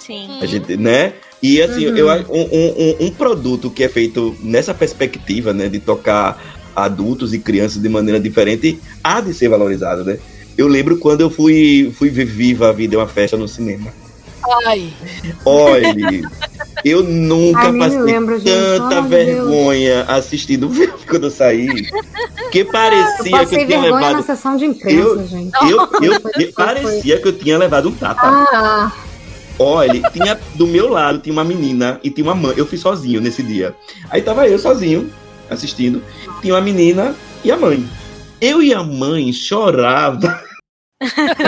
Sim. 0.05 0.39
A 0.41 0.45
gente, 0.45 0.75
né? 0.77 1.13
E 1.41 1.61
assim, 1.61 1.87
Uhum. 1.87 1.97
eu 1.97 2.07
um, 2.29 2.41
um, 2.41 3.05
um- 3.07 3.11
produto 3.11 3.69
que 3.69 3.83
é 3.83 3.89
feito 3.89 4.35
nessa 4.41 4.73
perspectiva, 4.73 5.53
né? 5.53 5.67
De 5.69 5.79
tocar 5.79 6.41
adultos 6.75 7.33
e 7.33 7.39
crianças 7.39 7.81
de 7.81 7.89
maneira 7.89 8.19
diferente, 8.19 8.79
há 9.03 9.19
de 9.21 9.33
ser 9.33 9.49
valorizado, 9.49 10.03
né? 10.03 10.17
Eu 10.57 10.67
lembro 10.67 10.97
quando 10.97 11.21
eu 11.21 11.29
fui, 11.29 11.91
fui 11.97 12.09
ver 12.09 12.25
Viva 12.25 12.69
a 12.69 12.71
Vida 12.71 12.95
é 12.95 12.97
uma 12.99 13.07
festa 13.07 13.37
no 13.37 13.47
cinema. 13.47 13.91
Ai, 14.65 14.91
Olha, 15.45 15.93
eu 16.83 17.03
nunca 17.03 17.59
Ai, 17.59 17.77
passei 17.77 18.01
lembro, 18.01 18.41
tanta 18.41 19.01
vergonha 19.03 20.03
assistindo 20.07 20.67
o 20.67 20.73
filme 20.73 20.93
quando 21.07 21.25
eu 21.27 21.31
saí. 21.31 21.67
Que 22.51 22.65
parecia 22.65 23.23
que 23.23 23.29
Passei 23.29 23.61
eu 23.63 23.67
tinha 23.67 23.81
vergonha 23.81 24.01
na 24.01 24.07
levado. 24.07 24.25
sessão 24.25 24.57
de 24.57 24.65
imprensa, 24.65 24.97
Eu- 24.99 25.27
gente. 25.27 25.51
Eu, 25.69 25.89
eu, 26.01 26.21
foi- 26.21 26.51
parecia 26.53 27.19
que 27.21 27.27
eu 27.27 27.33
tinha 27.33 27.57
levado 27.57 27.89
um 27.89 27.91
tapa. 27.91 28.21
Ah, 28.23 28.91
Olha, 29.61 30.01
tinha 30.11 30.39
do 30.55 30.65
meu 30.65 30.89
lado 30.89 31.19
tinha 31.19 31.31
uma 31.31 31.43
menina 31.43 31.99
e 32.03 32.09
tinha 32.09 32.25
uma 32.25 32.33
mãe. 32.33 32.53
Eu 32.57 32.65
fui 32.65 32.77
sozinho 32.77 33.21
nesse 33.21 33.43
dia. 33.43 33.75
Aí 34.09 34.21
tava 34.21 34.47
eu 34.47 34.57
sozinho 34.57 35.11
assistindo. 35.49 36.01
Tinha 36.41 36.55
uma 36.55 36.61
menina 36.61 37.15
e 37.43 37.51
a 37.51 37.57
mãe. 37.57 37.87
Eu 38.39 38.63
e 38.63 38.73
a 38.73 38.81
mãe 38.81 39.31
chorava. 39.31 40.43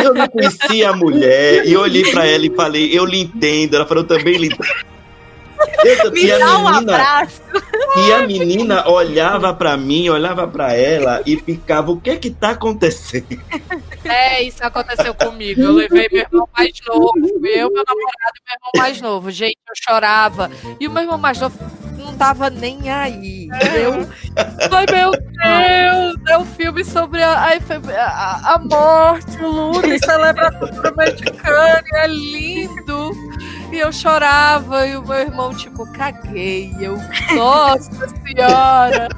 Eu 0.03 0.13
não 0.13 0.27
conhecia 0.27 0.89
a 0.89 0.95
mulher 0.95 1.67
e 1.67 1.75
olhei 1.75 2.03
pra 2.11 2.25
ela 2.25 2.45
e 2.45 2.55
falei, 2.55 2.95
eu 2.95 3.05
lhe 3.05 3.19
entendo. 3.19 3.75
Ela 3.75 3.85
falou, 3.85 4.03
eu 4.03 4.07
também 4.07 4.37
lhe 4.37 4.47
entendo. 4.47 4.92
Me 6.11 6.23
e 6.25 6.31
a 6.31 6.37
dá 6.37 6.57
um 6.57 6.63
menina, 6.71 6.93
abraço. 6.93 7.41
e 8.07 8.13
a 8.13 8.27
menina 8.27 8.87
olhava 8.89 9.53
pra 9.53 9.75
mim, 9.77 10.09
olhava 10.09 10.47
pra 10.47 10.73
ela 10.73 11.21
e 11.25 11.37
ficava, 11.37 11.91
o 11.91 11.99
que 11.99 12.09
é 12.11 12.15
que 12.17 12.29
tá 12.29 12.51
acontecendo? 12.51 13.39
é, 14.03 14.41
isso 14.43 14.63
aconteceu 14.63 15.13
comigo. 15.13 15.61
Eu 15.61 15.73
levei 15.73 16.07
meu 16.11 16.21
irmão 16.21 16.49
mais 16.55 16.73
novo. 16.87 17.11
Eu, 17.17 17.71
meu 17.71 17.83
namorado 17.85 18.35
e 18.35 18.43
meu 18.45 18.53
irmão 18.55 18.71
mais 18.77 19.01
novo. 19.01 19.31
Gente, 19.31 19.57
eu 19.67 19.75
chorava. 19.75 20.49
E 20.79 20.87
o 20.87 20.91
meu 20.91 21.03
irmão 21.03 21.17
mais 21.17 21.39
novo 21.39 21.57
não 22.13 22.17
tava 22.17 22.49
nem 22.49 22.89
aí. 22.89 23.47
Eu. 23.75 24.07
Ai, 24.71 24.85
meu 24.91 25.11
Deus! 25.11 26.15
É 26.29 26.37
um 26.37 26.45
filme 26.45 26.85
sobre 26.85 27.21
a, 27.23 27.33
a, 27.33 28.53
a- 28.55 28.59
morte, 28.59 29.37
o 29.43 29.47
luto, 29.47 29.87
e 29.87 29.99
celebra 29.99 30.47
a 30.47 30.51
cultura 30.51 30.93
mexicana. 30.95 31.83
e 31.91 31.97
É 31.97 32.07
lindo. 32.07 33.11
E 33.71 33.77
eu 33.79 33.91
chorava, 33.91 34.85
e 34.87 34.95
o 34.95 35.01
meu 35.05 35.15
irmão, 35.17 35.53
tipo, 35.53 35.91
caguei. 35.93 36.73
Eu, 36.79 36.97
nossa 37.35 38.07
senhora! 38.23 39.09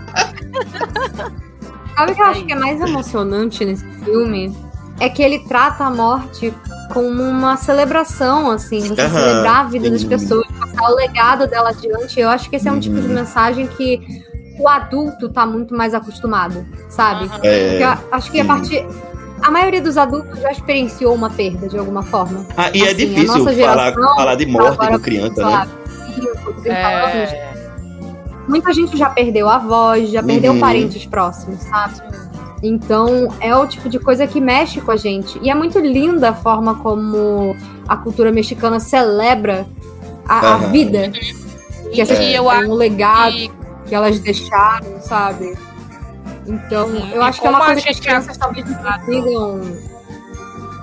sabe 1.96 2.12
o 2.12 2.16
que 2.16 2.22
eu 2.22 2.26
acho 2.26 2.46
que 2.46 2.54
é 2.54 2.56
mais 2.56 2.80
emocionante 2.82 3.66
nesse 3.66 3.86
filme? 4.06 4.56
É 5.00 5.10
que 5.10 5.22
ele 5.22 5.40
trata 5.40 5.84
a 5.86 5.90
morte 5.92 6.54
como 6.94 7.22
uma 7.24 7.58
celebração, 7.58 8.50
assim, 8.52 8.80
você 8.82 9.02
Aham, 9.02 9.10
celebrar 9.10 9.66
a 9.66 9.68
vida 9.68 9.90
das 9.90 10.04
pessoas, 10.04 10.46
passar 10.60 10.92
o 10.92 10.96
legado 10.96 11.48
dela 11.48 11.70
adiante. 11.70 12.20
Eu 12.20 12.30
acho 12.30 12.50
que 12.50 12.56
esse 12.56 12.68
é 12.70 12.72
um 12.72 12.80
tipo 12.80 12.96
de 13.00 13.08
Uhum. 13.08 13.14
mensagem 13.16 13.68
que 13.68 14.00
o 14.58 14.70
adulto 14.70 15.28
tá 15.30 15.46
muito 15.46 15.76
mais 15.76 15.94
acostumado, 15.94 16.66
sabe? 16.90 17.28
Porque 17.28 17.46
É, 17.48 17.84
eu 17.84 17.98
acho 18.12 18.32
que 18.32 18.40
a 18.40 18.46
partir. 18.46 18.86
A 19.44 19.52
maioria 19.52 19.82
dos 19.82 19.98
adultos 19.98 20.40
já 20.40 20.50
experienciou 20.50 21.14
uma 21.14 21.30
perda 21.30 21.68
de 21.68 21.78
alguma 21.78 22.02
forma. 22.02 22.46
ah, 22.58 22.72
e 22.74 22.82
é 22.84 22.92
assim, 22.92 23.04
a 23.04 23.08
difícil 23.10 23.26
nossa 23.28 23.54
falar, 23.54 23.92
geração, 23.92 24.16
falar 24.16 24.36
de 24.36 24.46
morte 24.48 24.74
agora, 24.74 24.98
com 24.98 25.00
criança, 25.04 25.44
né? 25.46 25.52
lá, 25.52 25.68
5, 26.16 26.54
30 26.64 26.88
anos, 26.88 27.30
É, 27.34 27.54
muita 28.48 28.74
gente 28.74 28.98
já 28.98 29.10
perdeu 29.10 29.48
avós, 29.50 30.10
já 30.10 30.24
perdeu 30.24 30.54
Uhum. 30.54 30.60
parentes 30.60 31.06
próximos, 31.06 31.62
sabe? 31.64 31.94
Então 32.64 33.34
é 33.40 33.56
o 33.56 33.68
tipo 33.68 33.90
de 33.90 34.00
coisa 34.00 34.26
que 34.26 34.42
mexe 34.42 34.82
com 34.82 34.92
a 34.92 34.98
gente. 34.98 35.40
E 35.42 35.50
é 35.50 35.56
muito 35.56 35.80
linda 35.80 36.30
a 36.30 36.34
forma 36.34 36.76
como 36.76 37.56
a 37.88 37.98
cultura 37.98 38.32
mexicana 38.32 38.80
celebra 38.80 39.68
a, 40.28 40.56
a 40.56 40.58
vida. 40.58 41.12
Que 41.92 42.02
essas 42.02 42.20
E 42.20 42.34
eu 42.34 42.50
é 42.52 42.60
um 42.66 42.74
legado 42.74 43.34
que 43.34 43.66
que 43.86 43.96
elas 43.96 44.20
deixaram, 44.20 45.00
sabe? 45.02 45.58
Então, 46.48 46.90
eu 47.12 47.22
acho 47.24 47.42
que 47.42 47.48
é 47.48 47.50
uma 47.50 47.66
coisa 47.66 47.82
que 47.82 47.90
as 47.90 47.96
gente 47.96 48.06
crianças 48.06 48.38
talvez 48.38 48.66
não 48.70 48.76
consigam 48.76 49.62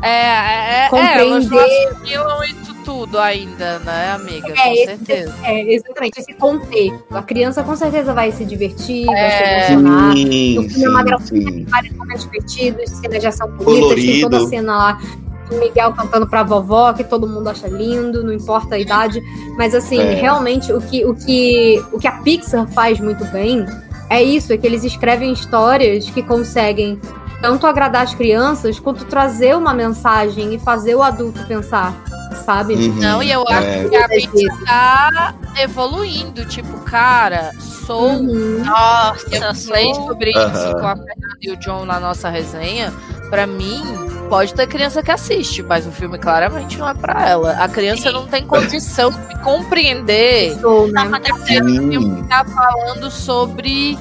É, 0.03 0.09
é, 0.09 0.85
é, 0.85 0.89
compreender. 0.89 1.21
elas 1.21 1.49
não 1.49 1.59
assimilam 1.61 2.43
tudo 2.85 3.19
ainda, 3.19 3.79
né, 3.81 4.13
amiga? 4.13 4.49
É, 4.49 4.55
Com 4.55 4.73
esse- 4.73 4.85
certeza. 4.87 5.35
É, 5.45 5.75
exatamente, 5.75 6.21
esse 6.21 6.35
contexto. 6.35 7.05
A 7.11 7.23
criança 7.23 7.63
com 7.63 7.75
certeza 7.77 8.13
vai 8.13 8.33
se 8.33 8.45
divertir, 8.45 9.07
vai 9.07 9.15
É. 9.21 9.31
se 9.67 9.73
emocionar. 9.73 10.17
Sim, 10.17 10.59
O 10.59 10.63
filme 10.69 10.85
é 10.85 10.89
uma 10.89 11.03
gracinha, 11.03 11.67
vários 11.69 11.97
momentos 11.97 12.25
divertidos, 12.25 12.91
cenas 12.91 13.21
de 13.21 13.27
ação 13.27 13.49
bonitas, 13.51 13.95
tem 13.95 14.21
toda 14.21 14.37
a 14.39 14.47
cena 14.47 14.77
lá 14.77 15.01
do 15.51 15.57
Miguel 15.59 15.93
cantando 15.93 16.27
pra 16.27 16.43
vovó, 16.43 16.93
que 16.93 17.05
todo 17.05 17.27
mundo 17.29 17.49
acha 17.49 17.69
lindo, 17.69 18.25
não 18.25 18.33
importa 18.33 18.75
a 18.75 18.79
idade. 18.79 19.21
Mas 19.57 19.75
assim, 19.75 19.99
É. 20.01 20.15
realmente 20.15 20.73
o 20.73 20.81
que, 20.81 21.05
o, 21.05 21.15
que, 21.15 21.83
o 21.93 21.99
que 21.99 22.07
a 22.09 22.13
Pixar 22.13 22.67
faz 22.69 22.99
muito 23.01 23.25
bem 23.27 23.67
é 24.09 24.23
isso, 24.23 24.53
é 24.53 24.57
que 24.57 24.67
eles 24.67 24.83
escrevem 24.85 25.33
histórias 25.33 26.09
que 26.11 26.23
conseguem 26.23 26.99
tanto 27.41 27.67
agradar 27.67 28.03
as 28.03 28.15
crianças 28.15 28.79
quanto 28.79 29.05
trazer 29.05 29.57
uma 29.57 29.75
mensagem 29.75 30.55
e 30.55 30.59
fazer 30.61 30.95
o 30.95 31.03
adulto 31.03 31.45
pensar, 31.47 31.93
sabe? 32.43 32.75
Uhum, 32.75 32.95
Não, 32.95 33.23
e 33.23 33.31
eu 33.31 33.45
acho 33.49 33.67
é. 33.67 33.89
que 33.89 33.97
a 33.97 34.09
Pixar 34.09 34.57
tá 34.67 35.35
evoluindo. 35.63 36.45
Tipo, 36.45 36.79
cara, 36.81 37.53
sou. 37.87 38.13
Uhum. 38.13 38.63
Nossa, 38.65 39.27
Eu 39.35 39.55
falei 39.55 39.95
sobre 39.95 40.31
isso 40.31 40.73
com 40.73 40.87
a 40.87 40.97
Fernanda 40.97 41.39
e 41.41 41.51
o 41.51 41.57
John 41.57 41.85
na 41.85 41.99
nossa 41.99 42.29
resenha. 42.29 42.93
Pra 43.31 43.47
mim, 43.47 43.83
pode 44.29 44.53
ter 44.53 44.67
criança 44.67 45.03
que 45.03 45.11
assiste, 45.11 45.63
mas 45.63 45.87
o 45.87 45.91
filme 45.91 46.19
claramente 46.19 46.79
não 46.79 46.89
é 46.89 46.95
pra 46.95 47.29
ela. 47.29 47.53
A 47.53 47.69
criança 47.69 48.13
não 48.13 48.27
tem 48.27 48.47
condição 48.47 49.11
de 49.11 49.41
compreender 49.43 50.59
Sou, 50.61 50.87
né? 50.89 51.09
Filme 51.47 51.97
Sim. 51.99 52.17
que 52.17 52.29
tá 52.29 52.45
falando 52.45 53.11
sobre 53.11 53.99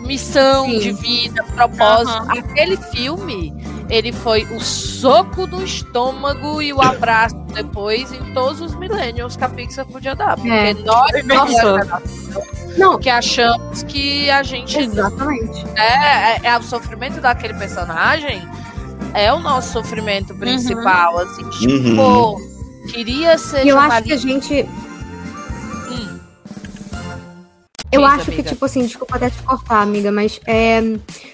missão 0.00 0.66
Sim. 0.66 0.78
de 0.80 0.92
vida, 0.92 1.42
propósito. 1.54 2.22
Aquele 2.28 2.76
filme, 2.76 3.54
ele 3.88 4.12
foi 4.12 4.44
o 4.44 4.60
soco 4.60 5.46
no 5.46 5.62
estômago 5.62 6.60
e 6.62 6.72
o 6.72 6.80
abraço 6.80 7.36
depois 7.52 8.10
em 8.12 8.32
todos 8.32 8.60
os 8.60 8.74
millennials 8.74 9.36
que 9.36 9.44
a 9.44 9.48
Pixar 9.48 9.86
podia 9.86 10.14
dar. 10.14 10.36
Porque 10.36 10.48
É. 10.50 10.74
nós 10.74 11.24
Nossa. 11.24 12.02
Não, 12.76 12.98
que 12.98 13.08
achamos 13.08 13.82
que 13.84 14.28
a 14.30 14.42
gente 14.42 14.78
exatamente. 14.78 15.64
é, 15.76 16.36
é, 16.36 16.40
é 16.44 16.58
o 16.58 16.62
sofrimento 16.62 17.20
daquele 17.20 17.54
personagem 17.54 18.42
é 19.12 19.32
o 19.32 19.38
nosso 19.38 19.72
sofrimento 19.72 20.34
principal, 20.34 21.18
assim, 21.18 21.48
tipo, 21.50 22.02
Uhum. 22.02 22.36
queria 22.90 23.38
ser 23.38 23.64
eu 23.66 23.78
acho 23.78 24.02
que 24.02 24.12
a 24.12 24.16
gente. 24.16 24.68
Eu 27.94 28.00
Diz, 28.02 28.10
acho 28.10 28.24
que, 28.26 28.32
amiga. 28.34 28.48
tipo 28.50 28.64
assim, 28.64 28.82
desculpa 28.84 29.16
até 29.16 29.30
te 29.30 29.42
cortar, 29.42 29.80
amiga, 29.82 30.10
mas 30.10 30.40
é, 30.46 30.80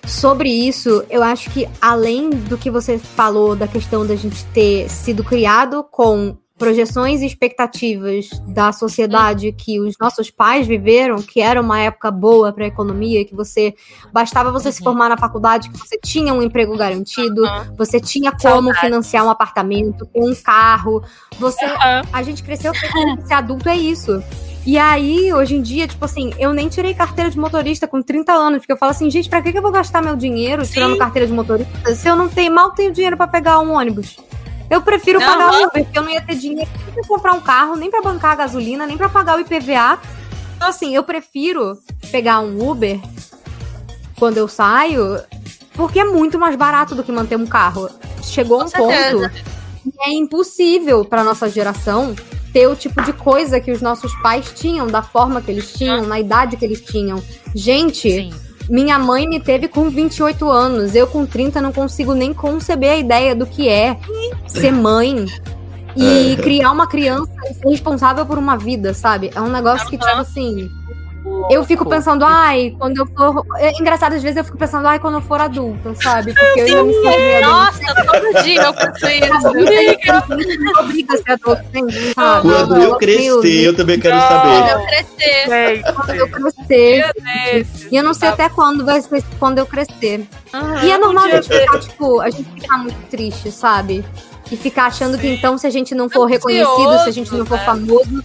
sobre 0.06 0.48
isso, 0.50 1.04
eu 1.08 1.22
acho 1.22 1.50
que 1.50 1.68
além 1.80 2.30
do 2.30 2.58
que 2.58 2.70
você 2.70 2.98
falou 2.98 3.56
da 3.56 3.66
questão 3.68 4.06
da 4.06 4.14
gente 4.16 4.44
ter 4.46 4.88
sido 4.88 5.24
criado 5.24 5.82
com 5.90 6.36
projeções 6.58 7.22
e 7.22 7.26
expectativas 7.26 8.28
da 8.48 8.70
sociedade 8.70 9.50
que 9.50 9.80
os 9.80 9.94
nossos 9.98 10.30
pais 10.30 10.66
viveram, 10.66 11.16
que 11.22 11.40
era 11.40 11.58
uma 11.58 11.80
época 11.80 12.10
boa 12.10 12.52
para 12.52 12.64
a 12.64 12.68
economia, 12.68 13.24
que 13.24 13.34
você 13.34 13.74
bastava 14.12 14.52
você 14.52 14.70
se 14.70 14.80
Uhum. 14.80 14.84
formar 14.84 15.08
na 15.08 15.16
faculdade, 15.16 15.70
que 15.70 15.78
você 15.78 15.98
tinha 16.04 16.34
um 16.34 16.42
emprego 16.42 16.76
garantido, 16.76 17.46
Aham. 17.46 17.74
você 17.78 17.98
tinha 17.98 18.30
como 18.30 18.40
Saudade. 18.74 18.80
financiar 18.80 19.24
um 19.24 19.30
apartamento, 19.30 20.06
um 20.14 20.34
carro, 20.34 21.02
você 21.38 21.64
Aham. 21.64 22.02
a 22.12 22.22
gente 22.22 22.42
cresceu 22.42 22.74
pensando 22.74 23.16
que 23.16 23.26
ser 23.26 23.34
adulto 23.34 23.66
é 23.66 23.76
isso. 23.78 24.22
E 24.66 24.76
aí, 24.76 25.32
hoje 25.32 25.56
em 25.56 25.62
dia, 25.62 25.88
tipo 25.88 26.04
assim, 26.04 26.32
eu 26.38 26.52
nem 26.52 26.68
tirei 26.68 26.92
carteira 26.92 27.30
de 27.30 27.38
motorista 27.38 27.88
com 27.88 28.02
30 28.02 28.32
anos, 28.32 28.58
porque 28.58 28.72
eu 28.72 28.76
falo 28.76 28.90
assim, 28.90 29.10
gente, 29.10 29.28
pra 29.28 29.40
que, 29.40 29.52
que 29.52 29.58
eu 29.58 29.62
vou 29.62 29.72
gastar 29.72 30.02
meu 30.02 30.14
dinheiro 30.14 30.66
tirando 30.66 30.98
carteira 30.98 31.26
de 31.26 31.32
motorista 31.32 31.94
se 31.94 32.06
eu 32.06 32.14
não 32.14 32.28
tenho, 32.28 32.52
mal 32.52 32.70
tenho 32.72 32.92
dinheiro 32.92 33.16
pra 33.16 33.26
pegar 33.26 33.58
um 33.60 33.72
ônibus? 33.72 34.18
Eu 34.68 34.82
prefiro 34.82 35.18
Aham. 35.18 35.26
pagar 35.26 35.56
Uber, 35.56 35.84
porque 35.84 35.98
eu 35.98 36.02
não 36.02 36.10
ia 36.10 36.20
ter 36.20 36.36
dinheiro 36.36 36.70
nem 36.84 36.94
pra 36.94 37.04
comprar 37.04 37.32
um 37.32 37.40
carro, 37.40 37.74
nem 37.74 37.90
pra 37.90 38.02
bancar 38.02 38.32
a 38.32 38.36
gasolina, 38.36 38.86
nem 38.86 38.96
pra 38.96 39.08
pagar 39.08 39.36
o 39.36 39.40
IPVA. 39.40 39.98
Então, 40.56 40.68
assim, 40.68 40.94
eu 40.94 41.02
prefiro 41.02 41.76
pegar 42.12 42.40
um 42.40 42.70
Uber 42.70 43.00
quando 44.16 44.36
eu 44.36 44.46
saio, 44.46 45.18
porque 45.72 45.98
é 45.98 46.04
muito 46.04 46.38
mais 46.38 46.54
barato 46.54 46.94
do 46.94 47.02
que 47.02 47.10
manter 47.10 47.36
um 47.36 47.46
carro. 47.46 47.88
Chegou 48.22 48.58
Com 48.58 48.64
um 48.66 48.68
certeza. 48.68 49.28
ponto 49.30 49.44
que 49.82 50.02
é 50.02 50.12
impossível 50.12 51.04
pra 51.04 51.24
nossa 51.24 51.48
geração 51.48 52.14
ter 52.52 52.66
o 52.66 52.76
tipo 52.76 53.02
de 53.02 53.12
coisa 53.12 53.60
que 53.60 53.70
os 53.70 53.80
nossos 53.80 54.14
pais 54.22 54.52
tinham, 54.54 54.86
da 54.86 55.02
forma 55.02 55.40
que 55.40 55.50
eles 55.50 55.72
tinham, 55.72 56.06
na 56.06 56.18
idade 56.18 56.56
que 56.56 56.64
eles 56.64 56.80
tinham. 56.80 57.22
Gente, 57.54 58.10
Sim. 58.10 58.32
minha 58.68 58.98
mãe 58.98 59.28
me 59.28 59.40
teve 59.40 59.68
com 59.68 59.88
28 59.88 60.48
anos. 60.48 60.94
Eu 60.94 61.06
com 61.06 61.26
30 61.26 61.60
não 61.60 61.72
consigo 61.72 62.14
nem 62.14 62.32
conceber 62.32 62.90
a 62.90 62.96
ideia 62.96 63.34
do 63.34 63.46
que 63.46 63.68
é 63.68 63.96
ser 64.46 64.72
mãe 64.72 65.26
e 65.96 66.36
criar 66.36 66.72
uma 66.72 66.86
criança 66.86 67.32
e 67.50 67.54
ser 67.54 67.68
responsável 67.68 68.24
por 68.24 68.38
uma 68.38 68.56
vida, 68.56 68.94
sabe? 68.94 69.30
É 69.34 69.40
um 69.40 69.50
negócio 69.50 69.88
que, 69.88 69.98
tipo 69.98 70.16
assim. 70.16 70.70
Eu 71.50 71.64
fico 71.64 71.88
pensando, 71.88 72.24
ai, 72.24 72.74
quando 72.78 72.98
eu 72.98 73.06
for. 73.06 73.44
É 73.58 73.72
engraçado, 73.72 74.14
às 74.14 74.22
vezes 74.22 74.36
eu 74.36 74.44
fico 74.44 74.56
pensando, 74.56 74.86
ai, 74.86 74.98
quando 74.98 75.14
eu 75.14 75.20
for 75.20 75.40
adulta, 75.40 75.94
sabe? 75.96 76.32
Porque 76.32 76.60
eu 76.60 76.68
ia 76.68 76.82
me 76.84 76.94
saber. 76.94 77.40
Nossa, 77.40 77.94
todo 77.94 78.42
dia 78.44 78.62
eu 78.62 78.74
penso 78.74 79.08
isso. 79.08 80.80
Obriga 80.80 81.14
a 81.14 81.16
ser 81.16 81.32
adolescente, 81.32 82.14
sabe? 82.14 82.48
Quando 82.48 82.76
eu 82.76 82.96
crescer, 82.96 83.62
eu 83.62 83.76
também 83.76 83.98
quero 83.98 84.20
saber. 84.20 84.72
Eu 84.72 84.86
crescer. 84.86 85.82
Quando 85.94 86.14
eu 86.14 86.28
crescer. 86.28 87.12
E 87.90 87.96
eu 87.96 88.04
não 88.04 88.14
sei 88.14 88.28
até 88.28 88.48
quando 88.48 88.84
vai 88.84 89.00
ser 89.00 89.24
quando 89.38 89.58
eu 89.58 89.66
crescer. 89.66 90.26
E 90.84 90.90
é 90.90 90.98
normal 90.98 91.24
a 91.24 91.30
gente 91.30 91.48
ficar, 91.48 91.78
tipo, 91.78 92.20
a 92.20 92.30
gente 92.30 92.48
ficar 92.60 92.78
muito 92.78 93.08
triste, 93.08 93.50
sabe? 93.50 94.04
E 94.50 94.56
ficar 94.56 94.86
achando 94.86 95.16
que 95.16 95.28
então, 95.28 95.56
se 95.56 95.66
a 95.66 95.70
gente 95.70 95.94
não 95.94 96.08
for 96.08 96.26
reconhecido, 96.26 96.98
se 97.04 97.08
a 97.08 97.12
gente 97.12 97.32
não 97.34 97.46
for 97.46 97.58
né? 97.58 97.64
famoso, 97.64 98.24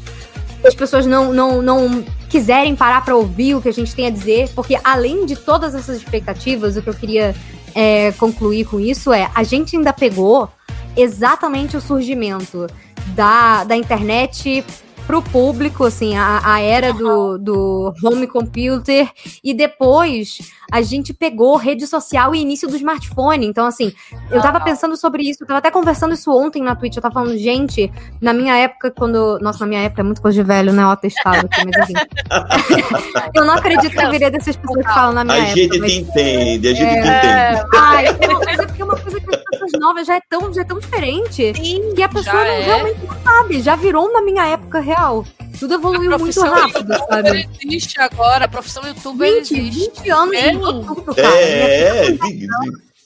as 0.68 0.76
pessoas 0.76 1.06
não, 1.06 1.34
não, 1.34 1.62
não 1.62 2.04
quiserem 2.30 2.76
parar 2.76 3.04
pra 3.04 3.16
ouvir 3.16 3.56
o 3.56 3.62
que 3.62 3.70
a 3.70 3.74
gente 3.74 3.96
tem 3.96 4.08
a 4.08 4.10
dizer. 4.10 4.50
Porque 4.56 4.78
além 4.84 5.26
de 5.26 5.36
todas 5.36 5.76
essas 5.76 5.98
expectativas, 5.98 6.78
o 6.78 6.82
que 6.82 6.90
eu 6.90 6.94
queria 6.94 7.36
é, 7.74 8.12
concluir 8.14 8.66
com 8.66 8.80
isso 8.80 9.12
é: 9.14 9.30
a 9.34 9.44
gente 9.44 9.76
ainda 9.76 9.94
pegou 9.94 10.50
exatamente 10.96 11.76
o 11.76 11.82
surgimento 11.82 12.68
da, 13.08 13.64
da 13.64 13.76
internet 13.76 14.64
pro 15.06 15.22
público, 15.22 15.84
assim, 15.86 16.16
a, 16.18 16.42
a 16.44 16.60
era 16.60 16.92
do, 16.92 17.38
do 17.38 17.94
home 18.04 18.26
computer, 18.28 19.08
e 19.44 19.54
depois 19.54 20.40
a 20.72 20.82
gente 20.82 21.14
pegou 21.14 21.56
rede 21.58 21.86
social 21.86 22.34
e 22.34 22.40
início 22.42 22.68
do 22.68 22.76
smartphone. 22.76 23.46
Então, 23.46 23.66
assim, 23.68 23.94
eu 24.32 24.42
tava 24.42 24.60
pensando 24.60 24.98
sobre 24.98 25.24
isso, 25.30 25.44
eu 25.44 25.48
tava 25.48 25.60
até 25.60 25.70
conversando 25.70 26.14
isso 26.14 26.32
ontem 26.36 26.62
na 26.62 26.76
Twitch, 26.76 26.96
eu 26.96 27.02
tava 27.02 27.14
falando, 27.14 27.38
gente, 27.38 27.92
na 28.20 28.34
minha 28.34 28.56
época, 28.58 28.92
quando. 28.92 29.38
Nossa, 29.40 29.60
na 29.60 29.68
minha 29.68 29.82
época 29.82 30.02
é 30.02 30.04
muito 30.04 30.22
coisa 30.22 30.42
de 30.42 30.48
velho, 30.48 30.74
né? 30.74 30.86
O 30.86 30.90
atestado 30.90 31.46
aqui, 31.46 31.62
mas 31.66 31.90
enfim. 31.90 31.94
eu 33.36 33.46
não 33.46 33.54
acredito 33.56 33.92
que 33.96 34.04
eu 34.04 34.12
viria 34.12 34.32
dessas 34.32 34.56
pessoas 34.56 34.86
que 34.86 34.94
falam 34.94 35.14
na 35.14 35.24
minha 35.24 35.36
A 35.38 35.40
época. 35.48 35.56
gente 35.56 35.80
mas- 35.80 35.92
te 35.94 36.00
entende, 36.00 36.68
a 36.68 36.74
gente 36.74 36.90
te 36.90 36.98
É. 37.08 37.52
entende. 37.54 37.66
Ai, 37.76 38.06
não, 38.28 38.40
mas 38.44 38.60
é 38.60 38.66
porque 38.66 38.82
é 38.82 38.86
uma 38.86 38.98
coisa 38.98 39.20
que 39.20 39.36
as 39.36 39.55
pessoas 39.66 39.82
novas 39.82 40.08
já 40.08 40.16
é 40.16 40.22
tão, 40.30 40.54
já 40.54 40.62
é 40.62 40.64
tão 40.64 40.80
diferente. 40.80 41.54
E 41.98 42.04
a 42.04 42.10
pessoa 42.10 42.24
Já 42.24 42.34
não, 42.44 42.50
é. 42.52 42.62
realmente 42.62 43.00
não 43.06 43.24
sabe. 43.24 43.62
Já 43.62 43.76
virou 43.76 44.12
na 44.14 44.22
minha 44.22 44.46
época 44.46 44.80
real. 44.80 45.26
Tudo 45.60 45.76
evoluiu 45.76 46.14
A 46.14 46.18
muito 46.18 46.40
rápido, 46.42 46.94
sabe? 47.10 47.50
existe 47.64 48.00
agora, 48.02 48.46
a 48.46 48.48
profissão 48.48 48.86
youtuber 48.86 49.34
20, 49.36 49.58
existe. 49.58 50.02
20 50.02 50.10
anos 50.10 50.36
É. 50.36 50.52
mudou 50.54 50.96
tudo, 50.96 51.16
cara. 51.16 51.28
É, 51.38 52.08
Eu 52.10 52.12
diga, 52.12 52.28
diga. 52.30 52.54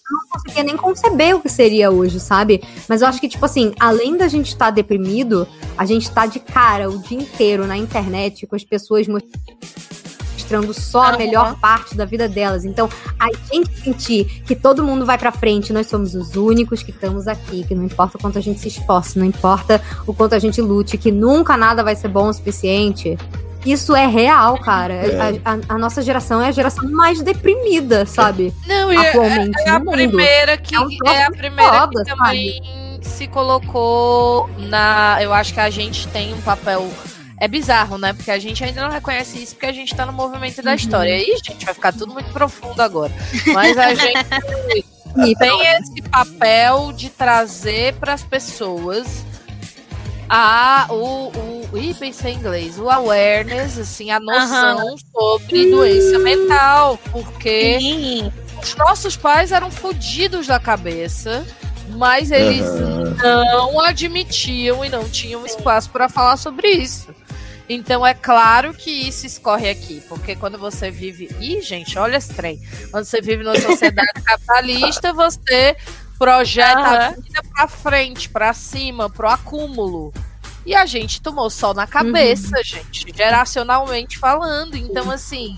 não 0.10 0.20
conseguia 0.32 0.64
nem 0.64 0.76
conceber 0.76 1.36
o 1.36 1.42
que 1.42 1.50
seria 1.50 1.92
hoje, 1.92 2.20
sabe? 2.20 2.64
Mas 2.88 3.02
eu 3.04 3.08
acho 3.08 3.22
que, 3.22 3.30
tipo 3.30 3.46
assim, 3.46 3.72
além 3.80 4.18
da 4.18 4.28
gente 4.28 4.48
estar 4.48 4.72
deprimido, 4.72 5.48
a 5.78 5.86
gente 5.86 6.10
tá 6.10 6.26
de 6.26 6.40
cara 6.40 6.90
o 6.90 6.98
dia 6.98 7.20
inteiro 7.20 7.68
na 7.68 7.78
internet 7.78 8.48
com 8.48 8.56
as 8.56 8.64
pessoas 8.64 9.08
mostrando 9.08 9.60
só 10.74 11.04
a 11.04 11.18
melhor 11.18 11.56
parte 11.60 11.96
da 11.96 12.06
vida 12.06 12.28
delas. 12.28 12.66
Então, 12.66 12.90
a 13.20 13.28
gente 13.54 13.70
sentir 13.84 14.26
que 14.46 14.56
todo 14.56 14.84
mundo 14.84 15.06
vai 15.06 15.18
pra 15.18 15.32
frente, 15.32 15.72
nós 15.74 15.88
somos 15.88 16.16
os 16.16 16.36
únicos 16.36 16.84
que 16.84 16.92
estamos 16.92 17.28
aqui, 17.28 17.64
que 17.64 17.74
não 17.76 17.84
importa 17.84 18.18
o 18.18 18.22
quanto 18.22 18.38
a 18.38 18.42
gente 18.42 18.60
se 18.60 18.68
esforce, 18.68 19.18
não 19.20 19.26
importa 19.26 19.82
o 20.08 20.14
quanto 20.14 20.36
a 20.36 20.40
gente 20.40 20.62
lute, 20.62 20.98
que 20.98 21.12
nunca 21.12 21.56
nada 21.58 21.84
vai 21.84 21.96
ser 21.96 22.08
bom 22.08 22.30
o 22.30 22.34
suficiente. 22.34 23.18
Isso 23.66 23.94
é 23.94 24.08
real, 24.08 24.58
cara. 24.58 24.94
É. 24.94 25.42
A, 25.44 25.52
a- 25.54 25.60
a 25.76 25.78
nossa 25.78 26.02
geração 26.02 26.42
é 26.42 26.48
a 26.48 26.52
geração 26.52 26.90
mais 26.90 27.22
deprimida, 27.22 28.06
sabe? 28.06 28.54
Não, 28.66 28.92
e 28.92 28.96
é, 28.96 29.10
Atualmente 29.10 29.60
é 29.62 29.70
a 29.70 29.80
no 29.80 29.86
mundo. 29.86 29.92
primeira 29.96 30.58
que 30.58 30.76
É 30.76 30.80
um 30.80 30.88
é 31.06 31.24
a 31.26 31.32
primeira 31.32 31.80
foda, 31.82 32.04
que 32.06 32.10
também 32.16 33.00
se 33.02 33.28
colocou 33.28 34.50
na. 34.70 35.18
Eu 35.22 35.34
acho 35.34 35.54
que 35.54 35.60
a 35.60 35.70
gente 35.70 36.08
tem 36.08 36.34
um 36.34 36.42
papel. 36.42 36.90
É 37.40 37.48
bizarro, 37.48 37.98
né? 37.98 38.14
Porque 38.14 38.32
a 38.32 38.40
gente 38.40 38.64
ainda 38.64 38.82
não 38.82 38.92
reconhece 38.92 39.42
isso 39.42 39.56
porque 39.56 39.68
a 39.68 39.72
gente 39.72 39.96
tá 39.96 40.06
no 40.06 40.12
movimento 40.14 40.62
da 40.62 40.72
Uhum. 40.72 40.76
história. 40.76 41.14
Aí, 41.16 41.38
gente, 41.46 41.66
vai 41.66 41.74
ficar 41.74 41.94
tudo 41.94 42.14
muito 42.14 42.32
profundo 42.32 42.82
agora. 42.82 43.14
Mas 43.54 43.78
a 43.78 43.94
gente 43.96 44.86
E 45.26 45.36
tem 45.36 45.62
esse 45.68 46.02
papel 46.10 46.92
de 46.92 47.10
trazer 47.10 47.94
para 47.96 48.14
as 48.14 48.24
pessoas 48.24 49.24
a 50.30 50.86
o, 50.92 51.32
o 51.74 51.78
ih, 51.78 51.94
pensei 51.96 52.34
em 52.34 52.36
inglês, 52.36 52.78
o 52.78 52.90
awareness, 52.90 53.80
assim, 53.80 54.12
a 54.12 54.20
noção 54.20 54.96
sobre 55.12 55.66
doença 55.72 56.20
mental, 56.20 57.00
porque 57.12 57.80
Sim. 57.80 58.32
os 58.62 58.76
nossos 58.76 59.18
pais 59.18 59.52
eram 59.52 59.72
fodidos 59.72 60.46
da 60.46 60.60
cabeça 60.60 61.46
mas 61.92 62.30
eles 62.30 62.68
Aham. 62.68 63.18
não 63.24 63.80
admitiam 63.82 64.86
e 64.86 64.90
não 64.90 65.10
tinham 65.10 65.44
espaço 65.46 65.90
para 65.90 66.08
falar 66.08 66.38
sobre 66.38 66.68
isso. 66.70 67.08
Então 67.70 68.06
é 68.06 68.16
claro 68.16 68.74
que 68.74 68.90
isso 68.90 69.28
escorre 69.28 69.70
aqui, 69.70 70.02
porque 70.10 70.36
quando 70.36 70.58
você 70.58 70.90
vive. 70.90 71.30
Ih, 71.40 71.62
gente, 71.62 71.98
olha 72.00 72.18
esse 72.18 72.34
trem. 72.34 72.60
Quando 72.90 73.06
você 73.06 73.22
vive 73.22 73.44
numa 73.44 73.60
sociedade 73.60 74.10
capitalista, 74.26 75.14
você 75.14 75.78
projeta 76.18 76.80
a 76.80 77.06
Aham. 77.06 77.16
vida 77.22 77.42
pra 77.54 77.68
frente, 77.68 78.28
pra 78.28 78.54
cima, 78.54 79.08
pro 79.08 79.30
acúmulo. 79.30 80.12
E 80.66 80.76
a 80.76 80.86
gente 80.86 81.22
tomou 81.22 81.50
sol 81.50 81.74
na 81.74 81.88
cabeça, 81.88 82.62
gente, 82.64 83.06
geracionalmente 83.16 84.18
falando. 84.18 84.76
Então, 84.76 85.10
assim, 85.10 85.56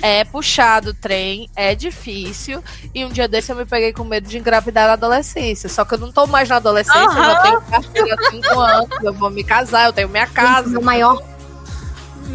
é 0.00 0.24
puxado 0.24 0.90
o 0.90 0.94
trem, 0.94 1.50
é 1.54 1.74
difícil. 1.74 2.62
E 2.94 3.04
um 3.04 3.10
dia 3.10 3.28
desse 3.28 3.52
eu 3.52 3.56
me 3.56 3.66
peguei 3.66 3.92
com 3.92 4.04
medo 4.04 4.28
de 4.28 4.38
engravidar 4.38 4.86
na 4.86 4.94
adolescência. 4.94 5.68
Só 5.68 5.84
que 5.84 5.94
eu 5.94 5.98
não 5.98 6.10
tô 6.10 6.26
mais 6.26 6.48
na 6.48 6.56
adolescência, 6.56 7.00
eu 7.00 7.24
já 7.24 7.42
tenho 7.42 8.30
cinco 8.30 8.58
anos, 8.58 8.88
eu 9.02 9.12
vou 9.12 9.30
me 9.30 9.44
casar, 9.44 9.86
eu 9.86 9.92
tenho 9.92 10.08
minha 10.08 10.26
casa. 10.26 10.78
O 10.78 10.82
maior 10.82 11.22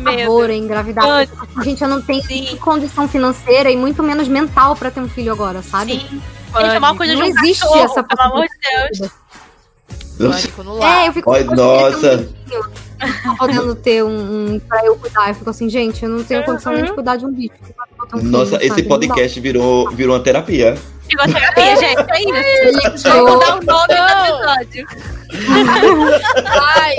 Favor 0.04 0.50
em 0.50 0.64
engravidar. 0.64 1.28
Gente, 1.64 1.82
eu 1.84 1.90
não 1.90 2.02
Sim. 2.02 2.58
condição 2.58 3.08
financeira 3.08 3.70
e 3.72 3.78
muito 3.78 4.02
menos 4.04 4.28
mental 4.28 4.76
pra 4.76 4.92
ter 4.92 5.00
um 5.00 5.10
filho 5.10 5.32
agora, 5.32 5.62
sabe? 5.62 5.94
Sim. 5.94 6.22
Gente, 6.58 6.76
é 6.76 6.78
uma 6.78 6.96
coisa 6.96 7.14
de 7.14 7.20
Não 7.20 7.28
um 7.28 7.30
existe 7.30 7.62
cachorro, 7.64 7.84
essa 7.84 8.04
pelo 8.04 8.22
amor 8.22 8.46
de 8.46 9.00
Deus. 9.00 9.12
Pânico 10.18 10.64
no 10.64 10.78
lar. 10.78 11.04
É, 11.04 11.08
eu 11.10 11.14
fico. 11.14 11.32
Ai, 11.32 11.44
ter 11.44 11.56
nossa. 11.56 12.14
um 12.14 12.18
bichinho. 12.18 12.86
Não 13.26 13.36
podendo 13.36 13.76
ter 13.76 14.04
um, 14.04 14.54
um 14.54 14.60
pra 14.60 14.86
eu 14.86 14.96
cuidar. 14.96 15.28
Eu 15.30 15.36
fico 15.36 15.50
assim, 15.50 15.70
gente, 15.70 16.02
eu 16.04 16.10
não 16.10 16.24
tenho 16.24 16.44
condição 16.46 16.72
nem 16.74 16.86
de 16.86 16.94
cuidar 16.94 17.18
de 17.18 17.26
um 17.26 17.32
bicho. 17.34 17.52
Vou 17.98 18.08
um 18.08 18.18
filho, 18.20 18.32
Nossa, 18.32 18.52
sabe? 18.52 18.66
esse 18.68 18.82
Não 18.82 18.88
podcast 18.88 19.40
virou, 19.42 19.90
virou 19.92 20.16
uma 20.16 20.24
terapia. 20.24 20.78
Psicoterapia, 21.08 21.76
gente, 21.76 22.12
é 22.12 22.70
isso. 22.96 23.04
Vamos 23.10 23.32
Eu- 23.34 23.40
dar 23.40 23.58
o 23.58 23.64
nome 23.64 23.88
do 23.88 23.94
episódio. 23.94 24.88
Ai, 26.46 26.96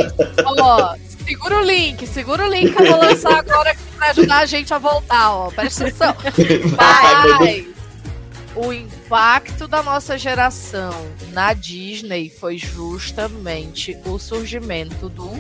ó, 0.59 0.95
segura 1.27 1.59
o 1.59 1.63
link, 1.63 2.07
segura 2.07 2.45
o 2.47 2.49
link 2.51 2.75
que 2.75 2.83
eu 2.83 2.87
vou 2.87 3.01
lançar 3.01 3.39
agora 3.39 3.77
pra 3.97 4.11
ajudar 4.11 4.39
a 4.39 4.47
gente 4.47 4.73
a 4.73 4.79
voltar, 4.79 5.31
ó. 5.33 5.51
Presta 5.51 5.85
atenção. 5.87 6.15
Mas 6.77 7.67
o 8.55 8.73
impacto 8.73 9.69
da 9.69 9.83
nossa 9.83 10.17
geração 10.17 10.95
na 11.33 11.53
Disney 11.53 12.31
foi 12.31 12.57
justamente 12.57 13.97
o 14.07 14.19
surgimento 14.19 15.09
do 15.09 15.31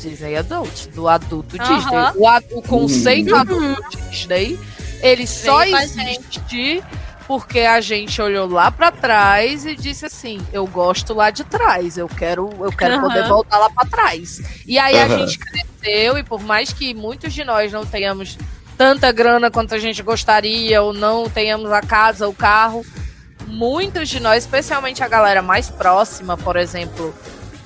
Disney 0.00 0.36
Adult, 0.36 0.86
do 0.94 1.08
adulto. 1.08 1.56
Disney. 1.58 1.98
O, 2.16 2.58
o 2.58 2.62
conceito 2.62 3.32
Uhum. 3.34 3.40
adulto 3.40 3.98
Disney, 4.10 4.58
ele 5.02 5.26
só 5.26 5.62
existe 5.64 6.82
porque 7.28 7.60
a 7.60 7.78
gente 7.82 8.20
olhou 8.22 8.48
lá 8.48 8.70
pra 8.70 8.90
trás 8.90 9.66
e 9.66 9.76
disse 9.76 10.06
assim: 10.06 10.40
eu 10.50 10.66
gosto 10.66 11.12
lá 11.12 11.30
de 11.30 11.44
trás, 11.44 11.98
eu 11.98 12.08
quero, 12.08 12.48
eu 12.58 12.72
quero 12.72 12.94
Aham. 12.94 13.02
poder 13.02 13.28
voltar 13.28 13.58
lá 13.58 13.68
pra 13.68 13.84
trás. 13.84 14.40
E 14.66 14.78
aí 14.78 14.98
a 14.98 15.04
Aham. 15.04 15.18
gente 15.18 15.38
cresceu 15.38 16.16
e 16.16 16.24
por 16.24 16.42
mais 16.42 16.72
que 16.72 16.94
muitos 16.94 17.34
de 17.34 17.44
nós 17.44 17.70
não 17.70 17.84
tenhamos 17.84 18.38
tanta 18.78 19.12
grana 19.12 19.50
quanto 19.50 19.74
a 19.74 19.78
gente 19.78 20.02
gostaria 20.02 20.80
ou 20.80 20.94
não 20.94 21.28
tenhamos 21.28 21.70
a 21.70 21.82
casa, 21.82 22.26
o 22.26 22.32
carro, 22.32 22.82
muitos 23.46 24.08
de 24.08 24.20
nós, 24.20 24.44
especialmente 24.44 25.02
a 25.04 25.08
galera 25.08 25.42
mais 25.42 25.68
próxima, 25.68 26.36
por 26.36 26.56
exemplo, 26.56 27.14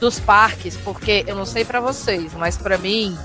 dos 0.00 0.18
parques, 0.18 0.76
porque 0.78 1.22
eu 1.28 1.36
não 1.36 1.46
sei 1.46 1.64
pra 1.64 1.78
vocês, 1.80 2.32
mas 2.34 2.56
pra 2.56 2.76
mim 2.78 3.16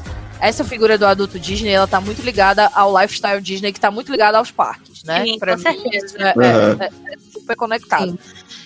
essa 0.41 0.64
figura 0.64 0.97
do 0.97 1.05
adulto 1.05 1.39
Disney, 1.39 1.72
ela 1.72 1.88
tá 1.88 1.99
muito 2.01 2.22
ligada 2.22 2.69
ao 2.73 2.95
lifestyle 2.99 3.41
Disney, 3.41 3.72
que 3.73 3.80
tá 3.80 3.89
muito 3.91 4.11
ligada 4.11 4.38
aos 4.38 4.51
parques, 4.51 5.03
né? 5.03 5.23
Sim, 5.23 5.39
pra 5.39 5.57
com 5.57 5.69
mim, 5.69 5.91
certeza. 5.91 6.18
é- 6.19 6.31
Aham. 6.31 6.77
é- 6.80 6.85
é 7.14 7.18
super 7.31 7.55
conectado. 7.55 8.11
Sim. 8.11 8.19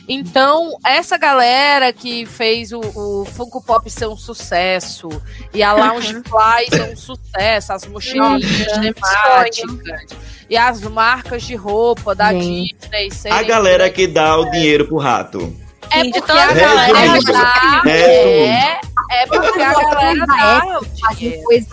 Então, 0.10 0.76
essa 0.86 1.16
galera 1.18 1.94
que 1.94 2.26
fez 2.26 2.72
o, 2.72 2.80
o 2.80 3.24
Funko 3.26 3.62
Pop 3.64 3.88
ser 3.90 4.08
um 4.08 4.18
sucesso 4.18 5.08
e 5.54 5.62
a 5.64 5.74
Lounge 5.74 6.22
Fly 6.24 6.68
ser 6.70 6.92
um 6.92 6.96
sucesso, 6.98 7.72
as 7.72 7.86
mochilinhas 7.86 8.42
temáticas 8.82 10.18
e 10.50 10.58
as 10.58 10.82
marcas 10.82 11.44
de 11.44 11.56
roupa 11.56 12.14
da 12.16 12.34
Gente. 12.34 12.76
Disney 12.92 13.32
A 13.32 13.44
galera 13.44 13.90
que 13.90 14.08
dá 14.08 14.36
o 14.38 14.50
dinheiro 14.52 14.88
pro 14.88 14.98
rato. 14.98 15.56
É 15.94 16.04
porque 16.04 16.22
toda 16.22 16.42
a 16.44 16.54
galera 16.54 16.94
Resumindo. 16.94 17.90
é, 17.90 18.80
é 19.12 19.28
porque 19.28 19.62
a 19.62 19.74
galera 19.74 21.16
dinheiro. 21.16 21.44
coisa 21.44 21.68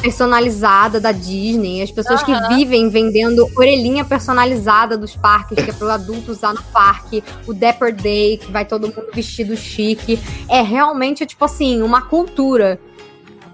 personalizada 0.00 0.98
da 0.98 1.12
Disney, 1.12 1.82
as 1.82 1.90
pessoas 1.90 2.22
que 2.22 2.32
Aham. 2.32 2.48
vivem 2.56 2.88
vendendo 2.88 3.46
orelhinha 3.56 4.04
personalizada 4.04 4.96
dos 4.96 5.14
parques, 5.14 5.62
que 5.62 5.70
é 5.70 5.72
pro 5.74 5.90
adulto 5.90 6.32
usar 6.32 6.54
no 6.54 6.62
parque, 6.72 7.22
o 7.46 7.52
Dapper 7.52 7.94
Day, 7.94 8.38
que 8.38 8.50
vai 8.50 8.64
todo 8.64 8.86
mundo 8.88 9.08
vestido 9.14 9.56
chique. 9.56 10.18
É 10.48 10.62
realmente, 10.62 11.26
tipo 11.26 11.44
assim, 11.44 11.82
uma 11.82 12.02
cultura. 12.02 12.80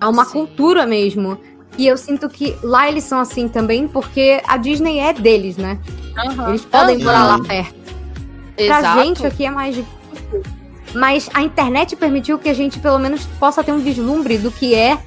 É 0.00 0.06
uma 0.06 0.24
Sim. 0.24 0.32
cultura 0.32 0.86
mesmo. 0.86 1.38
E 1.76 1.86
eu 1.86 1.96
sinto 1.96 2.28
que 2.28 2.56
lá 2.62 2.88
eles 2.88 3.04
são 3.04 3.18
assim 3.18 3.48
também, 3.48 3.86
porque 3.88 4.40
a 4.46 4.56
Disney 4.56 4.98
é 4.98 5.12
deles, 5.12 5.56
né? 5.56 5.78
Aham. 6.16 6.48
Eles 6.50 6.64
podem 6.64 6.96
Aham. 6.96 7.04
morar 7.04 7.24
lá 7.24 7.38
perto. 7.40 7.85
Pra 8.56 8.78
Exato. 8.78 9.02
gente 9.02 9.26
aqui 9.26 9.44
é 9.44 9.50
mais 9.50 9.74
difícil. 9.74 9.96
Mas 10.94 11.28
a 11.34 11.42
internet 11.42 11.94
permitiu 11.94 12.38
que 12.38 12.48
a 12.48 12.54
gente 12.54 12.78
pelo 12.78 12.98
menos 12.98 13.24
possa 13.38 13.62
ter 13.62 13.72
um 13.72 13.78
vislumbre 13.78 14.38
do 14.38 14.50
que 14.50 14.74
é 14.74 14.98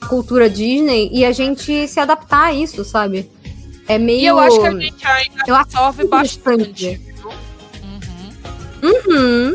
a 0.00 0.06
cultura 0.06 0.50
Disney 0.50 1.08
e 1.12 1.24
a 1.24 1.30
gente 1.30 1.86
se 1.86 2.00
adaptar 2.00 2.46
a 2.46 2.52
isso, 2.52 2.84
sabe? 2.84 3.30
É 3.86 3.96
meio. 3.98 4.20
E 4.20 4.26
eu 4.26 4.38
acho 4.40 4.60
que 4.60 4.66
a 4.66 4.70
gente 4.72 5.06
ainda 5.06 5.42
Eu 5.46 5.54
acho 5.54 5.70
sofre 5.70 5.98
muito 6.02 6.10
bastante. 6.10 7.00
Uhum. 8.82 8.90
Uhum. 8.90 9.54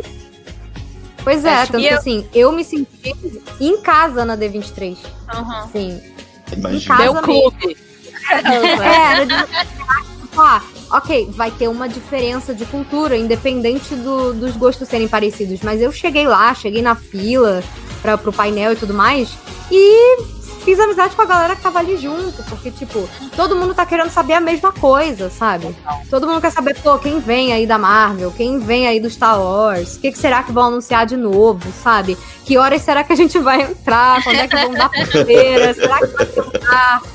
Pois 1.23 1.43
é, 1.43 1.49
É, 1.53 1.65
tanto 1.65 1.79
que 1.79 1.85
eu- 1.93 1.97
assim, 1.97 2.25
eu 2.33 2.51
me 2.53 2.63
senti 2.63 3.13
em 3.59 3.81
casa 3.81 4.23
na 4.23 4.37
D23. 4.37 4.97
Aham. 5.33 5.63
Assim, 5.65 6.01
Imagina. 6.55 6.95
Casa 6.97 7.03
Meu 7.03 7.13
mesmo. 7.13 7.51
clube. 7.51 7.77
É, 8.31 9.11
era 9.11 9.25
de... 9.25 9.33
ah, 10.37 10.61
ok, 10.91 11.29
vai 11.31 11.51
ter 11.51 11.67
uma 11.67 11.87
diferença 11.89 12.53
de 12.53 12.65
cultura, 12.65 13.15
independente 13.17 13.95
do- 13.95 14.33
dos 14.33 14.55
gostos 14.55 14.87
serem 14.87 15.07
parecidos. 15.07 15.59
Mas 15.61 15.81
eu 15.81 15.91
cheguei 15.91 16.27
lá, 16.27 16.53
cheguei 16.53 16.81
na 16.81 16.95
fila 16.95 17.63
pra, 18.01 18.17
pro 18.17 18.31
painel 18.33 18.73
e 18.73 18.75
tudo 18.75 18.93
mais, 18.93 19.29
e 19.71 20.17
fiz 20.63 20.79
amizade 20.79 21.15
com 21.15 21.21
a 21.21 21.25
galera 21.25 21.55
que 21.55 21.61
tava 21.61 21.79
ali 21.79 21.95
junto, 21.97 22.43
porque, 22.49 22.69
tipo, 22.71 23.07
todo 23.37 23.55
mundo 23.55 23.73
tá 23.73 23.85
querendo 23.85 24.09
saber 24.09 24.33
a 24.33 24.41
mesma 24.41 24.71
coisa, 24.71 25.29
sabe? 25.29 25.73
Todo 26.09 26.27
mundo 26.27 26.41
quer 26.41 26.51
saber, 26.51 26.75
pô, 26.81 26.97
quem 26.99 27.19
vem 27.21 27.53
aí 27.53 27.65
da 27.65 27.77
Marvel, 27.77 28.31
quem 28.35 28.59
vem 28.59 28.85
aí 28.85 28.99
do 28.99 29.09
Star 29.09 29.39
Wars, 29.41 29.95
o 29.95 29.99
que, 30.01 30.11
que 30.11 30.17
será 30.17 30.43
que 30.43 30.51
vão 30.51 30.63
anunciar 30.67 31.05
de 31.05 31.15
novo, 31.15 31.61
sabe? 31.81 32.17
Que 32.43 32.57
horas 32.57 32.81
será 32.81 33.01
que 33.03 33.13
a 33.13 33.15
gente 33.15 33.39
vai 33.39 33.61
entrar? 33.61 34.21
Quando 34.23 34.39
é 34.39 34.47
que 34.47 34.55
vão 34.57 34.73
dar 34.73 34.89
pulseira? 34.89 35.73
será 35.73 35.99
que 35.99 36.07
vai 36.07 36.25
ter 36.25 36.41
um 36.41 36.51
carro 36.51 37.07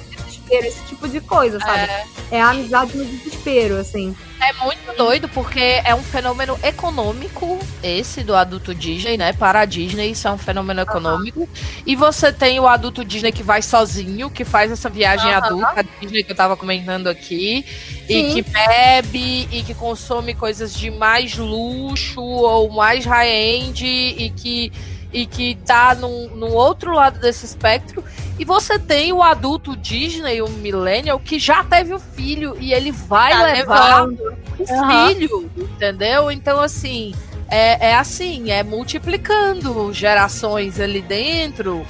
desespero? 0.43 0.66
Esse 0.66 0.82
tipo 0.85 1.09
de 1.09 1.20
coisa, 1.20 1.59
sabe? 1.60 1.90
É, 2.31 2.40
a 2.40 2.51
amizade 2.51 2.97
no 2.97 3.05
desespero, 3.05 3.77
assim. 3.77 4.14
É 4.40 4.52
muito 4.64 4.97
doido 4.97 5.28
porque 5.28 5.81
é 5.85 5.94
um 5.94 6.02
fenômeno 6.02 6.59
econômico, 6.64 7.60
esse 7.81 8.24
do 8.24 8.35
adulto 8.35 8.74
Disney, 8.74 9.16
né? 9.16 9.32
Para 9.32 9.60
a 9.60 9.64
Disney, 9.64 10.10
isso 10.10 10.27
é 10.27 10.32
um 10.32 10.39
fenômeno 10.39 10.81
econômico. 10.81 11.48
E 11.86 11.94
você 11.94 12.32
tem 12.32 12.59
o 12.59 12.66
adulto 12.66 13.05
Disney 13.05 13.31
que 13.31 13.43
vai 13.43 13.62
sozinho, 13.62 14.28
que 14.28 14.44
faz 14.44 14.73
essa 14.73 14.90
viagem 14.90 15.32
Aham. 15.32 15.47
adulta, 15.47 15.81
a 15.81 15.82
Disney 16.01 16.24
que 16.24 16.32
eu 16.32 16.36
tava 16.36 16.56
comentando 16.56 17.06
aqui, 17.06 17.64
e 18.09 18.12
Sim. 18.12 18.35
que 18.35 18.43
bebe 18.43 19.48
e 19.52 19.62
que 19.62 19.74
consome 19.74 20.35
coisas 20.35 20.74
de 20.74 20.90
mais 20.90 21.36
luxo 21.36 22.20
ou 22.20 22.69
mais 22.73 23.05
high-end 23.05 23.86
e 23.86 24.31
que, 24.31 24.73
e 25.12 25.26
que 25.26 25.56
tá 25.66 25.94
num, 25.94 26.28
num 26.34 26.52
outro 26.55 26.93
lado 26.93 27.18
desse 27.20 27.44
espectro. 27.44 28.02
E 28.39 28.44
você 28.44 28.78
tem 28.78 29.12
o 29.12 29.22
adulto 29.22 29.76
Disney, 29.76 30.40
o 30.40 30.48
millennial, 30.48 31.18
que 31.20 31.39
já 31.39 31.62
teve 31.62 31.93
o 31.93 31.98
filho 31.98 32.56
e 32.59 32.72
ele 32.72 32.90
vai 32.90 33.32
Tá 33.32 33.43
levar 33.43 34.02
levando. 34.05 34.36
o 34.59 34.72
Aham. 34.72 35.09
filho, 35.09 35.51
entendeu? 35.56 36.30
Então, 36.30 36.60
assim, 36.60 37.14
é, 37.48 37.90
é 37.90 37.94
assim, 37.94 38.51
é 38.51 38.62
multiplicando 38.62 39.93
gerações 39.93 40.80
ali 40.80 41.02
dentro, 41.02 41.84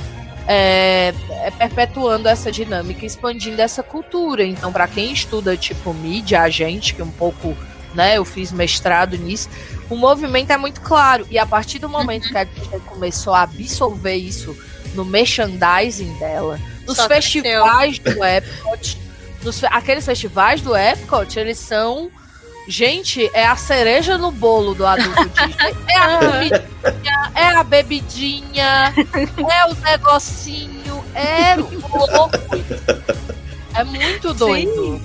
é, 0.49 1.15
é 1.45 1.51
perpetuando 1.53 2.29
essa 2.29 2.51
dinâmica, 2.51 3.07
expandindo 3.07 3.63
essa 3.63 3.83
cultura. 3.83 4.45
Então, 4.45 4.73
para 4.73 4.89
quem 4.89 5.13
estuda, 5.13 5.57
tipo, 5.57 5.95
mídia, 5.95 6.43
a 6.43 6.51
gente, 6.51 6.95
que 6.95 7.03
um 7.03 7.11
pouco, 7.11 7.57
né, 7.95 8.19
eu 8.19 8.25
fiz 8.25 8.53
mestrado 8.53 9.17
nisso, 9.17 9.49
o 9.89 9.97
movimento 9.97 10.51
é 10.51 10.57
muito 10.57 10.81
claro. 10.81 11.27
E 11.31 11.39
a 11.39 11.47
partir 11.47 11.79
do 11.79 11.89
momento 11.89 12.29
que 12.29 12.37
a 12.37 12.45
Disney 12.45 12.81
começou 12.81 13.35
a 13.35 13.43
absorver 13.43 14.17
isso 14.17 14.57
no 14.95 15.05
merchandising 15.05 16.13
dela, 16.19 16.59
nos 16.87 16.97
Só 16.97 17.09
festivais 17.09 17.99
do 17.99 18.25
Epcot, 18.25 18.99
nos 19.43 19.63
aqueles 19.65 20.05
festivais 20.05 20.61
do 20.61 20.77
Epcot, 20.77 21.39
eles 21.39 21.59
são. 21.59 22.11
Gente, 22.69 23.29
é 23.35 23.45
a 23.45 23.57
cereja 23.57 24.17
no 24.17 24.31
bolo 24.31 24.73
do 24.73 24.87
adulto 24.87 25.25
Disney. 25.35 25.75
É 25.89 25.97
a 25.97 26.19
comidinha, 26.19 27.33
é 27.35 27.47
a 27.49 27.65
bebidinha, 27.65 28.95
é 29.51 29.67
o 29.67 29.75
negocinho, 29.75 31.05
é 31.13 31.57
louco. 31.59 32.31
É 33.75 33.83
muito 33.83 34.33
doido. 34.33 35.01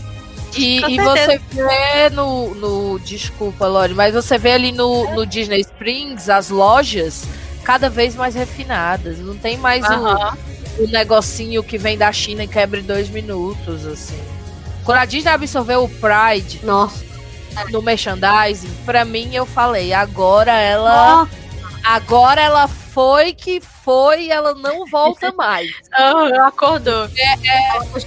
E, 0.56 0.80
e 0.80 0.98
você 0.98 1.40
vê 1.52 2.10
no, 2.12 2.54
no. 2.56 3.00
Desculpa, 3.00 3.68
Lore, 3.68 3.94
mas 3.94 4.14
você 4.14 4.38
vê 4.38 4.52
ali 4.52 4.72
no, 4.72 5.14
no 5.16 5.26
Disney 5.26 5.62
Springs 5.62 6.30
as 6.30 6.50
lojas 6.50 7.26
cada 7.64 7.90
vez 7.90 8.16
mais 8.16 8.34
refinadas. 8.36 9.20
Não 9.20 9.36
tem 9.36 9.58
mais 9.58 9.84
o, 9.86 10.84
o 10.84 10.88
negocinho 10.88 11.64
que 11.64 11.78
vem 11.78 11.98
da 11.98 12.12
China 12.12 12.44
e 12.44 12.48
quebra 12.48 12.80
em 12.80 12.84
dois 12.84 13.10
minutos, 13.10 13.86
assim. 13.86 14.20
Quando 14.84 15.00
a 15.00 15.06
Disney 15.06 15.32
absorveu 15.32 15.84
o 15.84 15.90
Pride 15.90 16.62
Nossa. 16.64 17.04
no 17.70 17.82
merchandising, 17.82 18.72
pra 18.86 19.04
mim 19.04 19.36
eu 19.36 19.46
falei, 19.46 19.94
agora 19.94 20.54
ela. 20.54 21.28
Agora 21.84 22.42
ela 22.42 22.70
foi 22.98 23.32
que 23.32 23.62
foi 23.62 24.24
e 24.24 24.32
ela 24.32 24.56
não 24.56 24.84
volta 24.88 25.32
mais. 25.34 25.70
Aham, 25.94 26.48
acordou. 26.48 27.08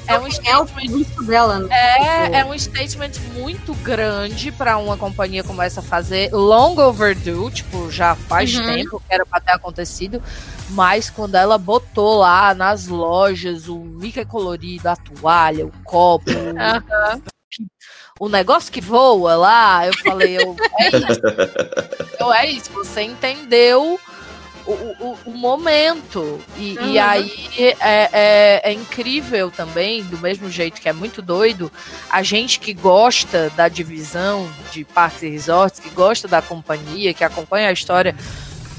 É 0.08 0.18
um 0.18 0.26
É 0.44 0.58
o 0.58 0.66
produto 0.66 1.22
dela. 1.24 1.60
né? 1.60 1.68
É, 2.34 2.40
é 2.40 2.44
um 2.44 2.58
statement 2.58 3.12
muito 3.34 3.72
grande 3.84 4.50
pra 4.50 4.78
uma 4.78 4.96
companhia 4.96 5.44
como 5.44 5.62
essa 5.62 5.80
fazer. 5.80 6.32
Long 6.32 6.76
overdue, 6.76 7.52
tipo, 7.52 7.88
já 7.88 8.16
faz 8.16 8.52
Uhum. 8.58 8.66
tempo 8.66 9.00
que 9.06 9.14
era 9.14 9.24
pra 9.24 9.40
ter 9.40 9.52
acontecido. 9.52 10.20
Mas 10.70 11.08
quando 11.08 11.36
ela 11.36 11.56
botou 11.56 12.18
lá 12.18 12.52
nas 12.52 12.88
lojas 12.88 13.68
o 13.68 13.78
Mickey 13.78 14.24
colorido, 14.24 14.88
a 14.88 14.96
toalha, 14.96 15.66
o 15.66 15.72
copo, 15.84 16.28
Aham. 16.58 17.22
o 18.18 18.28
negócio 18.28 18.72
que 18.72 18.80
voa 18.80 19.36
lá, 19.36 19.86
eu 19.86 19.94
falei, 19.98 20.36
eu, 20.36 20.56
é 20.80 20.88
isso. 20.88 21.20
Eu, 22.20 22.30
é 22.34 22.46
isso, 22.46 22.70
você 22.72 23.00
entendeu 23.00 23.98
o, 24.70 24.96
o, 25.00 25.18
o 25.26 25.30
momento. 25.36 26.40
E, 26.56 26.74
e 26.74 26.78
Uhum. 26.78 27.02
aí 27.02 27.50
é, 27.58 27.76
é, 28.12 28.60
é 28.64 28.72
incrível 28.72 29.50
também, 29.50 30.02
do 30.04 30.18
mesmo 30.18 30.50
jeito 30.50 30.80
que 30.80 30.88
é 30.88 30.92
muito 30.92 31.20
doido, 31.22 31.70
a 32.08 32.22
gente 32.22 32.58
que 32.60 32.72
gosta 32.74 33.50
da 33.50 33.68
divisão 33.68 34.50
de 34.72 34.84
parques 34.84 35.22
e 35.22 35.28
resorts, 35.28 35.80
que 35.80 35.90
gosta 35.90 36.26
da 36.28 36.40
companhia, 36.42 37.12
que 37.14 37.24
acompanha 37.24 37.68
a 37.68 37.72
história, 37.72 38.14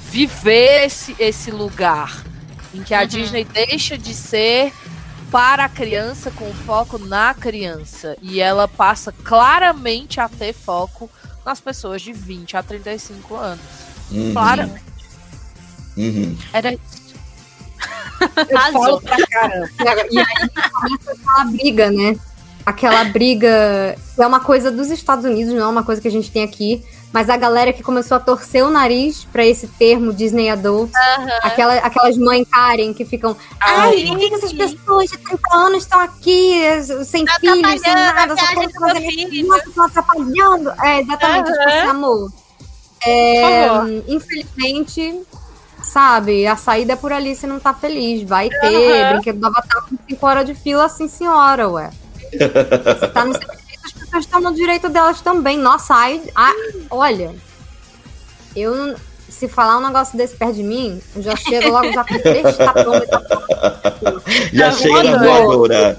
viver 0.09 0.85
esse, 0.85 1.15
esse 1.19 1.51
lugar 1.51 2.23
em 2.73 2.83
que 2.83 2.93
a 2.93 3.01
Uhum. 3.01 3.07
Disney 3.07 3.43
deixa 3.45 3.97
de 3.97 4.13
ser 4.13 4.73
para 5.31 5.65
a 5.65 5.69
criança 5.69 6.29
com 6.31 6.53
foco 6.53 6.97
na 6.97 7.33
criança 7.33 8.17
e 8.21 8.41
ela 8.41 8.67
passa 8.67 9.13
claramente 9.23 10.19
a 10.19 10.27
ter 10.27 10.51
foco 10.53 11.09
nas 11.45 11.59
pessoas 11.61 12.01
de 12.01 12.11
20 12.11 12.57
a 12.57 12.63
35 12.63 13.35
anos. 13.35 13.63
Uhum, 14.11 14.33
Claramente. 14.33 14.90
Uhum. 15.97 16.37
Era 16.53 16.73
isso. 16.73 17.01
Eu 18.49 18.57
Arrasou. 18.57 18.81
falo 18.81 19.01
pra 19.01 19.27
caramba. 19.27 19.69
E 20.11 20.19
aí 20.19 20.69
começa 20.71 21.11
aquela 21.11 21.45
briga, 21.45 21.91
né? 21.91 22.15
Aquela 22.65 23.03
briga 23.05 23.95
é 24.17 24.27
uma 24.27 24.39
coisa 24.39 24.69
dos 24.71 24.89
Estados 24.91 25.25
Unidos, 25.25 25.53
não 25.53 25.63
é 25.63 25.67
uma 25.67 25.83
coisa 25.83 25.99
que 25.99 26.07
a 26.07 26.11
gente 26.11 26.31
tem 26.31 26.43
aqui. 26.43 26.83
Mas 27.11 27.29
a 27.29 27.35
galera 27.35 27.73
que 27.73 27.83
começou 27.83 28.15
a 28.15 28.19
torcer 28.21 28.63
o 28.63 28.69
nariz 28.69 29.25
pra 29.33 29.45
esse 29.45 29.67
termo 29.67 30.13
Disney 30.13 30.49
Adult, 30.49 30.91
aquela, 31.43 31.73
aquelas 31.75 32.17
mães 32.17 32.47
Karen 32.49 32.93
que 32.93 33.03
ficam. 33.03 33.35
Ai, 33.59 34.05
por 34.07 34.17
que, 34.17 34.33
essas 34.33 34.53
pessoas 34.53 35.09
de 35.09 35.17
30 35.17 35.57
anos 35.57 35.83
estão 35.83 35.99
aqui, 35.99 36.61
sem 37.03 37.25
Tá 37.25 37.35
filhos, 37.39 37.81
sem 37.81 37.93
nada, 37.93 38.35
só 38.35 38.45
viagem 38.45 38.55
querem 38.55 38.69
do 38.69 38.79
meu 38.79 38.89
fazer 38.95 39.11
filho. 39.11 39.47
Nossa, 39.47 39.67
estão 39.67 39.85
atrapalhando. 39.85 40.69
É, 40.81 41.01
exatamente, 41.01 41.51
tipo 41.51 41.59
Aham. 41.59 41.79
assim, 41.79 41.87
amor. 41.89 42.33
É, 43.03 43.67
favor. 43.67 44.03
infelizmente, 44.07 45.21
sabe, 45.83 46.45
a 46.47 46.55
saída 46.55 46.93
é 46.93 46.95
por 46.95 47.11
ali, 47.11 47.35
você 47.35 47.45
não 47.47 47.59
tá 47.59 47.73
feliz. 47.73 48.27
Vai 48.27 48.49
ter 48.49 49.03
Aham. 49.03 49.13
brinquedo 49.13 49.39
do 49.39 49.47
Avatar 49.47 49.83
com 49.83 49.97
5 50.09 50.25
horas 50.25 50.45
de 50.45 50.55
fila, 50.55 50.87
sim, 50.89 51.07
senhora, 51.07 51.67
ué. 51.69 51.89
Você 52.31 53.07
tá 53.09 53.25
no 53.25 53.33
seu 53.33 53.41
direito, 53.41 53.85
as 53.85 53.91
pessoas 53.91 54.25
estão 54.25 54.41
no 54.41 54.53
direito 54.53 54.89
delas 54.89 55.21
também. 55.21 55.57
Nossa, 55.57 55.93
ai, 55.95 56.21
ai, 56.35 56.55
olha, 56.89 57.35
eu 58.55 58.95
se 59.29 59.47
falar 59.47 59.77
um 59.77 59.87
negócio 59.87 60.17
desse 60.17 60.35
perto 60.35 60.55
de 60.55 60.63
mim, 60.63 61.01
eu 61.15 61.21
já 61.23 61.35
chego 61.37 61.69
logo 61.69 61.91
já 61.93 62.03
com 62.03 62.19
três 62.19 62.57
tapões 62.57 63.07
Já 64.51 64.71
Tá 64.71 64.77
chega 64.77 65.03
na 65.03 65.17
voadora. 65.17 65.97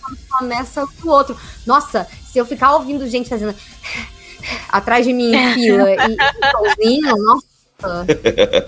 quando 0.00 0.18
começa 0.38 0.84
o 1.04 1.08
outro. 1.08 1.36
Nossa, 1.66 2.06
se 2.26 2.38
eu 2.38 2.46
ficar 2.46 2.74
ouvindo 2.74 3.06
gente 3.08 3.28
fazendo 3.28 3.54
atrás 4.70 5.04
de 5.06 5.12
mim 5.12 5.34
em 5.34 5.54
fila 5.54 5.90
e 5.90 6.16
e 6.16 6.50
sozinho, 6.50 7.16
nossa. 7.16 7.53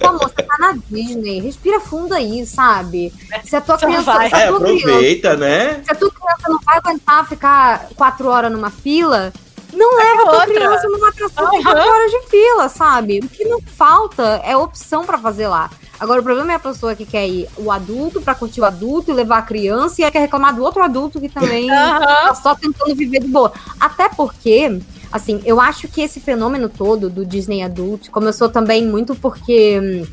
Pô, 0.01 0.09
amor, 0.09 0.28
você 0.30 0.43
tá 0.43 0.56
na 0.59 0.72
Disney, 0.90 1.40
respira 1.40 1.80
fundo 1.80 2.14
aí, 2.14 2.47
sabe? 2.47 3.12
Se 3.44 3.56
a 3.56 3.60
tua 3.60 3.78
Só 3.78 3.86
criança, 3.86 4.12
vai. 4.12 4.28
se 4.28 4.34
a 4.34 4.38
É, 4.38 4.47
tua 4.48 4.60
criança, 4.60 4.86
aproveita, 4.86 5.36
né? 5.36 5.82
se 5.84 5.93
a 5.93 5.94
tua 5.94 6.10
criança 6.10 6.48
não 6.48 6.59
vai 6.60 6.78
aguentar 6.78 7.28
ficar 7.28 7.88
quatro 7.97 8.28
horas 8.28 8.51
numa 8.52 8.70
fila, 8.70 9.32
não 9.72 9.97
leva 9.97 10.22
a 10.22 10.24
tua 10.24 10.32
outra. 10.40 10.47
criança 10.55 10.88
numa 10.88 11.09
atração 11.09 11.51
de 11.51 11.56
Aham. 11.56 11.62
quatro 11.64 11.90
horas 11.90 12.10
de 12.10 12.20
fila, 12.28 12.68
sabe? 12.68 13.18
O 13.20 13.28
que 13.28 13.44
não 13.44 13.60
falta 13.60 14.40
é 14.44 14.56
opção 14.56 15.05
pra 15.05 15.18
fazer 15.18 15.48
lá. 15.48 15.70
Agora, 15.98 16.20
o 16.20 16.22
problema 16.24 16.52
é 16.52 16.56
a 16.56 16.59
pessoa 16.59 16.94
que 16.94 17.06
quer 17.06 17.26
ir 17.26 17.48
o 17.56 17.72
adulto 17.72 18.20
pra 18.20 18.34
curtir 18.34 18.60
o 18.60 18.66
adulto 18.66 19.10
e 19.10 19.14
levar 19.14 19.38
a 19.38 19.43
criança 19.43 20.02
e 20.02 20.05
aí 20.05 20.10
quer 20.10 20.18
reclamar 20.18 20.55
do 20.55 20.62
outro 20.62 20.82
adulto 20.82 21.18
que 21.18 21.28
também 21.28 21.70
Aham. 21.70 21.98
tá 22.01 22.34
só 22.34 22.55
tentando 22.55 22.94
viver 22.94 23.20
de 23.20 23.28
boa. 23.28 23.51
Até 23.80 24.06
porque, 24.10 24.78
assim, 25.10 25.40
eu 25.44 25.60
acho 25.60 25.88
que 25.88 26.00
esse 26.00 26.20
fenômeno 26.20 26.68
todo 26.68 27.08
do 27.08 27.24
Disney 27.24 27.62
Adult 27.62 28.08
começou 28.10 28.48
também 28.48 28.86
muito 28.86 29.14
porque 29.14 29.80
hum, 29.80 30.06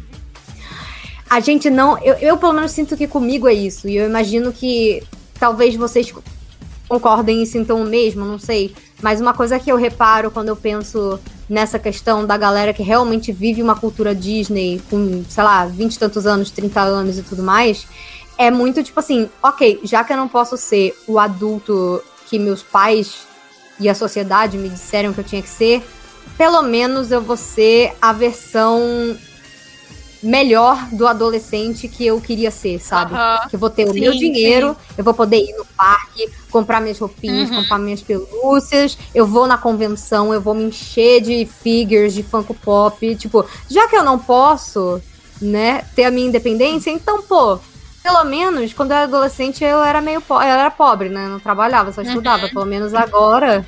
a 1.30 1.40
gente 1.40 1.70
não. 1.70 1.98
Eu, 1.98 2.14
eu, 2.16 2.38
pelo 2.38 2.54
menos 2.54 2.72
sinto 2.72 2.96
que 2.96 3.08
comigo 3.08 3.48
é 3.48 3.54
isso. 3.54 3.88
E 3.88 3.96
eu 3.96 4.06
imagino 4.06 4.54
que 4.54 5.02
talvez 5.40 5.76
vocês 5.76 6.14
concordem 6.88 7.42
e 7.42 7.46
sintam 7.48 7.82
o 7.82 7.86
mesmo, 7.86 8.24
não 8.24 8.38
sei. 8.38 8.76
Mas 9.02 9.20
uma 9.20 9.34
coisa 9.34 9.60
que 9.60 9.72
eu 9.72 9.76
reparo 9.76 10.30
quando 10.30 10.50
eu 10.50 10.56
penso 10.56 11.20
nessa 11.50 11.80
questão 11.80 12.26
da 12.26 12.38
galera 12.38 12.74
que 12.74 12.84
realmente 12.84 13.32
vive 13.32 13.62
uma 13.62 13.76
cultura 13.76 14.14
Disney 14.14 14.82
com, 14.90 15.24
sei 15.28 15.44
lá, 15.44 15.66
20 15.66 15.96
e 15.96 16.00
tantos 16.00 16.26
anos, 16.26 16.52
30 16.52 16.82
anos 16.82 17.18
e 17.18 17.24
tudo 17.24 17.44
mais, 17.44 17.88
é 18.38 18.50
muito 18.50 18.84
tipo 18.84 19.00
assim, 19.00 19.30
ok, 19.42 19.82
já 19.84 20.04
que 20.04 20.14
eu 20.14 20.18
não 20.18 20.28
posso 20.28 20.56
ser 20.56 20.96
o 21.08 21.20
adulto 21.20 22.02
que 22.28 22.40
meus 22.40 22.64
pais 22.64 23.28
e 23.80 23.90
a 23.90 23.96
sociedade 23.96 24.58
me 24.58 24.70
disseram 24.70 25.14
que 25.14 25.20
eu 25.20 25.24
tinha 25.24 25.42
que 25.42 25.50
ser, 25.50 25.84
pelo 26.38 26.62
menos 26.64 27.12
eu 27.12 27.22
vou 27.22 27.38
ser 27.38 27.94
a 28.02 28.14
versão 28.14 29.16
melhor 30.22 30.88
do 30.94 31.06
adolescente 31.06 31.88
que 31.90 32.06
eu 32.06 32.20
queria 32.22 32.50
ser, 32.50 32.80
sabe? 32.80 33.14
Que 33.50 33.58
eu 33.58 33.60
vou 33.60 33.70
ter 33.70 33.86
o 33.90 33.92
Sim, 33.92 34.00
meu 34.00 34.14
dinheiro, 34.14 34.76
eu 34.98 35.04
vou 35.04 35.14
poder 35.14 35.38
ir 35.38 35.54
no 35.58 35.66
parque, 35.76 36.30
comprar 36.50 36.80
minhas 36.80 36.98
roupinhas, 36.98 37.50
Uhum. 37.50 37.58
comprar 37.58 37.78
minhas 37.78 38.02
pelúcias, 38.02 38.98
eu 39.14 39.28
vou 39.28 39.46
na 39.48 39.58
convenção, 39.58 40.34
eu 40.34 40.40
vou 40.40 40.54
me 40.54 40.64
encher 40.64 41.20
de 41.20 41.46
figures, 41.46 42.14
de 42.14 42.24
Funko 42.24 42.54
Pop. 42.54 43.16
Tipo, 43.18 43.46
já 43.70 43.86
que 43.90 43.98
eu 43.98 44.04
não 44.04 44.18
posso, 44.18 45.02
né, 45.42 45.84
ter 45.94 46.06
a 46.06 46.12
minha 46.12 46.28
independência, 46.28 46.90
então, 46.90 47.22
pô, 47.24 47.60
pelo 48.04 48.24
menos 48.26 48.74
quando 48.74 48.92
eu 48.92 48.98
era 48.98 49.06
adolescente 49.06 49.64
eu 49.64 49.84
era 49.84 50.02
meio 50.02 50.20
po 50.22 50.36
eu 50.36 50.42
era 50.42 50.70
pobre, 50.70 51.10
né? 51.10 51.28
Não 51.28 51.40
trabalhava, 51.40 51.92
só 51.92 52.02
estudava. 52.02 52.50
Pelo 52.50 52.66
menos 52.66 52.94
agora. 52.94 53.60
né, 53.60 53.66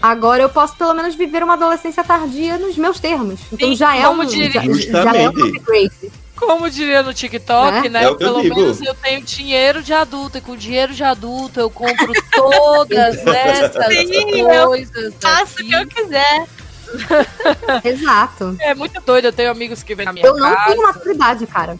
Agora 0.00 0.42
eu 0.42 0.48
posso 0.48 0.76
pelo 0.76 0.92
menos 0.94 1.14
viver 1.14 1.42
uma 1.44 1.54
adolescência 1.54 2.02
tardia 2.02 2.58
nos 2.58 2.76
meus 2.76 2.98
termos. 2.98 3.40
Então 3.52 3.68
Sim, 3.68 3.76
já 3.76 3.96
é 3.96 4.08
um 4.08 4.24
diria- 4.24 4.60
já, 4.74 5.02
já 5.04 5.16
é 5.16 5.28
um 5.28 5.32
upgrade. 5.32 6.12
Como 6.34 6.68
diria 6.68 7.04
no 7.04 7.14
TikTok, 7.14 7.82
Né? 7.82 7.88
né? 7.88 8.02
É 8.02 8.06
eu 8.08 8.16
Pelo 8.16 8.42
digo. 8.42 8.56
menos 8.56 8.80
eu 8.82 8.94
tenho 8.94 9.22
dinheiro 9.22 9.80
de 9.80 9.92
adulto, 9.92 10.38
e 10.38 10.40
com 10.40 10.56
dinheiro 10.56 10.92
de 10.92 11.04
adulto 11.04 11.60
eu 11.60 11.70
compro 11.70 12.12
todas 12.32 13.16
essas 13.24 13.86
Sim, 13.86 14.40
eu 14.40 14.66
coisas. 14.66 15.14
Faço 15.20 15.52
o 15.62 15.64
que 15.64 15.72
eu 15.72 15.86
quiser. 15.86 16.46
Exato. 17.84 18.56
É 18.60 18.74
muito 18.74 19.00
doido, 19.02 19.26
eu 19.26 19.32
tenho 19.32 19.50
amigos 19.52 19.84
que 19.84 19.94
vêm 19.94 20.04
na 20.06 20.12
minha 20.12 20.26
Eu 20.26 20.36
não 20.36 20.52
casa. 20.52 20.70
tenho 20.70 20.82
maturidade, 20.82 21.46
cara. 21.46 21.78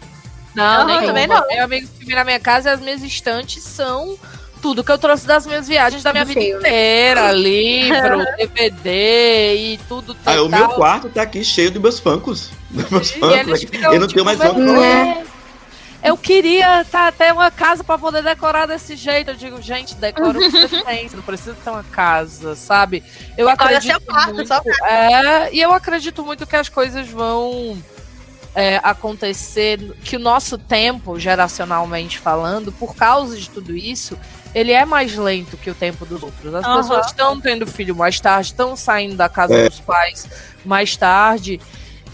Não, 0.55 0.79
Não, 0.79 0.87
nem 0.87 0.97
eu 0.97 1.07
também 1.07 1.27
não. 1.27 1.47
Tenho 1.47 1.65
amigos 1.65 1.91
que 1.99 2.05
vêm 2.05 2.17
na 2.17 2.25
minha 2.25 2.41
casa 2.41 2.71
e 2.71 2.73
as 2.73 2.81
minhas 2.81 3.03
estantes 3.03 3.63
são 3.63 4.19
tudo 4.61 4.85
que 4.85 4.93
eu 4.93 4.99
trouxe 4.99 5.27
das 5.27 5.45
minhas 5.45 5.67
viagens 5.67 6.03
da 6.03 6.13
minha 6.13 6.25
Tudo 6.25 6.35
vida 6.39 6.61
né? 6.61 6.69
inteira. 6.69 7.33
Livro, 7.33 8.25
DVD 8.39 9.55
e 9.57 9.81
tudo 9.89 10.17
Ah, 10.25 10.41
o 10.43 10.49
meu 10.49 10.69
quarto 10.71 11.09
tá 11.09 11.23
aqui 11.23 11.45
cheio 11.45 11.71
de 11.71 11.81
meus 11.81 11.99
funkos. 11.99 12.51
Dos 12.71 12.89
meus 12.91 13.11
funkos 13.11 13.63
Eu 13.73 14.01
não 14.01 14.07
tipo, 14.07 14.15
tenho 14.15 14.25
mais 14.25 14.39
meu 14.39 14.55
funko. 14.55 14.61
Né? 14.81 15.25
Eu 16.05 16.17
queria 16.17 16.85
tá, 16.91 17.13
ter 17.13 17.33
uma 17.33 17.49
casa 17.51 17.85
pra 17.85 17.97
poder 17.97 18.23
decorar 18.23 18.67
desse 18.67 18.97
jeito. 18.97 19.31
Eu 19.31 19.37
digo, 19.37 19.63
gente, 19.63 19.95
decora 19.95 20.37
o 20.37 20.41
que 20.41 20.51
você 20.51 20.83
tem. 20.83 21.09
Você 21.09 21.17
não 21.17 21.23
precisa 21.23 21.57
ter 21.63 21.71
uma 21.71 21.85
casa, 21.85 22.57
sabe? 22.57 23.05
Eu 23.39 23.47
Decora 23.49 23.77
acredito 23.77 23.99
seu 23.99 24.01
quarto, 24.01 24.35
muito, 24.35 24.49
só 24.49 24.61
é, 24.85 25.55
e 25.55 25.61
eu 25.61 25.73
acredito 25.73 26.25
muito 26.25 26.45
que 26.47 26.57
as 26.57 26.69
coisas 26.69 27.09
vão 27.09 27.81
é, 28.55 28.81
acontecer, 28.83 29.79
que 30.05 30.17
o 30.17 30.19
nosso 30.19 30.59
tempo, 30.59 31.19
geracionalmente 31.19 32.19
falando, 32.19 32.71
por 32.73 32.95
causa 32.95 33.37
de 33.37 33.49
tudo 33.49 33.75
isso, 33.77 34.19
ele 34.55 34.73
é 34.73 34.85
mais 34.85 35.17
lento 35.17 35.57
que 35.57 35.71
o 35.71 35.75
tempo 35.75 36.05
dos 36.05 36.23
outros. 36.23 36.55
As 36.55 36.65
Aham. 36.65 36.77
pessoas 36.79 37.07
estão 37.07 37.41
tendo 37.41 37.67
filho 37.67 37.97
mais 37.97 38.21
tarde, 38.21 38.49
estão 38.49 38.77
saindo 38.77 39.17
da 39.17 39.29
casa 39.29 39.55
É. 39.55 39.69
dos 39.69 39.81
pais 39.81 40.27
mais 40.65 40.97
tarde. 40.97 41.61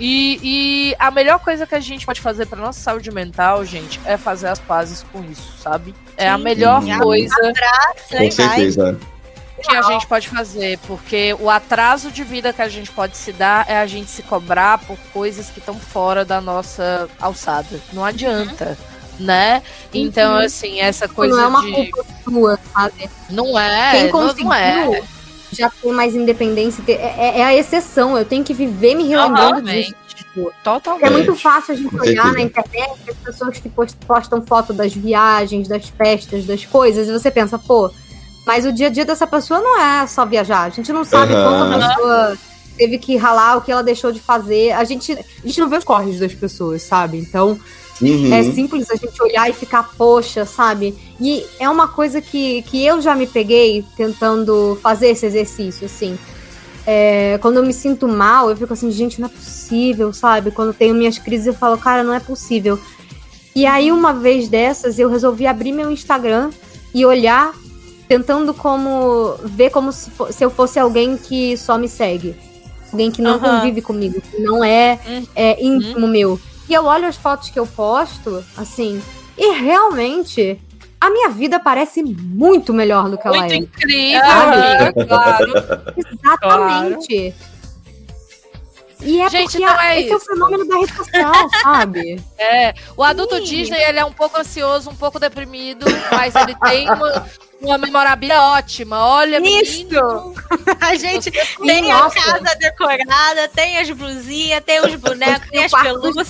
E, 0.00 0.38
e 0.42 0.96
a 0.96 1.10
melhor 1.10 1.40
coisa 1.40 1.66
que 1.66 1.74
a 1.74 1.80
gente 1.80 2.06
pode 2.06 2.20
fazer 2.20 2.46
pra 2.46 2.56
nossa 2.60 2.78
saúde 2.78 3.10
mental, 3.10 3.64
gente, 3.64 4.00
é 4.04 4.16
fazer 4.16 4.46
as 4.46 4.60
pazes 4.60 5.04
com 5.12 5.24
isso, 5.24 5.54
sabe? 5.60 5.92
É 6.16 6.28
a 6.28 6.36
Sim. 6.36 6.44
melhor 6.44 6.82
Sim. 6.82 6.98
coisa 6.98 7.34
Abraça 7.34 8.16
Com 8.16 8.22
e 8.22 8.30
vai. 8.30 8.96
Que 9.62 9.74
a 9.76 9.82
gente 9.82 10.06
pode 10.06 10.28
fazer, 10.28 10.78
porque 10.86 11.34
o 11.40 11.50
atraso 11.50 12.10
de 12.10 12.22
vida 12.24 12.52
que 12.52 12.62
a 12.62 12.68
gente 12.68 12.90
pode 12.90 13.16
se 13.16 13.32
dar 13.32 13.68
é 13.68 13.78
a 13.78 13.86
gente 13.86 14.10
se 14.10 14.22
cobrar 14.22 14.78
por 14.78 14.96
coisas 15.12 15.48
que 15.50 15.58
estão 15.58 15.74
fora 15.74 16.24
da 16.24 16.40
nossa 16.40 17.08
alçada. 17.20 17.80
Não 17.92 18.04
adianta, 18.04 18.76
né? 19.18 19.62
Então, 19.92 20.34
Uhum. 20.34 20.44
assim, 20.44 20.80
essa 20.80 21.08
coisa 21.08 21.34
não 21.36 21.42
é 21.42 21.46
uma 21.48 21.62
de. 21.62 21.72
culpa 21.90 22.04
sua, 22.24 22.58
sabe? 22.72 23.10
Não 23.30 23.58
é, 23.58 23.90
Quem 23.92 24.04
não, 24.04 24.10
conseguiu 24.12 24.44
não 24.44 24.54
é. 24.54 25.02
já 25.52 25.70
ter 25.70 25.92
mais 25.92 26.14
independência 26.14 26.84
ter- 26.84 26.92
é, 27.00 27.14
é- 27.18 27.38
é 27.40 27.44
a 27.44 27.54
exceção. 27.56 28.16
Eu 28.16 28.24
tenho 28.24 28.44
que 28.44 28.54
viver 28.54 28.94
me 28.94 29.04
relembrando 29.08 29.56
Totalmente. 29.56 29.86
disso. 29.88 29.94
Tipo, 30.14 30.52
Totalmente. 30.64 31.06
é 31.06 31.10
muito 31.10 31.34
fácil 31.36 31.74
a 31.74 31.76
gente 31.76 31.94
olhar 31.98 32.32
na 32.32 32.40
internet 32.42 32.92
as 33.08 33.16
pessoas 33.16 33.58
que 33.58 33.68
post- 33.68 33.96
postam 34.06 34.44
foto 34.44 34.72
das 34.72 34.92
viagens, 34.92 35.68
das 35.68 35.88
festas, 35.88 36.44
das 36.44 36.64
coisas, 36.64 37.08
e 37.08 37.12
você 37.12 37.30
pensa, 37.30 37.56
pô, 37.58 37.90
mas 38.48 38.64
o 38.64 38.72
dia 38.72 38.86
a 38.86 38.90
dia 38.90 39.04
dessa 39.04 39.26
pessoa 39.26 39.60
não 39.60 39.78
é 39.78 40.06
só 40.06 40.24
viajar. 40.24 40.62
A 40.62 40.70
gente 40.70 40.90
não 40.90 41.04
sabe 41.04 41.34
Aham. 41.34 41.44
quanto 41.44 41.64
a 41.64 41.78
pessoa 41.78 42.38
teve 42.78 42.96
que 42.96 43.14
ralar, 43.14 43.58
o 43.58 43.60
que 43.60 43.70
ela 43.70 43.82
deixou 43.82 44.10
de 44.10 44.20
fazer. 44.20 44.72
A 44.72 44.84
gente, 44.84 45.12
a 45.12 45.46
gente 45.46 45.60
não 45.60 45.68
vê 45.68 45.76
os 45.76 45.84
corres 45.84 46.18
das 46.18 46.32
pessoas, 46.32 46.80
sabe? 46.80 47.18
Então, 47.18 47.60
Uhum. 48.00 48.32
é 48.32 48.42
simples 48.44 48.88
a 48.90 48.96
gente 48.96 49.22
olhar 49.22 49.50
e 49.50 49.52
ficar, 49.52 49.90
poxa, 49.98 50.46
sabe? 50.46 50.96
E 51.20 51.44
é 51.60 51.68
uma 51.68 51.88
coisa 51.88 52.22
que, 52.22 52.62
que 52.62 52.82
eu 52.86 53.02
já 53.02 53.14
me 53.14 53.26
peguei 53.26 53.84
tentando 53.98 54.78
fazer 54.82 55.08
esse 55.08 55.26
exercício, 55.26 55.84
assim. 55.84 56.18
É, 56.86 57.36
quando 57.42 57.58
eu 57.58 57.62
me 57.62 57.74
sinto 57.74 58.08
mal, 58.08 58.48
eu 58.48 58.56
fico 58.56 58.72
assim, 58.72 58.90
gente, 58.90 59.20
não 59.20 59.28
é 59.28 59.30
possível, 59.30 60.10
sabe? 60.14 60.52
Quando 60.52 60.72
tenho 60.72 60.94
minhas 60.94 61.18
crises, 61.18 61.48
eu 61.48 61.54
falo, 61.54 61.76
cara, 61.76 62.02
não 62.02 62.14
é 62.14 62.20
possível. 62.20 62.78
E 63.54 63.66
aí, 63.66 63.92
uma 63.92 64.14
vez 64.14 64.48
dessas, 64.48 64.98
eu 64.98 65.10
resolvi 65.10 65.46
abrir 65.46 65.72
meu 65.72 65.90
Instagram 65.90 66.48
e 66.94 67.04
olhar, 67.04 67.52
tentando 68.08 68.54
como 68.54 69.34
ver 69.44 69.70
como 69.70 69.92
se, 69.92 70.10
se 70.30 70.44
eu 70.44 70.50
fosse 70.50 70.78
alguém 70.78 71.16
que 71.16 71.56
só 71.56 71.76
me 71.78 71.88
segue. 71.88 72.34
Alguém 72.90 73.10
que 73.10 73.20
não 73.20 73.38
convive 73.38 73.82
comigo, 73.82 74.18
que 74.20 74.40
não 74.40 74.64
é, 74.64 74.98
Hum. 75.06 75.26
é 75.36 75.62
íntimo 75.62 76.08
meu. 76.08 76.40
E 76.68 76.72
eu 76.74 76.84
olho 76.86 77.06
as 77.06 77.16
fotos 77.16 77.50
que 77.50 77.58
eu 77.58 77.66
posto, 77.66 78.42
assim, 78.56 79.00
e 79.36 79.52
realmente 79.60 80.58
a 81.00 81.10
minha 81.10 81.28
vida 81.28 81.60
parece 81.60 82.02
muito 82.02 82.72
melhor 82.72 83.08
do 83.10 83.16
que 83.18 83.26
ela 83.28 83.36
Muito 83.38 83.52
é. 83.52 83.56
incrível, 83.56 84.20
Sabe? 84.20 84.56
amiga, 84.56 85.06
claro. 85.06 85.52
Exatamente. 85.96 87.34
E 89.00 89.20
é 89.20 89.28
Gente, 89.30 89.52
porque 89.52 89.58
não 89.64 89.78
a- 89.78 89.86
é 89.94 90.00
esse 90.00 90.10
é 90.10 90.14
o 90.14 90.16
isso. 90.16 90.26
fenômeno 90.26 90.66
da 90.66 90.76
rede 90.78 90.92
social, 90.96 91.34
sabe? 91.62 92.20
É, 92.38 92.74
o 92.96 93.02
adulto 93.04 93.36
Sim. 93.36 93.44
Disney, 93.44 93.80
ele 93.80 93.98
é 94.00 94.04
um 94.04 94.12
pouco 94.12 94.38
ansioso, 94.40 94.90
um 94.90 94.94
pouco 94.94 95.20
deprimido, 95.20 95.86
mas 96.10 96.34
ele 96.34 96.54
tem 96.56 96.90
uma, 96.90 97.26
uma 97.60 97.78
memorabilia 97.78 98.42
ótima. 98.42 98.98
Olha, 99.04 99.38
Isso! 99.40 99.78
menino, 99.78 100.34
A 100.80 100.94
gente 100.96 101.30
você 101.30 101.64
tem 101.64 101.90
a 101.92 101.98
Nossa. 101.98 102.20
casa 102.20 102.56
decorada, 102.58 103.48
tem 103.54 103.78
as 103.78 103.88
blusinhas, 103.90 104.62
tem 104.64 104.80
os 104.80 104.94
bonecos, 104.96 105.48
tem 105.48 105.64
as 105.64 105.72
pelúcias. 105.72 106.28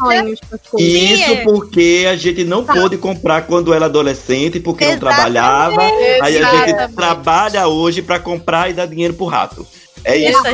Isso 0.79 1.37
porque 1.45 2.07
a 2.11 2.17
gente 2.17 2.45
não 2.45 2.65
Tá. 2.65 2.75
pôde 2.75 2.99
comprar 2.99 3.43
quando 3.47 3.73
era 3.73 3.87
adolescente, 3.87 4.61
porque 4.61 4.85
não 4.85 4.93
Exatamente. 4.93 5.17
trabalhava. 5.17 5.81
Aí 6.23 6.39
a 6.39 6.43
gente 6.53 6.71
Exatamente. 6.71 6.95
trabalha 6.95 7.67
hoje 7.69 8.03
pra 8.03 8.19
comprar 8.19 8.69
e 8.71 8.75
dar 8.75 8.87
dinheiro 8.87 9.15
pro 9.15 9.27
rato. 9.27 9.67
É 10.05 10.17
isso. 10.17 10.39
Isso, 10.39 10.47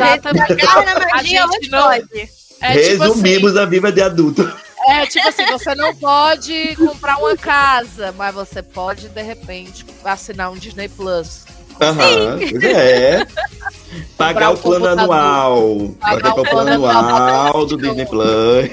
a 1.13 1.23
gente 1.23 1.71
não-. 1.71 1.93
É 1.93 2.01
tipo 2.01 2.15
assim, 2.61 2.99
Resumimos 2.99 3.57
a 3.57 3.65
vida 3.67 3.93
de 3.93 4.01
adulto. 4.01 4.51
É, 4.87 5.07
tipo 5.07 5.27
assim, 5.29 5.47
você 5.47 5.75
não 5.75 5.95
pode 5.97 6.77
comprar 6.77 7.17
uma 7.19 7.37
casa, 7.37 8.13
mas 8.17 8.35
você 8.35 8.63
pode, 8.63 9.09
de 9.09 9.23
repente, 9.23 9.85
assinar 10.05 10.51
um 10.51 10.57
Disney 10.57 10.89
Plus. 10.89 11.45
Aham, 11.81 12.39
pois 12.39 12.63
é. 12.65 13.27
Pagar 14.17 14.51
o 14.51 14.57
plano 14.59 14.87
anual. 14.87 15.95
Pagar 16.01 16.35
Pagar 16.35 16.41
o 16.41 16.45
plano 16.45 16.87
anual 16.87 17.67
do 17.67 17.77
Disney 17.77 18.07
Plus. 18.07 18.71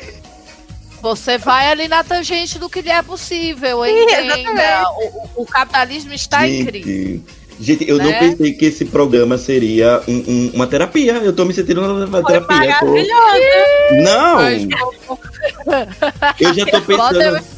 Você 1.01 1.37
vai 1.37 1.71
ali 1.71 1.87
na 1.87 2.03
tangente 2.03 2.59
do 2.59 2.69
que 2.69 2.81
lhe 2.81 2.91
é 2.91 3.01
possível, 3.01 3.83
Sim, 3.85 4.03
entenda. 4.03 4.83
O, 4.91 5.41
o- 5.41 5.45
capitalismo 5.47 6.13
está 6.13 6.47
incrível. 6.47 6.93
Gente, 6.93 7.23
gente, 7.61 7.87
eu 7.87 7.97
não 7.97 8.05
Né? 8.05 8.19
pensei 8.19 8.53
que 8.53 8.65
esse 8.65 8.85
programa 8.85 9.37
seria 9.37 10.01
um- 10.07 10.23
um- 10.27 10.51
uma 10.53 10.67
terapia. 10.67 11.13
Eu 11.17 11.33
tô 11.33 11.45
me 11.45 11.53
sentindo 11.53 11.81
numa 11.81 12.07
Foi 12.07 12.23
terapia. 12.23 12.57
Maravilhoso. 12.57 14.03
Não! 14.03 14.35
Mas, 14.35 14.67
Eu 16.39 16.53
já 16.53 16.65
tô 16.65 16.81
pensando. 16.81 17.45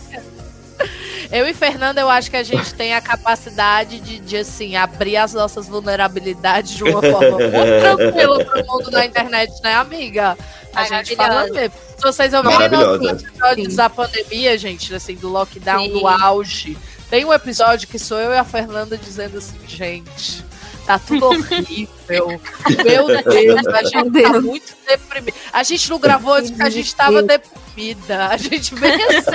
Eu 1.32 1.48
e 1.48 1.54
Fernanda, 1.54 2.00
eu 2.00 2.10
acho 2.10 2.30
que 2.30 2.38
a 2.38 2.44
gente 2.44 2.76
tem 2.76 2.94
a 2.94 3.02
capacidade 3.02 4.00
de, 4.00 4.20
de, 4.20 4.38
assim, 4.38 4.76
abrir 4.76 5.18
as 5.18 5.34
nossas 5.34 5.68
vulnerabilidades 5.68 6.76
de 6.76 6.84
uma 6.84 7.02
forma 7.02 7.40
muito 7.40 7.98
tranquila 7.98 8.46
pro 8.46 8.66
mundo 8.68 8.92
na 8.92 9.04
internet, 9.06 9.52
né, 9.64 9.74
amiga? 9.74 10.38
A 10.76 10.84
gente 10.86 11.16
fala 11.16 11.48
mesmo. 11.48 11.74
Se 11.98 12.04
vocês 12.04 12.34
ouvirem 12.34 12.70
nossos 12.70 13.24
episódios 13.24 13.76
da 13.76 13.90
pandemia, 13.90 14.56
gente, 14.60 14.94
assim, 14.94 15.16
do 15.16 15.28
lockdown, 15.30 15.86
Sim. 15.86 15.92
do 15.94 16.08
auge, 16.08 16.78
tem 17.14 17.24
um 17.26 17.32
episódio 17.32 17.88
que 17.88 18.00
sou 18.00 18.20
eu 18.20 18.32
e 18.32 18.38
a 18.40 18.44
Fernanda 18.44 18.98
dizendo 18.98 19.38
assim, 19.38 19.56
gente, 19.68 20.44
tá 20.84 20.98
tudo 20.98 21.28
horrível. 21.28 21.88
Meu 22.84 23.08
Deus, 23.08 23.68
a 23.68 23.84
gente 23.84 24.24
tá 24.24 24.42
muito 24.42 24.76
deprimida. 24.88 25.38
A 25.54 25.62
gente 25.62 25.92
não 25.92 26.00
gravou 26.00 26.34
antes 26.34 26.50
porque 26.50 26.64
a 26.64 26.72
gente 26.72 26.96
tava 26.96 27.22
deprimida. 27.22 28.30
A 28.30 28.38
gente 28.38 28.74
veio 28.74 29.10
assim. 29.10 29.30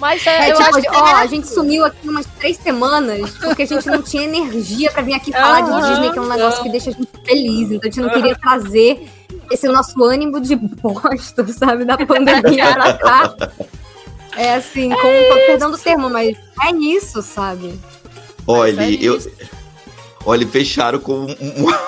Mas 0.00 0.26
é, 0.26 0.48
É, 0.48 0.50
eu 0.50 0.56
tipo, 0.56 0.68
acho 0.68 0.80
que 0.82 0.96
ó, 0.96 1.06
é 1.06 1.12
a 1.12 1.26
gente 1.26 1.46
sumiu 1.46 1.84
aqui 1.84 2.08
umas 2.08 2.26
três 2.40 2.56
semanas 2.56 3.30
porque 3.38 3.62
a 3.62 3.66
gente 3.66 3.86
não 3.86 4.02
tinha 4.02 4.24
energia 4.24 4.90
pra 4.90 5.02
vir 5.02 5.14
aqui 5.14 5.30
falar 5.30 5.60
de 5.60 5.70
Aham, 5.70 5.92
Disney, 5.92 6.10
que 6.10 6.18
é 6.18 6.22
um 6.22 6.28
negócio 6.28 6.60
que 6.64 6.70
deixa 6.70 6.90
a 6.90 6.92
gente 6.92 7.08
feliz. 7.24 7.70
Então 7.70 7.88
a 7.88 7.92
gente 7.92 8.00
não 8.00 8.10
queria 8.10 8.34
trazer 8.34 9.08
esse 9.48 9.68
nosso 9.68 10.02
ânimo 10.02 10.40
de 10.40 10.56
bosta, 10.56 11.46
sabe, 11.46 11.84
da 11.84 11.96
pandemia 11.96 12.72
pra 12.74 12.94
cá. 12.94 13.36
É 14.36 14.54
assim, 14.54 14.90
com 14.90 14.96
tô 14.96 15.34
perdão 15.46 15.70
do 15.70 15.78
termo, 15.78 16.10
mas 16.10 16.36
é 16.62 16.70
isso, 16.72 17.22
sabe? 17.22 17.78
Olha, 18.46 18.82
é 18.82 18.92
eu. 19.00 19.16
isso. 19.16 19.30
Olha, 20.24 20.46
fecharam 20.46 20.98
com 20.98 21.12
um- 21.24 21.36
uma, 21.64 21.80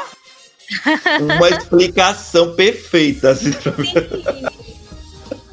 uma 1.20 1.48
explicação 1.50 2.54
perfeita. 2.54 3.30
assim, 3.30 3.50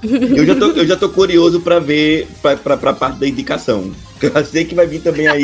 eu, 0.03 0.45
já 0.45 0.55
tô, 0.55 0.65
eu 0.71 0.85
já 0.87 0.95
tô 0.95 1.09
curioso 1.09 1.59
pra 1.61 1.79
ver 1.79 2.27
pra, 2.41 2.55
pra, 2.55 2.77
pra 2.77 2.93
parte 2.93 3.19
da 3.19 3.27
indicação. 3.27 3.91
Eu 4.21 4.31
já 4.31 4.45
sei 4.45 4.63
que 4.65 4.73
vai 4.75 4.87
vir 4.87 5.01
também 5.01 5.27
aí. 5.27 5.41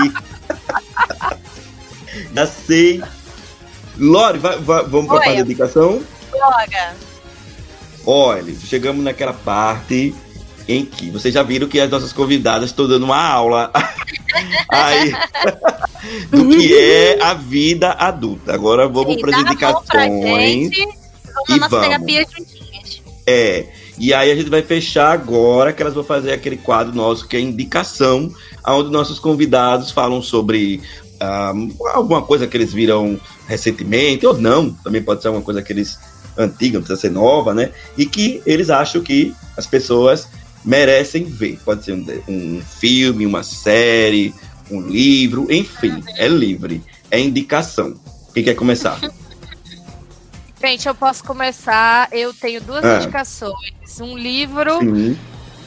já 2.33 2.47
sei. 2.47 3.01
Lore, 3.97 4.37
vai- 4.39 4.57
vai- 4.59 4.85
vamos 4.85 5.07
pra 5.07 5.15
Oi. 5.17 5.21
parte 5.23 5.35
da 5.37 5.41
indicação? 5.41 6.01
Olha, 8.05 8.55
chegamos 8.65 9.03
naquela 9.03 9.33
parte 9.33 10.15
em 10.71 10.85
que 10.85 11.09
vocês 11.09 11.33
já 11.33 11.43
viram 11.43 11.67
que 11.67 11.79
as 11.79 11.89
nossas 11.89 12.13
convidadas 12.13 12.69
estão 12.69 12.87
dando 12.87 13.03
uma 13.03 13.21
aula 13.21 13.71
aí, 14.69 15.13
do 16.31 16.49
que 16.49 16.73
é 16.77 17.21
a 17.21 17.33
vida 17.33 17.91
adulta. 17.91 18.53
Agora 18.53 18.87
vamos 18.87 19.19
para 19.19 19.35
as 19.35 19.41
indicações. 19.41 20.73
gente. 20.73 20.85
Vamos 20.85 21.49
E 21.49 21.51
na 21.51 21.57
nossa 21.57 21.69
vamos. 21.69 21.87
terapia 21.87 22.23
juntinhas. 22.23 23.01
É. 23.25 23.65
E 23.97 24.13
aí 24.13 24.31
a 24.31 24.35
gente 24.35 24.49
vai 24.49 24.63
fechar 24.63 25.11
agora 25.11 25.71
que 25.71 25.81
elas 25.81 25.93
vão 25.93 26.03
fazer 26.03 26.31
aquele 26.31 26.57
quadro 26.57 26.95
nosso 26.95 27.27
que 27.27 27.37
é 27.37 27.39
indicação, 27.39 28.33
onde 28.67 28.89
nossos 28.89 29.19
convidados 29.19 29.91
falam 29.91 30.21
sobre 30.23 30.81
ah, 31.19 31.53
alguma 31.93 32.23
coisa 32.23 32.47
que 32.47 32.57
eles 32.57 32.73
viram 32.73 33.19
recentemente, 33.47 34.25
ou 34.25 34.35
não, 34.35 34.71
também 34.71 35.03
pode 35.03 35.21
ser 35.21 35.29
uma 35.29 35.41
coisa 35.41 35.61
que 35.61 35.71
eles 35.71 35.99
antiga, 36.37 36.79
não 36.79 36.81
precisa 36.83 36.99
ser 36.99 37.11
nova, 37.11 37.53
né? 37.53 37.71
E 37.97 38.05
que 38.05 38.41
eles 38.45 38.69
acham 38.69 39.01
que 39.01 39.35
as 39.55 39.67
pessoas 39.67 40.27
merecem 40.63 41.23
ver. 41.23 41.59
Pode 41.63 41.85
ser 41.85 41.93
um, 41.93 42.05
um 42.27 42.61
filme, 42.61 43.25
uma 43.25 43.43
série, 43.43 44.33
um 44.69 44.81
livro, 44.81 45.47
enfim, 45.51 46.03
é 46.17 46.27
livre, 46.27 46.81
é 47.09 47.19
indicação. 47.19 47.95
Quem 48.33 48.43
quer 48.43 48.55
começar? 48.55 48.99
Gente, 50.61 50.87
eu 50.87 50.93
posso 50.93 51.23
começar. 51.23 52.07
Eu 52.11 52.33
tenho 52.33 52.61
duas 52.61 52.85
Ah. 52.85 52.97
indicações: 52.97 53.99
um 53.99 54.15
livro 54.15 54.77
Sim. 54.79 55.17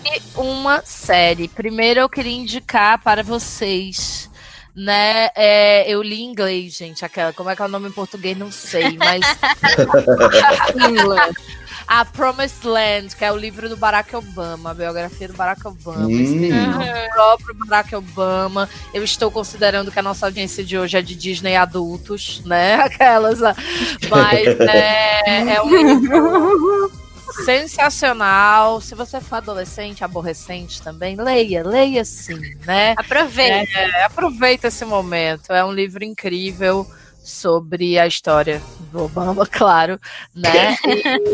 e 0.05 0.23
uma 0.37 0.83
série. 0.85 1.49
Primeiro, 1.49 2.01
eu 2.01 2.09
queria 2.09 2.33
indicar 2.33 3.03
para 3.03 3.23
vocês. 3.23 4.31
Né, 4.77 5.29
é, 5.37 5.89
eu 5.89 6.03
li 6.03 6.23
em 6.23 6.31
inglês, 6.31 6.75
gente, 6.75 7.05
aquela, 7.05 7.33
como 7.33 7.49
é 7.49 7.55
que 7.55 7.63
é 7.63 7.65
o 7.65 7.69
nome 7.69 7.89
em 7.89 7.93
português, 7.93 8.37
não 8.37 8.51
sei, 8.51 8.99
mas 8.99 9.23
a 11.87 12.05
Promised 12.05 12.67
Land, 12.67 13.15
que 13.15 13.25
é 13.25 13.31
o 13.31 13.37
livro 13.37 13.69
do 13.69 13.77
Barack 13.77 14.15
Obama, 14.17 14.71
a 14.71 14.75
biografia 14.75 15.29
do 15.29 15.35
Barack 15.35 15.67
Obama, 15.67 16.07
Hum. 16.07 16.49
pelo 16.49 17.11
próprio 17.13 17.55
Barack 17.55 17.95
Obama. 17.95 18.69
Eu 18.93 19.05
estou 19.05 19.31
considerando 19.31 19.93
que 19.93 19.99
a 19.99 20.03
nossa 20.03 20.27
audiência 20.27 20.65
de 20.65 20.79
hoje 20.79 20.97
é 20.97 21.03
de 21.03 21.15
Disney 21.15 21.57
adultos, 21.57 22.43
né? 22.45 22.77
Aquelas. 22.83 23.41
Mas 23.41 24.47
é, 24.61 25.55
é 25.55 25.63
um 25.63 25.77
livro 25.77 26.93
sensacional. 27.45 28.81
Se 28.81 28.95
você 28.95 29.21
for 29.21 29.37
adolescente, 29.37 30.05
aborrecente 30.05 30.83
também, 30.83 31.17
leia, 31.17 31.67
leia 31.67 32.05
sim, 32.05 32.41
né? 32.67 32.95
Aproveita. 32.97 33.79
É, 33.79 34.05
aproveita 34.05 34.69
esse 34.69 34.85
momento. 34.85 35.53
É 35.53 35.65
um 35.65 35.73
livro 35.73 36.05
incrível 36.05 36.87
sobre 37.25 37.99
a 37.99 38.07
história 38.07 38.61
do 38.93 39.05
Obama, 39.05 39.47
claro, 39.51 39.99
né? 40.35 40.77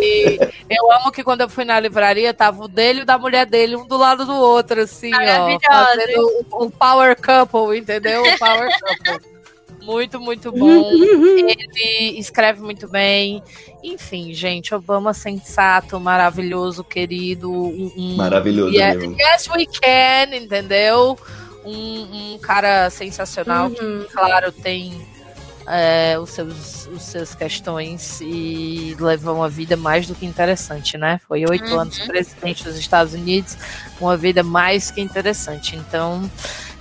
E, 0.01 0.39
eu 0.71 0.93
amo 0.93 1.11
que 1.11 1.25
quando 1.25 1.41
eu 1.41 1.49
fui 1.49 1.65
na 1.65 1.81
livraria, 1.81 2.33
tava 2.33 2.65
o 2.65 2.69
dele 2.69 3.01
e 3.01 3.03
o 3.03 3.07
da 3.07 3.19
mulher 3.19 3.45
dele, 3.45 3.75
um 3.75 3.87
do 3.87 3.97
lado 3.97 4.25
do 4.25 4.35
outro, 4.35 4.83
assim, 4.83 5.11
ó. 5.13 5.59
Fazendo 5.61 6.47
o, 6.53 6.67
o 6.67 6.71
power 6.71 7.17
couple, 7.21 7.77
entendeu? 7.77 8.23
O 8.23 8.39
power 8.39 8.71
couple. 8.81 9.40
Muito, 9.83 10.21
muito 10.21 10.53
bom. 10.53 10.91
Ele 10.93 12.19
escreve 12.19 12.61
muito 12.61 12.89
bem. 12.89 13.43
Enfim, 13.83 14.33
gente, 14.35 14.75
Obama 14.75 15.15
sensato, 15.15 15.99
maravilhoso, 15.99 16.85
querido. 16.85 17.51
Um, 17.51 18.17
Maravilhoso 18.17 18.75
yeah, 18.75 18.99
mesmo. 18.99 19.17
Yes, 19.19 19.49
we 19.49 19.67
can, 19.67 20.37
entendeu? 20.37 21.19
Um, 21.65 22.35
um 22.35 22.39
cara 22.39 22.89
sensacional 22.91 23.71
que, 23.71 24.07
claro, 24.13 24.51
tem 24.53 25.01
é, 25.67 26.19
os 26.19 26.31
seus 26.31 26.87
os 26.87 27.03
seus 27.03 27.35
questões 27.35 28.21
e 28.21 28.97
levou 28.99 29.37
uma 29.37 29.49
vida 29.49 29.77
mais 29.77 30.07
do 30.07 30.15
que 30.15 30.27
interessante, 30.27 30.99
né? 30.99 31.21
Foi 31.29 31.45
oito 31.49 31.73
Uhum. 31.73 31.81
anos 31.81 31.99
presidente 32.01 32.65
dos 32.65 32.77
Estados 32.77 33.15
Unidos, 33.15 33.57
uma 34.01 34.17
vida 34.17 34.43
mais 34.43 34.91
que 34.91 35.01
interessante. 35.01 35.77
Então, 35.77 36.29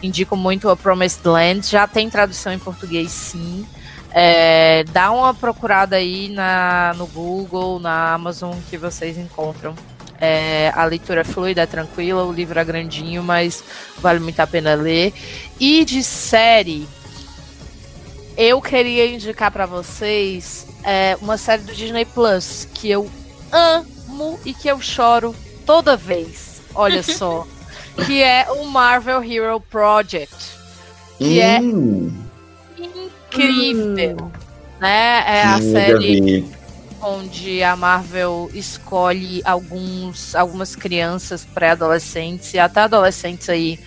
indico 0.01 0.35
muito 0.35 0.69
a 0.69 0.76
Promised 0.76 1.26
Land. 1.26 1.67
Já 1.67 1.88
tem 1.88 2.09
tradução 2.09 2.53
em 2.53 2.59
português, 2.59 3.11
sim. 3.11 3.65
É, 4.11 4.84
dá 4.85 5.11
uma 5.11 5.34
procurada 5.34 5.95
aí 5.95 6.30
na, 6.30 6.93
no 6.97 7.05
Google, 7.07 7.80
na 7.80 8.13
Amazon, 8.13 8.57
que 8.69 8.77
vocês 8.77 9.17
encontram. 9.17 9.76
É, 10.19 10.71
a 10.76 10.84
leitura 10.84 11.21
é 11.21 11.23
fluida, 11.23 11.61
é 11.61 11.65
tranquila, 11.65 12.26
o 12.26 12.31
livro 12.31 12.59
é 12.59 12.63
grandinho, 12.63 13.23
mas 13.23 13.63
vale 13.99 14.19
muito 14.19 14.39
a 14.39 14.47
pena 14.47 14.73
ler. 14.73 15.13
E 15.59 15.85
de 15.85 16.03
série, 16.03 16.88
eu 18.35 18.61
queria 18.61 19.05
indicar 19.05 19.51
pra 19.51 19.65
vocês 19.65 20.67
é, 20.84 21.17
uma 21.21 21.38
série 21.38 21.61
do 21.61 21.73
Disney 21.73 22.05
Plus 22.05 22.67
que 22.73 22.89
eu 22.89 23.09
amo 23.51 24.39
e 24.43 24.53
que 24.53 24.67
eu 24.67 24.81
choro 24.81 25.35
toda 25.65 25.95
vez. 25.95 26.61
Olha 26.73 27.03
só. 27.03 27.47
que 28.05 28.21
é 28.23 28.47
o 28.51 28.65
Marvel 28.65 29.23
Hero 29.23 29.59
Project. 29.59 30.34
Que 31.17 31.39
é 31.41 31.59
Hum, 31.59 32.11
incrível. 32.77 34.31
Né? 34.80 35.23
É 35.27 35.43
a 35.43 35.57
sim, 35.61 35.71
série 35.71 36.45
onde 37.01 37.63
a 37.63 37.76
Marvel 37.76 38.49
escolhe 38.53 39.41
alguns, 39.45 40.35
algumas 40.35 40.76
crianças 40.76 41.45
pré-adolescentes 41.45 42.53
e 42.53 42.59
até 42.59 42.81
adolescentes 42.81 43.49
aí 43.49 43.80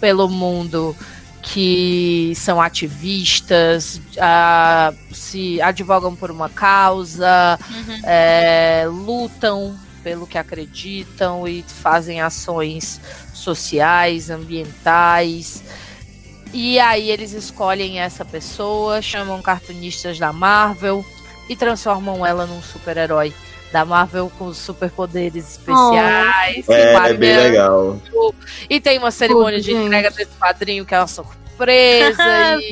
pelo 0.00 0.28
mundo 0.28 0.94
que 1.40 2.32
são 2.36 2.60
ativistas, 2.60 4.00
ah, 4.20 4.92
se 5.12 5.60
advogam 5.62 6.14
por 6.14 6.30
uma 6.30 6.48
causa, 6.50 7.58
Uhum. 7.70 8.00
é, 8.04 8.84
lutam 8.86 9.74
pelo 10.08 10.26
que 10.26 10.38
acreditam 10.38 11.46
e 11.46 11.62
fazem 11.62 12.22
ações 12.22 12.98
sociais, 13.34 14.30
ambientais. 14.30 15.62
E 16.50 16.80
aí 16.80 17.10
eles 17.10 17.32
escolhem 17.32 18.00
essa 18.00 18.24
pessoa, 18.24 19.02
chamam 19.02 19.42
cartunistas 19.42 20.18
da 20.18 20.32
Marvel 20.32 21.04
e 21.46 21.54
transformam 21.54 22.24
ela 22.24 22.46
num 22.46 22.62
super-herói 22.62 23.34
da 23.70 23.84
Marvel 23.84 24.32
com 24.38 24.50
superpoderes 24.54 25.58
especiais. 25.58 26.66
e 26.66 26.72
É, 26.72 26.94
é 26.94 27.12
bem 27.12 27.36
legal. 27.36 28.00
E 28.70 28.80
tem 28.80 28.96
uma 28.96 29.10
cerimônia 29.10 29.58
Tudo, 29.58 29.64
de 29.66 29.74
entrega 29.74 30.10
desse 30.10 30.34
quadrinho 30.38 30.86
que 30.86 30.94
é 30.94 31.00
uma 31.00 31.06
surpresa. 31.06 32.56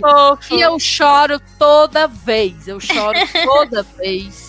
e 0.50 0.56
e 0.56 0.60
eu 0.62 0.78
choro 0.80 1.38
toda 1.58 2.08
vez. 2.08 2.66
Eu 2.66 2.80
choro 2.80 3.18
toda 3.44 3.82
vez. 3.82 4.45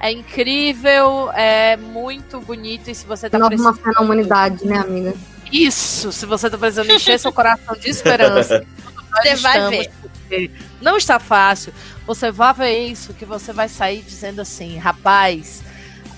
É 0.00 0.10
incrível, 0.10 1.30
é 1.34 1.76
muito 1.76 2.40
bonito. 2.40 2.90
E 2.90 2.94
se 2.94 3.04
você 3.04 3.28
tá 3.28 3.38
Nova 3.38 3.50
precisando. 3.50 3.74
uma 3.74 3.82
fé 3.82 3.90
na 3.94 4.00
humanidade, 4.00 4.66
né, 4.66 4.78
amiga? 4.78 5.14
Isso! 5.52 6.10
Se 6.10 6.24
você 6.26 6.48
tá 6.48 6.56
precisando 6.56 6.90
encher 6.90 7.18
seu 7.18 7.32
coração 7.32 7.76
de 7.76 7.88
esperança. 7.90 8.64
Você 9.10 9.34
vai 9.36 9.90
ver. 10.28 10.50
Não 10.80 10.96
está 10.96 11.18
fácil. 11.18 11.72
Você 12.06 12.30
vai 12.30 12.54
ver 12.54 12.86
isso, 12.86 13.12
que 13.12 13.24
você 13.24 13.52
vai 13.52 13.68
sair 13.68 14.02
dizendo 14.02 14.40
assim, 14.40 14.78
rapaz. 14.78 15.62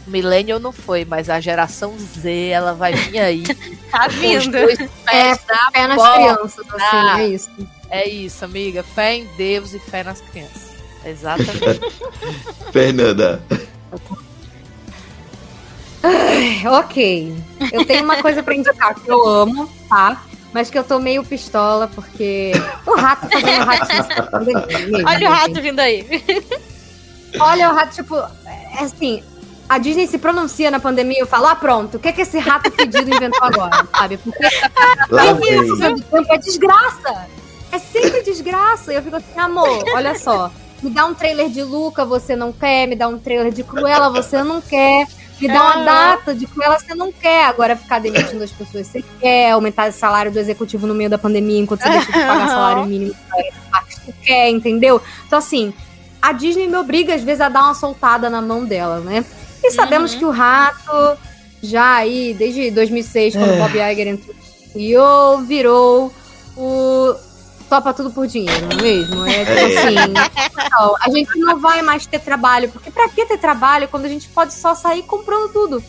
Millennial 0.07 0.59
não 0.59 0.73
foi, 0.73 1.05
mas 1.05 1.31
a 1.31 1.41
geração 1.41 1.97
Z, 1.99 2.49
ela 2.49 2.75
vai 2.75 2.93
vir 2.93 3.19
aí. 3.19 3.43
Tá 3.91 4.09
vindo. 4.09 4.53
na 4.53 5.71
Fé 5.71 5.87
nas 5.87 5.97
bola. 5.97 6.35
crianças, 6.35 6.67
assim, 6.71 7.21
é 7.21 7.29
isso. 7.29 7.51
É 7.91 8.09
isso, 8.09 8.45
amiga. 8.45 8.83
Fé 8.83 9.17
em 9.17 9.27
Deus 9.37 9.75
e 9.75 9.79
fé 9.79 10.03
nas 10.03 10.21
crianças. 10.21 10.73
Exatamente. 11.05 11.81
Fernanda. 12.73 13.43
Ok. 16.67 17.37
Eu 17.73 17.85
tenho 17.87 18.05
uma 18.05 18.21
coisa 18.21 18.43
pra 18.43 18.55
indicar 18.55 18.95
que 18.95 19.09
eu 19.09 19.27
amo, 19.27 19.71
tá? 19.89 20.23
Mas 20.53 20.69
que 20.69 20.79
eu 20.79 20.85
tô 20.85 20.99
meio 20.99 21.25
pistola, 21.25 21.89
porque 21.89 22.53
o 22.87 22.95
rato 22.95 23.29
fazendo 23.29 23.65
ratinho. 23.65 24.09
na 24.09 24.23
pandemia 24.23 24.79
mesmo, 24.79 25.09
Olha 25.09 25.29
o 25.29 25.33
rato 25.33 25.63
vindo 25.63 25.81
aí. 25.81 26.07
Olha 27.41 27.71
o 27.71 27.75
rato, 27.75 27.95
tipo, 27.95 28.17
é 28.17 28.83
assim. 28.83 29.23
A 29.69 29.79
Disney 29.79 30.07
se 30.07 30.19
pronuncia 30.19 30.71
na 30.71 30.79
pandemia 30.79 31.17
e 31.17 31.21
eu 31.23 31.27
falo, 31.27 31.47
ah, 31.47 31.57
pronto, 31.57 31.97
o 31.97 32.01
que, 32.01 32.09
é 32.09 32.13
que 32.13 32.21
esse 32.21 32.39
rato 32.39 32.71
fedido 32.71 33.09
inventou 33.09 33.43
agora, 33.43 33.89
sabe? 33.97 34.19
Porque 34.19 35.55
isso, 35.55 35.79
tempo, 35.79 36.33
é 36.33 36.37
desgraça. 36.37 37.27
É 37.71 37.79
sempre 37.79 38.23
desgraça. 38.23 38.93
E 38.93 38.97
eu 38.97 39.03
fico 39.03 39.17
assim, 39.17 39.39
amor, 39.39 39.83
olha 39.95 40.19
só. 40.19 40.51
Me 40.83 40.91
dá 40.91 41.07
um 41.07 41.15
trailer 41.15 41.49
de 41.49 41.63
Luca, 41.63 42.05
você 42.05 42.35
não 42.35 42.53
quer. 42.53 42.87
Me 42.89 42.97
dá 42.97 43.07
um 43.09 43.19
trailer 43.19 43.53
de 43.53 43.63
Cruella, 43.63 44.11
você 44.11 44.43
não 44.43 44.61
quer. 44.61 45.07
Me 45.41 45.49
dá 45.49 45.63
uma 45.63 45.75
Aham. 45.75 45.85
data 45.85 46.35
de 46.35 46.47
Cruella, 46.47 46.79
você 46.79 46.95
não 46.95 47.13
quer. 47.13 47.45
Agora 47.47 47.77
ficar 47.77 48.01
demitindo 48.01 48.43
as 48.43 48.51
pessoas, 48.53 48.87
você 48.89 49.03
quer. 49.21 49.53
Aumentar 49.53 49.89
o 49.89 49.93
salário 49.93 50.33
do 50.33 50.39
executivo 50.39 50.87
no 50.87 50.95
meio 50.95 51.09
da 51.09 51.19
pandemia, 51.19 51.61
enquanto 51.61 51.83
você 51.83 51.91
deixa 51.91 52.13
de 52.13 52.27
pagar 52.27 52.49
salário 52.51 52.85
mínimo 52.87 53.15
você 53.91 54.13
quer, 54.25 54.49
entendeu? 54.51 55.01
Então, 55.27 55.39
assim, 55.39 55.73
a 56.21 56.33
Disney 56.33 56.67
me 56.69 56.77
obriga, 56.77 57.15
às 57.15 57.23
vezes, 57.23 57.41
a 57.41 57.49
dar 57.49 57.63
uma 57.65 57.75
soltada 57.75 58.29
na 58.29 58.43
mão 58.43 58.65
dela, 58.65 59.01
né? 59.01 59.25
E 59.63 59.71
sabemos 59.71 60.13
Uhum. 60.13 60.19
que 60.19 60.25
o 60.25 60.31
rato, 60.31 61.19
já 61.63 61.95
aí, 61.97 62.35
desde 62.35 62.71
2006, 62.71 63.35
quando 63.35 63.53
o 63.53 63.59
Bob 63.59 63.79
Iger 63.79 64.09
entrou 64.09 64.35
e 64.75 64.97
o 64.97 65.39
virou 65.43 66.13
o 66.57 67.15
topa 67.73 67.95
tudo 67.95 68.11
por 68.11 68.27
dinheiro, 68.27 68.67
não 68.67 68.79
é 68.79 68.83
mesmo? 68.83 69.27
É 69.27 69.45
tipo 69.47 69.51
É. 69.51 69.65
assim, 69.79 70.13
não, 70.71 70.97
a 71.01 71.09
gente 71.11 71.39
não 71.39 71.59
vai 71.59 71.81
mais 71.81 72.05
ter 72.05 72.19
trabalho, 72.19 72.69
porque 72.69 72.91
pra 72.91 73.09
que 73.09 73.25
ter 73.25 73.39
trabalho 73.39 73.89
quando 73.89 74.05
a 74.05 74.09
gente 74.09 74.29
pode 74.29 74.53
só 74.53 74.75
sair 74.75 75.03
comprando 75.05 75.51
tudo, 75.51 75.83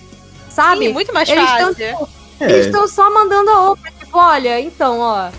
sabe? 0.50 0.88
Sim, 0.88 0.94
muito 0.94 1.14
mais 1.14 1.28
Eles 1.28 1.44
tão, 1.46 1.58
fácil. 1.74 1.76
tipo, 1.76 2.10
eles 2.40 2.56
É. 2.66 2.70
estão 2.70 2.88
só 2.88 3.14
mandando 3.14 3.50
a 3.50 3.60
outra, 3.70 3.92
tipo, 4.00 4.18
olha, 4.18 4.62
então, 4.62 5.00
ó, 5.00 5.30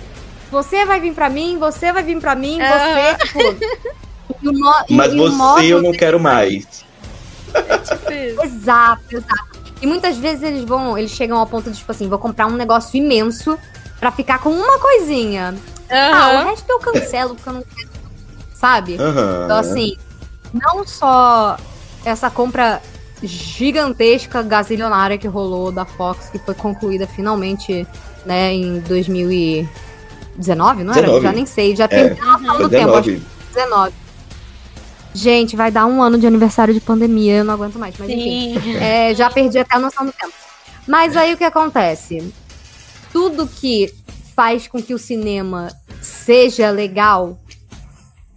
você 0.51 0.85
vai 0.85 1.01
vir 1.01 1.15
pra 1.15 1.31
mim, 1.31 1.57
você 1.59 1.93
vai 1.95 2.03
vir 2.03 2.21
pra 2.21 2.35
mim, 2.35 2.61
Aham. 2.61 2.79
você, 2.79 3.27
tipo... 3.27 3.41
e 4.43 4.93
e- 4.93 4.95
Mas 4.95 5.13
e 5.15 5.17
o 5.19 5.23
você 5.31 5.37
modo 5.37 5.63
eu 5.63 5.81
não 5.83 5.93
quero 5.93 6.21
mais. 6.21 6.67
Tipo 7.87 8.13
isso. 8.13 8.43
Exato, 8.43 9.03
exato. 9.11 9.65
E 9.81 9.87
muitas 9.87 10.17
vezes 10.19 10.43
eles 10.43 10.65
vão, 10.65 10.97
eles 10.99 11.11
chegam 11.11 11.39
ao 11.39 11.47
ponto 11.47 11.71
de, 11.71 11.79
tipo 11.79 11.91
assim, 11.91 12.07
vou 12.09 12.19
comprar 12.19 12.47
um 12.47 12.57
negócio 12.57 12.97
imenso 12.99 13.59
pra 13.99 14.11
ficar 14.13 14.41
com 14.41 14.51
uma 14.51 14.79
coisinha. 14.79 15.55
Ah, 15.97 16.43
o 16.43 16.49
resto 16.49 16.71
eu 16.71 16.79
cancelo 16.81 17.35
porque 17.35 17.49
eu 17.49 17.53
não 17.55 17.63
quero. 17.63 17.89
Sabe? 18.55 18.97
Aham. 18.99 19.43
Então, 19.45 19.59
assim, 19.59 19.97
não 20.53 20.87
só 20.87 21.57
essa 22.05 22.31
compra 22.31 22.81
gigantesca, 23.23 24.43
gazilionária 24.43 25.17
que 25.19 25.27
rolou 25.27 25.73
da 25.73 25.85
Fox, 25.85 26.29
que 26.31 26.39
foi 26.39 26.55
concluída 26.55 27.07
finalmente, 27.07 27.87
né, 28.27 28.53
em 28.53 28.81
2019, 28.81 30.85
não 30.85 30.93
era? 30.93 31.03
19. 31.03 31.23
Já 31.27 31.33
nem 31.33 31.47
sei, 31.47 31.77
já 31.77 31.85
É. 31.85 32.15
tá 32.15 32.39
no 32.39 32.69
tempo, 32.69 32.95
acho 32.95 33.11
19. 33.11 33.23
19. 33.55 33.95
Gente, 35.15 35.55
vai 35.55 35.71
dar 35.71 35.87
um 35.87 36.03
ano 36.03 36.19
de 36.19 36.27
aniversário 36.27 36.75
de 36.75 36.81
pandemia, 36.81 37.37
eu 37.37 37.45
não 37.45 37.55
aguento 37.55 37.79
mais, 37.79 37.95
mas 37.99 38.11
enfim. 38.11 38.61
Sim. 38.61 38.77
É, 38.77 39.15
já 39.15 39.31
perdi 39.31 39.59
até 39.59 39.77
a 39.77 39.79
noção 39.79 40.05
do 40.05 40.13
tempo. 40.13 40.33
Mas 40.89 41.17
aí 41.17 41.33
o 41.33 41.37
que 41.37 41.45
acontece? 41.45 42.33
Tudo 43.13 43.47
que 43.47 43.95
faz 44.35 44.67
com 44.67 44.83
que 44.83 44.93
o 44.93 44.99
cinema 44.99 45.69
seja 46.05 46.71
legal 46.71 47.39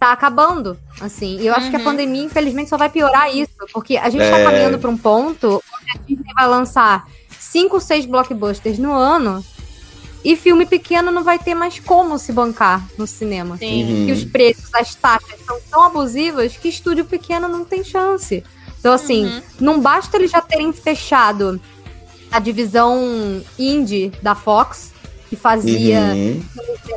tá 0.00 0.12
acabando. 0.12 0.78
Assim, 1.00 1.38
e 1.40 1.46
eu 1.46 1.54
acho 1.54 1.70
que 1.70 1.76
a 1.76 1.78
Uhum. 1.80 1.84
pandemia, 1.84 2.22
infelizmente, 2.24 2.70
só 2.70 2.76
vai 2.76 2.88
piorar 2.88 3.34
isso. 3.34 3.50
Porque 3.72 3.96
a 3.96 4.08
gente 4.08 4.20
tá 4.28 4.38
É. 4.38 4.44
caminhando 4.44 4.78
pra 4.78 4.88
um 4.90 4.96
ponto 4.96 5.62
onde 5.80 5.90
a 5.90 5.98
Disney 6.06 6.32
vai 6.34 6.46
lançar 6.48 7.06
cinco, 7.38 7.80
seis 7.80 8.06
blockbusters 8.06 8.78
no 8.78 8.92
ano 8.92 9.44
e 10.24 10.36
filme 10.36 10.66
pequeno 10.66 11.10
não 11.10 11.24
vai 11.24 11.38
ter 11.38 11.54
mais 11.54 11.78
como 11.80 12.18
se 12.18 12.32
bancar 12.32 12.84
no 12.96 13.06
cinema 13.08 13.56
Sim. 13.56 13.82
Uhum. 14.00 14.06
que 14.06 14.12
os 14.12 14.24
preços, 14.24 14.72
as 14.74 14.94
taxas 14.94 15.40
são 15.44 15.58
tão 15.70 15.82
abusivas 15.82 16.56
que 16.56 16.68
estúdio 16.68 17.04
pequeno 17.04 17.48
não 17.48 17.64
tem 17.64 17.82
chance. 17.84 18.36
Então, 18.36 18.78
Então, 18.78 18.92
assim, 18.92 19.26
Uhum. 19.26 19.42
não 19.58 19.80
basta 19.80 20.16
eles 20.16 20.30
já 20.30 20.40
terem 20.40 20.72
fechado 20.72 21.60
a 22.30 22.38
divisão 22.38 23.42
indie 23.58 24.12
da 24.22 24.36
Fox, 24.36 24.92
que 25.28 25.36
fazia 25.36 26.00
Uhum. 26.00 26.42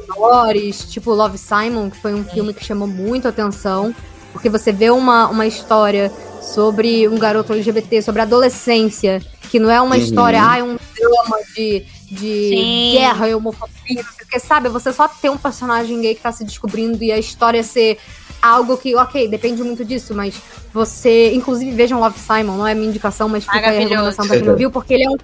menores, 0.10 0.86
tipo 0.90 1.12
Love 1.14 1.38
Simon, 1.38 1.90
que 1.90 1.98
foi 1.98 2.14
um 2.14 2.24
filme 2.24 2.53
que 2.53 2.64
chamou 2.64 2.88
muito 2.88 3.28
atenção, 3.28 3.94
porque 4.32 4.49
você 4.49 4.72
vê 4.72 4.90
uma, 4.90 5.28
uma 5.28 5.45
história 5.45 6.12
sobre 6.41 7.08
um 7.08 7.18
garoto 7.18 7.53
LGBT, 7.53 8.02
sobre 8.02 8.22
adolescência, 8.22 9.22
que 9.49 9.60
não 9.60 9.70
é 9.70 9.82
uma 9.82 9.95
Uhum. 9.95 10.02
história, 10.02 10.41
ah, 10.44 10.58
é 10.58 10.64
um 10.64 10.78
drama 10.98 11.38
de, 11.56 11.86
de 12.10 12.49
Sim. 12.49 12.91
guerra 12.94 13.30
e 13.30 13.36
homofobia, 13.36 14.03
porque 14.18 14.40
sabe, 14.40 14.70
você 14.70 14.91
só 14.94 15.08
ter 15.08 15.30
um 15.30 15.38
personagem 15.38 15.99
gay 16.02 16.16
que 16.16 16.22
tá 16.22 16.32
se 16.32 16.44
descobrindo 16.45 17.03
e 17.03 17.12
a 17.12 17.18
história 17.20 17.62
ser 17.64 17.98
algo 18.41 18.76
que, 18.78 18.95
ok, 18.95 19.28
depende 19.28 19.62
muito 19.62 19.84
disso, 19.86 20.16
mas 20.16 20.34
você, 20.74 21.34
inclusive 21.34 21.72
vejam 21.72 21.99
Love 21.99 22.18
Simon, 22.18 22.58
não 22.58 22.66
é 22.66 22.74
minha 22.74 22.88
indicação, 22.88 23.28
mas 23.30 23.44
fica 23.44 23.58
aí 23.60 23.66
a 23.78 23.80
recomendação 23.82 24.26
pra 24.26 24.38
quem 24.38 24.45
não 24.48 24.56
viu, 24.56 24.72
porque 24.72 24.94
ele 24.95 25.03
é 25.03 25.10
um 25.10 25.18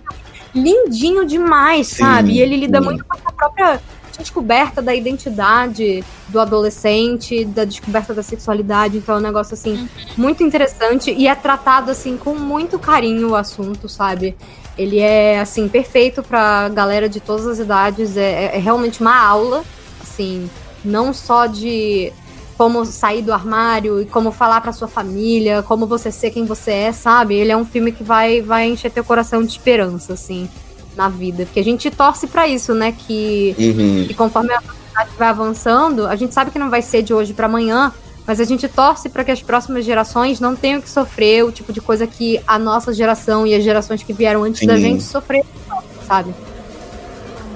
lindinho 0.53 1.25
demais, 1.25 1.87
Sim, 1.87 1.95
sabe? 2.03 2.31
E 2.33 2.41
ele 2.41 2.55
lida 2.57 2.79
sim. 2.79 2.85
muito 2.85 3.03
com 3.05 3.15
essa 3.17 3.31
própria 3.31 3.81
descoberta 4.17 4.81
da 4.81 4.95
identidade 4.95 6.03
do 6.29 6.39
adolescente, 6.39 7.45
da 7.45 7.63
descoberta 7.63 8.13
da 8.15 8.23
sexualidade, 8.23 8.97
então 8.97 9.15
é 9.15 9.17
um 9.19 9.21
negócio 9.21 9.53
assim 9.53 9.87
muito 10.17 10.41
interessante 10.43 11.11
e 11.11 11.27
é 11.27 11.35
tratado 11.35 11.91
assim 11.91 12.17
com 12.17 12.33
muito 12.33 12.79
carinho 12.79 13.29
o 13.29 13.35
assunto, 13.35 13.87
sabe? 13.87 14.35
Ele 14.75 14.99
é 14.99 15.39
assim 15.39 15.67
perfeito 15.67 16.23
pra 16.23 16.67
galera 16.69 17.07
de 17.07 17.19
todas 17.19 17.45
as 17.45 17.59
idades, 17.59 18.17
é, 18.17 18.45
é- 18.45 18.55
é 18.55 18.59
realmente 18.59 19.01
uma 19.01 19.15
aula, 19.23 19.63
assim, 20.01 20.49
não 20.83 21.13
só 21.13 21.45
de 21.45 22.11
como 22.57 22.83
sair 22.85 23.21
do 23.21 23.31
armário 23.31 24.01
e 24.01 24.05
como 24.05 24.31
falar 24.31 24.61
pra 24.61 24.73
sua 24.73 24.87
família, 24.87 25.61
como 25.63 25.85
você 25.85 26.11
ser 26.11 26.31
quem 26.31 26.43
você 26.45 26.71
é, 26.71 26.91
sabe? 26.91 27.35
Ele 27.35 27.51
é 27.51 27.57
um 27.57 27.65
filme 27.65 27.91
que 27.91 28.03
vai 28.03 28.41
vai 28.41 28.67
encher 28.67 28.91
teu 28.91 29.03
coração 29.03 29.43
de 29.43 29.51
esperança, 29.51 30.13
assim, 30.13 30.49
na 30.95 31.07
vida, 31.07 31.45
porque 31.45 31.59
a 31.59 31.63
gente 31.63 31.91
torce 31.91 32.25
pra 32.27 32.47
isso, 32.47 32.73
né, 32.73 32.91
que 32.91 33.55
Uhum. 33.59 34.07
e 34.09 34.13
conforme 34.15 34.51
a 34.53 34.61
sociedade 34.61 35.09
vai 35.17 35.27
avançando, 35.27 36.07
a 36.07 36.15
gente 36.15 36.33
sabe 36.33 36.49
que 36.49 36.57
não 36.57 36.69
vai 36.71 36.81
ser 36.81 37.03
de 37.03 37.13
hoje 37.13 37.33
para 37.33 37.45
amanhã, 37.45 37.93
mas 38.25 38.39
a 38.39 38.43
gente 38.43 38.67
torce 38.67 39.07
para 39.07 39.23
que 39.23 39.31
as 39.31 39.41
próximas 39.43 39.85
gerações 39.85 40.39
não 40.39 40.55
tenham 40.55 40.81
que 40.81 40.89
sofrer 40.89 41.45
o 41.45 41.51
tipo 41.51 41.71
de 41.71 41.79
coisa 41.79 42.07
que 42.07 42.41
a 42.47 42.57
nossa 42.57 42.91
geração 42.91 43.45
e 43.45 43.53
as 43.53 43.63
gerações 43.63 44.01
que 44.01 44.11
vieram 44.11 44.43
antes 44.43 44.65
da 44.65 44.75
Sim. 44.75 44.81
gente 44.81 45.03
sofreram, 45.03 45.45
sabe? 46.07 46.33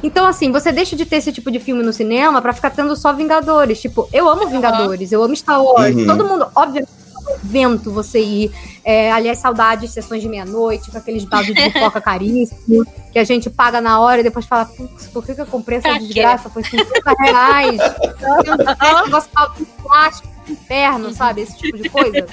Então, 0.03 0.25
assim, 0.25 0.51
você 0.51 0.71
deixa 0.71 0.95
de 0.95 1.05
ter 1.05 1.17
esse 1.17 1.31
tipo 1.31 1.51
de 1.51 1.59
filme 1.59 1.83
no 1.83 1.93
cinema 1.93 2.41
pra 2.41 2.53
ficar 2.53 2.71
tendo 2.71 2.95
só 2.95 3.13
Vingadores. 3.13 3.79
Tipo, 3.79 4.09
eu 4.11 4.27
amo 4.27 4.47
Vingadores, 4.47 5.11
eu 5.11 5.21
amo 5.23 5.35
Star 5.35 5.63
Wars. 5.63 5.95
Uhum. 5.95 6.05
Todo 6.07 6.25
mundo, 6.25 6.47
obviamente, 6.55 6.89
é 6.89 7.31
um 7.31 7.35
evento 7.35 7.91
você 7.91 8.19
ir. 8.19 8.51
É, 8.83 9.11
aliás, 9.11 9.37
saudades, 9.37 9.91
sessões 9.91 10.23
de 10.23 10.27
meia-noite, 10.27 10.89
com 10.89 10.97
aqueles 10.97 11.23
dados 11.25 11.45
de 11.45 11.53
pipoca 11.53 12.01
caríssimos, 12.01 12.87
que 13.11 13.19
a 13.19 13.23
gente 13.23 13.47
paga 13.47 13.79
na 13.79 13.99
hora 13.99 14.21
e 14.21 14.23
depois 14.23 14.45
fala, 14.45 14.65
putz, 14.65 15.05
por 15.07 15.23
que, 15.23 15.35
que 15.35 15.41
eu 15.41 15.45
comprei 15.45 15.77
essa 15.77 15.89
Pra 15.89 15.99
quê? 15.99 16.05
desgraça? 16.05 16.49
Foi 16.49 16.63
50 16.63 17.13
reais. 17.19 17.79
Esse 17.79 19.03
negócio 19.05 19.29
de 19.57 19.65
plástico, 19.83 20.27
inferno, 20.49 21.13
sabe? 21.13 21.41
Esse 21.41 21.57
tipo 21.57 21.77
de 21.77 21.89
coisa. 21.89 22.25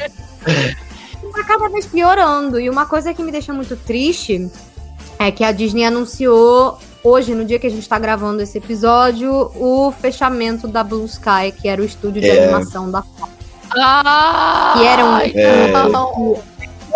Tá 1.34 1.44
cada 1.44 1.68
vez 1.68 1.84
piorando. 1.84 2.58
E 2.58 2.70
uma 2.70 2.86
coisa 2.86 3.12
que 3.12 3.22
me 3.22 3.30
deixa 3.30 3.52
muito 3.52 3.76
triste 3.76 4.50
é 5.18 5.30
que 5.30 5.44
a 5.44 5.52
Disney 5.52 5.84
anunciou 5.84 6.78
hoje, 7.08 7.34
no 7.34 7.44
dia 7.44 7.58
que 7.58 7.66
a 7.66 7.70
gente 7.70 7.88
tá 7.88 7.98
gravando 7.98 8.42
esse 8.42 8.58
episódio, 8.58 9.50
o 9.54 9.92
fechamento 9.92 10.68
da 10.68 10.82
Blue 10.84 11.04
Sky, 11.06 11.52
que 11.60 11.68
era 11.68 11.80
o 11.80 11.84
estúdio 11.84 12.20
de 12.22 12.28
É. 12.28 12.44
animação 12.44 12.90
da 12.90 13.02
Ah, 13.70 14.74
que 14.78 14.86
era 14.86 15.04
um 15.04 16.36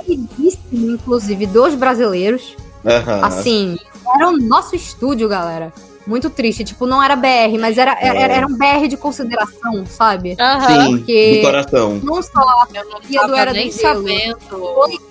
queridíssimo, 0.05 0.91
inclusive, 0.93 1.47
dos 1.47 1.75
brasileiros. 1.75 2.57
Assim, 3.23 3.77
era 4.17 4.29
o 4.29 4.37
nosso 4.37 4.75
estúdio, 4.75 5.29
galera. 5.29 5.73
Muito 6.07 6.29
triste. 6.31 6.65
Tipo, 6.65 6.87
não 6.87 7.03
era 7.03 7.15
BR, 7.15 7.59
mas 7.61 7.79
era, 7.79 7.97
era, 8.01 8.19
É. 8.19 8.37
era 8.39 8.47
um 8.47 8.57
BR 8.57 8.89
de 8.89 8.97
consideração, 8.97 9.87
sabe? 9.87 10.37
Aham. 10.41 10.67
Sim, 10.87 10.97
porque- 10.99 11.37
do 11.37 11.47
coração. 11.47 12.01
Não 12.03 12.23
só 12.23 12.67
Eu 12.75 12.85
não 12.89 12.97
a 12.97 13.01
do 13.01 13.13
tava 13.15 13.39
Era 13.41 13.53
do 13.53 13.57
nem 13.57 13.71
Gelo? 13.71 14.03
sabendo. 14.03 14.39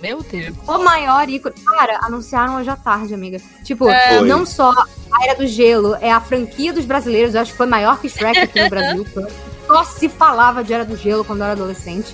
Meu 0.01 0.21
Deus. 0.23 0.55
o 0.67 0.77
maior 0.79 1.29
ícone. 1.29 1.55
Cara, 1.65 1.99
anunciaram 2.03 2.57
hoje 2.57 2.69
à 2.69 2.75
tarde, 2.75 3.13
amiga. 3.13 3.39
Tipo, 3.63 3.85
Foi. 3.85 4.21
não 4.27 4.45
só 4.45 4.69
a 4.71 5.23
Era 5.23 5.35
do 5.35 5.47
Gelo, 5.47 5.95
é 6.01 6.11
a 6.11 6.19
franquia 6.19 6.73
dos 6.73 6.85
brasileiros. 6.85 7.35
Eu 7.35 7.41
acho 7.41 7.51
que 7.51 7.57
foi 7.57 7.67
maior 7.67 7.99
que 7.99 8.09
Shrek 8.09 8.39
aqui 8.39 8.61
no 8.61 8.69
Brasil. 8.69 9.05
Só 9.67 9.83
se 9.85 10.09
falava 10.09 10.63
de 10.65 10.73
Era 10.73 10.83
do 10.83 10.97
Gelo 10.97 11.23
quando 11.23 11.39
eu 11.39 11.45
era 11.45 11.53
adolescente. 11.53 12.13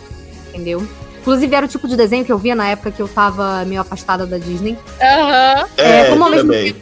Entendeu? 0.50 0.88
Inclusive, 1.22 1.56
era 1.56 1.66
o 1.66 1.70
tipo 1.70 1.88
de 1.88 1.96
desenho 1.98 2.24
que 2.24 2.32
eu 2.32 2.38
via 2.38 2.56
na 2.56 2.70
época 2.70 2.92
que 2.92 3.02
eu 3.02 3.08
tava 3.08 3.66
meio 3.66 3.82
afastada 3.82 4.28
da 4.28 4.38
Disney. 4.38 4.78
Aham. 5.02 5.68
É, 5.76 6.00
É, 6.02 6.06
como 6.10 6.24
ao 6.26 6.30
mesmo 6.30 6.52
também. 6.52 6.76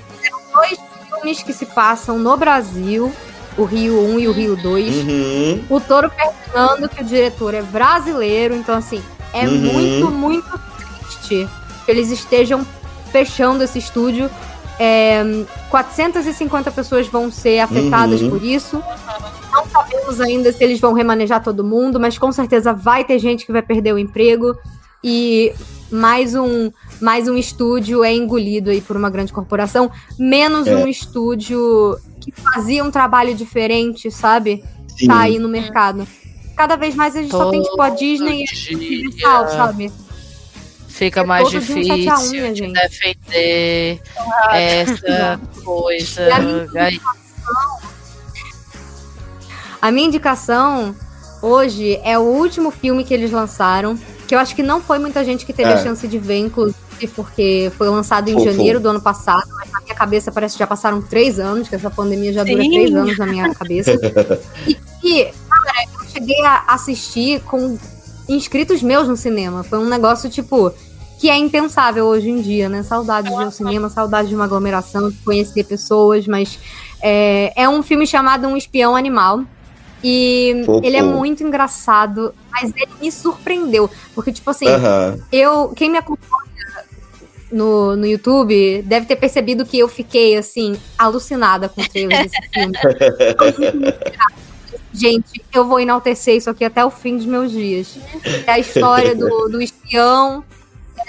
dois 0.53 0.77
filmes 1.25 1.41
que 1.41 1.53
se 1.53 1.65
passam 1.65 2.19
no 2.19 2.37
Brasil, 2.37 3.11
o 3.57 3.63
Rio 3.63 3.99
1 3.99 4.19
e 4.19 4.27
o 4.27 4.31
Rio 4.31 4.55
2. 4.55 4.95
Uhum. 4.95 5.63
O 5.69 5.79
Toro 5.81 6.11
Fernando, 6.11 6.87
que 6.87 7.01
o 7.01 7.05
diretor 7.05 7.53
é 7.55 7.61
brasileiro, 7.63 8.55
então 8.55 8.75
assim, 8.75 9.01
é 9.33 9.47
Uhum. 9.47 9.57
muito, 9.57 10.11
muito 10.11 10.59
triste 10.77 11.49
que 11.83 11.91
eles 11.91 12.11
estejam 12.11 12.65
fechando 13.11 13.63
esse 13.63 13.79
estúdio. 13.79 14.29
É, 14.77 15.23
450 15.69 16.69
pessoas 16.69 17.07
vão 17.07 17.31
ser 17.31 17.59
afetadas 17.59 18.21
Uhum. 18.21 18.29
por 18.29 18.43
isso. 18.43 18.83
Não 19.51 19.65
sabemos 19.67 20.19
ainda 20.21 20.51
se 20.51 20.63
eles 20.63 20.79
vão 20.79 20.93
remanejar 20.93 21.41
todo 21.41 21.63
mundo, 21.63 21.99
mas 21.99 22.17
com 22.17 22.31
certeza 22.31 22.73
vai 22.73 23.03
ter 23.05 23.17
gente 23.17 23.45
que 23.45 23.51
vai 23.53 23.61
perder 23.61 23.93
o 23.93 23.97
emprego. 23.99 24.55
E 25.07 25.53
mais 25.91 26.33
um, 26.33 26.71
mais 26.99 27.27
um 27.27 27.37
estúdio 27.37 28.03
é 28.03 28.11
engolido 28.11 28.71
aí 28.71 28.81
por 28.81 28.97
uma 28.97 29.07
grande 29.11 29.31
corporação, 29.31 29.91
menos 30.17 30.65
É. 30.65 30.75
um 30.75 30.87
estúdio 30.87 31.95
que 32.19 32.31
fazia 32.31 32.83
um 32.83 32.89
trabalho 32.89 33.35
diferente, 33.35 34.09
sabe? 34.09 34.63
Sim. 34.97 35.05
Tá 35.05 35.19
aí 35.19 35.37
no 35.37 35.47
mercado. 35.47 36.07
Cada 36.57 36.75
vez 36.75 36.95
mais 36.95 37.15
a 37.15 37.21
gente 37.21 37.29
só 37.29 37.51
tem 37.51 37.61
tipo 37.61 37.79
a 37.79 37.89
Disney 37.91 38.45
e 38.45 38.73
a 38.73 38.75
Universal, 38.75 39.47
sabe? 39.49 39.91
Fica 40.87 41.19
É 41.19 41.23
mais 41.25 41.43
todo 41.43 41.53
um 41.53 41.57
a 41.57 41.59
um, 41.59 41.65
difícil 41.97 42.41
né, 42.41 42.51
de 42.51 42.59
gente? 42.59 42.73
defender 42.73 44.01
essa 44.53 45.39
coisa. 45.63 46.33
A 46.33 46.39
minha 46.39 46.67
Aí- 46.83 46.99
A 49.81 49.91
minha 49.91 50.07
indicação 50.07 50.95
hoje 51.43 51.99
é 52.03 52.17
o 52.17 52.21
último 52.23 52.71
filme 52.71 53.03
que 53.03 53.13
eles 53.13 53.29
lançaram, 53.31 53.99
que 54.27 54.33
eu 54.35 54.39
acho 54.39 54.55
que 54.55 54.63
não 54.63 54.81
foi 54.81 54.97
muita 54.99 55.23
gente 55.23 55.45
que 55.45 55.53
teve 55.53 55.69
É. 55.69 55.73
a 55.73 55.77
chance 55.77 56.07
de 56.07 56.17
ver, 56.17 56.37
inclusive, 56.39 56.75
porque 57.15 57.71
foi 57.77 57.87
lançado 57.89 58.29
em 58.29 58.33
Fofo. 58.33 58.45
janeiro 58.45 58.79
do 58.79 58.89
ano 58.89 59.01
passado, 59.01 59.43
mas 59.55 59.71
na 59.71 59.81
minha 59.81 59.95
cabeça 59.95 60.31
parece 60.31 60.55
que 60.55 60.59
já 60.59 60.67
passaram 60.67 61.01
três 61.01 61.39
anos, 61.39 61.67
que 61.69 61.75
essa 61.75 61.89
pandemia 61.89 62.33
já 62.33 62.43
dura 62.43 62.63
Sim. 62.63 62.69
três 62.71 62.95
anos 62.95 63.17
na 63.17 63.25
minha 63.25 63.53
cabeça. 63.53 63.91
e, 64.67 64.77
e, 65.03 65.25
cara, 65.25 65.87
eu 65.99 66.09
cheguei 66.09 66.43
a 66.45 66.63
assistir 66.69 67.41
com 67.41 67.77
inscritos 68.27 68.81
meus 68.81 69.07
no 69.07 69.15
cinema. 69.15 69.63
Foi 69.63 69.77
um 69.77 69.87
negócio, 69.87 70.29
tipo, 70.29 70.73
que 71.19 71.29
é 71.29 71.37
impensável 71.37 72.05
hoje 72.05 72.29
em 72.29 72.41
dia, 72.41 72.67
né? 72.67 72.81
Saudade 72.83 73.29
de 73.29 73.33
ao 73.35 73.51
cinema, 73.51 73.89
saudade 73.89 74.29
de 74.29 74.35
uma 74.35 74.45
aglomeração, 74.45 75.09
de 75.09 75.17
conhecer 75.17 75.63
pessoas, 75.63 76.27
mas 76.27 76.57
é, 77.01 77.53
é 77.55 77.69
um 77.69 77.83
filme 77.83 78.07
chamado 78.07 78.47
Um 78.47 78.57
Espião 78.57 78.95
Animal. 78.95 79.41
E 80.07 80.61
Fofo. 80.67 80.85
ele 80.85 80.97
é 80.97 81.01
muito 81.01 81.41
engraçado, 81.43 82.31
mas 82.51 82.71
ele 82.75 82.91
me 83.01 83.11
surpreendeu. 83.11 83.89
Porque, 84.13 84.31
tipo 84.31 84.47
assim, 84.51 84.67
Aham. 84.67 85.17
eu, 85.31 85.69
quem 85.69 85.89
me 85.89 85.97
acompanha 85.97 86.45
no, 87.51 87.95
no 87.95 88.05
YouTube 88.05 88.83
deve 88.83 89.07
ter 89.07 89.15
percebido 89.15 89.65
que 89.65 89.79
eu 89.79 89.87
fiquei, 89.87 90.37
assim, 90.37 90.77
alucinada 90.95 91.67
com 91.67 91.81
o 91.81 91.89
trailer 91.89 92.21
desse 92.21 92.37
filme. 92.53 92.77
Gente, 94.93 95.43
eu 95.51 95.65
vou 95.65 95.79
enaltecer 95.79 96.35
isso 96.35 96.51
aqui 96.51 96.63
até 96.63 96.85
o 96.85 96.91
fim 96.91 97.17
dos 97.17 97.25
meus 97.25 97.51
dias. 97.51 97.97
É 98.45 98.51
a 98.51 98.59
história 98.59 99.15
do, 99.15 99.49
do 99.49 99.59
espião, 99.59 100.43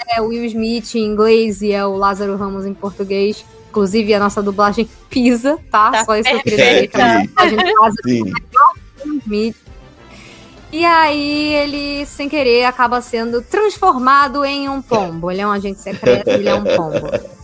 é 0.09 0.19
o 0.19 0.29
Will 0.29 0.45
Smith 0.45 0.95
em 0.95 1.05
inglês 1.05 1.61
e 1.61 1.71
é 1.71 1.85
o 1.85 1.95
Lázaro 1.95 2.35
Ramos 2.35 2.65
em 2.65 2.73
português. 2.73 3.45
Inclusive, 3.69 4.11
a 4.13 4.19
nossa 4.19 4.41
dublagem 4.41 4.89
pisa, 5.07 5.59
tá? 5.69 5.91
Tá 5.91 6.05
Só 6.05 6.15
isso 6.15 6.29
que 6.29 6.35
eu 6.35 6.41
queria 6.41 6.57
dizer, 6.57 6.87
que 6.87 6.99
a 6.99 7.19
nossa 7.19 7.55
dublagem 7.55 8.03
pisa. 8.03 8.35
E 10.71 10.83
aí 10.83 11.53
ele, 11.53 12.05
sem 12.05 12.27
querer, 12.27 12.65
acaba 12.65 13.01
sendo 13.01 13.41
transformado 13.41 14.43
em 14.43 14.67
um 14.67 14.81
pombo. 14.81 15.31
Ele 15.31 15.41
é 15.41 15.47
um 15.47 15.51
agente 15.51 15.79
secreto, 15.79 16.27
ele 16.29 16.49
é 16.49 16.55
um 16.55 16.63
pombo. 16.63 17.09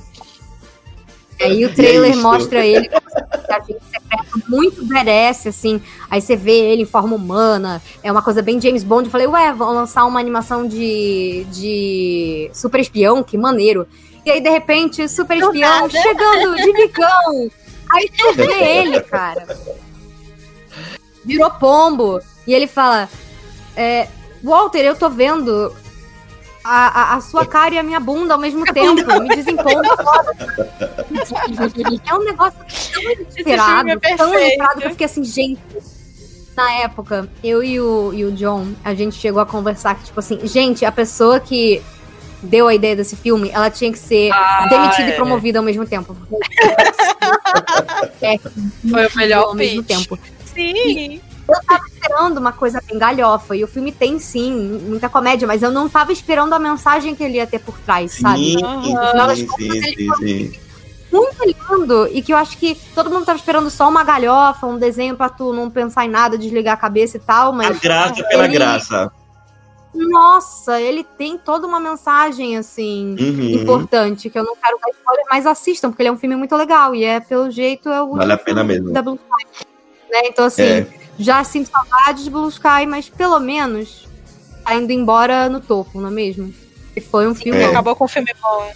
E 1.40 1.44
aí 1.44 1.66
o 1.66 1.74
trailer 1.74 2.12
isso? 2.12 2.22
mostra 2.22 2.66
ele 2.66 2.88
como 2.88 3.02
um 3.08 3.56
agente 3.56 3.82
secreto 3.92 4.50
muito 4.50 4.86
merece, 4.86 5.50
assim. 5.50 5.82
Aí 6.10 6.22
você 6.22 6.36
vê 6.36 6.72
ele 6.72 6.84
em 6.84 6.86
forma 6.86 7.16
humana. 7.16 7.82
É 8.04 8.12
uma 8.12 8.22
coisa 8.22 8.42
bem 8.42 8.62
James 8.62 8.84
Bond. 8.84 9.06
Eu 9.08 9.12
falei, 9.12 9.28
ué, 9.28 9.52
vão 9.52 9.74
lançar 9.74 10.06
uma 10.06 10.20
animação 10.20 10.68
de, 10.68 11.46
de 11.52 12.50
super 12.54 12.80
espião, 12.80 13.24
que 13.24 13.38
maneiro. 13.38 13.88
E 14.26 14.32
aí, 14.32 14.42
de 14.42 14.50
repente, 14.50 15.08
super 15.10 15.38
espião 15.38 15.90
chegando 15.90 16.56
de 16.56 16.72
bicão. 16.72 17.52
Aí 17.92 18.10
tu 18.16 18.34
vê 18.34 18.54
ele, 18.80 19.02
cara. 19.02 19.58
Virou 21.26 21.50
pombo. 21.52 22.20
E 22.46 22.54
ele 22.54 22.68
fala: 22.68 23.10
é, 23.76 24.08
Walter, 24.44 24.82
eu 24.82 24.96
tô 24.96 25.10
vendo 25.10 25.74
a, 26.64 27.14
a, 27.14 27.16
a 27.16 27.22
sua 27.22 27.46
cara 27.46 27.76
e 27.76 27.78
a 27.78 27.84
minha 27.84 28.00
bunda 28.00 28.34
ao 28.34 28.40
mesmo 28.40 28.64
tempo. 28.74 29.22
Me 29.22 29.30
desempolga. 29.36 29.90
é 32.06 32.16
um 32.16 32.24
negócio 32.24 32.60
tão 32.60 32.70
filme 32.70 33.14
inesperado, 33.14 33.90
é 33.90 34.18
tão 34.18 34.34
inesperado 34.34 34.82
que 34.82 34.88
eu 34.88 34.92
fiquei 34.92 35.06
assim, 35.06 35.24
gente. 35.24 35.62
Na 36.56 36.72
época, 36.74 37.28
eu 37.44 37.64
e 37.64 37.80
o, 37.80 38.14
e 38.14 38.26
o 38.26 38.32
John, 38.32 38.74
a 38.84 38.94
gente 38.94 39.16
chegou 39.16 39.42
a 39.42 39.46
conversar 39.46 39.96
que, 39.96 40.04
tipo 40.04 40.20
assim, 40.20 40.40
gente, 40.46 40.86
a 40.86 40.92
pessoa 40.92 41.40
que 41.40 41.82
deu 42.44 42.68
a 42.68 42.76
ideia 42.76 42.96
desse 42.96 43.16
filme, 43.16 43.50
ela 43.52 43.72
tinha 43.72 43.92
que 43.92 43.98
ser 43.98 44.30
Ah, 44.32 44.68
demitida 44.70 45.10
é. 45.10 45.14
e 45.14 45.16
promovida 45.16 45.58
ao 45.58 45.66
mesmo 45.66 45.84
tempo. 45.88 46.16
é, 48.22 48.38
Foi 48.38 49.08
o 49.08 49.18
melhor 49.18 49.46
ao 49.46 49.56
mesmo 49.56 49.84
pitch. 49.84 49.98
tempo. 49.98 50.20
Sim. 50.54 51.22
esperando 51.92 52.38
uma 52.38 52.52
coisa 52.52 52.82
bem 52.88 52.98
galhofa. 52.98 53.56
E 53.56 53.64
o 53.64 53.68
filme 53.68 53.92
tem, 53.92 54.18
sim, 54.20 54.54
muita 54.88 55.10
comédia, 55.10 55.48
mas 55.48 55.62
eu 55.64 55.72
não 55.72 55.90
tava 55.90 56.12
esperando 56.12 56.54
a 56.54 56.60
mensagem 56.60 57.16
que 57.16 57.24
ele 57.24 57.36
ia 57.38 57.48
ter 57.48 57.60
por 57.60 57.78
trás, 57.80 58.14
sabe? 58.14 58.54
Sim, 58.58 58.66
Aham. 58.66 59.36
sim, 59.36 59.48
sim, 59.58 59.82
sim, 59.82 60.10
sim. 60.20 60.60
Muito 61.12 61.44
lindo. 61.46 62.08
E 62.12 62.22
que 62.24 62.34
eu 62.34 62.38
acho 62.38 62.58
que 62.58 62.76
todo 62.96 63.10
mundo 63.10 63.26
tava 63.26 63.38
esperando 63.38 63.70
só 63.70 63.88
uma 63.88 64.04
galhofa, 64.04 64.66
um 64.66 64.80
desenho 64.80 65.16
pra 65.16 65.30
tu 65.30 65.54
não 65.54 65.70
pensar 65.70 66.06
em 66.06 66.10
nada, 66.10 66.38
desligar 66.38 66.74
a 66.74 66.78
cabeça 66.78 67.18
e 67.18 67.20
tal, 67.20 67.50
A 67.50 67.54
mas. 67.54 67.80
graça 67.80 68.24
pela 68.24 68.46
ele- 68.46 68.54
graça. 68.54 69.12
Nossa, 69.94 70.82
ele 70.82 71.04
tem 71.04 71.38
toda 71.38 71.68
uma 71.68 71.80
mensagem, 71.80 72.58
assim. 72.58 73.16
Uhum. 73.20 73.62
Importante, 73.62 74.28
que 74.28 74.40
eu 74.40 74.44
não 74.44 74.56
quero 74.56 74.80
dar 74.80 74.90
spoiler, 74.90 75.26
mas 75.30 75.46
assistam, 75.46 75.90
porque 75.92 76.02
ele 76.02 76.10
é 76.10 76.12
um 76.12 76.18
filme 76.18 76.36
muito 76.36 76.56
legal. 76.56 76.96
E 76.96 77.04
é, 77.04 77.20
pelo 77.20 77.52
jeito, 77.52 77.90
é 77.90 78.02
o 78.02 78.16
Vale 78.16 78.34
a 78.34 78.38
pena 78.38 78.64
mesmo. 78.64 78.92
da 78.92 79.04
Blue 79.04 79.20
Sky. 79.52 79.66
Né? 80.14 80.22
Então, 80.26 80.46
assim, 80.46 80.62
É. 80.64 80.88
já 81.18 81.44
sinto 81.44 81.72
saudades 81.72 82.24
de 82.24 82.30
Blue 82.30 82.48
Sky, 82.48 82.86
mas 82.88 83.10
pelo 83.10 83.40
menos 83.40 84.08
tá 84.64 84.76
indo 84.76 84.92
embora 84.94 85.50
no 85.50 85.60
topo, 85.60 86.00
não 86.00 86.10
é 86.10 86.12
mesmo? 86.12 86.54
E 86.96 87.02
foi 87.02 87.28
um 87.28 87.34
filme. 87.34 87.60
É. 87.60 87.66
Acabou 87.66 87.96
com 87.96 88.06
o 88.06 88.08
filme 88.08 88.32
bom. 88.40 88.72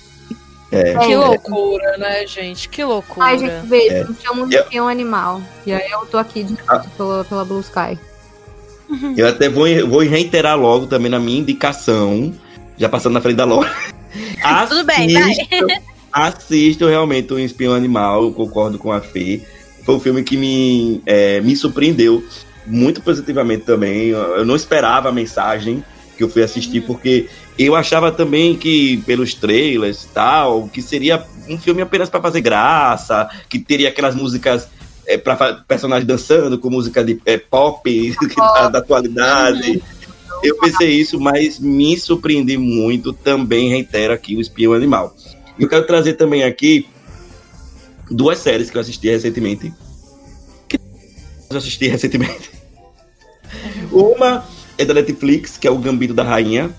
É. 0.71 0.95
Que 0.97 1.13
É. 1.13 1.17
loucura, 1.17 1.97
né, 1.97 2.25
gente? 2.25 2.67
Que 2.67 2.83
loucura. 2.83 3.27
Ai, 3.27 3.37
gente, 3.37 3.67
veja, 3.67 3.93
É. 3.99 4.03
me 4.03 4.15
chamam 4.21 4.49
Eu- 4.71 4.83
um 4.83 4.87
animal. 4.87 5.41
E 5.65 5.71
aí 5.71 5.89
eu 5.91 6.05
tô 6.07 6.17
aqui 6.17 6.43
de 6.43 6.57
Ah. 6.67 6.79
pela, 6.97 7.23
pela 7.23 7.45
Blue 7.45 7.61
Sky. 7.61 7.97
Eu 9.15 9.27
até 9.27 9.47
vou, 9.49 9.65
vou 9.87 9.99
reiterar 10.01 10.57
logo 10.57 10.87
também 10.87 11.11
na 11.11 11.19
minha 11.19 11.39
indicação, 11.39 12.33
já 12.77 12.89
passando 12.89 13.13
na 13.13 13.21
frente 13.21 13.35
da 13.37 13.45
Laura. 13.45 13.69
Tudo 14.69 14.83
bem, 14.85 15.13
vai. 15.13 15.31
Assistam- 15.31 15.67
Assistam 16.11 16.89
realmente 16.89 17.31
o 17.33 17.37
Espião 17.39 17.73
Animal, 17.73 18.23
eu 18.23 18.33
concordo 18.33 18.79
com 18.79 18.91
a 18.91 18.99
Fê. 19.01 19.41
Foi 19.87 19.95
um 19.95 20.01
filme 20.01 20.21
que 20.21 20.35
me, 20.35 21.01
é, 21.05 21.39
me 21.39 21.55
surpreendeu 21.55 22.21
muito 22.65 23.01
positivamente 23.01 23.63
também. 23.63 24.09
Eu 24.09 24.45
não 24.45 24.53
esperava 24.53 25.07
a 25.07 25.13
mensagem 25.13 25.81
que 26.17 26.25
eu 26.25 26.27
fui 26.27 26.43
assistir, 26.43 26.81
porque 26.81 27.29
eu 27.57 27.73
achava 27.73 28.11
também 28.11 28.57
que, 28.57 28.97
pelos 29.05 29.33
trailers 29.33 30.03
e 30.03 30.07
tal, 30.09 30.67
que 30.67 30.81
seria 30.81 31.23
um 31.47 31.57
filme 31.57 31.81
apenas 31.81 32.09
para 32.09 32.21
fazer 32.21 32.41
graça, 32.41 33.29
que 33.47 33.59
teria 33.59 33.87
aquelas 33.87 34.13
músicas 34.13 34.67
é, 35.05 35.17
para 35.17 35.63
personagens 35.65 36.05
dançando 36.05 36.59
com 36.59 36.69
música 36.69 37.01
de 37.01 37.21
é, 37.25 37.37
pop 37.37 38.13
da, 38.35 38.67
da 38.67 38.79
atualidade. 38.79 39.81
Eu 40.43 40.57
pensei 40.57 40.89
isso, 40.89 41.17
mas 41.17 41.59
me 41.59 41.97
surpreendi 41.97 42.57
muito. 42.57 43.13
Também 43.13 43.69
reitero 43.69 44.11
aqui 44.11 44.35
o 44.35 44.41
Espião 44.41 44.73
Animal. 44.73 45.15
E 45.57 45.63
eu 45.63 45.69
quero 45.69 45.87
trazer 45.87 46.15
também 46.15 46.43
aqui 46.43 46.85
duas 48.09 48.39
séries 48.39 48.69
que 48.69 48.77
eu 48.77 48.81
assisti 48.81 49.09
recentemente. 49.09 49.73
Que 50.67 50.79
eu 51.49 51.57
assisti 51.57 51.87
recentemente. 51.87 52.51
Uma 53.91 54.45
é 54.77 54.85
da 54.85 54.93
Netflix, 54.93 55.57
que 55.57 55.67
é 55.67 55.71
o 55.71 55.77
Gambito 55.77 56.13
da 56.13 56.23
Rainha. 56.23 56.69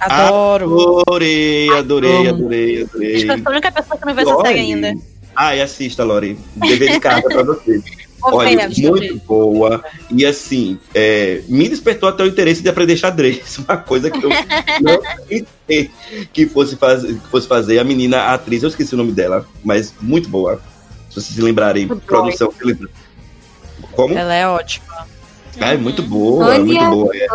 Adoro. 0.00 1.00
Adorei, 1.06 1.70
adorei, 1.70 2.26
amo. 2.26 2.40
adorei, 2.40 2.82
Acho 2.82 2.90
que 2.90 2.96
adorei. 2.96 3.14
eu 3.14 3.38
sou 3.38 3.46
a 3.46 3.50
única 3.50 3.72
pessoa 3.72 3.98
que 3.98 4.06
não 4.06 4.14
vê 4.14 4.22
essa 4.22 4.36
série 4.42 4.58
ainda. 4.60 4.94
Ai, 5.36 5.60
assista, 5.60 6.04
Lori. 6.04 6.38
Dever 6.56 6.92
de 6.92 7.00
casa 7.00 7.22
pra 7.22 7.42
você. 7.42 7.82
Olha, 8.24 8.68
muito 8.68 9.16
boa. 9.26 9.84
E 10.10 10.24
assim, 10.24 10.78
é, 10.94 11.42
me 11.48 11.68
despertou 11.68 12.08
até 12.08 12.22
o 12.22 12.26
interesse 12.26 12.62
de 12.62 12.68
aprender 12.68 12.96
xadrez. 12.96 13.58
Uma 13.68 13.76
coisa 13.76 14.10
que 14.10 14.24
eu 14.24 14.30
não 14.80 15.00
pensei 15.28 15.90
que 16.32 16.46
fosse, 16.46 16.76
fazer, 16.76 17.14
que 17.14 17.28
fosse 17.28 17.46
fazer. 17.46 17.78
A 17.78 17.84
menina, 17.84 18.18
a 18.18 18.34
atriz, 18.34 18.62
eu 18.62 18.68
esqueci 18.68 18.94
o 18.94 18.98
nome 18.98 19.12
dela, 19.12 19.46
mas 19.64 19.92
muito 20.00 20.28
boa. 20.28 20.60
Se 21.10 21.16
vocês 21.20 21.34
se 21.36 21.42
lembrarem, 21.42 21.86
Muito 21.86 22.04
produção. 22.06 22.52
se 22.52 22.64
lembra- 22.64 22.88
Como? 23.92 24.16
Ela 24.16 24.34
é 24.34 24.48
ótima. 24.48 25.06
Ah, 25.60 25.74
é 25.74 25.76
muito 25.76 26.02
boa, 26.02 26.54
é 26.54 26.58
Anya- 26.58 26.64
muito 26.64 26.90
boa. 26.90 27.16
É, 27.16 27.26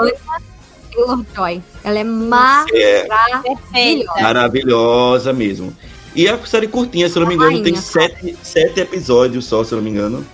Taylor 0.92 1.26
Joy. 1.36 1.64
Ela 1.84 1.98
é 1.98 2.02
é 2.02 2.04
maravilhosa. 2.04 4.22
Maravilhosa 4.22 5.34
mesmo. 5.34 5.74
E 6.16 6.28
a 6.28 6.38
série 6.46 6.68
curtinha, 6.68 7.08
se 7.08 7.16
eu 7.16 7.22
não 7.22 7.28
me 7.30 7.36
engano, 7.36 7.62
tem 7.64 7.76
sete, 7.76 8.36
sete 8.44 8.80
episódios 8.82 9.46
só, 9.46 9.64
se 9.64 9.74
eu 9.74 9.78
não 9.78 9.84
me 9.84 9.92
engano. 9.92 10.26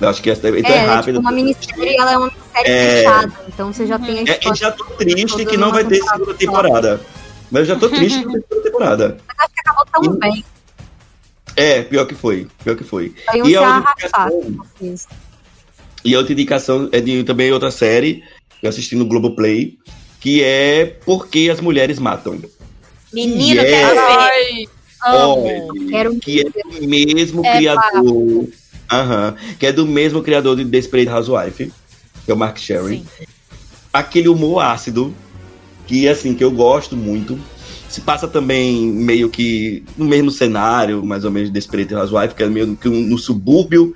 Eu 0.00 0.08
acho 0.08 0.22
que 0.22 0.30
essa 0.30 0.48
então 0.48 0.70
É, 0.70 0.74
é, 0.74 0.78
ela 0.78 0.92
é 0.92 0.94
rápido. 0.96 1.14
tipo 1.16 1.20
uma 1.20 1.32
minissérie, 1.32 1.96
ela 1.96 2.12
é 2.12 2.16
uma 2.18 2.26
minissérie 2.28 2.70
É. 2.70 2.96
fechada. 2.98 3.32
Então 3.48 3.72
você 3.72 3.86
já 3.86 3.98
tem 3.98 4.18
a 4.18 4.20
É, 4.20 4.24
e 4.24 4.30
história. 4.30 4.54
já 4.56 4.70
tô 4.72 4.84
triste 4.84 5.44
que 5.46 5.56
não 5.56 5.70
vai 5.72 5.84
ter 5.84 5.98
temporada 5.98 6.18
segunda 6.18 6.32
só. 6.32 6.38
temporada. 6.38 7.00
Mas 7.50 7.60
eu 7.68 7.74
já 7.74 7.80
tô 7.80 7.88
triste 7.90 8.18
que 8.20 8.24
não 8.26 8.32
tem 8.32 8.42
segunda 8.42 8.62
temporada. 8.62 9.16
Acho 9.38 9.52
que 9.52 9.60
acabou 9.60 9.84
tão 9.92 10.12
Hum. 10.12 10.18
bem. 10.18 10.44
É, 11.56 11.82
pior 11.82 12.06
que 12.06 12.14
foi. 12.14 12.46
Pior 12.62 12.76
que 12.76 12.84
foi. 12.84 13.12
Aí 13.28 13.40
E 13.40 13.56
a 13.56 13.78
indicação, 13.78 14.66
e 16.04 16.14
a 16.14 16.18
outra 16.18 16.32
indicação 16.32 16.88
é 16.92 17.00
de 17.00 17.24
também 17.24 17.50
outra 17.52 17.70
série 17.72 18.22
que 18.60 18.66
eu 18.66 18.70
assisti 18.70 18.94
no 18.94 19.04
Globoplay, 19.06 19.76
que 20.20 20.42
é 20.44 20.86
Por 21.04 21.26
que 21.26 21.50
as 21.50 21.60
Mulheres 21.60 21.98
Matam. 21.98 22.38
Menino, 23.12 23.60
Yeah. 23.62 23.70
quero 23.70 23.94
ver. 23.94 24.18
Ai, 24.18 24.64
amo. 25.14 25.42
Olha, 25.44 25.90
Quero 25.90 26.16
que 26.20 26.40
é 26.40 26.44
do 26.44 26.86
mesmo 26.88 27.44
É, 27.44 27.56
criador. 27.56 28.48
Aham. 28.90 29.34
que 29.58 29.66
é 29.66 29.72
do 29.72 29.86
mesmo 29.86 30.22
criador 30.22 30.56
de 30.56 30.64
Desperate 30.64 31.08
Housewife, 31.08 31.72
que 32.24 32.30
é 32.30 32.34
o 32.34 32.36
Mark 32.36 32.58
Sherry. 32.58 33.04
Aquele 33.92 34.28
humor 34.28 34.62
ácido, 34.62 35.14
que 35.86 36.08
assim, 36.08 36.34
que 36.34 36.44
eu 36.44 36.50
gosto 36.50 36.96
muito. 36.96 37.38
Se 37.88 38.02
passa 38.02 38.28
também 38.28 38.86
meio 38.86 39.30
que 39.30 39.82
no 39.96 40.04
mesmo 40.04 40.30
cenário, 40.30 41.04
mais 41.04 41.24
ou 41.24 41.30
menos, 41.30 41.48
de 41.48 41.54
Desperate 41.54 41.94
Housewife, 41.94 42.34
que 42.34 42.42
é 42.42 42.46
meio 42.46 42.76
que 42.76 42.88
um, 42.88 43.00
no 43.00 43.18
subúrbio 43.18 43.94